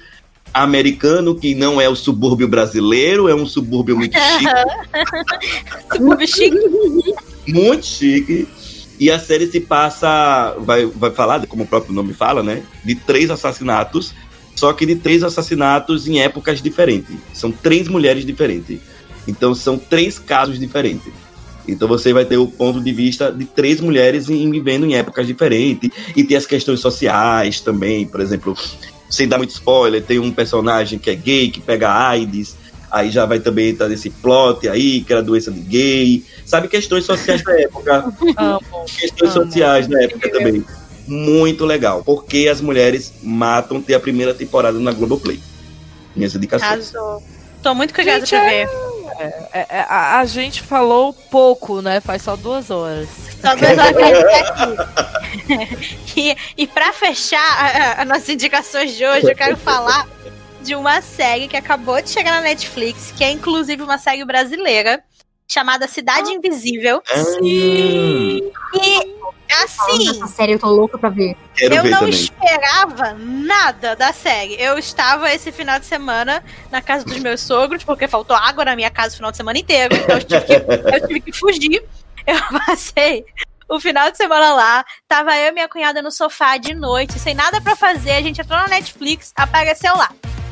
americano, 0.53 1.35
que 1.35 1.55
não 1.55 1.81
é 1.81 1.89
o 1.89 1.95
subúrbio 1.95 2.49
brasileiro, 2.49 3.29
é 3.29 3.35
um 3.35 3.47
subúrbio 3.47 3.97
muito 3.97 4.17
chique. 4.19 4.53
Subúrbio 5.97 6.29
chique. 6.29 6.59
muito 7.49 7.87
chique. 7.87 8.49
E 8.99 9.11
a 9.11 9.19
série 9.19 9.47
se 9.47 9.61
passa, 9.61 10.55
vai, 10.59 10.87
vai 10.87 11.11
falar, 11.11 11.45
como 11.47 11.65
o 11.65 11.67
próprio 11.67 11.95
nome 11.95 12.15
fala, 12.15 12.43
né? 12.43 12.63
De 12.85 12.95
três 12.95 13.31
assassinatos, 13.31 14.15
só 14.55 14.73
que 14.73 14.87
de 14.87 14.97
três 14.97 15.23
assassinatos 15.23 16.07
em 16.07 16.21
épocas 16.21 16.61
diferentes. 16.61 17.17
São 17.33 17.51
três 17.51 17.89
mulheres 17.89 18.25
diferentes. 18.25 18.81
Então 19.27 19.55
são 19.55 19.79
três 19.79 20.19
casos 20.19 20.59
diferentes. 20.59 21.13
Então 21.67 21.87
você 21.87 22.13
vai 22.13 22.25
ter 22.25 22.37
o 22.37 22.47
ponto 22.47 22.81
de 22.81 22.93
vista 22.93 23.31
de 23.31 23.45
três 23.45 23.81
mulheres 23.81 24.29
em, 24.29 24.51
vivendo 24.51 24.85
em 24.85 24.95
épocas 24.95 25.27
diferentes. 25.27 25.91
E 26.17 26.25
tem 26.25 26.37
as 26.37 26.47
questões 26.47 26.81
sociais 26.81 27.61
também, 27.61 28.07
por 28.07 28.21
exemplo, 28.21 28.57
sem 29.09 29.29
dar 29.29 29.39
muito 29.39 29.51
spoiler, 29.51 30.03
tem 30.03 30.19
um 30.19 30.33
personagem 30.33 30.99
que 30.99 31.11
é 31.11 31.15
gay, 31.15 31.51
que 31.51 31.61
pega 31.61 31.91
AIDS. 31.91 32.57
Aí 32.91 33.11
já 33.11 33.25
vai 33.25 33.41
também 33.41 33.71
estar 33.71 33.89
nesse 33.89 34.11
plot 34.11 34.69
aí, 34.69 35.01
que 35.01 35.13
era 35.13 35.23
doença 35.23 35.51
de 35.51 35.61
gay. 35.61 36.25
Sabe, 36.45 36.69
questões 36.69 37.05
sociais 37.05 37.43
da 37.43 37.59
época. 37.59 38.13
Questões 38.99 39.33
sociais 39.33 39.89
na 39.89 40.03
época 40.03 40.31
também. 40.31 40.63
Muito 41.07 41.65
legal. 41.65 42.03
Porque 42.05 42.49
as 42.51 42.61
mulheres 42.61 43.13
matam 43.23 43.81
ter 43.81 43.95
a 43.95 44.01
primeira 44.01 44.35
temporada 44.35 44.79
na 44.79 44.93
Globoplay. 44.93 45.41
Minhas 46.15 46.35
indicações. 46.35 46.95
Arrasou. 46.95 47.23
Tô 47.63 47.75
muito 47.75 47.95
curiosa 47.95 48.27
Gente, 48.27 48.31
pra 48.31 48.49
ver. 48.49 48.69
É, 49.53 49.67
é, 49.69 49.81
a, 49.89 50.19
a 50.19 50.25
gente 50.25 50.63
falou 50.63 51.13
pouco, 51.13 51.81
né? 51.81 52.01
Faz 52.01 52.23
só 52.23 52.35
duas 52.35 52.71
horas. 52.71 53.09
Só 53.41 53.55
duas 53.55 53.79
horas 53.79 54.25
aqui. 54.49 55.13
E, 56.15 56.37
e 56.59 56.67
pra 56.67 56.93
fechar 56.93 57.97
as 57.99 58.07
nossas 58.07 58.29
indicações 58.29 58.95
de 58.95 59.05
hoje, 59.05 59.31
eu 59.31 59.35
quero 59.35 59.57
falar 59.57 60.07
de 60.63 60.75
uma 60.75 61.01
série 61.01 61.49
que 61.49 61.57
acabou 61.57 62.01
de 62.03 62.11
chegar 62.11 62.33
na 62.33 62.43
Netflix, 62.43 63.13
que 63.17 63.25
é 63.25 63.31
inclusive 63.31 63.83
uma 63.83 63.97
série 63.97 64.23
brasileira, 64.25 65.03
chamada 65.49 65.87
Cidade 65.89 66.31
Invisível. 66.33 67.03
Ah, 67.11 67.23
E 67.43 68.53
assim, 69.63 70.11
Essa 70.11 70.27
série 70.29 70.53
eu 70.53 70.59
tô 70.59 70.69
louca 70.69 70.97
pra 70.99 71.11
ver. 71.11 71.37
quero 71.55 71.75
eu 71.75 71.83
ver 71.83 71.91
não 71.91 71.99
também. 72.01 72.15
esperava 72.15 73.13
nada 73.15 73.95
da 73.95 74.13
série. 74.13 74.55
Eu 74.61 74.79
estava 74.79 75.33
esse 75.33 75.53
final 75.53 75.79
de 75.79 75.85
semana 75.87 76.43
na 76.71 76.81
casa 76.81 77.05
dos 77.05 77.19
meus 77.19 77.41
sogros, 77.43 77.85
porque 77.85 78.09
faltou 78.09 78.35
água 78.35 78.65
na 78.65 78.75
minha 78.75 78.91
casa 78.91 79.13
o 79.13 79.17
final 79.17 79.31
de 79.31 79.37
semana 79.37 79.59
inteiro. 79.59 79.95
Então 79.95 80.17
eu 80.17 80.25
tive 80.25 80.41
que, 80.41 80.53
eu 80.97 81.07
tive 81.09 81.21
que 81.21 81.33
fugir. 81.33 81.83
Eu 82.27 82.37
passei 82.67 83.25
o 83.69 83.79
final 83.79 84.11
de 84.11 84.17
semana 84.17 84.55
lá. 84.55 84.85
Tava 85.07 85.37
eu 85.37 85.49
e 85.49 85.53
minha 85.53 85.69
cunhada 85.69 86.01
no 86.01 86.11
sofá 86.11 86.57
de 86.57 86.75
noite, 86.75 87.19
sem 87.19 87.35
nada 87.35 87.61
pra 87.61 87.77
fazer. 87.77 88.13
A 88.13 88.23
gente 88.23 88.41
entrou 88.41 88.59
na 88.59 88.69
Netflix, 88.69 89.33
apareceu 89.37 89.95
lá. 89.97 90.11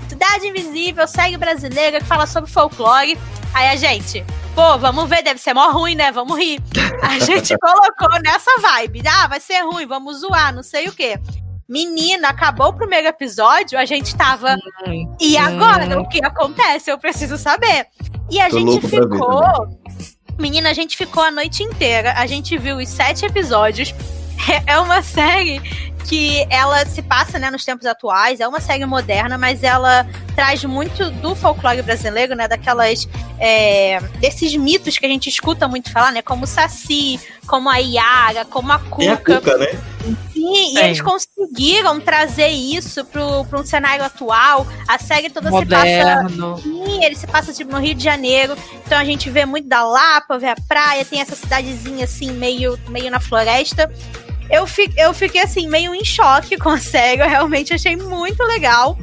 Cidade 0.09 0.47
Invisível, 0.49 1.07
série 1.09 1.37
brasileira 1.39 2.01
que 2.01 2.07
fala 2.07 2.27
sobre 2.27 2.51
folclore. 2.51 3.17
Aí 3.52 3.68
a 3.68 3.77
gente, 3.77 4.24
pô, 4.55 4.78
vamos 4.78 5.09
ver, 5.09 5.22
deve 5.22 5.40
ser 5.40 5.55
mó 5.55 5.70
ruim, 5.70 5.94
né? 5.94 6.12
Vamos 6.12 6.39
rir. 6.39 6.60
A 7.02 7.18
gente 7.24 7.56
colocou 7.59 8.20
nessa 8.22 8.51
vibe. 8.60 9.02
Ah, 9.06 9.27
vai 9.27 9.40
ser 9.40 9.60
ruim, 9.62 9.86
vamos 9.86 10.20
zoar, 10.20 10.55
não 10.55 10.62
sei 10.62 10.89
o 10.89 10.93
quê. 10.93 11.18
Menina, 11.68 12.31
acabou 12.31 12.68
o 12.68 12.72
primeiro 12.72 13.06
episódio, 13.06 13.78
a 13.78 13.85
gente 13.85 14.16
tava. 14.16 14.56
Hum, 14.86 15.14
E 15.20 15.36
hum. 15.36 15.40
agora? 15.40 16.01
O 16.01 16.09
que 16.09 16.24
acontece? 16.24 16.90
Eu 16.90 16.98
preciso 16.98 17.39
saber. 17.39 17.86
E 18.31 18.40
a 18.40 18.48
Tô 18.48 18.59
gente 18.59 18.66
louco 18.66 18.89
pra 18.89 19.01
ver 19.01 19.09
ficou. 19.09 19.81
Menina, 20.39 20.70
a 20.70 20.72
gente 20.72 20.97
ficou 20.97 21.22
a 21.22 21.31
noite 21.31 21.62
inteira. 21.62 22.14
A 22.16 22.27
gente 22.27 22.56
viu 22.56 22.78
os 22.78 22.89
sete 22.89 23.27
episódios. 23.27 23.94
É 24.67 24.79
uma 24.79 25.03
série 25.03 25.61
que 26.11 26.47
ela 26.51 26.85
se 26.87 27.03
passa 27.03 27.39
né, 27.39 27.51
nos 27.51 27.65
tempos 27.65 27.87
atuais. 27.87 28.41
É 28.41 28.49
uma 28.49 28.61
série 28.61 28.85
moderna, 28.85 29.39
mas 29.39 29.62
ela 29.62 30.07
traz 30.35 30.65
muito 30.65 31.11
do 31.11 31.35
folclore 31.35 31.83
brasileiro, 31.83 32.35
né? 32.35 32.49
Daquelas. 32.49 33.09
é, 33.39 34.01
desses 34.19 34.55
mitos 34.57 34.99
que 34.99 35.07
a 35.07 35.09
gente 35.09 35.29
escuta 35.29 35.69
muito 35.69 35.93
falar, 35.93 36.12
né? 36.12 36.23
Como 36.23 36.45
o 36.45 36.47
Saci, 36.47 37.21
como 37.47 37.69
a 37.69 37.79
Iara, 37.79 38.45
como 38.45 38.73
a 38.73 38.79
Tem 38.79 39.09
a 39.09 39.17
Cuca. 39.17 39.41
Cuca, 39.41 39.59
né? 39.59 39.79
Sim, 40.33 40.75
e 40.75 40.79
eles 40.79 41.01
conseguiram 41.01 42.01
trazer 42.01 42.49
isso 42.49 43.05
pro, 43.05 43.45
pro 43.45 43.61
um 43.61 43.67
cenário 43.67 44.05
atual. 44.05 44.67
A 44.89 44.99
série 44.99 45.29
toda 45.29 45.51
se 45.53 45.67
passa. 45.67 46.23
Moderno. 46.23 46.59
Sim, 46.59 47.05
ele 47.05 47.15
se 47.15 47.27
passa 47.27 47.53
tipo, 47.53 47.71
no 47.71 47.79
Rio 47.79 47.95
de 47.95 48.03
Janeiro. 48.03 48.57
Então 48.87 48.99
a 48.99 49.05
gente 49.05 49.29
vê 49.29 49.45
muito 49.45 49.69
da 49.69 49.85
Lapa, 49.85 50.39
vê 50.39 50.49
a 50.49 50.57
praia, 50.67 51.05
tem 51.05 51.21
essa 51.21 51.37
cidadezinha 51.37 52.05
assim, 52.05 52.33
meio, 52.33 52.79
meio 52.89 53.11
na 53.11 53.21
floresta. 53.21 53.91
Eu, 54.51 54.66
fi, 54.66 54.93
eu 54.97 55.14
fiquei 55.14 55.43
assim, 55.43 55.68
meio 55.68 55.94
em 55.94 56.05
choque 56.05 56.56
com 56.56 56.70
a 56.70 56.78
série. 56.78 57.22
Eu 57.22 57.28
realmente 57.28 57.72
achei 57.72 57.97
muito 57.97 58.43
legal. 58.43 58.98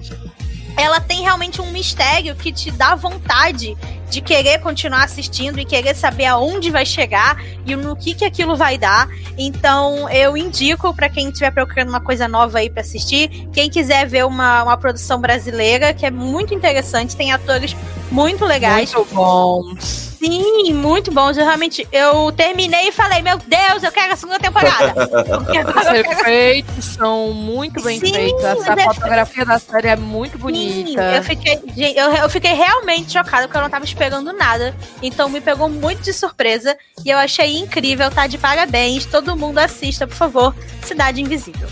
Ela 0.75 0.99
tem 0.99 1.21
realmente 1.21 1.61
um 1.61 1.71
mistério 1.71 2.35
que 2.35 2.51
te 2.51 2.69
dá 2.69 2.93
vontade 2.95 3.75
de 4.09 4.21
querer 4.21 4.59
continuar 4.59 5.03
assistindo 5.03 5.59
e 5.59 5.65
querer 5.65 5.95
saber 5.95 6.25
aonde 6.25 6.69
vai 6.71 6.85
chegar 6.85 7.41
e 7.65 7.75
no 7.75 7.95
que 7.95 8.13
que 8.13 8.25
aquilo 8.25 8.55
vai 8.55 8.77
dar. 8.77 9.09
Então, 9.37 10.09
eu 10.09 10.35
indico 10.37 10.93
pra 10.95 11.09
quem 11.09 11.27
estiver 11.27 11.51
procurando 11.51 11.89
uma 11.89 12.01
coisa 12.01 12.27
nova 12.27 12.59
aí 12.59 12.69
pra 12.69 12.81
assistir, 12.81 13.47
quem 13.53 13.69
quiser 13.69 14.07
ver 14.07 14.25
uma, 14.25 14.63
uma 14.63 14.77
produção 14.77 15.19
brasileira, 15.19 15.93
que 15.93 16.05
é 16.05 16.11
muito 16.11 16.53
interessante, 16.53 17.15
tem 17.15 17.31
atores 17.31 17.75
muito 18.11 18.45
legais. 18.45 18.93
Muito 18.93 19.13
bons. 19.13 20.07
Sim, 20.17 20.73
muito 20.73 21.11
bons. 21.11 21.37
Eu 21.37 21.45
realmente 21.45 21.87
eu 21.91 22.31
terminei 22.31 22.87
e 22.87 22.91
falei, 22.91 23.21
meu 23.21 23.37
Deus, 23.37 23.83
eu 23.83 23.91
quero 23.91 24.13
a 24.13 24.15
segunda 24.15 24.39
temporada. 24.39 24.93
Os 25.37 25.47
quero 25.87 26.11
efeitos 26.11 26.85
são 26.85 27.33
muito 27.33 27.83
bem 27.83 27.99
Sim, 27.99 28.13
feitos. 28.13 28.41
os 28.43 28.67
A 28.67 28.73
efeitos- 28.73 28.95
fotografia 28.95 29.45
da 29.45 29.59
série 29.59 29.89
é 29.89 29.95
muito 29.95 30.31
Sim, 30.33 30.37
bonita. 30.39 31.01
eu 31.17 31.23
fiquei, 31.23 31.59
eu, 31.95 32.11
eu 32.13 32.29
fiquei 32.29 32.53
realmente 32.53 33.11
chocada 33.11 33.43
porque 33.47 33.57
eu 33.57 33.61
não 33.61 33.69
tava 33.69 33.85
esperando 33.85 33.96
nada. 34.33 34.75
Então 35.01 35.29
me 35.29 35.41
pegou 35.41 35.69
muito 35.69 36.01
de 36.01 36.13
surpresa 36.13 36.77
e 37.05 37.09
eu 37.09 37.17
achei 37.17 37.57
incrível, 37.57 38.09
tá 38.09 38.27
de 38.27 38.37
parabéns. 38.37 39.05
Todo 39.05 39.35
mundo 39.35 39.57
assista, 39.57 40.07
por 40.07 40.15
favor. 40.15 40.55
Cidade 40.83 41.21
Invisível. 41.21 41.67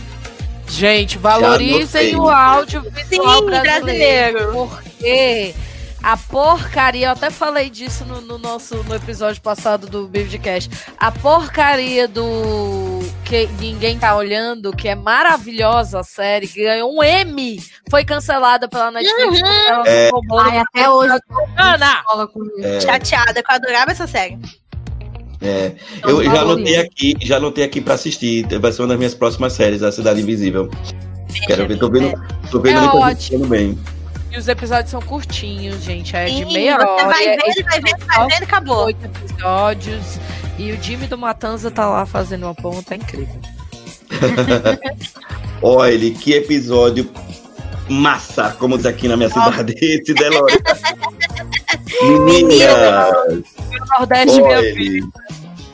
Gente, 0.67 1.17
valorizem 1.17 2.15
o 2.15 2.29
audiovisual 2.29 3.39
Sim, 3.39 3.45
brasileiro. 3.45 4.51
Porque 4.51 5.53
a 6.05 6.15
porcaria, 6.15 7.07
eu 7.07 7.11
até 7.13 7.31
falei 7.31 7.67
disso 7.67 8.05
no, 8.05 8.21
no 8.21 8.37
nosso 8.37 8.75
no 8.83 8.93
episódio 8.93 9.41
passado 9.41 9.87
do 9.87 10.07
Biblicast. 10.07 10.69
A 10.99 11.11
porcaria 11.11 12.07
do 12.07 12.99
que 13.23 13.47
ninguém 13.59 13.97
tá 13.97 14.15
olhando, 14.15 14.71
que 14.71 14.87
é 14.87 14.93
maravilhosa 14.93 15.99
a 16.01 16.03
série, 16.03 16.47
que 16.47 16.63
ganhou 16.63 16.95
um 16.95 17.03
M, 17.03 17.59
foi 17.89 18.05
cancelada 18.05 18.67
pela 18.69 18.91
Netflix. 18.91 19.41
porque 19.41 19.43
ela 19.67 19.77
não 19.79 19.85
É. 19.87 20.09
roubou 20.13 20.39
Ai, 20.39 20.59
até 20.59 20.87
hoje 20.87 21.17
Ana! 21.57 22.03
É, 22.61 22.81
Chateada, 22.81 23.41
que 23.41 23.51
eu 23.51 23.55
adorava 23.55 23.91
essa 23.91 24.05
série. 24.05 24.37
é. 25.41 25.71
Então, 25.97 26.21
Eu 26.21 26.23
já 26.23 26.41
anotei 26.41 26.77
aqui, 26.77 27.15
já 27.23 27.37
anotei 27.37 27.63
aqui 27.63 27.81
pra 27.81 27.95
assistir. 27.95 28.45
Vai 28.59 28.71
ser 28.71 28.83
uma 28.83 28.89
das 28.89 28.97
minhas 28.99 29.15
próximas 29.15 29.53
séries, 29.53 29.81
A 29.81 29.91
Cidade 29.91 30.21
Invisível. 30.21 30.69
Quero 31.47 31.67
ver, 31.67 31.79
tô 31.79 31.89
vendo, 31.89 32.13
tô 32.51 32.59
vendo 32.59 32.77
É 32.77 32.81
muita 32.81 33.09
gente 33.09 33.33
ótimo. 33.33 33.39
falando 33.39 33.49
bem. 33.49 33.94
E 34.35 34.39
os 34.39 34.47
episódios 34.49 34.91
são 34.91 35.01
curtinhos, 35.01 35.81
gente. 35.83 36.13
É 36.15 36.25
de 36.25 36.31
Sim, 36.45 36.53
meia 36.53 36.75
você 36.77 36.85
hora. 36.85 37.05
vai 37.07 37.25
é- 37.25 37.37
vendo, 37.37 37.63
vai 37.69 37.81
vendo, 37.81 38.05
vai 38.05 38.27
vendo 38.27 38.41
e 38.41 38.43
acabou. 38.43 38.85
oito 38.85 39.05
episódios. 39.05 40.19
E 40.57 40.71
o 40.73 40.83
Jimmy 40.83 41.07
do 41.07 41.17
Matanza 41.17 41.71
tá 41.71 41.87
lá 41.87 42.05
fazendo 42.05 42.43
uma 42.43 42.53
ponta, 42.55 42.93
é 42.95 42.97
incrível. 42.97 43.39
Olha, 45.61 46.11
que 46.11 46.33
episódio 46.33 47.09
massa, 47.89 48.51
como 48.59 48.75
diz 48.77 48.85
aqui 48.85 49.07
na 49.07 49.15
minha 49.15 49.29
cidade, 49.29 49.73
esse 49.81 50.13
Delore. 50.13 50.53
Meninas, 52.25 53.09
O 53.71 53.99
Nordeste, 53.99 54.41
minha 54.41 54.59
filha. 54.61 55.03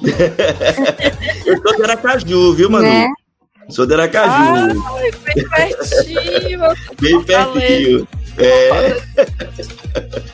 Eu 1.45 1.61
sou 1.61 1.75
de 1.77 1.83
Aracaju, 1.83 2.53
viu, 2.53 2.69
Manu? 2.69 2.83
Né? 2.85 3.07
Sou 3.69 3.85
de 3.85 3.93
Aracaju, 3.93 4.81
Ai, 4.85 5.11
bem 5.33 5.49
pertinho. 5.49 6.59
bem 6.99 7.23
pertinho. 7.23 8.07
É. 8.37 9.01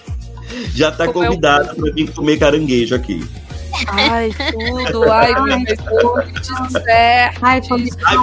Já 0.74 0.92
tá 0.92 1.08
Comeu- 1.08 1.30
convidada 1.30 1.74
para 1.76 1.92
vir 1.92 2.10
comer 2.12 2.38
caranguejo 2.38 2.96
aqui. 2.96 3.24
Ai, 3.88 4.32
tudo. 4.52 5.12
Ai, 5.12 5.34
meu 5.42 5.58
Deus. 5.66 6.84
certo. 6.84 7.40
Ai, 7.44 7.62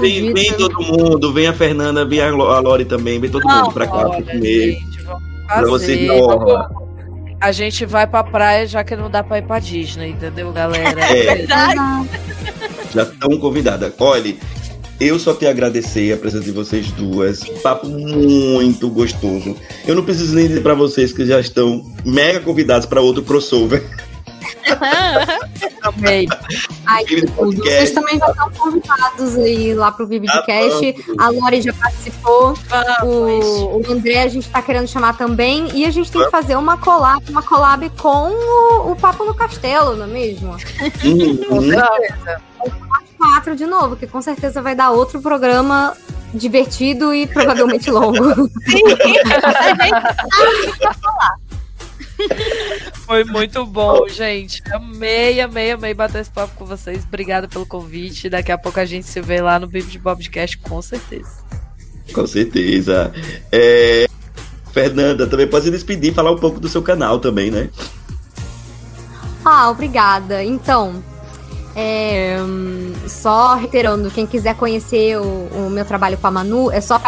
vem, 0.01 0.33
vem 0.33 0.53
todo 0.55 0.81
mundo, 0.83 1.33
vem 1.33 1.47
a 1.47 1.53
Fernanda, 1.53 2.05
vem 2.05 2.21
a 2.21 2.31
Lo- 2.31 2.51
a 2.51 2.59
Lori 2.61 2.85
também, 2.85 3.21
vem 3.21 3.31
todo 3.31 3.47
mundo 3.47 3.71
pra 3.73 3.87
cá 3.87 3.93
pra 3.93 4.09
Olha, 4.09 4.23
comer. 4.25 4.79
vocês 5.67 6.11
honra. 6.11 6.69
A 7.41 7.53
gente 7.53 7.85
vai 7.85 8.07
pra 8.07 8.25
praia 8.25 8.67
já 8.67 8.83
que 8.83 8.97
não 8.97 9.11
dá 9.11 9.23
pra 9.23 9.39
ir 9.39 9.43
pra 9.43 9.59
Disney, 9.59 10.11
entendeu, 10.11 10.51
galera? 10.53 10.99
É. 11.05 11.35
Verdade. 11.37 12.09
Já 12.95 13.03
estão 13.03 13.37
convidadas. 13.39 13.93
Olha, 13.99 14.35
eu 15.01 15.19
só 15.19 15.35
tenho 15.35 15.51
a 15.51 15.55
agradecer 15.55 16.13
a 16.13 16.17
presença 16.17 16.45
de 16.45 16.53
vocês 16.53 16.91
duas. 16.93 17.41
Papo 17.63 17.89
muito 17.89 18.89
gostoso. 18.89 19.57
Eu 19.87 19.95
não 19.95 20.05
preciso 20.05 20.35
nem 20.35 20.47
dizer 20.47 20.63
pra 20.63 20.75
vocês 20.75 21.13
que 21.13 21.27
já 21.27 21.41
estão 21.41 21.85
mega 22.05 22.41
convidados 22.41 22.87
para 22.87 23.01
outro 23.01 23.23
crossover. 23.23 23.85
Amei. 25.83 26.27
Ai. 26.87 27.05
Vocês 27.37 27.91
também 27.93 28.19
já 28.19 28.29
estão 28.29 28.51
convidados 28.51 29.37
aí 29.37 29.75
lá 29.75 29.93
pro 29.93 30.07
Biblicast. 30.07 30.97
Ah, 31.19 31.27
A 31.27 31.31
Lori 31.31 31.63
já 31.63 31.73
participou. 31.73 32.55
Vamos. 32.69 33.47
O, 33.47 33.81
o 33.81 33.93
André 33.93 34.23
a 34.23 34.29
gente 34.29 34.49
tá 34.49 34.63
querendo 34.63 34.89
chamar 34.89 35.17
também. 35.17 35.69
E 35.75 35.85
a 35.85 35.91
gente 35.91 36.11
tem 36.11 36.25
que 36.25 36.31
fazer 36.31 36.57
uma 36.57 36.79
collab, 36.79 37.23
uma 37.29 37.43
collab 37.43 37.89
com 37.99 38.31
o, 38.31 38.93
o 38.93 38.97
Papo 38.97 39.25
no 39.25 39.35
Castelo, 39.35 39.97
não 39.97 40.05
é 40.05 40.09
mesmo? 40.09 40.57
Uhum. 41.05 41.71
Quatro 43.25 43.57
de 43.57 43.65
novo, 43.65 43.97
que 43.97 44.07
com 44.07 44.21
certeza 44.21 44.61
vai 44.61 44.75
dar 44.75 44.91
outro 44.91 45.23
programa 45.23 45.97
divertido 46.35 47.15
e 47.15 47.27
provavelmente 47.27 47.91
longo. 47.91 48.19
Foi 53.07 53.25
muito 53.25 53.65
bom, 53.67 54.07
gente. 54.09 54.63
Amei, 54.73 55.41
amei, 55.41 55.71
amei 55.73 55.95
bater 55.95 56.21
esse 56.21 56.31
papo 56.31 56.55
com 56.57 56.65
vocês. 56.65 57.05
Obrigada 57.05 57.49
pelo 57.49 57.67
convite. 57.67 58.29
Daqui 58.29 58.53
a 58.53 58.59
pouco 58.59 58.79
a 58.79 58.85
gente 58.85 59.07
se 59.07 59.21
vê 59.21 59.41
lá 59.41 59.59
no 59.59 59.67
Bibi 59.67 59.91
de 59.91 59.99
Bobcast, 59.99 60.59
com 60.59 60.83
certeza. 60.83 61.43
Com 62.13 62.27
certeza. 62.27 63.11
É, 63.51 64.07
Fernanda, 64.73 65.27
também 65.27 65.47
pode 65.47 65.65
se 65.65 65.71
despedir 65.71 66.13
e 66.13 66.15
falar 66.15 66.33
um 66.33 66.39
pouco 66.39 66.61
do 66.61 66.69
seu 66.69 66.83
canal 66.83 67.19
também, 67.19 67.51
né? 67.51 67.71
Ah, 69.45 69.71
obrigada. 69.71 70.43
Então, 70.43 71.03
é, 71.75 72.37
só 73.09 73.55
reiterando, 73.55 74.11
quem 74.11 74.27
quiser 74.27 74.55
conhecer 74.55 75.19
o, 75.19 75.49
o 75.67 75.71
meu 75.71 75.85
trabalho 75.85 76.17
com 76.19 76.27
a 76.27 76.31
Manu, 76.31 76.71
é 76.71 76.81
só 76.81 77.01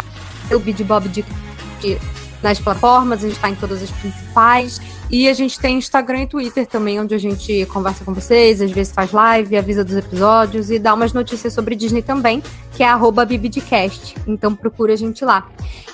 o 0.51 0.59
Bid 0.59 0.83
Bob 0.83 1.07
de, 1.09 1.25
nas 2.41 2.59
plataformas, 2.59 3.23
a 3.23 3.27
gente 3.27 3.39
tá 3.39 3.49
em 3.49 3.55
todas 3.55 3.81
as 3.81 3.91
principais. 3.91 4.79
E 5.09 5.29
a 5.29 5.33
gente 5.33 5.57
tem 5.57 5.77
Instagram 5.77 6.23
e 6.23 6.27
Twitter 6.27 6.67
também, 6.67 6.99
onde 6.99 7.15
a 7.15 7.17
gente 7.17 7.65
conversa 7.67 8.03
com 8.03 8.13
vocês, 8.13 8.61
às 8.61 8.71
vezes 8.71 8.91
faz 8.91 9.11
live, 9.13 9.55
avisa 9.55 9.83
dos 9.83 9.95
episódios 9.95 10.69
e 10.69 10.77
dá 10.77 10.93
umas 10.93 11.13
notícias 11.13 11.53
sobre 11.53 11.75
Disney 11.75 12.01
também, 12.01 12.43
que 12.73 12.83
é 12.83 12.87
arroba 12.87 13.25
Bibidcast. 13.25 14.15
Então 14.27 14.53
procura 14.53 14.93
a 14.93 14.97
gente 14.97 15.23
lá. 15.23 15.47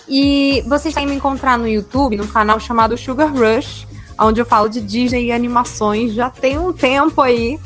E 0.09 0.63
vocês 0.67 0.93
podem 0.93 1.09
me 1.09 1.15
encontrar 1.15 1.59
no 1.59 1.67
YouTube, 1.67 2.17
num 2.17 2.27
canal 2.27 2.59
chamado 2.59 2.97
Sugar 2.97 3.31
Rush, 3.31 3.87
onde 4.19 4.41
eu 4.41 4.45
falo 4.45 4.67
de 4.67 4.81
Disney 4.81 5.25
e 5.25 5.31
animações 5.31 6.13
já 6.13 6.29
tem 6.31 6.57
um 6.57 6.73
tempo 6.73 7.21
aí. 7.21 7.59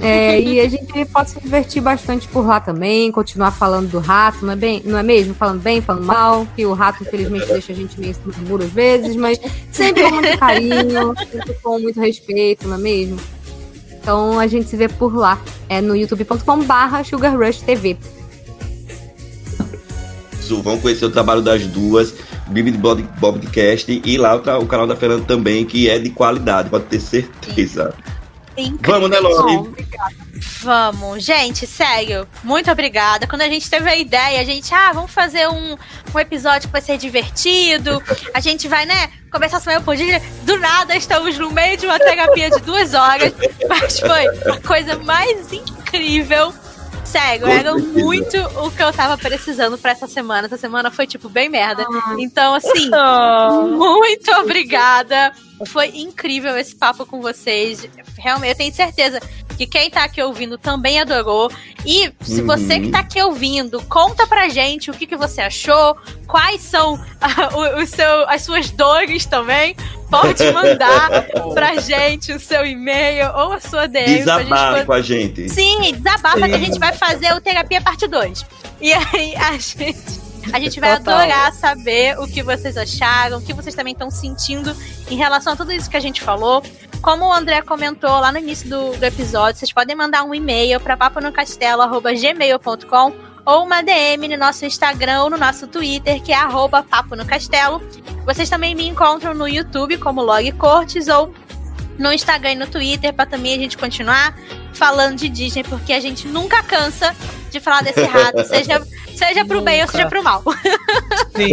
É, 0.00 0.40
e 0.40 0.60
a 0.60 0.68
gente 0.68 1.04
pode 1.06 1.30
se 1.30 1.40
divertir 1.40 1.82
bastante 1.82 2.28
por 2.28 2.46
lá 2.46 2.60
também, 2.60 3.10
continuar 3.10 3.50
falando 3.50 3.88
do 3.88 3.98
rato, 3.98 4.44
não 4.44 4.52
é, 4.52 4.56
bem, 4.56 4.82
não 4.84 4.98
é 4.98 5.02
mesmo? 5.02 5.34
Falando 5.34 5.60
bem, 5.60 5.80
falando 5.80 6.04
mal, 6.04 6.46
que 6.54 6.66
o 6.66 6.72
rato 6.72 7.02
infelizmente 7.02 7.46
deixa 7.46 7.72
a 7.72 7.74
gente 7.74 7.98
meio 7.98 8.14
cima 8.14 8.32
do 8.32 8.48
muro 8.48 8.64
às 8.64 8.70
vezes, 8.70 9.16
mas 9.16 9.40
sempre 9.72 10.02
com 10.02 10.10
muito 10.10 10.38
carinho, 10.38 11.14
sempre 11.30 11.54
com 11.62 11.78
muito 11.78 12.00
respeito, 12.00 12.68
não 12.68 12.76
é 12.76 12.78
mesmo? 12.78 13.18
Então 13.92 14.38
a 14.38 14.46
gente 14.46 14.68
se 14.68 14.76
vê 14.76 14.88
por 14.88 15.14
lá, 15.14 15.40
é 15.68 15.80
no 15.80 15.96
youtube.com 15.96 16.62
barra 16.64 17.02
sugarrushtv. 17.02 17.96
Vão 20.62 20.78
conhecer 20.78 21.04
o 21.04 21.10
trabalho 21.10 21.42
das 21.42 21.66
duas. 21.66 22.14
Bibi 22.48 22.70
Bobcast 22.70 24.00
e 24.04 24.16
lá 24.16 24.36
o, 24.36 24.62
o 24.62 24.66
canal 24.66 24.86
da 24.86 24.94
Fernanda 24.94 25.24
também, 25.24 25.64
que 25.64 25.88
é 25.88 25.98
de 25.98 26.10
qualidade, 26.10 26.70
pode 26.70 26.84
ter 26.84 27.00
certeza. 27.00 27.92
Incrível. 28.56 29.00
Vamos, 29.00 29.10
né, 29.10 29.18
Lori? 29.18 29.86
Vamos, 30.62 31.22
gente, 31.22 31.66
sério, 31.66 32.26
muito 32.42 32.70
obrigada. 32.70 33.26
Quando 33.26 33.42
a 33.42 33.48
gente 33.48 33.68
teve 33.68 33.88
a 33.88 33.96
ideia, 33.96 34.40
a 34.40 34.44
gente, 34.44 34.72
ah, 34.74 34.92
vamos 34.92 35.10
fazer 35.10 35.48
um, 35.48 35.76
um 36.14 36.18
episódio 36.18 36.68
que 36.68 36.72
vai 36.72 36.80
ser 36.80 36.98
divertido. 36.98 38.02
A 38.34 38.40
gente 38.40 38.66
vai, 38.66 38.86
né, 38.86 39.10
começar 39.30 39.58
a 39.58 39.60
semana 39.60 39.82
por 39.82 39.96
dia. 39.96 40.20
Do 40.44 40.58
nada, 40.58 40.96
estamos 40.96 41.38
no 41.38 41.50
meio 41.50 41.76
de 41.76 41.86
uma 41.86 41.98
terapia 41.98 42.50
de 42.50 42.60
duas 42.60 42.94
horas. 42.94 43.32
Mas 43.68 44.00
foi 44.00 44.26
a 44.26 44.60
coisa 44.60 44.96
mais 44.98 45.52
incrível. 45.52 46.52
Sério, 47.16 47.46
era 47.46 47.74
muito 47.74 48.36
o 48.62 48.70
que 48.70 48.82
eu 48.82 48.92
tava 48.92 49.16
precisando 49.16 49.78
pra 49.78 49.92
essa 49.92 50.06
semana. 50.06 50.46
Essa 50.46 50.58
semana 50.58 50.90
foi, 50.90 51.06
tipo, 51.06 51.30
bem 51.30 51.48
merda. 51.48 51.86
Então, 52.18 52.54
assim, 52.54 52.90
muito 53.74 54.30
obrigada. 54.32 55.32
Foi 55.68 55.86
incrível 55.94 56.58
esse 56.58 56.76
papo 56.76 57.06
com 57.06 57.22
vocês. 57.22 57.88
Realmente, 58.18 58.50
eu 58.50 58.56
tenho 58.58 58.74
certeza 58.74 59.18
que 59.56 59.66
quem 59.66 59.90
tá 59.90 60.04
aqui 60.04 60.22
ouvindo 60.22 60.58
também 60.58 61.00
adorou. 61.00 61.50
E 61.84 62.12
se 62.20 62.40
Uhum. 62.40 62.46
você 62.46 62.80
que 62.80 62.90
tá 62.90 62.98
aqui 63.00 63.20
ouvindo, 63.22 63.80
conta 63.84 64.26
pra 64.26 64.48
gente 64.48 64.90
o 64.90 64.94
que, 64.94 65.06
que 65.06 65.16
você 65.16 65.40
achou, 65.40 65.96
quais 66.26 66.60
são 66.60 67.00
ah, 67.20 67.48
o, 67.54 67.82
o 67.82 67.86
seu, 67.86 68.28
as 68.28 68.42
suas 68.42 68.70
dores 68.70 69.24
também. 69.26 69.76
Pode 70.10 70.44
mandar 70.52 71.26
pra 71.54 71.76
gente 71.80 72.32
o 72.32 72.38
seu 72.38 72.64
e-mail 72.66 73.28
ou 73.34 73.52
a 73.54 73.60
sua 73.60 73.86
DM. 73.88 74.24
gente 74.24 74.48
poder- 74.48 74.86
com 74.86 74.92
a 74.92 75.02
gente. 75.02 75.48
Sim, 75.48 75.92
desabafa 75.94 76.46
que 76.48 76.54
a 76.54 76.58
gente 76.58 76.78
vai 76.78 76.92
fazer 76.92 77.32
o 77.34 77.40
Terapia 77.40 77.80
Parte 77.80 78.06
2. 78.06 78.44
E 78.80 78.92
aí 78.92 79.34
a 79.36 79.52
gente. 79.52 80.26
A 80.52 80.60
gente 80.60 80.78
vai 80.78 80.96
Total. 80.98 81.18
adorar 81.18 81.52
saber 81.52 82.16
o 82.20 82.26
que 82.28 82.40
vocês 82.40 82.76
acharam, 82.76 83.38
o 83.38 83.42
que 83.42 83.52
vocês 83.52 83.74
também 83.74 83.92
estão 83.92 84.08
sentindo 84.12 84.76
em 85.10 85.16
relação 85.16 85.54
a 85.54 85.56
tudo 85.56 85.72
isso 85.72 85.90
que 85.90 85.96
a 85.96 86.00
gente 86.00 86.22
falou. 86.22 86.62
Como 87.06 87.24
o 87.26 87.32
André 87.32 87.62
comentou 87.62 88.10
lá 88.10 88.30
no 88.32 88.38
início 88.38 88.68
do, 88.68 88.96
do 88.96 89.04
episódio, 89.04 89.60
vocês 89.60 89.72
podem 89.72 89.94
mandar 89.94 90.24
um 90.24 90.34
e-mail 90.34 90.80
para 90.80 90.96
paponocastelo.gmail.com 90.96 93.12
ou 93.44 93.62
uma 93.62 93.80
DM 93.80 94.26
no 94.26 94.36
nosso 94.36 94.66
Instagram 94.66 95.22
ou 95.22 95.30
no 95.30 95.38
nosso 95.38 95.68
Twitter, 95.68 96.20
que 96.20 96.32
é 96.32 96.34
arroba 96.34 96.82
Papo 96.82 97.14
no 97.14 97.24
Castelo. 97.24 97.80
Vocês 98.24 98.50
também 98.50 98.74
me 98.74 98.88
encontram 98.88 99.34
no 99.34 99.46
YouTube 99.46 99.98
como 99.98 100.20
Log 100.20 100.50
Cortes 100.54 101.06
ou 101.06 101.32
no 101.96 102.12
Instagram 102.12 102.54
e 102.54 102.56
no 102.56 102.66
Twitter 102.66 103.14
para 103.14 103.26
também 103.26 103.54
a 103.54 103.58
gente 103.58 103.78
continuar 103.78 104.36
falando 104.72 105.14
de 105.14 105.28
Disney, 105.28 105.62
porque 105.62 105.92
a 105.92 106.00
gente 106.00 106.26
nunca 106.26 106.60
cansa 106.64 107.14
de 107.52 107.60
falar 107.60 107.84
desse 107.84 108.02
rato, 108.02 108.42
seja, 108.48 108.84
seja 109.14 109.44
pro 109.44 109.60
bem 109.60 109.76
ou 109.76 109.82
Nunca. 109.86 109.96
seja 109.96 110.08
pro 110.08 110.24
mal. 110.24 110.42
Sim. 111.36 111.52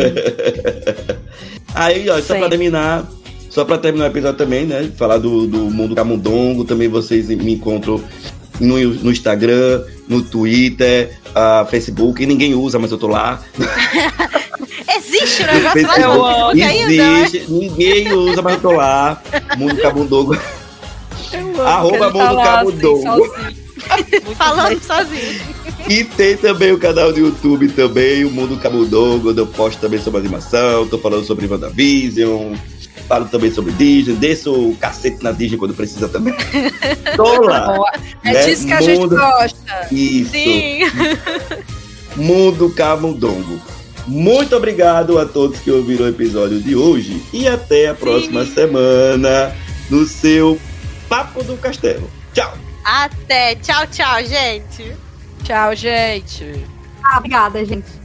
Aí, 1.76 2.10
ó, 2.10 2.16
só 2.16 2.34
Sim. 2.34 2.40
pra 2.40 2.50
terminar, 2.50 3.04
só 3.54 3.64
pra 3.64 3.78
terminar 3.78 4.06
o 4.06 4.08
episódio 4.08 4.38
também, 4.38 4.66
né? 4.66 4.90
Falar 4.98 5.20
do, 5.20 5.46
do 5.46 5.60
mundo 5.70 5.94
camundongo, 5.94 6.66
também 6.66 6.88
vocês 6.88 7.28
me 7.28 7.54
encontram 7.54 8.04
no, 8.60 8.78
no 8.80 9.12
Instagram, 9.12 9.84
no 10.08 10.24
Twitter, 10.24 11.20
ah, 11.36 11.64
Facebook, 11.70 12.24
e 12.24 12.26
ninguém 12.26 12.56
usa, 12.56 12.80
mas 12.80 12.92
eu 12.92 12.98
tô 12.98 13.08
lá. 13.08 13.40
Existe 14.98 15.44
o 15.44 15.46
negócio 15.46 15.88
lá 15.88 15.98
no 15.98 16.52
Facebook 16.52 16.64
ainda? 16.64 16.88
né? 16.88 17.22
existe, 17.22 17.52
ninguém 17.52 18.12
usa, 18.14 18.42
mas 18.42 18.56
eu 18.56 18.62
tô 18.62 18.72
lá. 18.72 19.22
Mundo 19.56 19.78
camundongo. 19.78 20.38
Arroba 21.64 21.98
tá 22.00 22.12
Mundo 22.12 22.40
assim, 22.40 22.82
Camundongo. 22.82 23.36
Falando 24.36 24.84
sozinho. 24.84 25.54
E 25.90 26.06
tem 26.06 26.38
também 26.38 26.72
o 26.72 26.78
canal 26.78 27.12
do 27.12 27.20
YouTube 27.20 27.68
também, 27.68 28.24
o 28.24 28.32
Mundo 28.32 28.56
Camundongo, 28.56 29.32
onde 29.32 29.42
eu 29.42 29.48
posto 29.48 29.82
também 29.82 30.00
sobre 30.00 30.22
animação, 30.22 30.88
tô 30.88 30.98
falando 30.98 31.26
sobre 31.26 31.46
WandaVision, 31.46 32.54
falo 33.14 33.26
também 33.26 33.52
sobre 33.52 33.72
Disney, 33.74 34.16
desço 34.16 34.52
o 34.52 34.76
cacete 34.78 35.24
na 35.24 35.32
Disney 35.32 35.58
quando 35.58 35.76
precisa 35.76 36.10
também. 36.10 36.34
Tô 37.16 37.42
lá. 37.42 37.78
É 38.24 38.34
né? 38.34 38.46
disso 38.46 38.66
que 38.66 38.74
a 38.74 38.82
gente 38.82 39.08
gosta. 39.08 39.88
Isso. 39.92 40.32
Sim. 40.32 40.80
Mundo 42.16 42.72
Camundongo. 42.72 43.62
Muito 44.08 44.56
obrigado 44.56 45.20
a 45.20 45.26
todos 45.26 45.60
que 45.60 45.70
ouviram 45.70 46.06
o 46.06 46.10
episódio 46.10 46.60
de 46.60 46.76
hoje 46.76 47.24
e 47.32 47.48
até 47.48 47.90
a 47.90 47.94
próxima 47.94 48.46
semana 48.46 49.56
no 49.90 50.06
seu 50.06 50.60
Papo 51.08 51.44
do 51.44 51.56
Castelo. 51.58 52.10
Tchau! 52.34 52.58
Até. 52.84 53.56
Tchau, 53.56 53.86
tchau, 53.88 54.24
gente. 54.26 54.92
Tchau, 55.44 55.76
gente. 55.76 56.66
Ah, 57.04 57.20
obrigada, 57.20 57.64
gente. 57.64 58.03